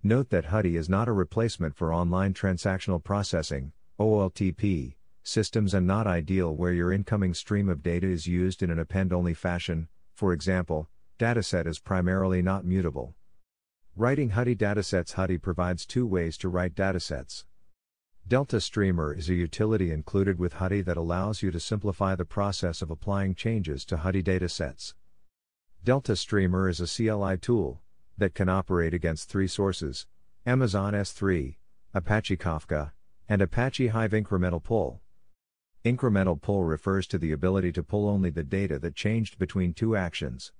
[0.04, 4.94] Note that Hudi is not a replacement for online transactional processing, OLTP,
[5.24, 9.12] systems and not ideal where your incoming stream of data is used in an append
[9.12, 13.16] only fashion, for example, dataset is primarily not mutable.
[13.96, 17.44] Writing Hudi datasets Hudi provides two ways to write datasets.
[18.28, 22.82] Delta Streamer is a utility included with Hudi that allows you to simplify the process
[22.82, 24.96] of applying changes to Hudi datasets.
[25.84, 27.84] Delta Streamer is a CLI tool
[28.18, 30.08] that can operate against three sources
[30.44, 31.58] Amazon S3,
[31.94, 32.94] Apache Kafka,
[33.30, 35.02] and Apache Hive Incremental Pull.
[35.84, 39.96] Incremental pull refers to the ability to pull only the data that changed between two
[39.96, 40.52] actions.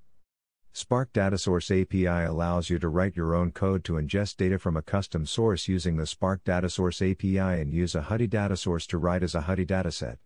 [0.78, 4.76] Spark Data Source API allows you to write your own code to ingest data from
[4.76, 8.86] a custom source using the Spark Data Source API and use a Hudi data source
[8.88, 10.18] to write as a Hudi dataset.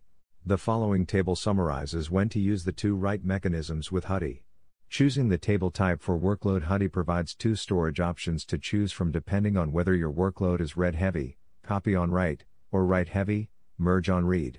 [0.44, 4.42] The following table summarizes when to use the two write mechanisms with Hudi.
[4.88, 9.56] Choosing the table type for workload Hudi provides two storage options to choose from depending
[9.56, 14.26] on whether your workload is read heavy, copy on write, or write heavy, merge on
[14.26, 14.58] read.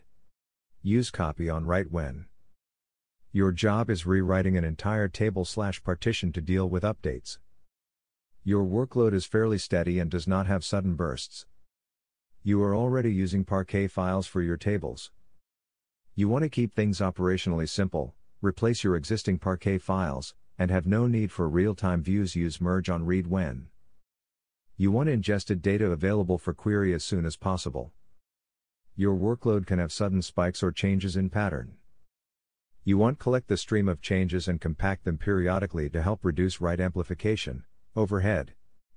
[0.82, 2.28] Use copy on write when
[3.34, 7.38] your job is rewriting an entire table slash partition to deal with updates.
[8.44, 11.46] Your workload is fairly steady and does not have sudden bursts.
[12.44, 15.12] You are already using Parquet files for your tables.
[16.14, 21.08] You want to keep things operationally simple, replace your existing Parquet files, and have no
[21.08, 22.36] need for real time views.
[22.36, 23.68] Use merge on read when.
[24.76, 27.94] You want ingested data available for query as soon as possible.
[28.98, 31.78] Your workload can have sudden spikes or changes in pattern.
[32.84, 36.60] You want to collect the stream of changes and compact them periodically to help reduce
[36.60, 37.64] write amplification,
[37.96, 38.54] overhead.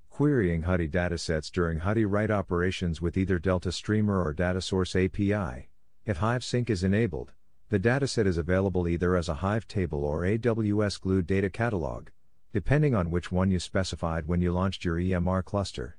[0.08, 5.68] Querying Hudi datasets during Hudi write operations with either Delta Streamer or Data Source API.
[6.06, 7.32] If Hive Sync is enabled,
[7.68, 12.08] the dataset is available either as a Hive table or AWS Glue data catalog,
[12.54, 15.98] depending on which one you specified when you launched your EMR cluster.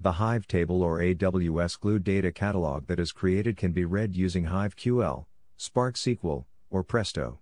[0.00, 4.46] The Hive table or AWS Glue data catalog that is created can be read using
[4.46, 5.26] HiveQL,
[5.58, 7.38] Spark SQL, or Presto.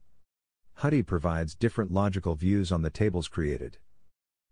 [0.81, 3.78] Hudi provides different logical views on the tables created.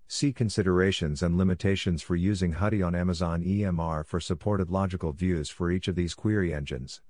[0.09, 5.71] See considerations and limitations for using Hudi on Amazon EMR for supported logical views for
[5.71, 7.03] each of these query engines.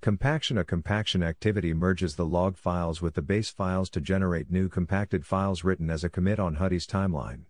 [0.00, 4.68] Compaction A compaction activity merges the log files with the base files to generate new
[4.68, 7.44] compacted files written as a commit on Hudi's timeline.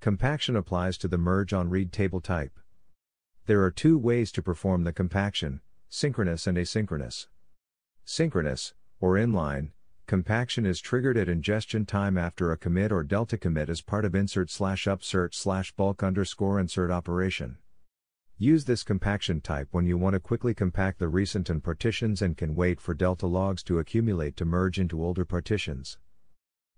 [0.00, 2.58] Compaction applies to the merge on read table type.
[3.46, 7.28] There are two ways to perform the compaction synchronous and asynchronous.
[8.10, 9.72] Synchronous, or inline,
[10.06, 14.14] compaction is triggered at ingestion time after a commit or delta commit as part of
[14.14, 17.58] insert slash upsert slash bulk underscore insert operation.
[18.38, 22.38] Use this compaction type when you want to quickly compact the recent and partitions and
[22.38, 25.98] can wait for delta logs to accumulate to merge into older partitions.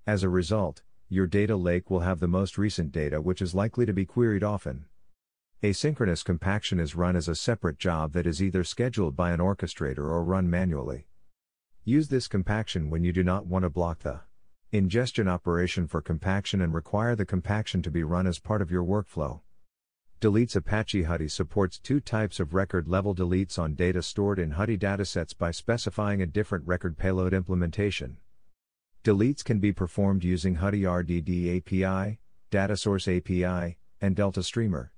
[0.09, 3.87] As a result, your data lake will have the most recent data which is likely
[3.87, 4.87] to be queried often.
[5.63, 9.99] Asynchronous compaction is run as a separate job that is either scheduled by an orchestrator
[9.99, 11.07] or run manually.
[11.91, 14.21] Use this compaction when you do not want to block the
[14.71, 18.85] ingestion operation for compaction and require the compaction to be run as part of your
[18.85, 19.41] workflow.
[20.21, 24.79] Deletes Apache Hudi supports two types of record level deletes on data stored in Hudi
[24.79, 28.19] datasets by specifying a different record payload implementation.
[29.03, 32.21] Deletes can be performed using Hudi RDD API,
[32.53, 34.93] Data Source API, and Delta Streamer.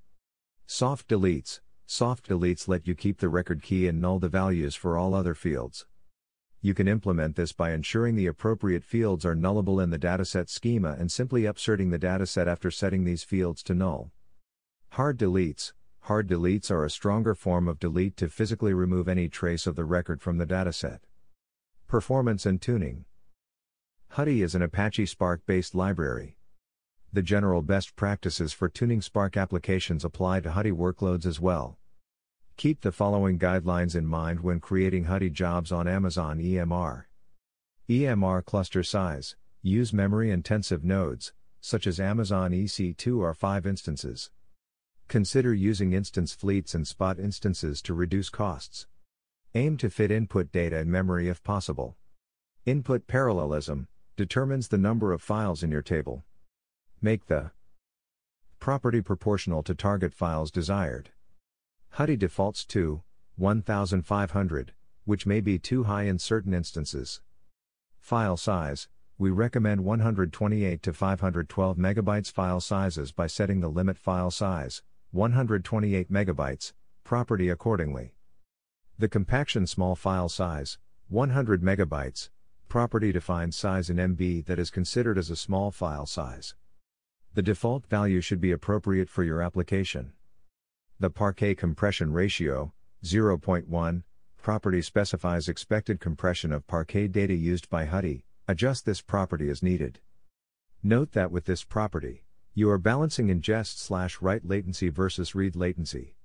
[0.67, 4.95] Soft deletes Soft deletes let you keep the record key and null the values for
[4.95, 5.87] all other fields.
[6.65, 10.95] You can implement this by ensuring the appropriate fields are nullable in the dataset schema
[10.97, 14.11] and simply upserting the dataset after setting these fields to null.
[14.91, 19.67] Hard deletes Hard deletes are a stronger form of delete to physically remove any trace
[19.67, 20.99] of the record from the dataset.
[21.85, 23.03] Performance and tuning
[24.13, 26.37] Hudi is an Apache Spark based library.
[27.11, 31.77] The general best practices for tuning Spark applications apply to Hudi workloads as well.
[32.55, 37.05] Keep the following guidelines in mind when creating Hudi jobs on Amazon EMR.
[37.89, 44.29] EMR cluster size Use memory intensive nodes, such as Amazon EC2 R5 instances.
[45.07, 48.87] Consider using instance fleets and spot instances to reduce costs.
[49.55, 51.95] Aim to fit input data in memory if possible.
[52.65, 56.25] Input parallelism determines the number of files in your table.
[57.01, 57.51] Make the
[58.59, 61.12] property proportional to target files desired.
[61.97, 63.03] Hudi defaults to
[63.35, 64.73] 1500,
[65.05, 67.21] which may be too high in certain instances.
[67.99, 68.87] File size
[69.19, 74.81] We recommend 128 to 512 megabytes file sizes by setting the limit file size
[75.11, 76.73] 128 megabytes
[77.03, 78.15] property accordingly.
[78.97, 82.29] The compaction small file size 100 megabytes
[82.69, 86.55] property defines size in MB that is considered as a small file size.
[87.35, 90.13] The default value should be appropriate for your application.
[90.99, 92.71] The Parquet compression ratio,
[93.03, 94.03] 0.1,
[94.41, 99.99] property specifies expected compression of Parquet data used by Hudi, adjust this property as needed.
[100.81, 106.15] Note that with this property, you are balancing ingest slash write latency versus read latency.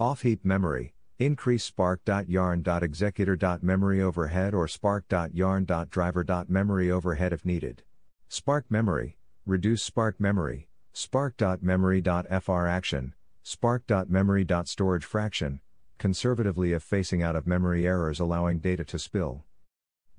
[0.00, 7.82] Off heap memory, increase spark.yarn.executor.memory overhead or spark.yarn.driver.memory overhead if needed.
[8.28, 15.60] Spark memory, reduce spark memory, spark.memory.fraction, spark.memory.storage fraction,
[15.98, 19.44] conservatively if facing out of memory errors allowing data to spill.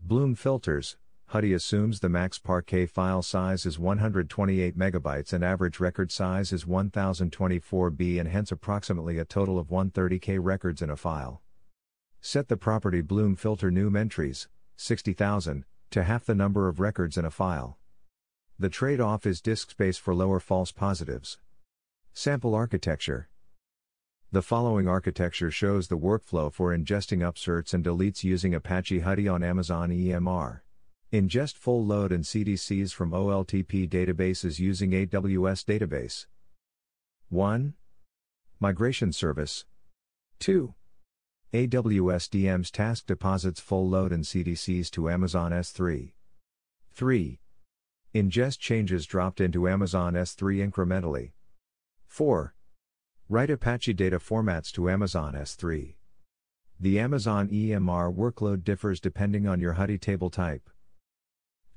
[0.02, 0.98] Bloom filters,
[1.32, 6.68] Hudi assumes the max Parquet file size is 128 MB and average record size is
[6.68, 11.42] 1024 B and hence approximately a total of 130K records in a file.
[12.22, 17.32] Set the property Bloom filter entries, 60,000, to half the number of records in a
[17.32, 17.78] file.
[18.60, 21.40] The trade off is disk space for lower false positives.
[22.16, 23.28] Sample architecture.
[24.32, 29.44] The following architecture shows the workflow for ingesting upserts and deletes using Apache Hudi on
[29.44, 30.60] Amazon EMR.
[31.12, 36.28] Ingest full load and CDCs from OLTP databases using AWS Database.
[37.30, 37.74] 1.
[38.60, 39.66] Migration Service.
[40.38, 40.76] 2.
[41.52, 46.12] AWS DMS task deposits full load and CDCs to Amazon S3.
[46.92, 47.40] 3.
[48.14, 51.32] Ingest changes dropped into Amazon S3 incrementally.
[52.14, 52.54] 4.
[53.28, 55.96] Write Apache data formats to Amazon S3.
[56.80, 60.70] The Amazon EMR workload differs depending on your Hudi table type.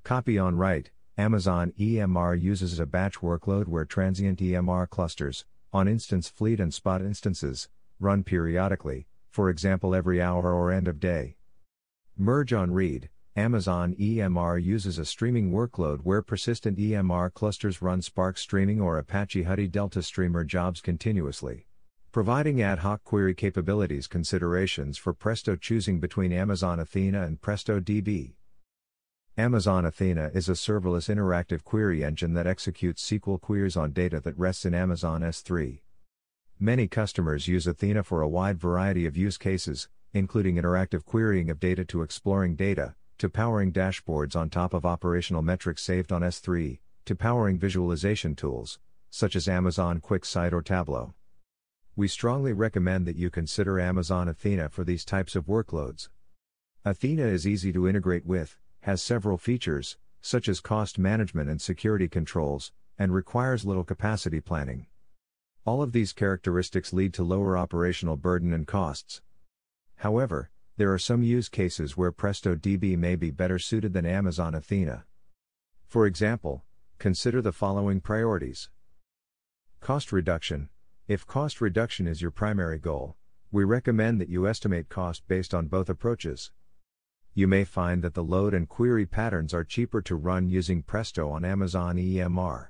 [0.04, 6.28] Copy on write Amazon EMR uses a batch workload where transient EMR clusters, on instance
[6.28, 11.36] fleet and spot instances, run periodically, for example every hour or end of day.
[12.14, 13.08] Merge on read
[13.38, 19.44] Amazon EMR uses a streaming workload where persistent EMR clusters run Spark streaming or Apache
[19.44, 21.66] Hudi Delta Streamer jobs continuously.
[22.12, 28.36] Providing ad hoc query capabilities considerations for Presto choosing between Amazon Athena and Presto DB.
[29.36, 34.38] Amazon Athena is a serverless interactive query engine that executes SQL queries on data that
[34.38, 35.80] rests in Amazon S3.
[36.58, 41.60] Many customers use Athena for a wide variety of use cases, including interactive querying of
[41.60, 46.78] data to exploring data, to powering dashboards on top of operational metrics saved on S3,
[47.06, 48.78] to powering visualization tools,
[49.10, 51.14] such as Amazon QuickSight or Tableau.
[51.94, 56.08] We strongly recommend that you consider Amazon Athena for these types of workloads.
[56.84, 62.08] Athena is easy to integrate with, has several features, such as cost management and security
[62.08, 64.86] controls, and requires little capacity planning.
[65.64, 69.22] All of these characteristics lead to lower operational burden and costs.
[69.96, 74.54] However, there are some use cases where Presto DB may be better suited than Amazon
[74.54, 75.04] Athena.
[75.86, 76.64] For example,
[76.98, 78.68] consider the following priorities
[79.80, 80.68] Cost reduction.
[81.08, 83.16] If cost reduction is your primary goal,
[83.52, 86.50] we recommend that you estimate cost based on both approaches.
[87.32, 91.30] You may find that the load and query patterns are cheaper to run using Presto
[91.30, 92.68] on Amazon EMR.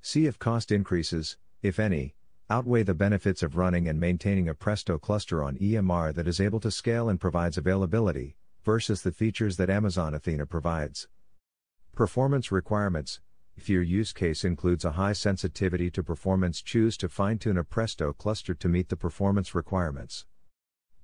[0.00, 2.14] See if cost increases, if any,
[2.50, 6.60] outweigh the benefits of running and maintaining a Presto cluster on EMR that is able
[6.60, 11.08] to scale and provides availability, versus the features that Amazon Athena provides.
[11.94, 13.20] Performance requirements
[13.56, 17.64] If your use case includes a high sensitivity to performance, choose to fine tune a
[17.64, 20.24] Presto cluster to meet the performance requirements.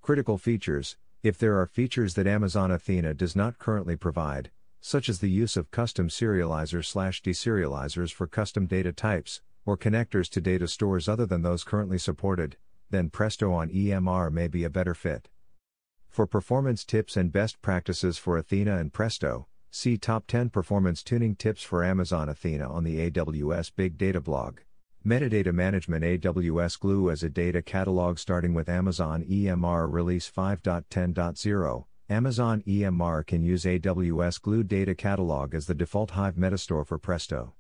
[0.01, 4.51] Critical features If there are features that Amazon Athena does not currently provide,
[4.81, 10.29] such as the use of custom serializers slash deserializers for custom data types, or connectors
[10.31, 12.57] to data stores other than those currently supported,
[12.91, 15.29] then Presto on EMR may be a better fit.
[16.09, 21.35] For performance tips and best practices for Athena and Presto, see Top 10 Performance Tuning
[21.35, 24.61] Tips for Amazon Athena on the AWS Big Data blog.
[25.05, 31.85] Metadata Management AWS Glue as a data catalog starting with Amazon EMR Release 5.10.0.
[32.09, 37.55] Amazon EMR can use AWS Glue Data Catalog as the default Hive metastore for Presto.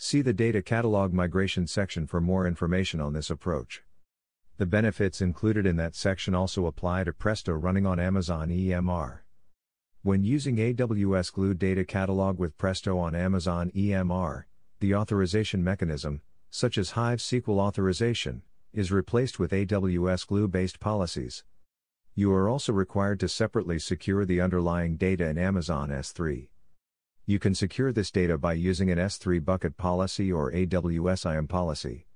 [0.00, 3.82] See the Data Catalog Migration section for more information on this approach.
[4.56, 9.18] The benefits included in that section also apply to Presto running on Amazon EMR.
[10.02, 14.44] When using AWS Glue Data Catalog with Presto on Amazon EMR,
[14.78, 21.42] the authorization mechanism, such as Hive SQL authorization, is replaced with AWS Glue based policies.
[22.14, 26.46] You are also required to separately secure the underlying data in Amazon S3.
[27.28, 32.06] You can secure this data by using an S3 bucket policy or AWS IAM policy.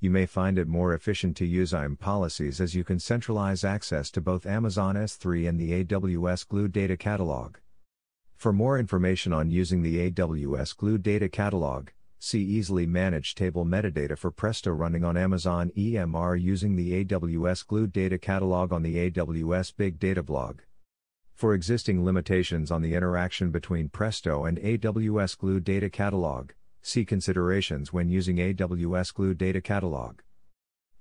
[0.00, 4.10] You may find it more efficient to use IAM policies as you can centralize access
[4.10, 7.56] to both Amazon S3 and the AWS Glue Data Catalog.
[8.36, 14.18] For more information on using the AWS Glue Data Catalog, see Easily Managed Table Metadata
[14.18, 19.72] for Presto running on Amazon EMR using the AWS Glue Data Catalog on the AWS
[19.74, 20.60] Big Data blog.
[21.34, 27.92] For existing limitations on the interaction between Presto and AWS Glue Data Catalog, see considerations
[27.92, 30.20] when using AWS Glue Data Catalog.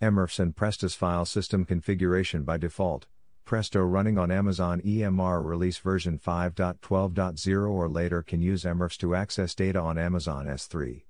[0.01, 3.05] EMRFS and Prestos file system configuration by default.
[3.45, 9.53] Presto running on Amazon EMR release version 5.12.0 or later can use EMRFS to access
[9.53, 11.03] data on Amazon S3.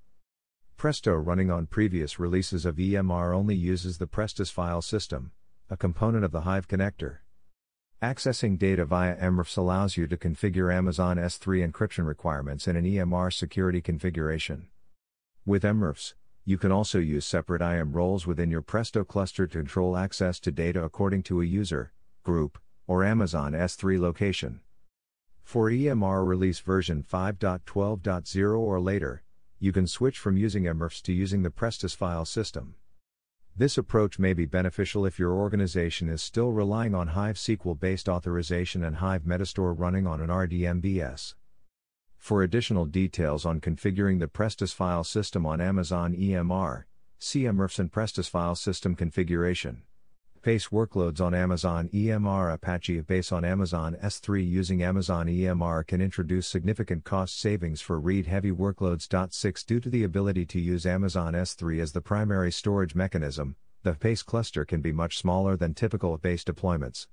[0.76, 5.32] Presto running on previous releases of EMR only uses the Prestos file system,
[5.70, 7.20] a component of the Hive connector.
[8.04, 13.32] Accessing data via EMRFS allows you to configure Amazon S3 encryption requirements in an EMR
[13.32, 14.68] security configuration.
[15.46, 19.96] With EMRFS, you can also use separate IAM roles within your Presto cluster to control
[19.96, 24.60] access to data according to a user, group, or Amazon S3 location.
[25.42, 29.24] For EMR release version 5.12.0 or later,
[29.60, 32.76] you can switch from using EMRFS to using the Prestos file system.
[33.56, 38.10] This approach may be beneficial if your organization is still relying on Hive SQL based
[38.10, 41.36] authorization and Hive Metastore running on an RDMBS.
[42.18, 46.86] For additional details on configuring the Prestos file system on Amazon EMR,
[47.20, 49.84] see EMRFS and Prestos file system configuration.
[50.44, 56.48] HBase workloads on Amazon EMR Apache HBase on Amazon S3 using Amazon EMR can introduce
[56.48, 59.08] significant cost savings for read heavy workloads.
[59.34, 63.94] 6 Due to the ability to use Amazon S3 as the primary storage mechanism, the
[63.94, 67.08] HBase cluster can be much smaller than typical HBase deployments.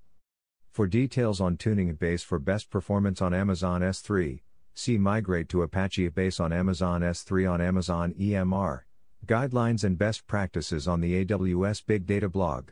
[0.73, 4.41] For details on tuning HBase for best performance on Amazon S3,
[4.75, 8.81] see Migrate to Apache HBase on Amazon S3 on Amazon EMR,
[9.25, 12.71] Guidelines and Best Practices on the AWS Big Data blog.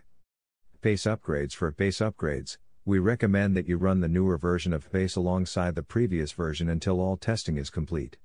[0.81, 5.17] HBase upgrades For HBase upgrades, we recommend that you run the newer version of HBase
[5.17, 8.17] alongside the previous version until all testing is complete.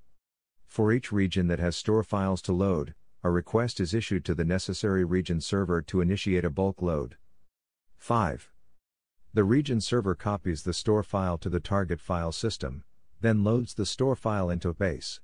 [0.65, 4.47] For each region that has store files to load, a request is issued to the
[4.47, 7.19] necessary region server to initiate a bulk load.
[7.99, 8.51] 5.
[9.35, 12.83] The region server copies the store file to the target file system,
[13.21, 15.21] then loads the store file into HBase.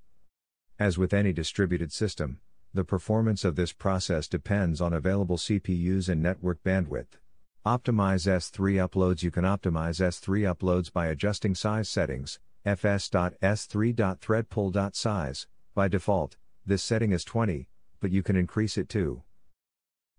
[0.78, 2.40] As with any distributed system,
[2.74, 7.20] the performance of this process depends on available CPUs and network bandwidth.
[7.64, 15.46] Optimize S3 uploads You can optimize S3 uploads by adjusting size settings, fs.s3.threadpool.size.
[15.74, 16.36] By default,
[16.66, 17.68] this setting is 20,
[18.00, 19.22] but you can increase it too.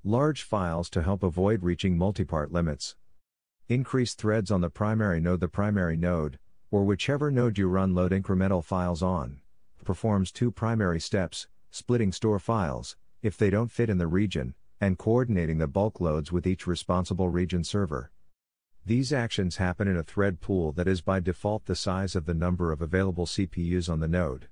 [0.03, 2.95] Large files to help avoid reaching multipart limits.
[3.67, 5.39] Increase threads on the primary node.
[5.39, 6.37] The primary node,
[6.71, 9.39] or whichever node you run load incremental files on,
[9.83, 14.97] performs two primary steps splitting store files, if they don't fit in the region, and
[14.97, 18.11] coordinating the bulk loads with each responsible region server.
[18.87, 22.35] These actions happen in a thread pool that is by default the size of the
[22.35, 24.47] number of available CPUs on the node.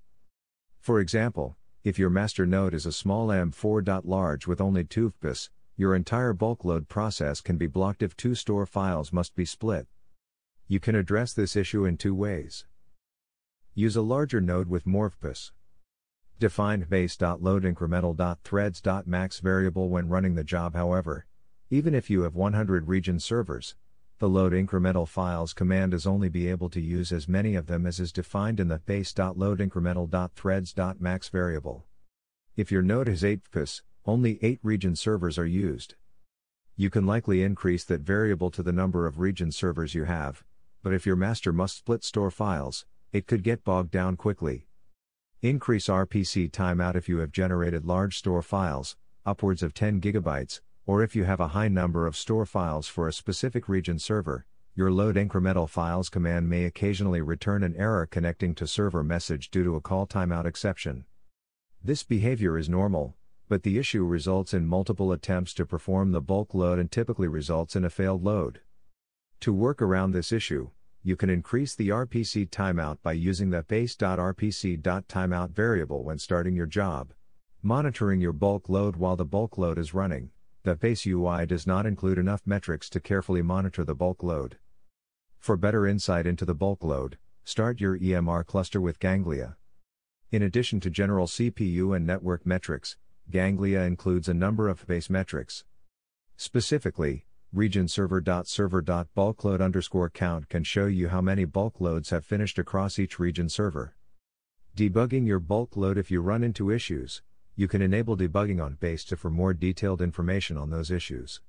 [0.79, 4.01] For example, if your master node is a small M4.
[4.03, 8.33] large with only 2 vCPUs, your entire bulk load process can be blocked if two
[8.33, 9.85] store files must be split.
[10.67, 12.65] You can address this issue in two ways.
[13.75, 15.51] Use a larger node with more vCPUs.
[16.39, 21.27] Define hbase.loadIncremental.threads.max variable when running the job however,
[21.69, 23.75] even if you have 100 region servers,
[24.19, 27.85] the load incremental files command is only be able to use as many of them
[27.85, 31.85] as is defined in the hbase.loadIncremental.threads.max variable.
[32.55, 35.93] If your node has 8 vCPUs, only 8 region servers are used.
[36.75, 40.43] You can likely increase that variable to the number of region servers you have,
[40.81, 44.65] but if your master must split store files, it could get bogged down quickly.
[45.41, 51.01] Increase RPC timeout if you have generated large store files, upwards of 10 gigabytes, or
[51.01, 54.45] if you have a high number of store files for a specific region server,
[54.75, 59.63] your load incremental files command may occasionally return an error connecting to server message due
[59.63, 61.05] to a call timeout exception.
[61.83, 63.15] This behavior is normal,
[63.47, 67.75] but the issue results in multiple attempts to perform the bulk load and typically results
[67.75, 68.61] in a failed load.
[69.41, 70.69] To work around this issue,
[71.03, 77.13] you can increase the RPC timeout by using the hbase.rpc.timeout variable when starting your job.
[77.61, 80.31] Monitoring your bulk load while the bulk load is running.
[80.63, 84.59] The HBase UI does not include enough metrics to carefully monitor the bulk load.
[85.37, 89.57] For better insight into the bulk load, start your EMR cluster with Ganglia.
[90.31, 92.95] In addition to general CPU and network metrics,
[93.29, 95.65] Ganglia includes a number of HBase metrics.
[96.37, 102.97] Specifically, region server.server.bulkload underscore count can show you how many bulk loads have finished across
[102.97, 103.97] each region server.
[104.77, 107.21] Debugging your bulk load if you run into issues,
[107.55, 111.41] you can enable debugging on HBase to for more detailed information on those issues.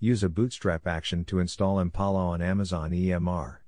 [0.00, 3.58] Use a bootstrap action to install Impala on Amazon EMR.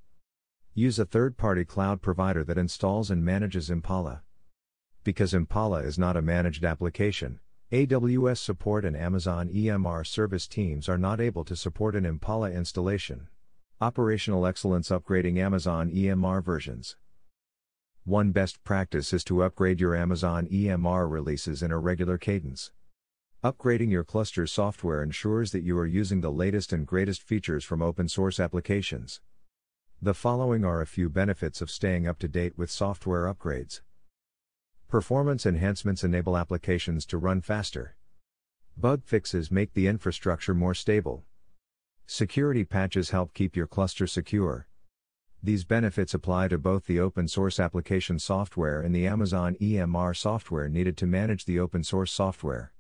[0.75, 4.23] Use a third party cloud provider that installs and manages Impala.
[5.05, 7.39] Because Impala is not a managed application,
[7.73, 13.29] AWS support and Amazon EMR service teams are not able to support an Impala installation.
[13.81, 16.97] Operational excellence upgrading Amazon EMR versions.
[18.05, 22.71] One best practice is to upgrade your Amazon EMR releases in a regular cadence.
[23.43, 27.81] Upgrading your cluster software ensures that you are using the latest and greatest features from
[27.81, 29.23] open source applications.
[30.03, 33.81] The following are a few benefits of staying up to date with software upgrades.
[34.89, 37.97] Performance enhancements enable applications to run faster.
[38.77, 41.25] Bug fixes make the infrastructure more stable.
[42.07, 44.69] Security patches help keep your cluster secure.
[45.43, 50.69] These benefits apply to both the open source application software and the Amazon EMR software
[50.69, 52.73] needed to manage the open source software.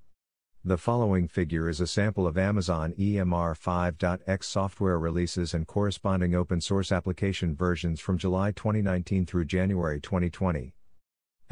[0.64, 6.60] The following figure is a sample of Amazon EMR 5.x software releases and corresponding open
[6.60, 10.73] source application versions from July 2019 through January 2020.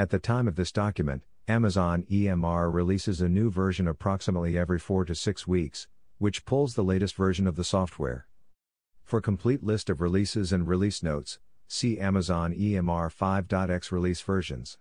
[0.03, 5.05] At the time of this document, Amazon EMR releases a new version approximately every 4
[5.05, 5.87] to 6 weeks,
[6.19, 8.27] which pulls the latest version of the software.
[9.05, 14.77] For complete list of releases and release notes, see Amazon EMR 5.x release versions.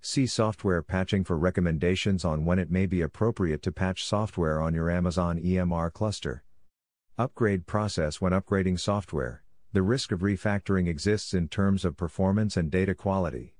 [0.00, 4.74] See software patching for recommendations on when it may be appropriate to patch software on
[4.74, 6.42] your Amazon EMR cluster.
[7.16, 9.44] Upgrade process when upgrading software.
[9.72, 13.53] The risk of refactoring exists in terms of performance and data quality.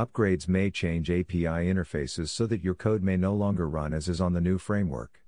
[0.00, 4.18] Upgrades may change API interfaces so that your code may no longer run as is
[4.18, 5.20] on the new framework.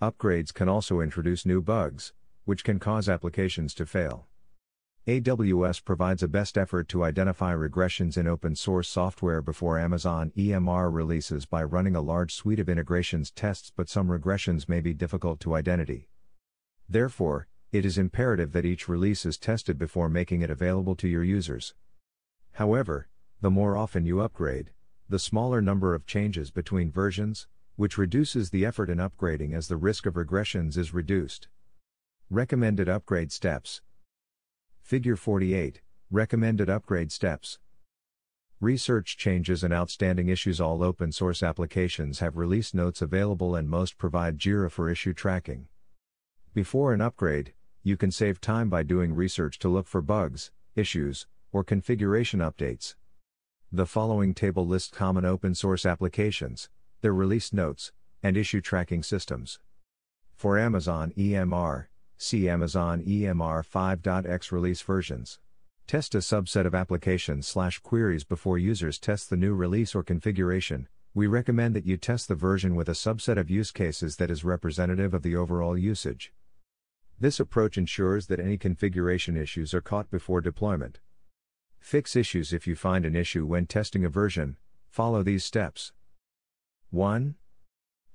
[0.00, 2.12] Upgrades can also introduce new bugs,
[2.44, 4.28] which can cause applications to fail.
[5.08, 10.88] AWS provides a best effort to identify regressions in open source software before Amazon EMR
[10.92, 15.40] releases by running a large suite of integrations tests, but some regressions may be difficult
[15.40, 16.06] to identify.
[16.88, 21.24] Therefore, it is imperative that each release is tested before making it available to your
[21.24, 21.74] users.
[22.52, 23.08] However,
[23.40, 24.70] the more often you upgrade,
[25.08, 29.76] the smaller number of changes between versions, which reduces the effort in upgrading as the
[29.76, 31.48] risk of regressions is reduced.
[32.30, 33.82] Recommended upgrade steps.
[34.82, 37.58] Figure 48 Recommended upgrade steps.
[38.60, 40.60] Research changes and outstanding issues.
[40.60, 45.68] All open source applications have release notes available and most provide JIRA for issue tracking.
[46.54, 51.26] Before an upgrade, you can save time by doing research to look for bugs, issues,
[51.52, 52.94] or configuration updates.
[53.72, 56.68] The following table lists common open source applications,
[57.00, 59.58] their release notes, and issue tracking systems.
[60.34, 61.86] For Amazon EMR,
[62.18, 65.38] See Amazon EMR 5.x release versions.
[65.86, 70.88] Test a subset of applications slash queries before users test the new release or configuration.
[71.12, 74.44] We recommend that you test the version with a subset of use cases that is
[74.44, 76.32] representative of the overall usage.
[77.20, 81.00] This approach ensures that any configuration issues are caught before deployment.
[81.86, 84.56] Fix issues if you find an issue when testing a version.
[84.90, 85.92] Follow these steps.
[86.90, 87.36] 1.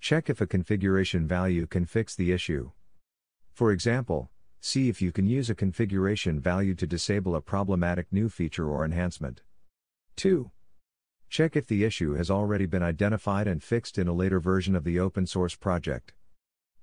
[0.01, 2.72] Check if a configuration value can fix the issue.
[3.53, 8.27] For example, see if you can use a configuration value to disable a problematic new
[8.27, 9.41] feature or enhancement.
[10.17, 10.51] 2.
[11.30, 14.83] Check if the issue has already been identified and fixed in a later version of
[14.83, 16.11] the open source project.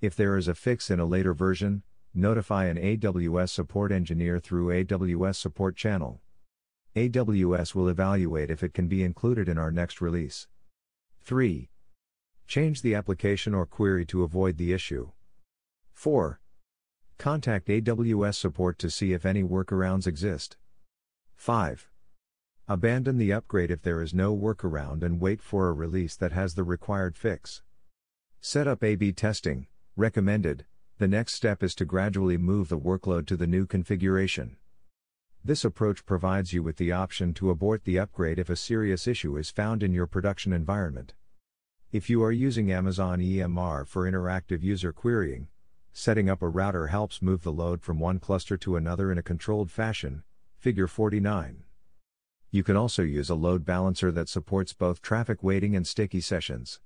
[0.00, 1.82] If there is a fix in a later version,
[2.14, 6.22] notify an AWS support engineer through AWS support channel.
[6.96, 10.48] AWS will evaluate if it can be included in our next release.
[11.20, 11.70] 3.
[12.46, 15.10] Change the application or query to avoid the issue.
[15.92, 16.40] 4.
[17.18, 20.56] Contact AWS support to see if any workarounds exist.
[21.36, 21.88] 5.
[22.66, 26.54] Abandon the upgrade if there is no workaround and wait for a release that has
[26.54, 27.62] the required fix.
[28.40, 30.64] Set up A B testing, recommended.
[30.98, 34.56] The next step is to gradually move the workload to the new configuration.
[35.48, 39.38] This approach provides you with the option to abort the upgrade if a serious issue
[39.38, 41.14] is found in your production environment.
[41.90, 45.48] If you are using Amazon EMR for interactive user querying,
[45.90, 49.22] setting up a router helps move the load from one cluster to another in a
[49.22, 50.22] controlled fashion.
[50.58, 51.62] Figure 49.
[52.50, 56.78] You can also use a load balancer that supports both traffic weighting and sticky sessions.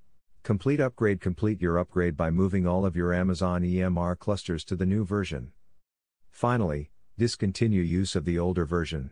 [0.45, 4.87] Complete upgrade Complete your upgrade by moving all of your Amazon EMR clusters to the
[4.87, 5.51] new version.
[6.31, 9.11] Finally, discontinue use of the older version.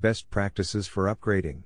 [0.00, 1.64] Best practices for upgrading.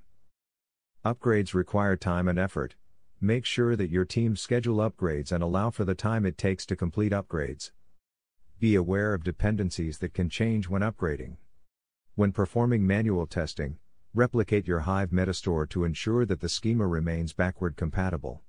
[1.05, 2.77] Upgrades require time and effort.
[3.21, 6.77] Make sure that your team schedule upgrades and allow for the time it takes to
[6.77, 7.73] complete upgrades.
[8.59, 11.37] Be aware of dependencies that can change when upgrading.
[12.15, 13.77] When performing manual testing,
[14.15, 18.41] replicate your Hive Metastore to ensure that the schema remains backward compatible.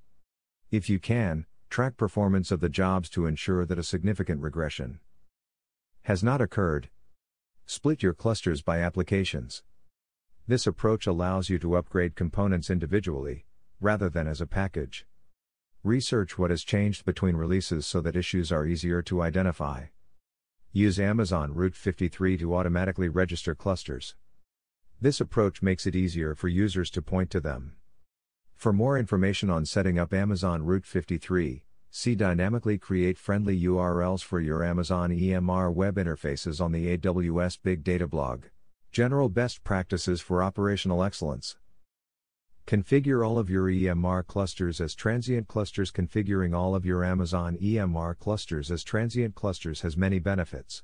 [0.72, 5.02] If you can, track performance of the jobs to ensure that a significant regression
[6.06, 6.90] has not occurred.
[7.66, 9.64] Split your clusters by applications.
[10.48, 13.46] This approach allows you to upgrade components individually,
[13.82, 15.08] rather than as a package.
[15.84, 19.86] Research what has changed between releases so that issues are easier to identify.
[20.72, 24.16] Use Amazon Route 53 to automatically register clusters.
[25.02, 27.78] This approach makes it easier for users to point to them.
[28.54, 31.65] For more information on setting up Amazon Route 53,
[31.98, 37.86] see Dynamically Create Friendly URLs for your Amazon EMR web interfaces on the AWS Big
[37.86, 38.44] Data blog.
[38.92, 41.56] General Best Practices for Operational Excellence.
[42.68, 45.90] Configure all of your EMR clusters as transient clusters.
[45.90, 50.84] Configuring all of your Amazon EMR clusters as transient clusters has many benefits.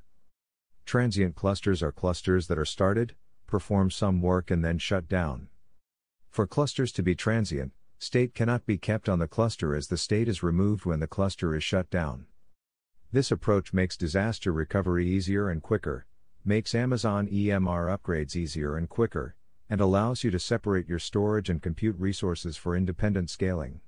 [0.86, 3.16] Transient clusters are clusters that are started,
[3.48, 5.50] perform some work, and then shut down.
[6.30, 10.28] For clusters to be transient, state cannot be kept on the cluster as the state
[10.28, 12.26] is removed when the cluster is shut down.
[13.12, 16.08] This approach makes disaster recovery easier and quicker,
[16.44, 19.36] makes Amazon EMR upgrades easier and quicker,
[19.70, 23.82] and allows you to separate your storage and compute resources for independent scaling.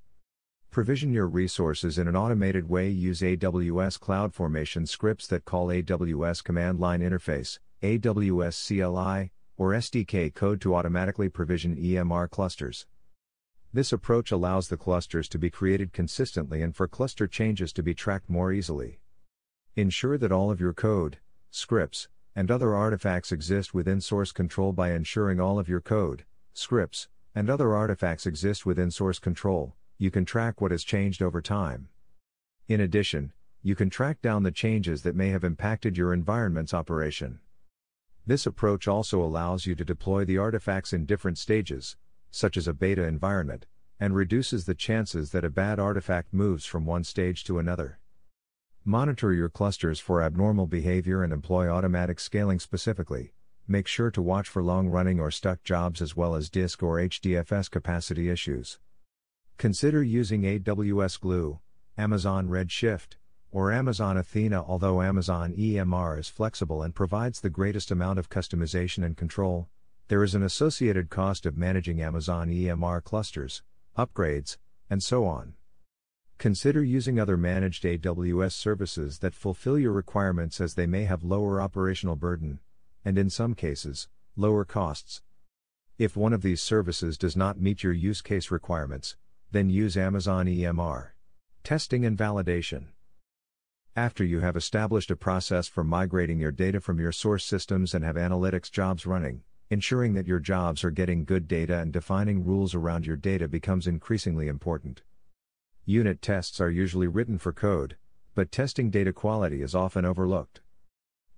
[0.69, 2.89] Provision your resources in an automated way.
[2.89, 10.61] Use AWS CloudFormation scripts that call AWS Command Line Interface, AWS CLI, or SDK code
[10.61, 12.85] to automatically provision EMR clusters.
[13.75, 17.95] This approach allows the clusters to be created consistently and for cluster changes to be
[17.95, 18.99] tracked more easily.
[19.75, 21.17] Ensure that all of your code,
[21.49, 27.07] scripts, and other artifacts exist within source control by ensuring all of your code, scripts,
[27.33, 29.73] and other artifacts exist within source control.
[29.97, 31.89] You can track what has changed over time.
[32.67, 37.39] In addition, you can track down the changes that may have impacted your environment's operation.
[38.27, 41.97] This approach also allows you to deploy the artifacts in different stages,
[42.33, 43.67] such as a beta environment,
[43.99, 47.99] and reduces the chances that a bad artifact moves from one stage to another.
[48.83, 53.33] Monitor your clusters for abnormal behavior and employ automatic scaling specifically.
[53.67, 56.97] Make sure to watch for long running or stuck jobs as well as disk or
[56.97, 58.79] HDFS capacity issues.
[59.57, 61.59] Consider using AWS Glue,
[61.97, 63.15] Amazon Redshift,
[63.51, 64.65] or Amazon Athena.
[64.65, 69.69] Although Amazon EMR is flexible and provides the greatest amount of customization and control,
[70.07, 73.63] there is an associated cost of managing Amazon EMR clusters,
[73.97, 74.57] upgrades,
[74.89, 75.53] and so on.
[76.37, 81.61] Consider using other managed AWS services that fulfill your requirements as they may have lower
[81.61, 82.59] operational burden,
[83.05, 85.21] and in some cases, lower costs.
[85.97, 89.15] If one of these services does not meet your use case requirements,
[89.51, 91.11] then use Amazon EMR.
[91.63, 92.87] Testing and validation.
[93.95, 98.03] After you have established a process for migrating your data from your source systems and
[98.03, 99.43] have analytics jobs running,
[99.73, 103.87] ensuring that your jobs are getting good data and defining rules around your data becomes
[103.87, 105.01] increasingly important.
[105.83, 107.97] Unit tests are usually written for code,
[108.35, 110.61] but testing data quality is often overlooked.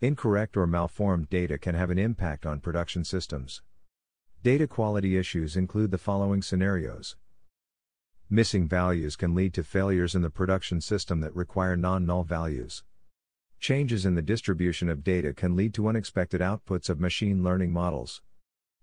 [0.02, 3.64] Incorrect or malformed data can have an impact on production systems.
[4.44, 7.16] Data quality issues include the following scenarios
[8.30, 12.84] Missing values can lead to failures in the production system that require non null values.
[13.60, 18.22] Changes in the distribution of data can lead to unexpected outputs of machine learning models.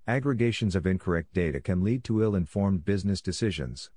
[0.08, 3.88] Aggregations of incorrect data can lead to ill informed business decisions.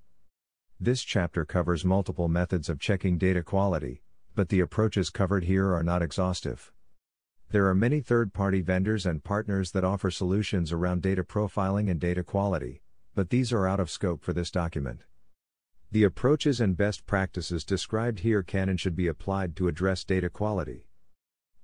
[0.80, 4.04] This chapter covers multiple methods of checking data quality,
[4.36, 6.72] but the approaches covered here are not exhaustive.
[7.50, 12.00] There are many third party vendors and partners that offer solutions around data profiling and
[12.00, 12.84] data quality,
[13.16, 15.06] but these are out of scope for this document.
[15.90, 20.30] The approaches and best practices described here can and should be applied to address data
[20.30, 20.86] quality.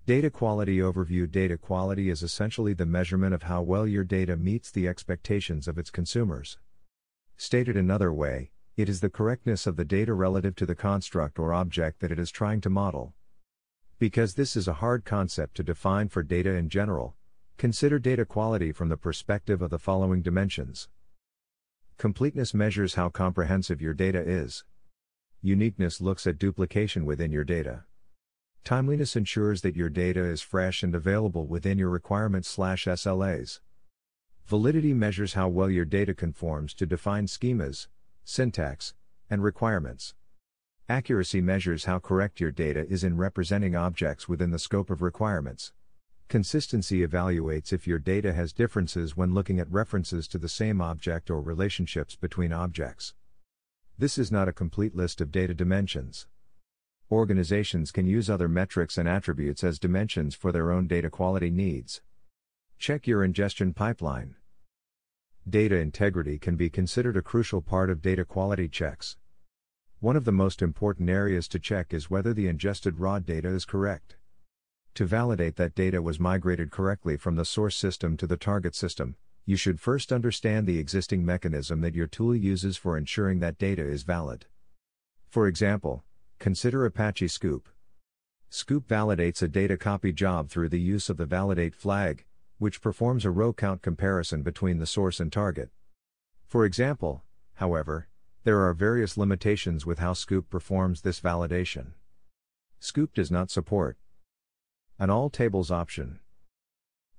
[0.08, 4.72] Data quality overview Data quality is essentially the measurement of how well your data meets
[4.72, 6.58] the expectations of its consumers.
[7.38, 11.54] Stated another way, it is the correctness of the data relative to the construct or
[11.54, 13.14] object that it is trying to model.
[14.00, 17.16] Because this is a hard concept to define for data in general,
[17.58, 20.90] consider data quality from the perspective of the following dimensions.
[22.00, 24.64] Completeness measures how comprehensive your data is.
[25.44, 27.84] Uniqueness looks at duplication within your data.
[28.64, 33.60] Timeliness ensures that your data is fresh and available within your requirements SLAs.
[34.46, 37.88] Validity measures how well your data conforms to defined schemas,
[38.24, 38.94] syntax,
[39.30, 40.14] and requirements.
[40.88, 45.74] Accuracy measures how correct your data is in representing objects within the scope of requirements.
[46.28, 51.30] Consistency evaluates if your data has differences when looking at references to the same object
[51.30, 53.16] or relationships between objects.
[53.98, 56.28] This is not a complete list of data dimensions.
[57.12, 62.02] Organizations can use other metrics and attributes as dimensions for their own data quality needs.
[62.80, 64.36] Check your ingestion pipeline.
[65.50, 69.18] Data integrity can be considered a crucial part of data quality checks.
[70.00, 73.66] One of the most important areas to check is whether the ingested raw data is
[73.66, 74.16] correct.
[74.94, 79.18] To validate that data was migrated correctly from the source system to the target system,
[79.46, 83.84] you should first understand the existing mechanism that your tool uses for ensuring that data
[83.84, 84.46] is valid.
[85.30, 86.06] For example,
[86.42, 87.66] consider Apache Sqoop.
[88.50, 92.26] Sqoop validates a data copy job through the use of the validate flag,
[92.58, 95.70] which performs a row count comparison between the source and target.
[96.48, 98.08] For example, however,
[98.44, 101.92] there are various limitations with how Sqoop performs this validation.
[102.82, 103.98] Sqoop does not support
[104.98, 106.22] an all tables option,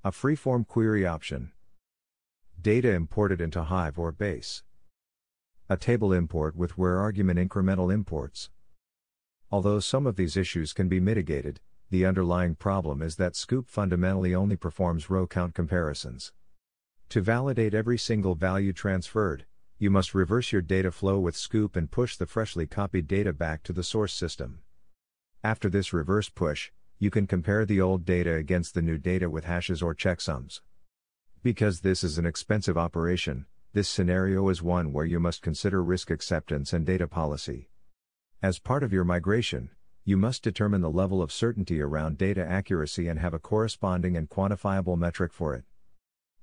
[0.02, 1.52] a freeform query option,
[2.60, 4.64] data imported into Hive or Base,
[5.68, 8.50] a table import with where argument incremental imports.
[9.52, 14.34] Although some of these issues can be mitigated, the underlying problem is that Sqoop fundamentally
[14.34, 16.32] only performs row count comparisons.
[17.10, 19.44] To validate every single value transferred,
[19.78, 23.62] you must reverse your data flow with Sqoop and push the freshly copied data back
[23.64, 24.60] to the source system.
[25.44, 29.44] After this reverse push, you can compare the old data against the new data with
[29.44, 30.62] hashes or checksums.
[31.42, 36.10] Because this is an expensive operation, this scenario is one where you must consider risk
[36.10, 37.68] acceptance and data policy.
[38.42, 39.70] As part of your migration,
[40.04, 44.28] you must determine the level of certainty around data accuracy and have a corresponding and
[44.28, 45.62] quantifiable metric for it.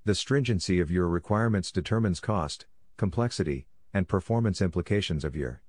[0.06, 5.62] The stringency of your requirements determines cost, complexity, and performance implications of your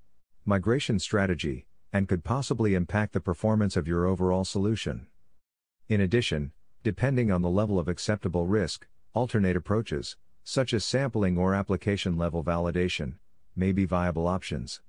[0.44, 5.08] migration strategy, and could possibly impact the performance of your overall solution.
[5.88, 6.52] In addition,
[6.84, 12.44] depending on the level of acceptable risk, alternate approaches, such as sampling or application level
[12.44, 13.14] validation,
[13.56, 14.80] may be viable options.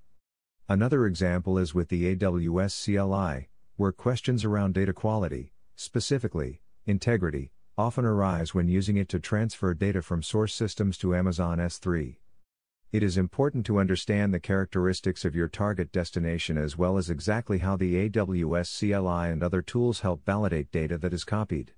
[0.70, 8.06] Another example is with the AWS CLI, where questions around data quality, specifically, integrity, often
[8.06, 12.18] arise when using it to transfer data from source systems to Amazon S3.
[12.92, 17.60] It is important to understand the characteristics of your target destination as well as exactly
[17.60, 21.74] how the AWS CLI and other tools help validate data that is copied.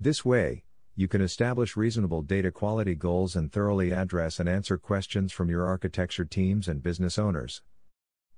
[0.00, 0.64] This way,
[0.96, 5.66] you can establish reasonable data quality goals and thoroughly address and answer questions from your
[5.66, 7.62] architecture teams and business owners.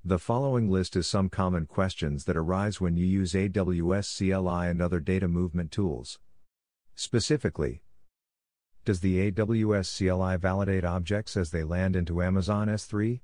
[0.04, 4.82] The following list is some common questions that arise when you use AWS CLI and
[4.82, 6.18] other data movement tools.
[6.96, 7.84] Specifically,
[8.84, 13.20] does the AWS CLI validate objects as they land into Amazon S3?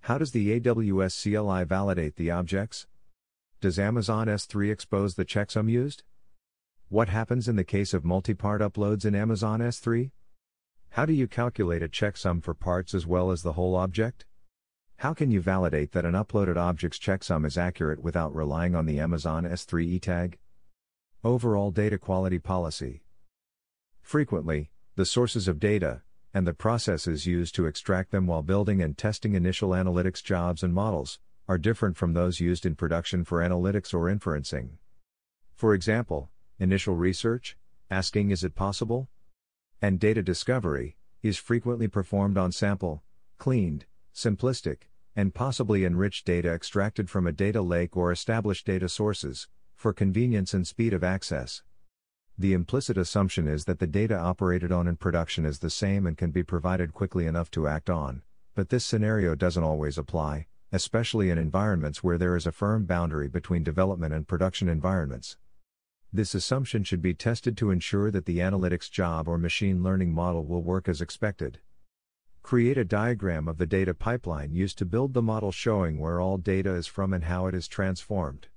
[0.00, 2.88] How does the AWS CLI validate the objects?
[3.60, 6.02] Does Amazon S3 expose the checksum used?
[6.88, 10.10] What happens in the case of multi-part uploads in Amazon S3?
[10.90, 14.24] How do you calculate a checksum for parts as well as the whole object?
[15.02, 19.00] How can you validate that an uploaded object's checksum is accurate without relying on the
[19.00, 20.38] Amazon S3 e-tag?
[21.24, 23.02] Overall data quality policy.
[24.00, 28.96] Frequently, the sources of data, and the processes used to extract them while building and
[28.96, 33.92] testing initial analytics jobs and models, are different from those used in production for analytics
[33.92, 34.68] or inferencing.
[35.56, 37.56] For example, initial research,
[37.90, 39.08] asking is it possible?
[39.80, 43.02] And data discovery, is frequently performed on sample,
[43.36, 44.82] cleaned, simplistic,
[45.14, 50.54] and possibly enriched data extracted from a data lake or established data sources, for convenience
[50.54, 51.62] and speed of access.
[52.38, 56.16] The implicit assumption is that the data operated on in production is the same and
[56.16, 58.22] can be provided quickly enough to act on,
[58.54, 63.28] but this scenario doesn't always apply, especially in environments where there is a firm boundary
[63.28, 65.36] between development and production environments.
[66.10, 70.44] This assumption should be tested to ensure that the analytics job or machine learning model
[70.44, 71.58] will work as expected.
[72.42, 76.36] Create a diagram of the data pipeline used to build the model showing where all
[76.36, 78.48] data is from and how it is transformed.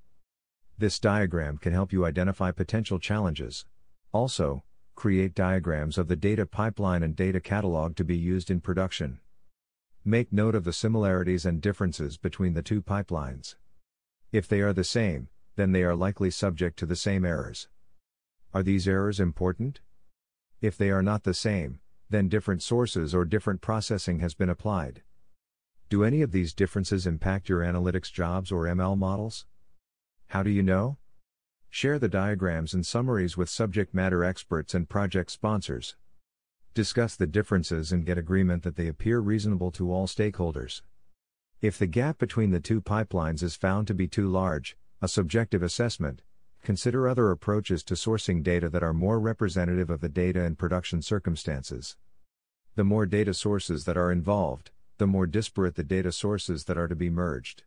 [0.77, 3.65] This diagram can help you identify potential challenges.
[4.11, 4.63] Also,
[4.95, 9.19] create diagrams of the data pipeline and data catalog to be used in production.
[10.03, 13.55] Make note of the similarities and differences between the two pipelines.
[14.31, 17.69] If they are the same, then they are likely subject to the same errors.
[18.53, 19.79] Are these errors important?
[20.59, 25.01] If they are not the same, then different sources or different processing has been applied.
[25.89, 29.45] Do any of these differences impact your analytics jobs or ML models?
[30.27, 30.97] How do you know?
[31.69, 35.95] Share the diagrams and summaries with subject matter experts and project sponsors.
[36.73, 40.81] Discuss the differences and get agreement that they appear reasonable to all stakeholders.
[41.61, 45.63] If the gap between the two pipelines is found to be too large, a subjective
[45.63, 46.21] assessment,
[46.65, 51.01] consider other approaches to sourcing data that are more representative of the data and production
[51.01, 51.95] circumstances.
[52.75, 56.87] The more data sources that are involved, the more disparate the data sources that are
[56.87, 57.63] to be merged.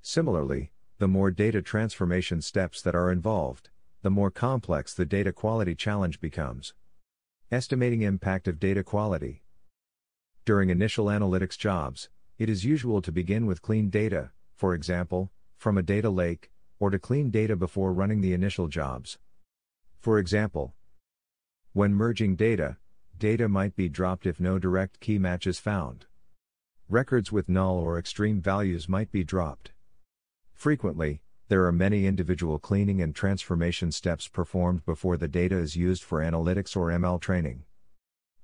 [0.00, 3.68] Similarly, the more data transformation steps that are involved,
[4.02, 6.72] the more complex the data quality challenge becomes.
[7.52, 9.44] Estimating impact of data quality.
[10.46, 15.76] During initial analytics jobs, it is usual to begin with clean data, for example, from
[15.76, 16.50] a data lake,
[16.84, 19.16] or to clean data before running the initial jobs.
[20.02, 20.74] For example,
[21.72, 22.76] when merging data,
[23.16, 26.04] data might be dropped if no direct key match is found.
[26.90, 29.72] Records with null or extreme values might be dropped.
[30.52, 36.02] Frequently, there are many individual cleaning and transformation steps performed before the data is used
[36.02, 37.62] for analytics or ML training.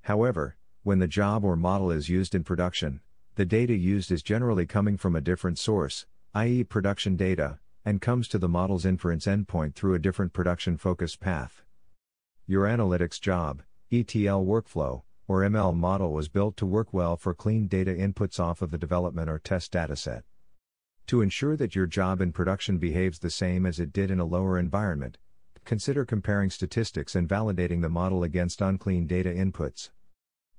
[0.04, 3.02] However, when the job or model is used in production,
[3.34, 8.28] the data used is generally coming from a different source, i.e., production data, and comes
[8.28, 11.62] to the model's inference endpoint through a different production focused path.
[12.46, 17.68] Your analytics job, ETL workflow, or ML model was built to work well for clean
[17.68, 20.22] data inputs off of the development or test dataset.
[21.06, 24.24] To ensure that your job in production behaves the same as it did in a
[24.24, 25.18] lower environment,
[25.64, 29.90] consider comparing statistics and validating the model against unclean data inputs.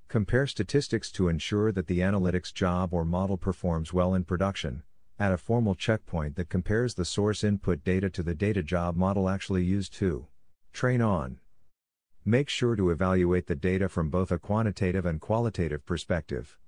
[0.08, 4.82] Compare statistics to ensure that the analytics job or model performs well in production.
[5.18, 9.28] Add a formal checkpoint that compares the source input data to the data job model
[9.28, 10.26] actually used to
[10.72, 11.38] train on.
[12.24, 16.58] Make sure to evaluate the data from both a quantitative and qualitative perspective.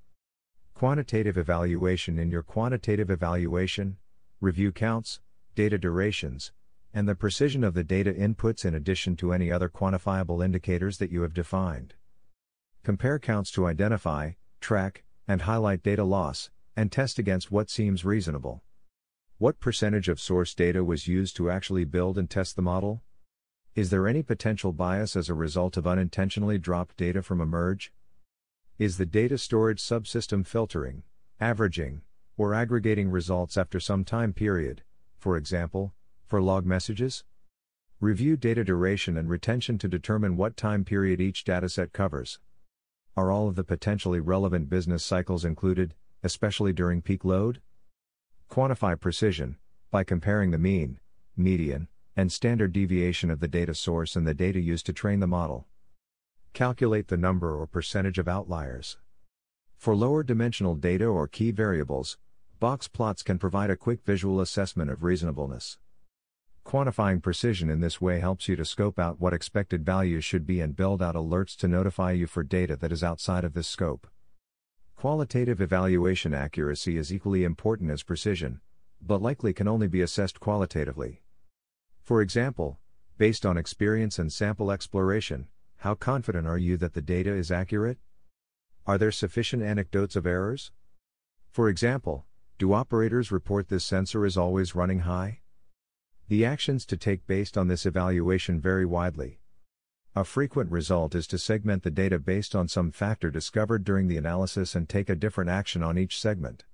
[0.74, 3.96] Quantitative evaluation In your quantitative evaluation,
[4.40, 5.20] review counts,
[5.54, 6.52] data durations,
[6.92, 11.10] and the precision of the data inputs in addition to any other quantifiable indicators that
[11.10, 11.94] you have defined.
[12.82, 18.62] Compare counts to identify, track, and highlight data loss, and test against what seems reasonable.
[19.38, 23.02] What percentage of source data was used to actually build and test the model?
[23.74, 27.92] Is there any potential bias as a result of unintentionally dropped data from a merge?
[28.78, 31.02] Is the data storage subsystem filtering,
[31.40, 32.02] averaging,
[32.36, 34.82] or aggregating results after some time period,
[35.18, 35.94] for example,
[36.26, 37.24] for log messages?
[38.00, 42.38] Review data duration and retention to determine what time period each dataset covers.
[43.16, 45.94] Are all of the potentially relevant business cycles included,
[46.24, 47.60] especially during peak load?
[48.50, 49.58] Quantify precision
[49.90, 50.98] by comparing the mean,
[51.36, 51.86] median,
[52.16, 55.66] and standard deviation of the data source and the data used to train the model.
[56.54, 58.96] Calculate the number or percentage of outliers.
[59.76, 62.16] For lower dimensional data or key variables,
[62.58, 65.76] box plots can provide a quick visual assessment of reasonableness.
[66.64, 70.62] Quantifying precision in this way helps you to scope out what expected values should be
[70.62, 74.06] and build out alerts to notify you for data that is outside of this scope.
[75.04, 78.62] Qualitative evaluation accuracy is equally important as precision,
[79.02, 81.20] but likely can only be assessed qualitatively.
[82.00, 82.78] For example,
[83.18, 87.98] based on experience and sample exploration, how confident are you that the data is accurate?
[88.86, 90.72] Are there sufficient anecdotes of errors?
[91.50, 92.24] For example,
[92.56, 95.40] do operators report this sensor is always running high?
[96.28, 99.38] The actions to take based on this evaluation vary widely.
[100.16, 104.16] A frequent result is to segment the data based on some factor discovered during the
[104.16, 106.64] analysis and take a different action on each segment.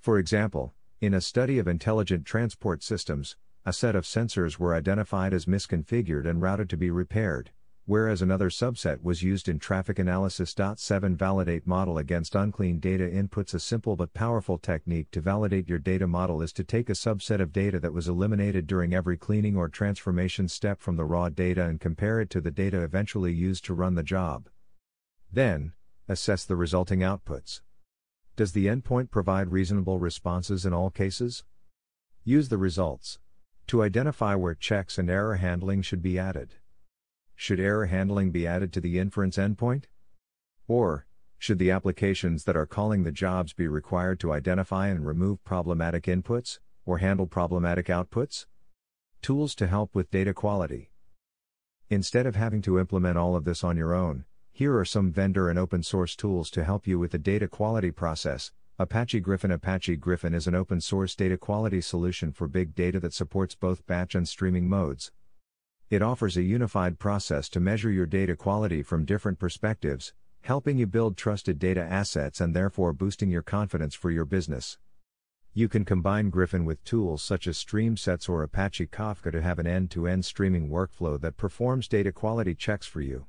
[0.00, 5.32] For example, in a study of intelligent transport systems, a set of sensors were identified
[5.32, 7.52] as misconfigured and routed to be repaired
[7.86, 10.54] whereas another subset was used in traffic analysis.
[10.76, 13.54] 7 Validate model against unclean data inputs.
[13.54, 17.40] A simple but powerful technique to validate your data model is to take a subset
[17.40, 21.64] of data that was eliminated during every cleaning or transformation step from the raw data
[21.64, 24.48] and compare it to the data eventually used to run the job.
[25.32, 25.72] Then,
[26.08, 27.60] assess the resulting outputs.
[28.34, 31.44] Does the endpoint provide reasonable responses in all cases?
[32.24, 33.18] Use the results
[33.68, 36.54] to identify where checks and error handling should be added.
[37.38, 39.84] Should error handling be added to the inference endpoint?
[40.66, 41.06] Or,
[41.38, 46.04] should the applications that are calling the jobs be required to identify and remove problematic
[46.04, 48.46] inputs, or handle problematic outputs?
[49.20, 50.90] Tools to help with data quality.
[51.90, 55.50] Instead of having to implement all of this on your own, here are some vendor
[55.50, 58.50] and open source tools to help you with the data quality process.
[58.78, 63.12] Apache Griffin Apache Griffin is an open source data quality solution for big data that
[63.12, 65.12] supports both batch and streaming modes.
[65.88, 70.86] It offers a unified process to measure your data quality from different perspectives, helping you
[70.88, 74.78] build trusted data assets and therefore boosting your confidence for your business.
[75.54, 79.68] You can combine Griffin with tools such as StreamSets or Apache Kafka to have an
[79.68, 83.26] end to end streaming workflow that performs data quality checks for you.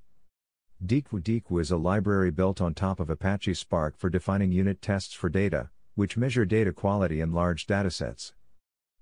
[0.84, 5.14] Deequ Deequ is a library built on top of Apache Spark for defining unit tests
[5.14, 8.34] for data, which measure data quality in large datasets.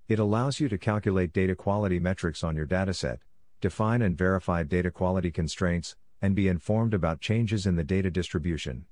[0.08, 3.20] It allows you to calculate data quality metrics on your dataset,
[3.66, 8.86] define and verify data quality constraints, and be informed about changes in the data distribution.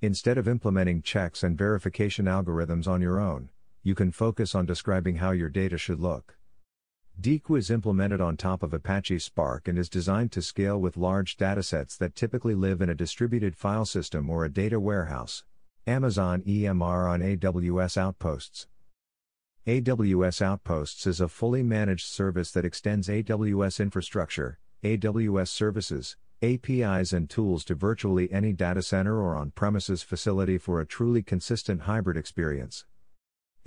[0.00, 3.50] Instead of implementing checks and verification algorithms on your own,
[3.82, 6.36] you can focus on describing how your data should look.
[7.20, 11.36] Deequ is implemented on top of Apache Spark and is designed to scale with large
[11.36, 15.42] datasets that typically live in a distributed file system or a data warehouse.
[15.88, 18.68] Amazon EMR on AWS Outposts.
[19.68, 27.28] AWS Outposts is a fully managed service that extends AWS infrastructure, AWS services, APIs, and
[27.28, 32.16] tools to virtually any data center or on premises facility for a truly consistent hybrid
[32.16, 32.86] experience.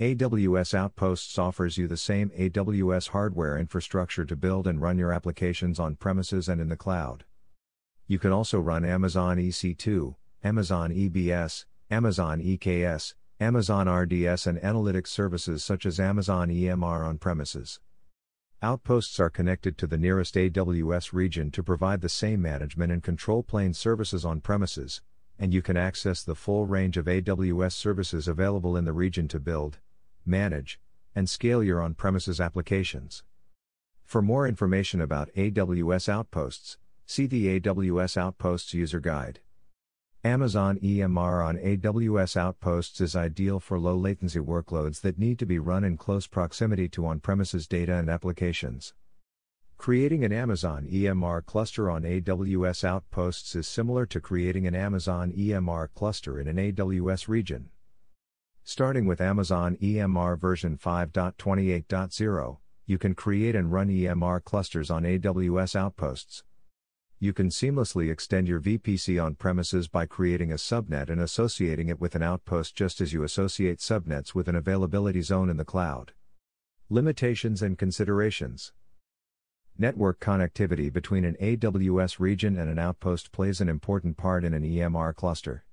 [0.00, 5.78] AWS Outposts offers you the same AWS hardware infrastructure to build and run your applications
[5.78, 7.22] on premises and in the cloud.
[8.08, 15.64] You can also run Amazon EC2, Amazon EBS, Amazon EKS, Amazon RDS, and analytics services
[15.64, 17.80] such as Amazon EMR on premises.
[18.62, 23.42] Outposts are connected to the nearest AWS region to provide the same management and control
[23.42, 25.02] plane services on premises,
[25.40, 29.40] and you can access the full range of AWS services available in the region to
[29.40, 29.80] build,
[30.24, 30.78] manage,
[31.16, 33.24] and scale your on premises applications.
[34.04, 39.40] For more information about AWS Outposts, see the AWS Outposts User Guide.
[40.24, 45.58] Amazon EMR on AWS Outposts is ideal for low latency workloads that need to be
[45.58, 48.94] run in close proximity to on premises data and applications.
[49.78, 55.88] Creating an Amazon EMR cluster on AWS Outposts is similar to creating an Amazon EMR
[55.92, 57.70] cluster in an AWS region.
[58.62, 65.74] Starting with Amazon EMR version 5.28.0, you can create and run EMR clusters on AWS
[65.74, 66.44] Outposts.
[67.22, 72.00] You can seamlessly extend your VPC on premises by creating a subnet and associating it
[72.00, 76.14] with an outpost just as you associate subnets with an availability zone in the cloud.
[76.90, 78.72] Limitations and considerations
[79.78, 84.64] Network connectivity between an AWS region and an outpost plays an important part in an
[84.64, 85.64] EMR cluster.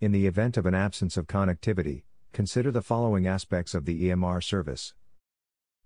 [0.00, 4.42] In the event of an absence of connectivity, consider the following aspects of the EMR
[4.42, 4.94] service.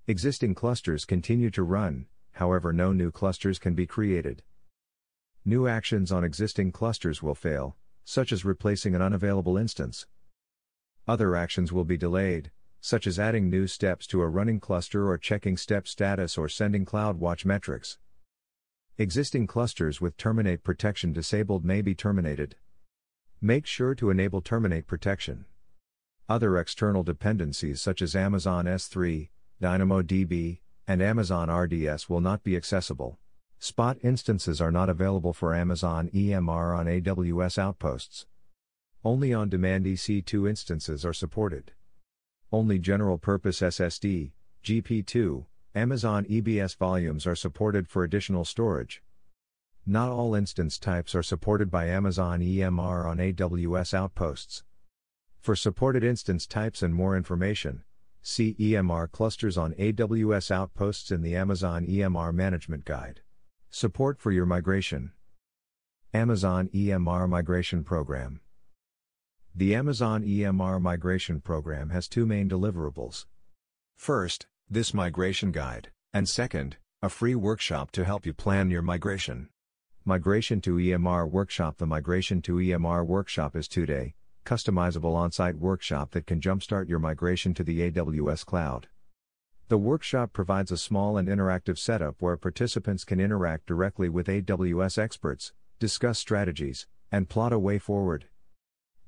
[0.06, 4.44] Existing clusters continue to run, however, no new clusters can be created.
[5.46, 10.06] New actions on existing clusters will fail, such as replacing an unavailable instance.
[11.06, 12.50] Other actions will be delayed,
[12.80, 16.86] such as adding new steps to a running cluster or checking step status or sending
[16.86, 17.98] CloudWatch metrics.
[18.96, 22.56] Existing clusters with terminate protection disabled may be terminated.
[23.42, 25.44] Make sure to enable terminate protection.
[26.26, 29.28] Other external dependencies such as Amazon S3,
[29.60, 33.18] DynamoDB, and Amazon RDS will not be accessible.
[33.64, 38.26] Spot instances are not available for Amazon EMR on AWS Outposts.
[39.02, 41.72] Only on demand EC2 instances are supported.
[42.52, 49.02] Only general purpose SSD, GP2, Amazon EBS volumes are supported for additional storage.
[49.86, 54.62] Not all instance types are supported by Amazon EMR on AWS Outposts.
[55.40, 57.82] For supported instance types and more information,
[58.20, 63.22] see EMR clusters on AWS Outposts in the Amazon EMR Management Guide.
[63.76, 65.10] Support for your migration.
[66.12, 68.40] Amazon EMR Migration Program.
[69.52, 73.26] The Amazon EMR Migration Program has two main deliverables.
[73.96, 79.48] First, this migration guide, and second, a free workshop to help you plan your migration.
[80.04, 84.14] Migration to EMR Workshop The Migration to EMR Workshop is two day,
[84.46, 88.86] customizable on site workshop that can jumpstart your migration to the AWS cloud.
[89.68, 94.98] The workshop provides a small and interactive setup where participants can interact directly with AWS
[94.98, 98.26] experts, discuss strategies, and plot a way forward.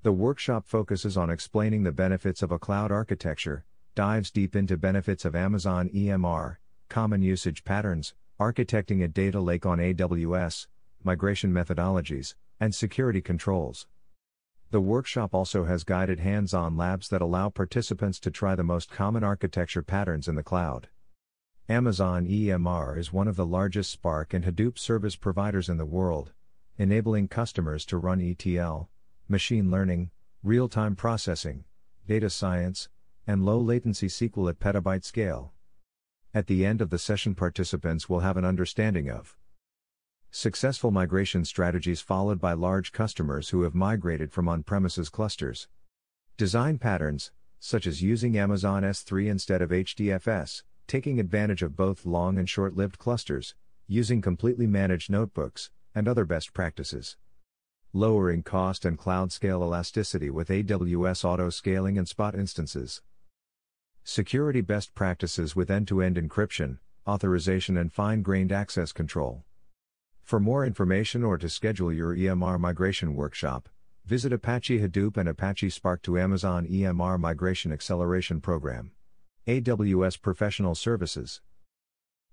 [0.03, 5.27] The workshop focuses on explaining the benefits of a cloud architecture, dives deep into benefits
[5.27, 6.57] of Amazon EMR,
[6.89, 10.69] common usage patterns, architecting a data lake on AWS,
[11.05, 13.87] migration methodologies, and security controls.
[14.71, 18.91] The workshop also has guided hands on labs that allow participants to try the most
[18.91, 20.89] common architecture patterns in the cloud.
[21.69, 26.33] Amazon EMR is one of the largest Spark and Hadoop service providers in the world,
[26.79, 28.91] enabling customers to run ETL,
[29.29, 30.11] machine learning,
[30.43, 31.65] real time processing,
[32.07, 32.89] data science,
[33.27, 35.53] and low latency SQL at petabyte scale.
[36.35, 39.37] At the end of the session, participants will have an understanding of
[40.31, 45.69] successful migration strategies followed by large customers who have migrated from on premises clusters,
[46.37, 52.39] design patterns, such as using Amazon S3 instead of HDFS, taking advantage of both long
[52.39, 53.55] and short lived clusters,
[53.87, 57.17] using completely managed notebooks, and other best practices
[57.97, 63.01] lowering cost and cloud scale elasticity with AWS auto scaling and spot instances.
[64.05, 69.45] Security best practices with end to end encryption, authorization, and fine grained access control.
[70.27, 73.69] For more information or to schedule your EMR migration workshop,
[74.05, 78.91] visit Apache Hadoop and Apache Spark to Amazon EMR Migration Acceleration Program.
[79.47, 81.43] AWS Professional Services.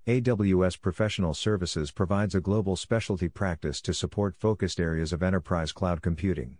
[0.07, 6.01] AWS Professional Services provides a global specialty practice to support focused areas of enterprise cloud
[6.01, 6.57] computing.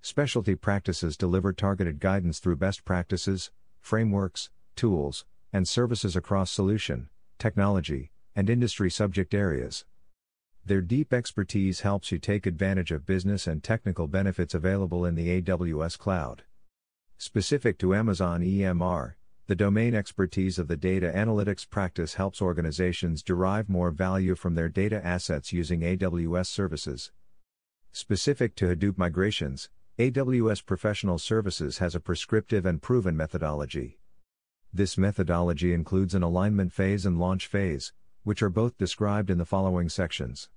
[0.00, 3.50] Specialty practices deliver targeted guidance through best practices,
[3.82, 9.84] frameworks, tools, and services across solution, technology, and industry subject areas.
[10.66, 15.40] Their deep expertise helps you take advantage of business and technical benefits available in the
[15.40, 16.42] AWS cloud.
[17.18, 19.14] Specific to Amazon EMR,
[19.46, 24.68] the domain expertise of the data analytics practice helps organizations derive more value from their
[24.68, 27.12] data assets using AWS services.
[27.92, 29.70] Specific to Hadoop migrations,
[30.00, 34.00] AWS Professional Services has a prescriptive and proven methodology.
[34.74, 37.92] This methodology includes an alignment phase and launch phase,
[38.24, 40.48] which are both described in the following sections.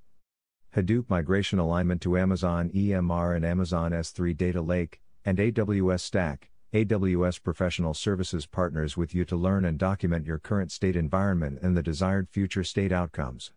[0.76, 7.42] Hadoop migration alignment to Amazon EMR and Amazon S3 Data Lake, and AWS Stack, AWS
[7.42, 11.82] Professional Services partners with you to learn and document your current state environment and the
[11.82, 13.52] desired future state outcomes.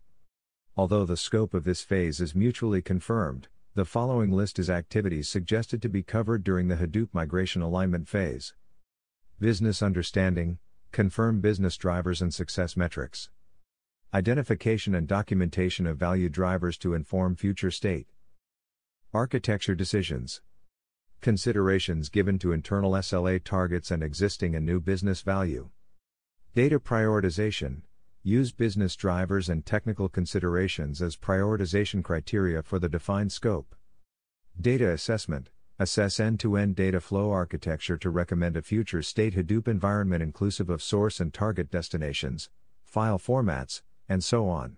[0.75, 5.83] Although the scope of this phase is mutually confirmed, the following list is activities suggested
[5.83, 8.55] to be covered during the Hadoop migration alignment phase.
[9.39, 10.57] Business understanding,
[10.91, 13.29] confirm business drivers and success metrics.
[14.15, 18.05] Identification and documentation of value drivers to inform future state.
[19.11, 20.43] Architecture decisions.
[21.19, 25.71] Considerations given to internal SLA targets and existing and new business value.
[26.53, 27.81] Data prioritization.
[28.21, 33.73] Use business drivers and technical considerations as prioritization criteria for the defined scope.
[34.61, 35.49] Data assessment.
[35.79, 40.69] Assess end to end data flow architecture to recommend a future state Hadoop environment inclusive
[40.69, 42.51] of source and target destinations,
[42.83, 44.77] file formats, and so on.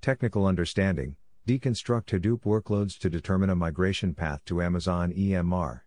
[0.00, 1.16] Technical understanding.
[1.46, 5.82] Deconstruct Hadoop workloads to determine a migration path to Amazon EMR.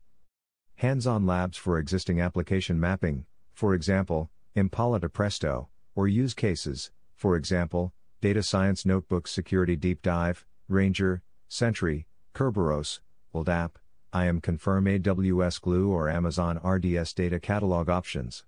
[0.75, 6.91] Hands on labs for existing application mapping, for example, Impala to Presto, or use cases,
[7.15, 13.01] for example, Data Science Notebook Security Deep Dive, Ranger, Sentry, Kerberos,
[13.35, 13.71] OLDAP,
[14.13, 18.45] IAM Confirm AWS Glue or Amazon RDS Data Catalog options.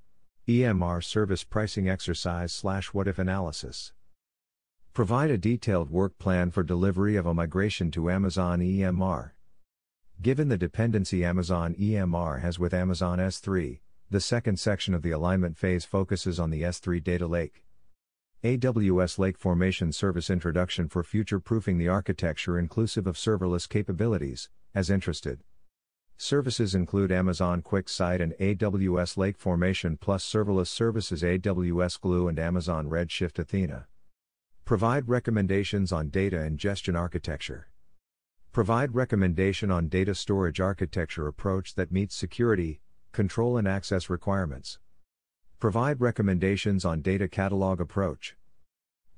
[0.48, 3.94] EMR Service Pricing Exercise slash What If Analysis.
[4.94, 9.32] Provide a detailed work plan for delivery of a migration to Amazon EMR.
[10.22, 13.80] Given the dependency Amazon EMR has with Amazon S3,
[14.10, 17.64] the second section of the alignment phase focuses on the S3 data lake.
[18.44, 24.90] AWS Lake Formation Service Introduction for future proofing the architecture inclusive of serverless capabilities, as
[24.90, 25.40] interested.
[26.18, 32.90] Services include Amazon QuickSight and AWS Lake Formation plus serverless services AWS Glue and Amazon
[32.90, 33.88] Redshift Athena.
[34.72, 37.68] Provide recommendations on data ingestion architecture.
[38.54, 42.80] Provide recommendation on data storage architecture approach that meets security,
[43.12, 44.80] control and access requirements.
[45.60, 48.38] Provide recommendations on data catalog approach.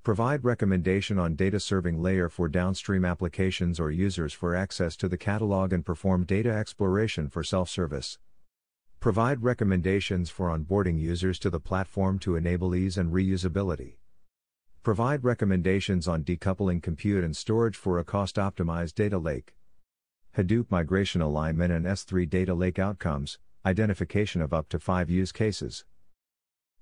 [0.01, 5.17] Provide recommendation on data serving layer for downstream applications or users for access to the
[5.17, 8.17] catalog and perform data exploration for self-service.
[8.99, 13.98] Provide recommendations for onboarding users to the platform to enable ease and reusability.
[14.84, 19.56] Provide recommendations on decoupling compute and storage for a cost optimized data lake.
[20.38, 25.86] Hadoop migration alignment and S3 data lake outcomes, identification of up to five use cases.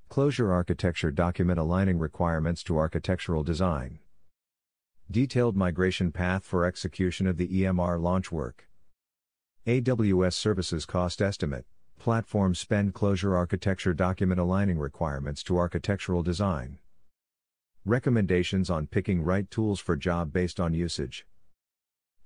[0.09, 3.99] Closure architecture document aligning requirements to architectural design.
[5.11, 8.67] Detailed migration path for execution of the EMR launch work.
[9.67, 11.67] AWS Services Cost Estimate,
[11.99, 16.79] Platform Spend Closure Architecture Document Aligning Requirements to Architectural Design.
[17.85, 21.25] Recommendations on picking right tools for job based on usage.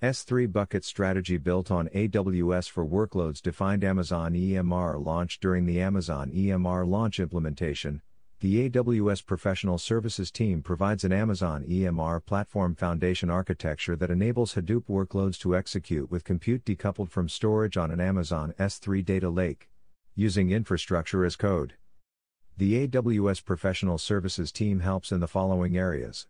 [0.01, 6.30] S3 Bucket Strategy built on AWS for workloads defined Amazon EMR launched during the Amazon
[6.30, 8.01] EMR launch implementation.
[8.42, 14.88] The AWS Professional Services team provides an Amazon EMR platform foundation architecture that enables Hadoop
[14.90, 19.69] workloads to execute with compute decoupled from storage on an Amazon S3 data lake,
[20.16, 21.75] using infrastructure as code.
[22.58, 26.27] The AWS Professional Services team helps in the following areas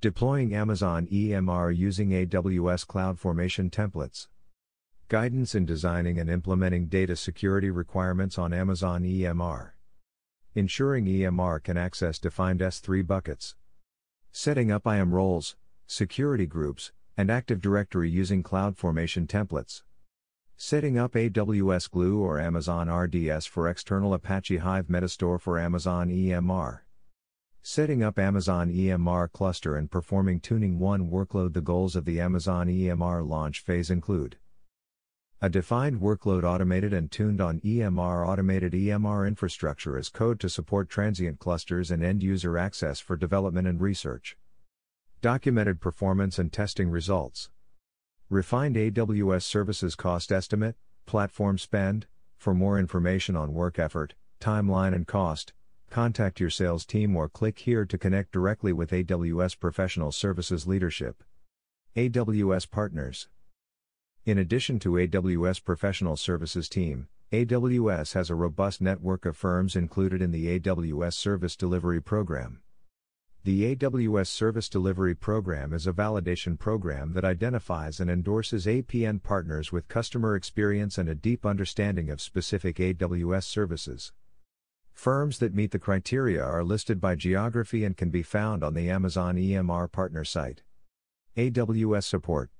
[0.00, 4.28] Deploying Amazon EMR using AWS CloudFormation templates.
[5.08, 9.72] Guidance in designing and implementing data security requirements on Amazon EMR.
[10.54, 13.56] Ensuring EMR can access defined S3 buckets.
[14.32, 15.54] Setting up IAM roles,
[15.86, 19.82] security groups, and Active Directory using CloudFormation templates.
[20.62, 26.80] Setting up AWS Glue or Amazon RDS for external Apache Hive Metastore for Amazon EMR.
[27.62, 31.54] Setting up Amazon EMR cluster and performing Tuning 1 workload.
[31.54, 34.36] The goals of the Amazon EMR launch phase include
[35.40, 40.90] a defined workload automated and tuned on EMR automated EMR infrastructure as code to support
[40.90, 44.36] transient clusters and end user access for development and research.
[45.22, 47.48] Documented performance and testing results.
[48.30, 52.06] Refined AWS Services Cost Estimate, Platform Spend.
[52.38, 55.52] For more information on work effort, timeline, and cost,
[55.90, 61.24] contact your sales team or click here to connect directly with AWS Professional Services Leadership.
[61.96, 63.28] AWS Partners
[64.24, 70.22] In addition to AWS Professional Services Team, AWS has a robust network of firms included
[70.22, 72.62] in the AWS Service Delivery Program.
[73.42, 79.72] The AWS Service Delivery Program is a validation program that identifies and endorses APN partners
[79.72, 84.12] with customer experience and a deep understanding of specific AWS services.
[84.92, 88.90] Firms that meet the criteria are listed by geography and can be found on the
[88.90, 90.62] Amazon EMR partner site.
[91.38, 92.50] AWS Support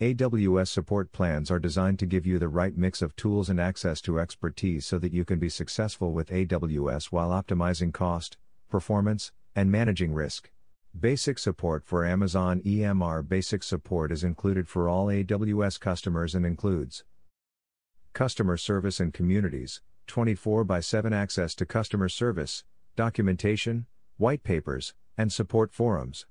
[0.00, 4.00] AWS support plans are designed to give you the right mix of tools and access
[4.00, 8.36] to expertise so that you can be successful with AWS while optimizing cost,
[8.68, 10.50] performance, and managing risk.
[10.98, 17.04] Basic support for Amazon EMR Basic support is included for all AWS customers and includes
[18.12, 22.64] customer service and communities, 24 by 7 access to customer service,
[22.96, 23.86] documentation,
[24.18, 26.26] white papers, and support forums.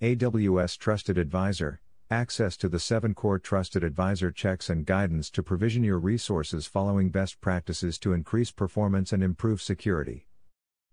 [0.00, 5.82] AWS Trusted Advisor, access to the 7 core Trusted Advisor checks and guidance to provision
[5.82, 10.26] your resources following best practices to increase performance and improve security.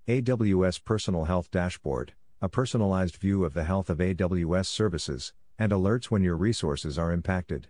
[0.07, 6.05] AWS Personal Health Dashboard, a personalized view of the health of AWS services, and alerts
[6.05, 7.67] when your resources are impacted.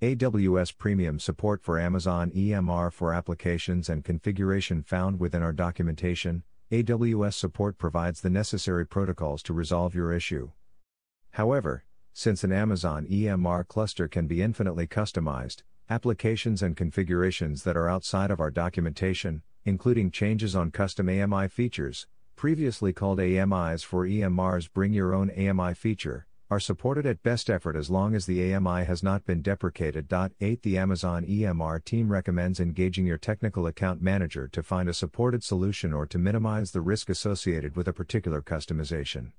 [0.00, 6.44] AWS Premium support for Amazon EMR for applications and configuration found within our documentation.
[6.70, 10.52] AWS support provides the necessary protocols to resolve your issue.
[11.32, 17.88] However, since an Amazon EMR cluster can be infinitely customized, applications and configurations that are
[17.88, 22.06] outside of our documentation, including changes on custom AMI features,
[22.36, 27.76] previously called AMIs for EMRs bring your own AMI feature, are supported at best effort
[27.76, 30.10] as long as the AMI has not been deprecated.
[30.40, 35.44] 8 The Amazon EMR team recommends engaging your technical account manager to find a supported
[35.44, 39.32] solution or to minimize the risk associated with a particular customization.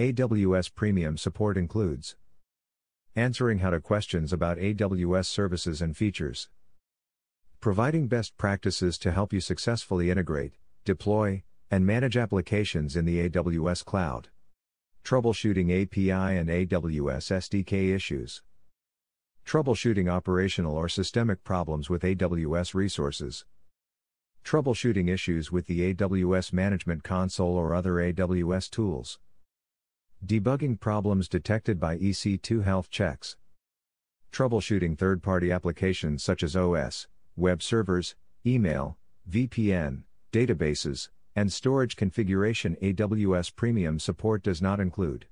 [0.00, 2.16] AWS Premium support includes
[3.14, 6.48] answering how to questions about AWS services and features
[7.64, 10.52] providing best practices to help you successfully integrate,
[10.84, 14.28] deploy, and manage applications in the AWS cloud.
[15.02, 18.42] Troubleshooting API and AWS SDK issues.
[19.46, 23.46] Troubleshooting operational or systemic problems with AWS resources.
[24.44, 29.18] Troubleshooting issues with the AWS Management Console or other AWS tools.
[30.22, 33.38] Debugging problems detected by EC2 health checks.
[34.30, 37.06] Troubleshooting third party applications such as OS,
[37.36, 38.14] web servers,
[38.46, 38.96] email,
[39.28, 45.26] VPN, databases, and storage configuration AWS Premium support does not include.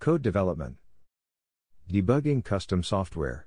[0.00, 0.76] Code development,
[1.88, 3.46] debugging custom software,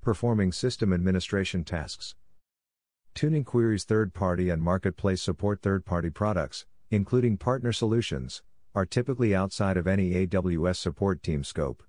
[0.00, 2.14] performing system administration tasks,
[3.14, 8.42] tuning queries third party and marketplace support third party products, including partner solutions,
[8.74, 11.82] are typically outside of any AWS support team scope.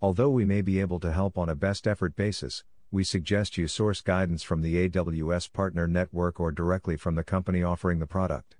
[0.00, 3.66] Although we may be able to help on a best effort basis, we suggest you
[3.66, 8.54] source guidance from the AWS Partner Network or directly from the company offering the product.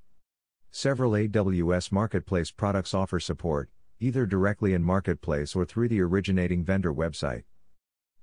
[0.70, 3.68] Several AWS Marketplace products offer support,
[4.00, 7.42] either directly in Marketplace or through the originating vendor website.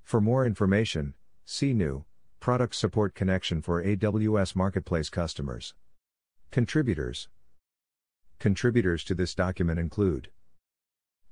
[0.04, 1.14] For more information,
[1.46, 2.06] see new
[2.40, 5.76] product support connection for AWS Marketplace customers.
[6.50, 7.30] Contributors
[8.40, 10.32] Contributors to this document include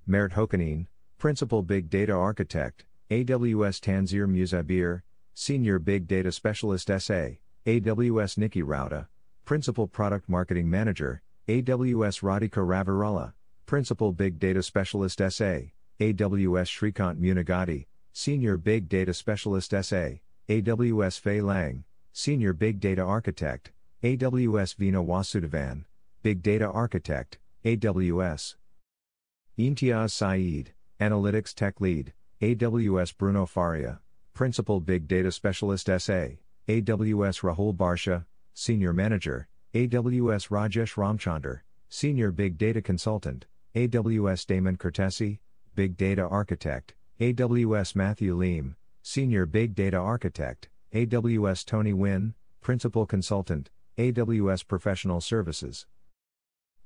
[0.05, 0.85] Mert Hocanin,
[1.17, 5.01] Principal Big Data Architect, AWS Tanzir Musabir,
[5.33, 9.07] Senior Big Data Specialist SA, AWS Nikki Rouda,
[9.45, 13.31] Principal Product Marketing Manager, AWS Radhika Ravirala,
[13.65, 15.61] Principal Big Data Specialist SA,
[16.01, 20.19] AWS Shrikant Munigati, Senior Big Data Specialist SA,
[20.49, 23.71] AWS Fei Lang, Senior Big Data Architect,
[24.03, 25.85] AWS Veena Vasudevan,
[26.23, 28.55] Big Data Architect, AWS.
[29.57, 33.99] Imtiaz Saeed, Analytics Tech Lead, AWS Bruno Faria,
[34.35, 42.55] Principal Big Data Specialist SA, AWS Rahul Barsha, Senior Manager, AWS Rajesh Ramchandar, Senior Big
[42.59, 45.39] Data Consultant, AWS Damon Cortesi,
[45.73, 53.71] Big Data Architect, AWS Matthew Leem, Senior Big Data Architect, AWS Tony Wynn, Principal Consultant,
[53.97, 55.87] AWS Professional Services.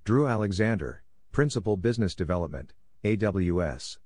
[0.05, 2.73] Drew Alexander, Principal Business Development,
[3.03, 3.97] AWS.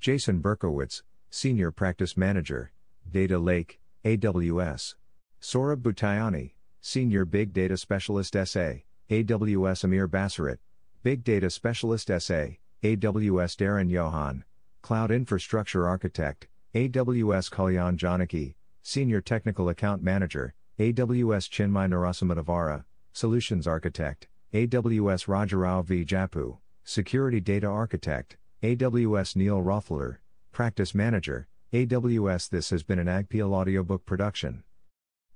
[0.00, 2.70] Jason Berkowitz, Senior Practice Manager,
[3.10, 4.94] Data Lake, AWS.
[5.42, 8.74] Saurabh Bhutayani, Senior Big Data Specialist SA,
[9.10, 10.58] AWS Amir Bassarit,
[11.02, 12.46] Big Data Specialist SA,
[12.84, 14.44] AWS Darren Johan,
[14.82, 24.28] Cloud Infrastructure Architect, AWS Kalyan Janaki, Senior Technical Account Manager, AWS Chinmay Narasimhanavara, Solutions Architect,
[24.54, 26.04] AWS Rajarao V.
[26.04, 30.16] Japu, Security Data Architect, AWS Neil Rothler,
[30.50, 32.48] Practice Manager, AWS.
[32.48, 34.64] This has been an Agpeel audiobook production.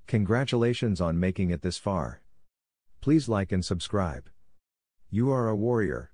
[0.08, 2.20] Congratulations on making it this far.
[3.00, 4.28] Please like and subscribe.
[5.08, 6.11] You are a warrior.